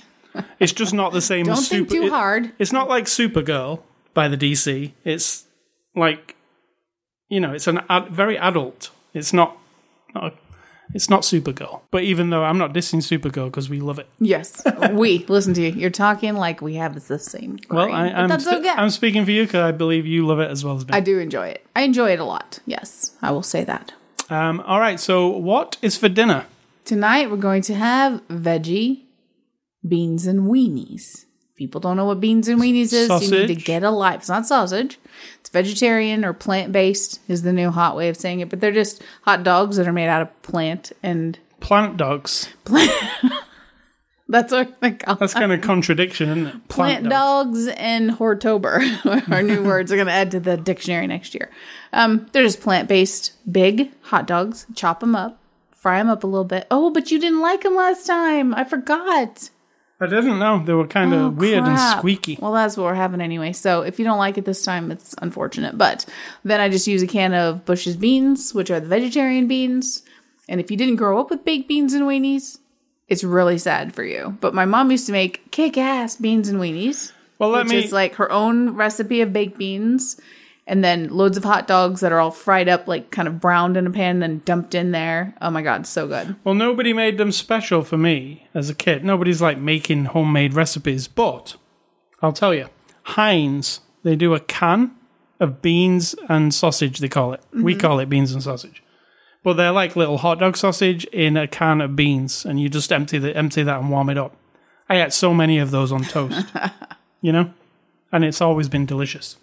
It's 0.59 0.71
just 0.71 0.93
not 0.93 1.11
the 1.11 1.19
same 1.21 1.45
Don't 1.45 1.57
as 1.57 1.67
think 1.67 1.89
super. 1.89 2.01
too 2.01 2.07
it- 2.07 2.11
hard. 2.11 2.51
It's 2.59 2.71
not 2.71 2.87
like 2.87 3.05
Supergirl 3.05 3.81
by 4.13 4.27
the 4.29 4.37
DC. 4.37 4.93
It's 5.03 5.45
like 5.95 6.35
you 7.29 7.39
know, 7.39 7.51
it's 7.53 7.67
an 7.67 7.79
ad- 7.89 8.09
very 8.09 8.37
adult. 8.37 8.91
It's 9.13 9.33
not, 9.33 9.57
not 10.13 10.33
a- 10.33 10.37
it's 10.93 11.09
not 11.09 11.21
Supergirl. 11.21 11.81
But 11.91 12.03
even 12.03 12.29
though 12.29 12.43
I'm 12.43 12.57
not 12.57 12.73
dissing 12.73 12.99
Supergirl 13.01 13.45
because 13.45 13.69
we 13.69 13.79
love 13.79 13.99
it. 13.99 14.07
Yes. 14.19 14.61
we 14.91 15.25
listen 15.27 15.53
to 15.55 15.61
you. 15.61 15.71
You're 15.71 15.89
talking 15.89 16.33
like 16.35 16.61
we 16.61 16.75
have 16.75 16.93
the 17.07 17.19
same. 17.19 17.59
Well, 17.69 17.85
brain, 17.85 17.95
I, 17.95 18.09
but 18.09 18.15
I'm 18.19 18.29
that's 18.29 18.47
okay. 18.47 18.69
I'm 18.69 18.89
speaking 18.89 19.25
for 19.25 19.31
you 19.31 19.43
because 19.45 19.61
I 19.61 19.71
believe 19.71 20.05
you 20.05 20.25
love 20.25 20.39
it 20.39 20.49
as 20.51 20.63
well 20.63 20.75
as 20.77 20.85
me. 20.87 20.93
I 20.93 20.99
do 20.99 21.19
enjoy 21.19 21.47
it. 21.47 21.65
I 21.75 21.81
enjoy 21.81 22.11
it 22.11 22.19
a 22.19 22.25
lot. 22.25 22.59
Yes, 22.65 23.15
I 23.21 23.31
will 23.31 23.43
say 23.43 23.63
that. 23.63 23.93
um, 24.29 24.61
all 24.61 24.79
right. 24.79 24.99
So 24.99 25.27
what 25.27 25.77
is 25.81 25.97
for 25.97 26.09
dinner? 26.09 26.45
Tonight 26.85 27.29
we're 27.29 27.37
going 27.37 27.61
to 27.63 27.75
have 27.75 28.25
veggie 28.27 29.03
beans 29.87 30.25
and 30.27 30.41
weenies. 30.49 31.25
People 31.61 31.79
don't 31.79 31.95
know 31.95 32.05
what 32.05 32.19
beans 32.19 32.47
and 32.47 32.59
weenies 32.59 32.91
is. 32.91 33.07
You 33.21 33.29
need 33.41 33.45
to 33.49 33.53
get 33.53 33.83
a 33.83 33.91
life. 33.91 34.21
It's 34.21 34.29
not 34.29 34.47
sausage. 34.47 34.97
It's 35.41 35.49
vegetarian 35.51 36.25
or 36.25 36.33
plant 36.33 36.71
based 36.71 37.19
is 37.27 37.43
the 37.43 37.53
new 37.53 37.69
hot 37.69 37.95
way 37.95 38.09
of 38.09 38.17
saying 38.17 38.39
it. 38.39 38.49
But 38.49 38.61
they're 38.61 38.71
just 38.71 39.03
hot 39.21 39.43
dogs 39.43 39.77
that 39.77 39.87
are 39.87 39.93
made 39.93 40.07
out 40.07 40.23
of 40.23 40.41
plant 40.41 40.91
and 41.03 41.37
Plant 41.59 41.97
dogs. 41.97 42.49
Plant. 42.65 42.91
that's 44.27 44.51
what 44.51 44.81
they 44.81 44.93
call 44.93 45.17
That's 45.17 45.35
kind 45.35 45.51
of 45.51 45.61
contradiction, 45.61 46.29
isn't 46.29 46.47
it? 46.47 46.67
plant 46.67 47.07
dogs 47.07 47.67
and 47.67 48.09
hortober 48.09 48.81
are 49.31 49.43
new 49.43 49.63
words. 49.63 49.91
I'm 49.91 49.97
going 49.97 50.07
to 50.07 50.13
add 50.13 50.31
to 50.31 50.39
the 50.39 50.57
dictionary 50.57 51.05
next 51.05 51.35
year. 51.35 51.51
Um, 51.93 52.25
they're 52.31 52.41
just 52.41 52.61
plant 52.61 52.89
based, 52.89 53.33
big 53.51 53.91
hot 54.01 54.25
dogs. 54.25 54.65
Chop 54.73 55.01
them 55.01 55.15
up, 55.15 55.39
fry 55.69 55.99
them 55.99 56.09
up 56.09 56.23
a 56.23 56.27
little 56.27 56.43
bit. 56.43 56.65
Oh, 56.71 56.89
but 56.89 57.11
you 57.11 57.19
didn't 57.19 57.41
like 57.41 57.61
them 57.61 57.75
last 57.75 58.07
time. 58.07 58.55
I 58.55 58.63
forgot. 58.63 59.51
I 60.01 60.07
didn't 60.07 60.39
know 60.39 60.63
they 60.65 60.73
were 60.73 60.87
kind 60.87 61.13
of 61.13 61.21
Oh, 61.21 61.29
weird 61.29 61.63
and 61.63 61.79
squeaky. 61.99 62.37
Well, 62.41 62.51
that's 62.53 62.75
what 62.75 62.85
we're 62.85 62.95
having 62.95 63.21
anyway. 63.21 63.53
So 63.53 63.81
if 63.83 63.99
you 63.99 64.05
don't 64.05 64.17
like 64.17 64.37
it 64.37 64.45
this 64.45 64.63
time, 64.65 64.89
it's 64.91 65.13
unfortunate. 65.21 65.77
But 65.77 66.05
then 66.43 66.59
I 66.59 66.69
just 66.69 66.87
use 66.87 67.03
a 67.03 67.07
can 67.07 67.33
of 67.35 67.65
Bush's 67.65 67.95
beans, 67.97 68.53
which 68.53 68.71
are 68.71 68.79
the 68.79 68.87
vegetarian 68.87 69.47
beans. 69.47 70.01
And 70.49 70.59
if 70.59 70.71
you 70.71 70.75
didn't 70.77 70.95
grow 70.95 71.19
up 71.19 71.29
with 71.29 71.45
baked 71.45 71.67
beans 71.67 71.93
and 71.93 72.03
weenies, 72.05 72.57
it's 73.07 73.23
really 73.23 73.57
sad 73.59 73.93
for 73.93 74.03
you. 74.03 74.37
But 74.41 74.53
my 74.55 74.65
mom 74.65 74.89
used 74.89 75.05
to 75.05 75.11
make 75.11 75.51
kick 75.51 75.77
ass 75.77 76.15
beans 76.15 76.49
and 76.49 76.59
weenies, 76.59 77.11
Well, 77.37 77.49
let 77.49 77.65
which 77.65 77.71
me. 77.73 77.83
is 77.83 77.91
like 77.91 78.15
her 78.15 78.31
own 78.31 78.71
recipe 78.71 79.21
of 79.21 79.31
baked 79.31 79.57
beans. 79.57 80.19
And 80.71 80.85
then 80.85 81.09
loads 81.09 81.35
of 81.35 81.43
hot 81.43 81.67
dogs 81.67 81.99
that 81.99 82.13
are 82.13 82.21
all 82.21 82.31
fried 82.31 82.69
up, 82.69 82.87
like 82.87 83.11
kind 83.11 83.27
of 83.27 83.41
browned 83.41 83.75
in 83.75 83.85
a 83.85 83.91
pan, 83.91 84.19
then 84.19 84.41
dumped 84.45 84.73
in 84.73 84.91
there. 84.91 85.35
Oh 85.41 85.51
my 85.51 85.61
God, 85.61 85.85
so 85.85 86.07
good. 86.07 86.37
Well, 86.45 86.55
nobody 86.55 86.93
made 86.93 87.17
them 87.17 87.33
special 87.33 87.83
for 87.83 87.97
me 87.97 88.47
as 88.53 88.69
a 88.69 88.73
kid. 88.73 89.03
Nobody's 89.03 89.41
like 89.41 89.57
making 89.57 90.05
homemade 90.05 90.53
recipes, 90.53 91.09
but 91.09 91.57
I'll 92.21 92.31
tell 92.31 92.53
you, 92.53 92.69
Heinz, 93.03 93.81
they 94.03 94.15
do 94.15 94.33
a 94.33 94.39
can 94.39 94.95
of 95.41 95.61
beans 95.61 96.15
and 96.29 96.53
sausage, 96.53 96.99
they 96.99 97.09
call 97.09 97.33
it. 97.33 97.41
We 97.51 97.73
mm-hmm. 97.73 97.81
call 97.81 97.99
it 97.99 98.07
beans 98.07 98.31
and 98.31 98.41
sausage. 98.41 98.81
But 99.43 99.55
they're 99.55 99.73
like 99.73 99.97
little 99.97 100.19
hot 100.19 100.39
dog 100.39 100.55
sausage 100.55 101.03
in 101.07 101.35
a 101.35 101.49
can 101.49 101.81
of 101.81 101.97
beans, 101.97 102.45
and 102.45 102.61
you 102.61 102.69
just 102.69 102.93
empty 102.93 103.17
the 103.17 103.35
empty 103.35 103.61
that 103.63 103.81
and 103.81 103.91
warm 103.91 104.09
it 104.09 104.17
up. 104.17 104.37
I 104.87 105.01
ate 105.01 105.11
so 105.11 105.33
many 105.33 105.57
of 105.57 105.71
those 105.71 105.91
on 105.91 106.05
toast, 106.05 106.47
you 107.21 107.33
know, 107.33 107.51
and 108.09 108.23
it's 108.23 108.39
always 108.39 108.69
been 108.69 108.85
delicious. 108.85 109.35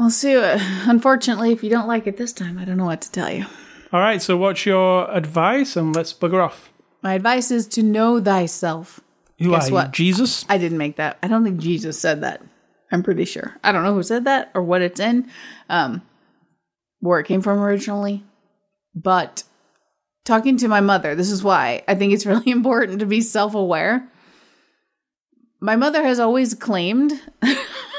Well, 0.00 0.08
Sue, 0.08 0.40
unfortunately, 0.42 1.52
if 1.52 1.62
you 1.62 1.68
don't 1.68 1.86
like 1.86 2.06
it 2.06 2.16
this 2.16 2.32
time, 2.32 2.56
I 2.56 2.64
don't 2.64 2.78
know 2.78 2.86
what 2.86 3.02
to 3.02 3.12
tell 3.12 3.30
you. 3.30 3.44
All 3.92 4.00
right, 4.00 4.22
so 4.22 4.34
what's 4.34 4.64
your 4.64 5.14
advice? 5.14 5.76
And 5.76 5.94
let's 5.94 6.14
bugger 6.14 6.42
off. 6.42 6.72
My 7.02 7.12
advice 7.12 7.50
is 7.50 7.66
to 7.66 7.82
know 7.82 8.18
thyself. 8.18 9.00
Who 9.40 9.50
Guess 9.50 9.66
are 9.66 9.68
you, 9.68 9.74
what? 9.74 9.90
Jesus? 9.90 10.46
I 10.48 10.56
didn't 10.56 10.78
make 10.78 10.96
that. 10.96 11.18
I 11.22 11.28
don't 11.28 11.44
think 11.44 11.60
Jesus 11.60 12.00
said 12.00 12.22
that. 12.22 12.40
I'm 12.90 13.02
pretty 13.02 13.26
sure. 13.26 13.56
I 13.62 13.72
don't 13.72 13.82
know 13.82 13.92
who 13.92 14.02
said 14.02 14.24
that 14.24 14.50
or 14.54 14.62
what 14.62 14.80
it's 14.80 15.00
in, 15.00 15.28
um, 15.68 16.00
where 17.00 17.20
it 17.20 17.26
came 17.26 17.42
from 17.42 17.60
originally. 17.60 18.24
But 18.94 19.42
talking 20.24 20.56
to 20.56 20.68
my 20.68 20.80
mother, 20.80 21.14
this 21.14 21.30
is 21.30 21.44
why 21.44 21.84
I 21.86 21.94
think 21.94 22.14
it's 22.14 22.24
really 22.32 22.50
important 22.50 23.00
to 23.00 23.06
be 23.06 23.20
self 23.20 23.54
aware. 23.54 24.08
My 25.60 25.76
mother 25.76 26.02
has 26.02 26.18
always 26.18 26.54
claimed 26.54 27.20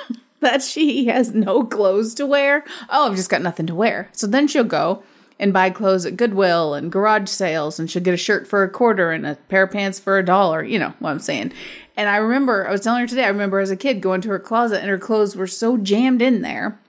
that 0.52 0.62
she 0.64 1.06
has 1.06 1.34
no 1.34 1.64
clothes 1.64 2.16
to 2.16 2.26
wear. 2.26 2.66
Oh, 2.89 3.10
I've 3.10 3.16
just 3.16 3.30
got 3.30 3.42
nothing 3.42 3.68
to 3.68 3.76
wear. 3.76 4.10
So 4.12 4.26
then 4.26 4.48
she'll 4.48 4.64
go 4.64 5.04
and 5.39 5.54
buy 5.54 5.70
clothes 5.70 6.06
at 6.06 6.18
Goodwill 6.18 6.74
and 6.74 6.92
garage 6.92 7.30
sales, 7.30 7.80
and 7.80 7.89
she'll 7.89 8.04
get 8.04 8.14
a 8.14 8.18
shirt 8.18 8.48
for 8.48 8.64
a 8.64 8.70
quarter 8.70 9.12
and 9.12 9.26
a 9.26 9.36
pair 9.50 9.64
of 9.64 9.72
pants 9.72 10.00
for 10.00 10.18
a 10.18 10.26
dollar. 10.26 10.64
You 10.64 10.80
know 10.80 10.94
what 11.00 11.12
I'm 11.12 11.20
saying. 11.20 11.54
And 11.96 12.10
I 12.10 12.18
remember, 12.18 12.68
I 12.68 12.72
was 12.72 12.82
telling 12.82 13.02
her 13.02 13.08
today, 13.08 13.26
I 13.26 13.30
remember 13.30 13.60
as 13.60 13.72
a 13.72 13.76
kid 13.76 14.02
going 14.02 14.22
to 14.22 14.30
her 14.30 14.39
closet 14.39 14.82
and 14.82 14.89
her 14.89 14.98
clothes 14.98 15.36
were 15.36 15.48
so 15.48 15.78
jammed 15.78 16.22
in 16.22 16.42
there 16.42 16.80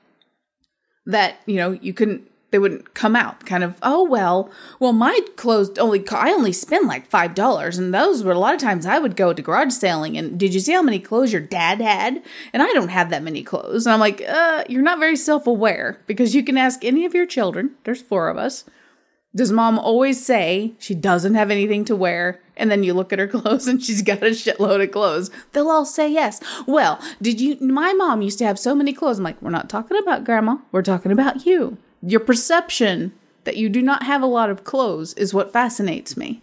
that, 1.05 1.37
you 1.45 1.57
know, 1.57 1.73
you 1.73 1.93
couldn't 1.93 2.31
they 2.53 2.59
wouldn't 2.59 2.95
come 2.95 3.17
out 3.17 3.45
kind 3.45 3.65
of 3.65 3.77
oh 3.83 4.05
well 4.05 4.49
well 4.79 4.93
my 4.93 5.19
clothes 5.37 5.77
only 5.79 6.07
i 6.11 6.31
only 6.31 6.53
spend 6.53 6.87
like 6.87 7.07
five 7.07 7.35
dollars 7.35 7.79
and 7.79 7.93
those 7.93 8.23
were 8.23 8.33
a 8.33 8.39
lot 8.39 8.55
of 8.55 8.61
times 8.61 8.87
i 8.87 8.99
would 8.99 9.17
go 9.17 9.33
to 9.33 9.43
garage 9.43 9.73
selling 9.73 10.17
and 10.17 10.39
did 10.39 10.55
you 10.55 10.61
see 10.61 10.73
how 10.73 10.83
many 10.83 11.01
clothes 11.01 11.33
your 11.33 11.43
dad 11.43 11.81
had? 11.81 12.23
And 12.53 12.63
i 12.63 12.73
don't 12.73 12.91
have 12.91 13.11
that 13.11 13.23
many 13.23 13.43
clothes. 13.43 13.87
And 13.87 13.93
i'm 13.93 14.01
like 14.01 14.23
uh 14.23 14.63
you're 14.69 14.83
not 14.83 15.01
very 15.01 15.17
self-aware 15.17 15.99
because 16.07 16.35
you 16.35 16.45
can 16.45 16.57
ask 16.57 16.85
any 16.85 17.05
of 17.05 17.15
your 17.15 17.27
children 17.27 17.73
there's 17.85 18.03
four 18.03 18.29
of 18.29 18.37
us 18.37 18.65
does 19.35 19.51
mom 19.51 19.79
always 19.79 20.25
say 20.25 20.75
she 20.79 20.95
doesn't 20.95 21.35
have 21.35 21.51
anything 21.51 21.87
to 21.87 21.97
wear? 21.97 22.41
And 22.55 22.71
then 22.71 22.83
you 22.83 22.93
look 22.93 23.15
at 23.15 23.19
her 23.19 23.27
clothes 23.29 23.67
and 23.67 23.83
she's 23.83 24.03
got 24.03 24.23
a 24.23 24.27
shitload 24.27 24.83
of 24.85 24.91
clothes. 24.91 25.31
They'll 25.53 25.71
all 25.71 25.87
say 25.87 26.13
yes. 26.13 26.41
Well 26.67 27.01
did 27.21 27.41
you 27.41 27.57
my 27.61 27.95
mom 27.95 28.21
used 28.21 28.39
to 28.41 28.45
have 28.45 28.59
so 28.59 28.75
many 28.75 28.93
clothes. 28.93 29.19
I'm 29.19 29.25
like 29.25 29.41
we're 29.41 29.51
not 29.51 29.71
talking 29.71 29.97
about 29.97 30.25
grandma 30.25 30.59
we're 30.71 30.83
talking 30.83 31.13
about 31.13 31.47
you 31.47 31.79
your 32.03 32.21
perception 32.21 33.13
that 33.45 33.57
you 33.57 33.69
do 33.69 33.83
not 33.83 34.03
have 34.05 34.23
a 34.23 34.27
lot 34.27 34.51
of 34.51 34.65
clothes 34.65 35.15
is 35.15 35.35
what 35.35 35.53
fascinates 35.53 36.17
me. 36.17 36.43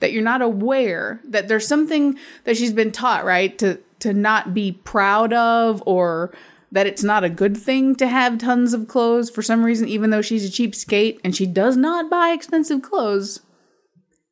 That 0.00 0.12
you're 0.12 0.22
not 0.22 0.42
aware 0.42 1.20
that 1.24 1.48
there's 1.48 1.66
something 1.66 2.18
that 2.44 2.56
she's 2.56 2.72
been 2.72 2.92
taught, 2.92 3.24
right? 3.24 3.56
To 3.58 3.78
to 4.00 4.14
not 4.14 4.54
be 4.54 4.72
proud 4.72 5.32
of 5.34 5.82
or 5.84 6.32
that 6.72 6.86
it's 6.86 7.02
not 7.02 7.24
a 7.24 7.28
good 7.28 7.56
thing 7.56 7.94
to 7.96 8.06
have 8.06 8.38
tons 8.38 8.72
of 8.72 8.88
clothes 8.88 9.28
for 9.28 9.42
some 9.42 9.62
reason, 9.62 9.88
even 9.88 10.08
though 10.10 10.22
she's 10.22 10.46
a 10.46 10.48
cheapskate 10.50 11.20
and 11.22 11.36
she 11.36 11.44
does 11.44 11.76
not 11.76 12.08
buy 12.08 12.30
expensive 12.30 12.80
clothes. 12.80 13.40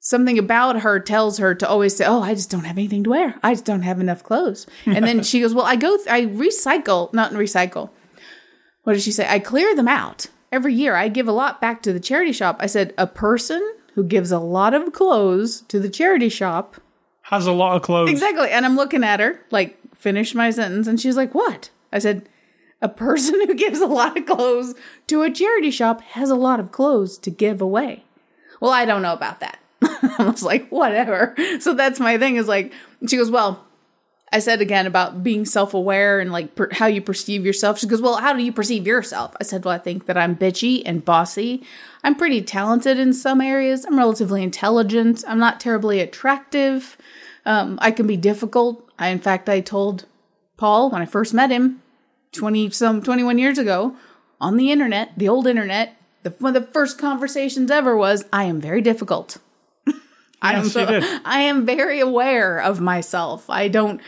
Something 0.01 0.39
about 0.39 0.81
her 0.81 1.01
tells 1.01 1.37
her 1.37 1.55
to 1.57 1.69
always 1.69 1.95
say, 1.97 2.07
Oh, 2.07 2.23
I 2.23 2.35
just 2.35 2.51
don't 2.51 2.65
have 2.65 2.79
anything 2.79 3.05
to 3.05 3.11
wear. 3.11 3.35
I 3.43 3.53
just 3.53 3.67
don't 3.67 3.83
have 3.83 4.01
enough 4.01 4.23
clothes. 4.23 4.67
And 4.87 5.05
then 5.05 5.23
she 5.23 5.41
goes, 5.41 5.53
Well, 5.53 5.67
I 5.67 5.77
go, 5.77 5.97
th- 5.97 6.09
I 6.09 6.27
recycle, 6.27 7.13
not 7.13 7.33
recycle. 7.33 7.91
What 8.85 8.95
did 8.95 9.03
she 9.03 9.13
say? 9.13 9.29
I 9.29 9.39
clear 9.39 9.77
them 9.77 9.89
out 9.89 10.29
every 10.53 10.75
year 10.75 10.95
I 10.95 11.09
give 11.09 11.29
a 11.29 11.33
lot 11.33 11.61
back 11.61 11.83
to 11.83 11.93
the 11.93 12.01
charity 12.01 12.33
shop. 12.33 12.57
I 12.61 12.67
said, 12.67 12.95
a 12.99 13.07
person 13.07 13.63
who 13.95 14.05
gives 14.05 14.31
a 14.31 14.39
lot 14.39 14.75
of 14.75 14.93
clothes 14.93 15.63
to 15.63 15.81
the 15.81 15.89
charity 15.89 16.29
shop 16.29 16.77
Has 17.23 17.47
a 17.47 17.53
lot 17.53 17.77
of 17.77 17.83
clothes. 17.83 18.11
Exactly. 18.11 18.51
And 18.51 18.65
I'm 18.65 18.77
looking 18.77 19.05
at 19.05 19.21
her, 19.21 19.41
like, 19.51 19.77
finish 19.95 20.35
my 20.35 20.51
sentence. 20.51 20.87
And 20.87 21.01
she's 21.01 21.17
like, 21.17 21.35
what? 21.35 21.71
I 21.93 21.99
said, 21.99 22.29
a 22.81 22.89
person 22.89 23.35
who 23.47 23.55
gives 23.55 23.81
a 23.81 23.87
lot 23.87 24.17
of 24.17 24.27
clothes 24.27 24.75
to 25.09 25.23
a 25.23 25.31
charity 25.31 25.71
shop 25.71 26.01
has 26.03 26.31
a 26.31 26.37
lot 26.37 26.61
of 26.61 26.73
clothes 26.73 27.19
to 27.19 27.31
give 27.31 27.61
away. 27.61 28.05
Well, 28.61 28.71
I 28.71 28.85
don't 28.85 29.03
know 29.03 29.13
about 29.13 29.41
that. 29.41 29.59
I 29.83 30.29
was 30.31 30.43
like, 30.43 30.69
whatever. 30.71 31.37
So 31.61 31.75
that's 31.75 32.01
my 32.01 32.19
thing 32.19 32.37
is 32.37 32.49
like, 32.49 32.73
she 33.07 33.17
goes, 33.17 33.31
well, 33.31 33.65
I 34.33 34.41
said 34.41 34.61
again 34.61 34.87
about 34.87 35.23
being 35.23 35.45
self 35.45 35.75
aware 35.75 36.21
and 36.21 36.31
like 36.31 36.55
per- 36.55 36.73
how 36.73 36.87
you 36.87 37.01
perceive 37.01 37.45
yourself. 37.45 37.79
She 37.79 37.87
goes, 37.87 38.03
Well, 38.03 38.17
how 38.17 38.33
do 38.33 38.43
you 38.43 38.53
perceive 38.53 38.87
yourself? 38.87 39.35
I 39.41 39.45
said, 39.45 39.65
Well, 39.65 39.75
I 39.75 39.79
think 39.79 40.07
that 40.07 40.19
I'm 40.19 40.37
bitchy 40.37 40.83
and 40.85 41.05
bossy. 41.05 41.65
I'm 42.05 42.15
pretty 42.15 42.43
talented 42.43 42.99
in 42.99 43.13
some 43.13 43.41
areas. 43.41 43.85
I'm 43.85 43.99
relatively 43.99 44.43
intelligent. 44.43 45.25
I'm 45.27 45.39
not 45.39 45.61
terribly 45.61 46.01
attractive. 46.01 46.97
Um, 47.47 47.79
I 47.81 47.91
can 47.91 48.07
be 48.07 48.17
difficult. 48.17 48.89
I, 48.99 49.09
in 49.09 49.19
fact, 49.19 49.49
I 49.49 49.61
told 49.61 50.05
Paul 50.57 50.91
when 50.91 51.03
I 51.03 51.07
first 51.07 51.33
met 51.33 51.51
him 51.51 51.83
20 52.33 52.71
some 52.71 53.03
21 53.03 53.39
years 53.39 53.59
ago 53.59 53.97
on 54.41 54.57
the 54.57 54.71
internet, 54.71 55.13
the 55.17 55.29
old 55.29 55.47
internet, 55.47 55.97
the, 56.23 56.31
one 56.31 56.55
of 56.55 56.67
the 56.67 56.73
first 56.73 56.99
conversations 56.99 57.71
ever 57.71 57.97
was, 57.97 58.25
I 58.33 58.45
am 58.45 58.61
very 58.61 58.81
difficult. 58.83 59.39
I 60.43 60.55
am 60.55 60.65
Yes, 60.65 60.75
you. 60.75 61.21
I 61.25 61.41
am 61.43 61.67
very 61.67 62.01
aware 62.01 62.59
of 62.59 62.81
myself. 62.81 63.49
I 63.51 63.69
don't 63.69 64.01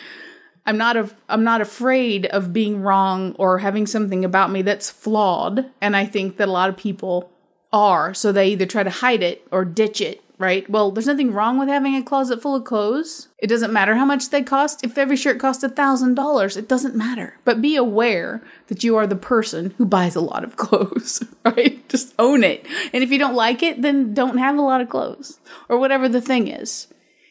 I'm 0.66 0.76
not 0.76 0.96
a, 0.96 1.10
I'm 1.28 1.42
not 1.42 1.60
afraid 1.60 2.26
of 2.26 2.52
being 2.52 2.82
wrong 2.82 3.34
or 3.38 3.58
having 3.58 3.86
something 3.86 4.24
about 4.24 4.50
me 4.50 4.62
that's 4.62 4.90
flawed 4.90 5.66
and 5.80 5.96
I 5.96 6.04
think 6.04 6.36
that 6.36 6.48
a 6.48 6.52
lot 6.52 6.68
of 6.68 6.76
people 6.76 7.32
are 7.72 8.12
so 8.14 8.32
they 8.32 8.48
either 8.48 8.66
try 8.66 8.82
to 8.82 8.90
hide 8.90 9.22
it 9.22 9.46
or 9.50 9.64
ditch 9.64 10.00
it, 10.00 10.22
right? 10.40 10.68
Well, 10.70 10.90
there's 10.90 11.06
nothing 11.06 11.32
wrong 11.32 11.58
with 11.58 11.68
having 11.68 11.94
a 11.94 12.02
closet 12.02 12.40
full 12.40 12.56
of 12.56 12.64
clothes. 12.64 13.28
It 13.38 13.48
doesn't 13.48 13.74
matter 13.74 13.94
how 13.94 14.06
much 14.06 14.30
they 14.30 14.42
cost. 14.42 14.82
If 14.82 14.96
every 14.96 15.16
shirt 15.16 15.38
costs 15.38 15.62
a 15.62 15.68
thousand 15.68 16.14
dollars, 16.14 16.56
it 16.56 16.66
doesn't 16.66 16.96
matter. 16.96 17.34
But 17.44 17.60
be 17.60 17.76
aware 17.76 18.42
that 18.68 18.82
you 18.82 18.96
are 18.96 19.06
the 19.06 19.16
person 19.16 19.74
who 19.76 19.84
buys 19.84 20.16
a 20.16 20.20
lot 20.22 20.42
of 20.42 20.56
clothes, 20.56 21.22
right? 21.44 21.86
Just 21.90 22.14
own 22.18 22.42
it. 22.42 22.66
And 22.94 23.04
if 23.04 23.10
you 23.12 23.18
don't 23.18 23.34
like 23.34 23.62
it, 23.62 23.82
then 23.82 24.14
don't 24.14 24.38
have 24.38 24.56
a 24.56 24.62
lot 24.62 24.80
of 24.80 24.88
clothes 24.88 25.38
or 25.68 25.78
whatever 25.78 26.08
the 26.08 26.22
thing 26.22 26.48
is. 26.48 26.88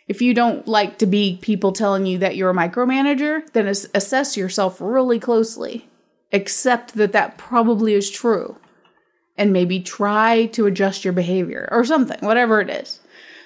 If 0.07 0.21
you 0.21 0.35
don't 0.35 0.67
like 0.67 0.99
to 0.99 1.07
be 1.07 1.39
people 1.41 1.71
telling 1.71 2.05
you 2.05 2.19
that 2.19 2.35
you're 2.35 2.51
a 2.51 2.55
micromanager, 2.55 3.51
then 3.53 3.67
assess 3.67 4.37
yourself 4.37 4.79
really 4.79 5.19
closely. 5.19 5.87
Accept 6.31 6.93
that 6.93 7.11
that 7.13 7.39
probably 7.39 7.93
is 7.93 8.09
true. 8.09 8.57
And 9.39 9.53
maybe 9.53 9.79
try 9.79 10.47
to 10.47 10.67
adjust 10.67 11.03
your 11.03 11.13
behavior 11.13 11.67
or 11.71 11.85
something, 11.85 12.19
whatever 12.19 12.59
it 12.59 12.69
is. 12.69 12.99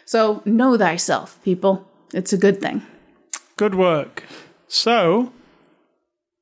So 0.06 0.42
know 0.44 0.78
thyself, 0.78 1.40
people. 1.44 1.88
It's 2.14 2.34
a 2.34 2.38
good 2.38 2.60
thing. 2.60 2.82
Good 3.56 3.76
work. 3.76 4.24
So, 4.68 5.32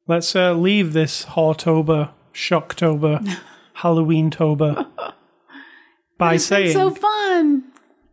let's 0.07 0.35
uh, 0.35 0.53
leave 0.53 0.93
this 0.93 1.25
Hortober, 1.25 2.11
Shocktober, 2.33 3.37
Halloween-tober 3.73 4.87
by 6.17 6.37
saying 6.37 6.71
so 6.71 6.91
fun. 6.91 7.63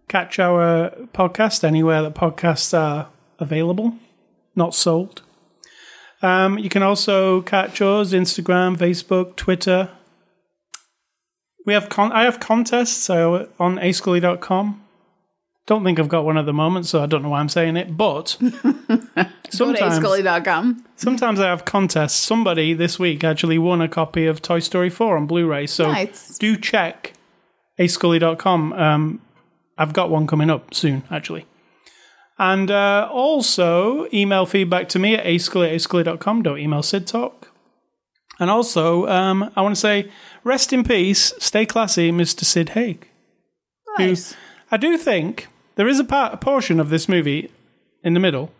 catch 0.09 0.39
our 0.39 0.91
podcast 1.12 1.62
anywhere 1.62 2.03
that 2.03 2.14
podcasts 2.14 2.76
are 2.76 3.09
available, 3.39 3.95
not 4.57 4.74
sold. 4.74 5.22
Um, 6.22 6.59
you 6.59 6.68
can 6.68 6.82
also 6.82 7.43
catch 7.43 7.80
us 7.80 8.12
Instagram, 8.12 8.76
Facebook, 8.76 9.36
Twitter. 9.36 9.91
We 11.68 11.74
have 11.74 11.90
con- 11.90 12.12
I 12.12 12.22
have 12.22 12.40
contests 12.40 12.96
so 12.96 13.46
on 13.60 13.76
ascully.com. 13.76 14.82
Don't 15.66 15.84
think 15.84 16.00
I've 16.00 16.08
got 16.08 16.24
one 16.24 16.38
at 16.38 16.46
the 16.46 16.54
moment, 16.54 16.86
so 16.86 17.02
I 17.02 17.04
don't 17.04 17.22
know 17.22 17.28
why 17.28 17.40
I'm 17.40 17.50
saying 17.50 17.76
it. 17.76 17.94
But 17.94 18.28
sometimes, 19.50 19.98
ascully.com. 19.98 20.86
sometimes 20.96 21.38
I 21.38 21.48
have 21.48 21.66
contests. 21.66 22.14
Somebody 22.14 22.72
this 22.72 22.98
week 22.98 23.22
actually 23.22 23.58
won 23.58 23.82
a 23.82 23.88
copy 23.88 24.24
of 24.24 24.40
Toy 24.40 24.60
Story 24.60 24.88
4 24.88 25.18
on 25.18 25.26
Blu-ray. 25.26 25.66
So 25.66 25.92
Nice. 25.92 26.38
do 26.38 26.56
check 26.56 27.12
ascully.com. 27.78 28.72
Um, 28.72 29.20
I've 29.76 29.92
got 29.92 30.08
one 30.08 30.26
coming 30.26 30.48
up 30.48 30.72
soon, 30.72 31.02
actually. 31.10 31.44
And 32.38 32.70
uh, 32.70 33.10
also 33.12 34.08
email 34.10 34.46
feedback 34.46 34.88
to 34.88 34.98
me 34.98 35.16
at 35.16 35.26
ascully 35.26 35.66
at 35.68 35.74
ascully.com. 35.74 36.44
Don't 36.44 36.58
email 36.60 36.82
Sid 36.82 37.06
Talk. 37.06 37.38
And 38.41 38.51
also, 38.51 39.07
um, 39.09 39.51
I 39.56 39.62
want 39.62 39.74
to 39.74 39.81
say, 39.81 40.10
rest 40.44 40.73
in 40.73 40.85
peace, 40.85 41.32
stay 41.39 41.66
classy, 41.66 42.12
Mr. 42.12 42.44
Sid 42.44 42.70
Haig. 42.70 43.09
Nice. 43.98 44.36
I 44.70 44.77
do 44.77 44.97
think 44.97 45.48
there 45.74 45.89
is 45.89 45.98
a, 45.98 46.05
part, 46.05 46.32
a 46.35 46.36
portion 46.36 46.78
of 46.78 46.89
this 46.90 47.09
movie 47.09 47.51
in 48.05 48.15
the 48.15 48.20
middle 48.20 48.52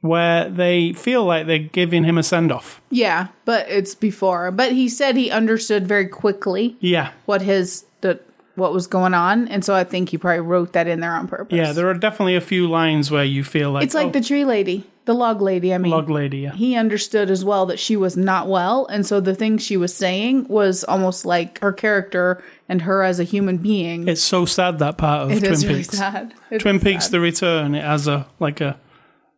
where 0.00 0.48
they 0.48 0.92
feel 0.94 1.24
like 1.24 1.46
they're 1.46 1.58
giving 1.60 2.02
him 2.02 2.18
a 2.18 2.22
send 2.24 2.50
off. 2.50 2.80
Yeah, 2.90 3.28
but 3.44 3.68
it's 3.68 3.94
before. 3.94 4.50
But 4.50 4.72
he 4.72 4.88
said 4.88 5.16
he 5.16 5.30
understood 5.30 5.86
very 5.86 6.08
quickly 6.08 6.76
Yeah. 6.80 7.12
what 7.26 7.42
his 7.42 7.84
the 8.00 8.18
what 8.56 8.72
was 8.74 8.86
going 8.86 9.14
on, 9.14 9.46
and 9.48 9.64
so 9.64 9.74
I 9.74 9.84
think 9.84 10.08
he 10.10 10.18
probably 10.18 10.40
wrote 10.40 10.72
that 10.74 10.86
in 10.86 11.00
there 11.00 11.12
on 11.14 11.26
purpose. 11.28 11.56
Yeah, 11.56 11.72
there 11.72 11.88
are 11.88 11.94
definitely 11.94 12.34
a 12.34 12.40
few 12.42 12.68
lines 12.68 13.10
where 13.10 13.24
you 13.24 13.44
feel 13.44 13.70
like 13.70 13.84
It's 13.84 13.94
like 13.94 14.08
oh, 14.08 14.10
the 14.10 14.20
tree 14.20 14.44
lady, 14.44 14.84
the 15.04 15.14
log 15.14 15.40
lady. 15.42 15.74
I 15.74 15.78
mean, 15.78 15.90
log 15.90 16.08
lady. 16.10 16.38
Yeah. 16.38 16.52
he 16.52 16.76
understood 16.76 17.30
as 17.30 17.44
well 17.44 17.66
that 17.66 17.78
she 17.78 17.96
was 17.96 18.16
not 18.16 18.48
well, 18.48 18.86
and 18.86 19.04
so 19.06 19.20
the 19.20 19.34
thing 19.34 19.58
she 19.58 19.76
was 19.76 19.94
saying 19.94 20.46
was 20.48 20.84
almost 20.84 21.24
like 21.26 21.58
her 21.60 21.72
character 21.72 22.42
and 22.68 22.82
her 22.82 23.02
as 23.02 23.18
a 23.18 23.24
human 23.24 23.56
being. 23.58 24.06
It's 24.08 24.22
so 24.22 24.44
sad 24.44 24.78
that 24.78 24.98
part 24.98 25.22
of 25.22 25.32
It 25.32 25.40
Twin 25.40 25.52
is 25.52 25.66
really 25.66 25.78
Peaks. 25.80 25.98
sad. 25.98 26.34
It 26.50 26.60
Twin 26.60 26.78
Peaks: 26.80 27.04
sad. 27.06 27.12
The 27.12 27.20
Return. 27.20 27.74
It 27.74 27.84
has 27.84 28.06
a 28.08 28.26
like 28.38 28.60
a 28.60 28.78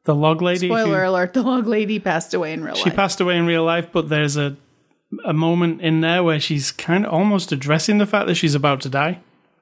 the 0.05 0.15
log 0.15 0.43
lady. 0.43 0.69
who- 0.69 0.74
Spoiler 0.74 1.05
alert: 1.05 1.32
the 1.32 1.43
log 1.43 1.66
lady 1.66 1.99
passed 1.99 2.35
away 2.35 2.53
in 2.53 2.62
real 2.62 2.74
she 2.74 2.85
life. 2.85 2.93
She 2.93 2.97
passed 2.97 3.20
away 3.20 3.36
in 3.39 3.47
real 3.47 3.65
life, 3.65 3.89
but 3.93 4.09
there's 4.09 4.36
a 4.36 4.57
a 5.24 5.32
moment 5.32 5.81
in 5.81 6.01
there 6.01 6.23
where 6.24 6.41
she's 6.41 6.73
kind 6.73 7.07
of 7.07 7.12
almost 7.12 7.53
addressing 7.53 7.99
the 7.99 8.07
fact 8.07 8.27
that 8.27 8.35
she's 8.35 8.55
about 8.55 8.81
to 8.82 8.89
die. 8.89 9.20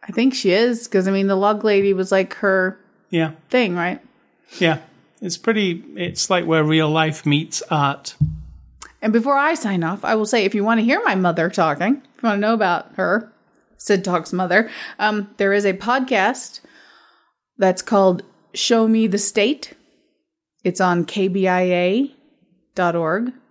I 0.08 0.10
think 0.10 0.34
she 0.34 0.50
is 0.50 0.88
because 0.88 1.06
I 1.06 1.10
mean, 1.12 1.26
the 1.28 1.36
log 1.36 1.62
lady 1.62 1.92
was 1.92 2.10
like 2.10 2.34
her 2.34 2.76
Yeah, 3.10 3.32
thing, 3.50 3.76
right? 3.76 4.00
yeah. 4.58 4.78
It's 5.22 5.38
pretty. 5.38 5.84
It's 5.94 6.28
like 6.28 6.44
where 6.46 6.64
real 6.64 6.90
life 6.90 7.24
meets 7.24 7.62
art. 7.70 8.16
And 9.00 9.12
before 9.12 9.36
I 9.36 9.54
sign 9.54 9.84
off, 9.84 10.04
I 10.04 10.16
will 10.16 10.26
say 10.26 10.44
if 10.44 10.52
you 10.54 10.64
want 10.64 10.80
to 10.80 10.84
hear 10.84 11.00
my 11.04 11.14
mother 11.14 11.48
talking, 11.48 12.02
if 12.16 12.22
you 12.22 12.28
want 12.28 12.36
to 12.38 12.40
know 12.40 12.54
about 12.54 12.94
her, 12.96 13.32
Sid 13.76 14.04
Talks 14.04 14.32
Mother, 14.32 14.68
um, 14.98 15.30
there 15.36 15.52
is 15.52 15.64
a 15.64 15.74
podcast 15.74 16.58
that's 17.56 17.82
called 17.82 18.24
Show 18.52 18.88
Me 18.88 19.06
the 19.06 19.18
State. 19.18 19.74
It's 20.64 20.80
on 20.80 21.04
KBIA.org. 21.04 22.12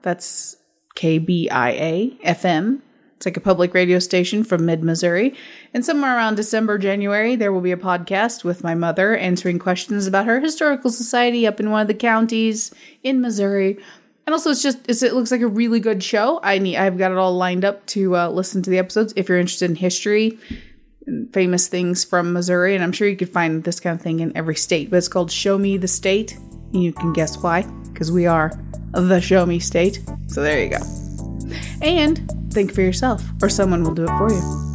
That's 0.01 0.57
KBIA 0.97 2.21
FM. 2.21 2.81
It's 3.21 3.27
like 3.27 3.37
a 3.37 3.39
public 3.39 3.75
radio 3.75 3.99
station 3.99 4.43
from 4.43 4.65
mid 4.65 4.83
Missouri. 4.83 5.35
And 5.75 5.85
somewhere 5.85 6.17
around 6.17 6.37
December, 6.37 6.79
January, 6.79 7.35
there 7.35 7.51
will 7.51 7.61
be 7.61 7.71
a 7.71 7.77
podcast 7.77 8.43
with 8.43 8.63
my 8.63 8.73
mother 8.73 9.15
answering 9.15 9.59
questions 9.59 10.07
about 10.07 10.25
her 10.25 10.39
historical 10.39 10.89
society 10.89 11.45
up 11.45 11.59
in 11.59 11.69
one 11.69 11.83
of 11.83 11.87
the 11.87 11.93
counties 11.93 12.73
in 13.03 13.21
Missouri. 13.21 13.77
And 14.25 14.33
also, 14.33 14.49
it's 14.49 14.63
just 14.63 14.79
it's, 14.89 15.03
it 15.03 15.13
looks 15.13 15.29
like 15.29 15.41
a 15.41 15.47
really 15.47 15.79
good 15.79 16.01
show. 16.01 16.39
I 16.41 16.57
need 16.57 16.77
I've 16.77 16.97
got 16.97 17.11
it 17.11 17.19
all 17.19 17.37
lined 17.37 17.63
up 17.63 17.85
to 17.87 18.17
uh, 18.17 18.29
listen 18.29 18.63
to 18.63 18.71
the 18.71 18.79
episodes. 18.79 19.13
If 19.15 19.29
you're 19.29 19.37
interested 19.37 19.69
in 19.69 19.75
history 19.75 20.39
and 21.05 21.31
famous 21.31 21.67
things 21.67 22.03
from 22.03 22.33
Missouri, 22.33 22.73
and 22.73 22.83
I'm 22.83 22.91
sure 22.91 23.07
you 23.07 23.15
could 23.15 23.29
find 23.29 23.63
this 23.63 23.79
kind 23.79 23.95
of 23.95 24.01
thing 24.01 24.19
in 24.19 24.35
every 24.35 24.55
state. 24.55 24.89
But 24.89 24.97
it's 24.97 25.07
called 25.07 25.31
Show 25.31 25.59
Me 25.59 25.77
the 25.77 25.87
State. 25.87 26.35
And 26.73 26.81
you 26.81 26.91
can 26.91 27.13
guess 27.13 27.37
why, 27.37 27.67
because 27.93 28.11
we 28.11 28.25
are 28.25 28.51
the 28.93 29.19
Show 29.19 29.45
Me 29.45 29.59
State. 29.59 30.01
So 30.25 30.41
there 30.41 30.63
you 30.63 30.71
go. 30.71 31.10
And 31.81 32.31
think 32.51 32.73
for 32.73 32.81
yourself, 32.81 33.23
or 33.41 33.49
someone 33.49 33.83
will 33.83 33.93
do 33.93 34.03
it 34.03 34.17
for 34.17 34.31
you. 34.31 34.70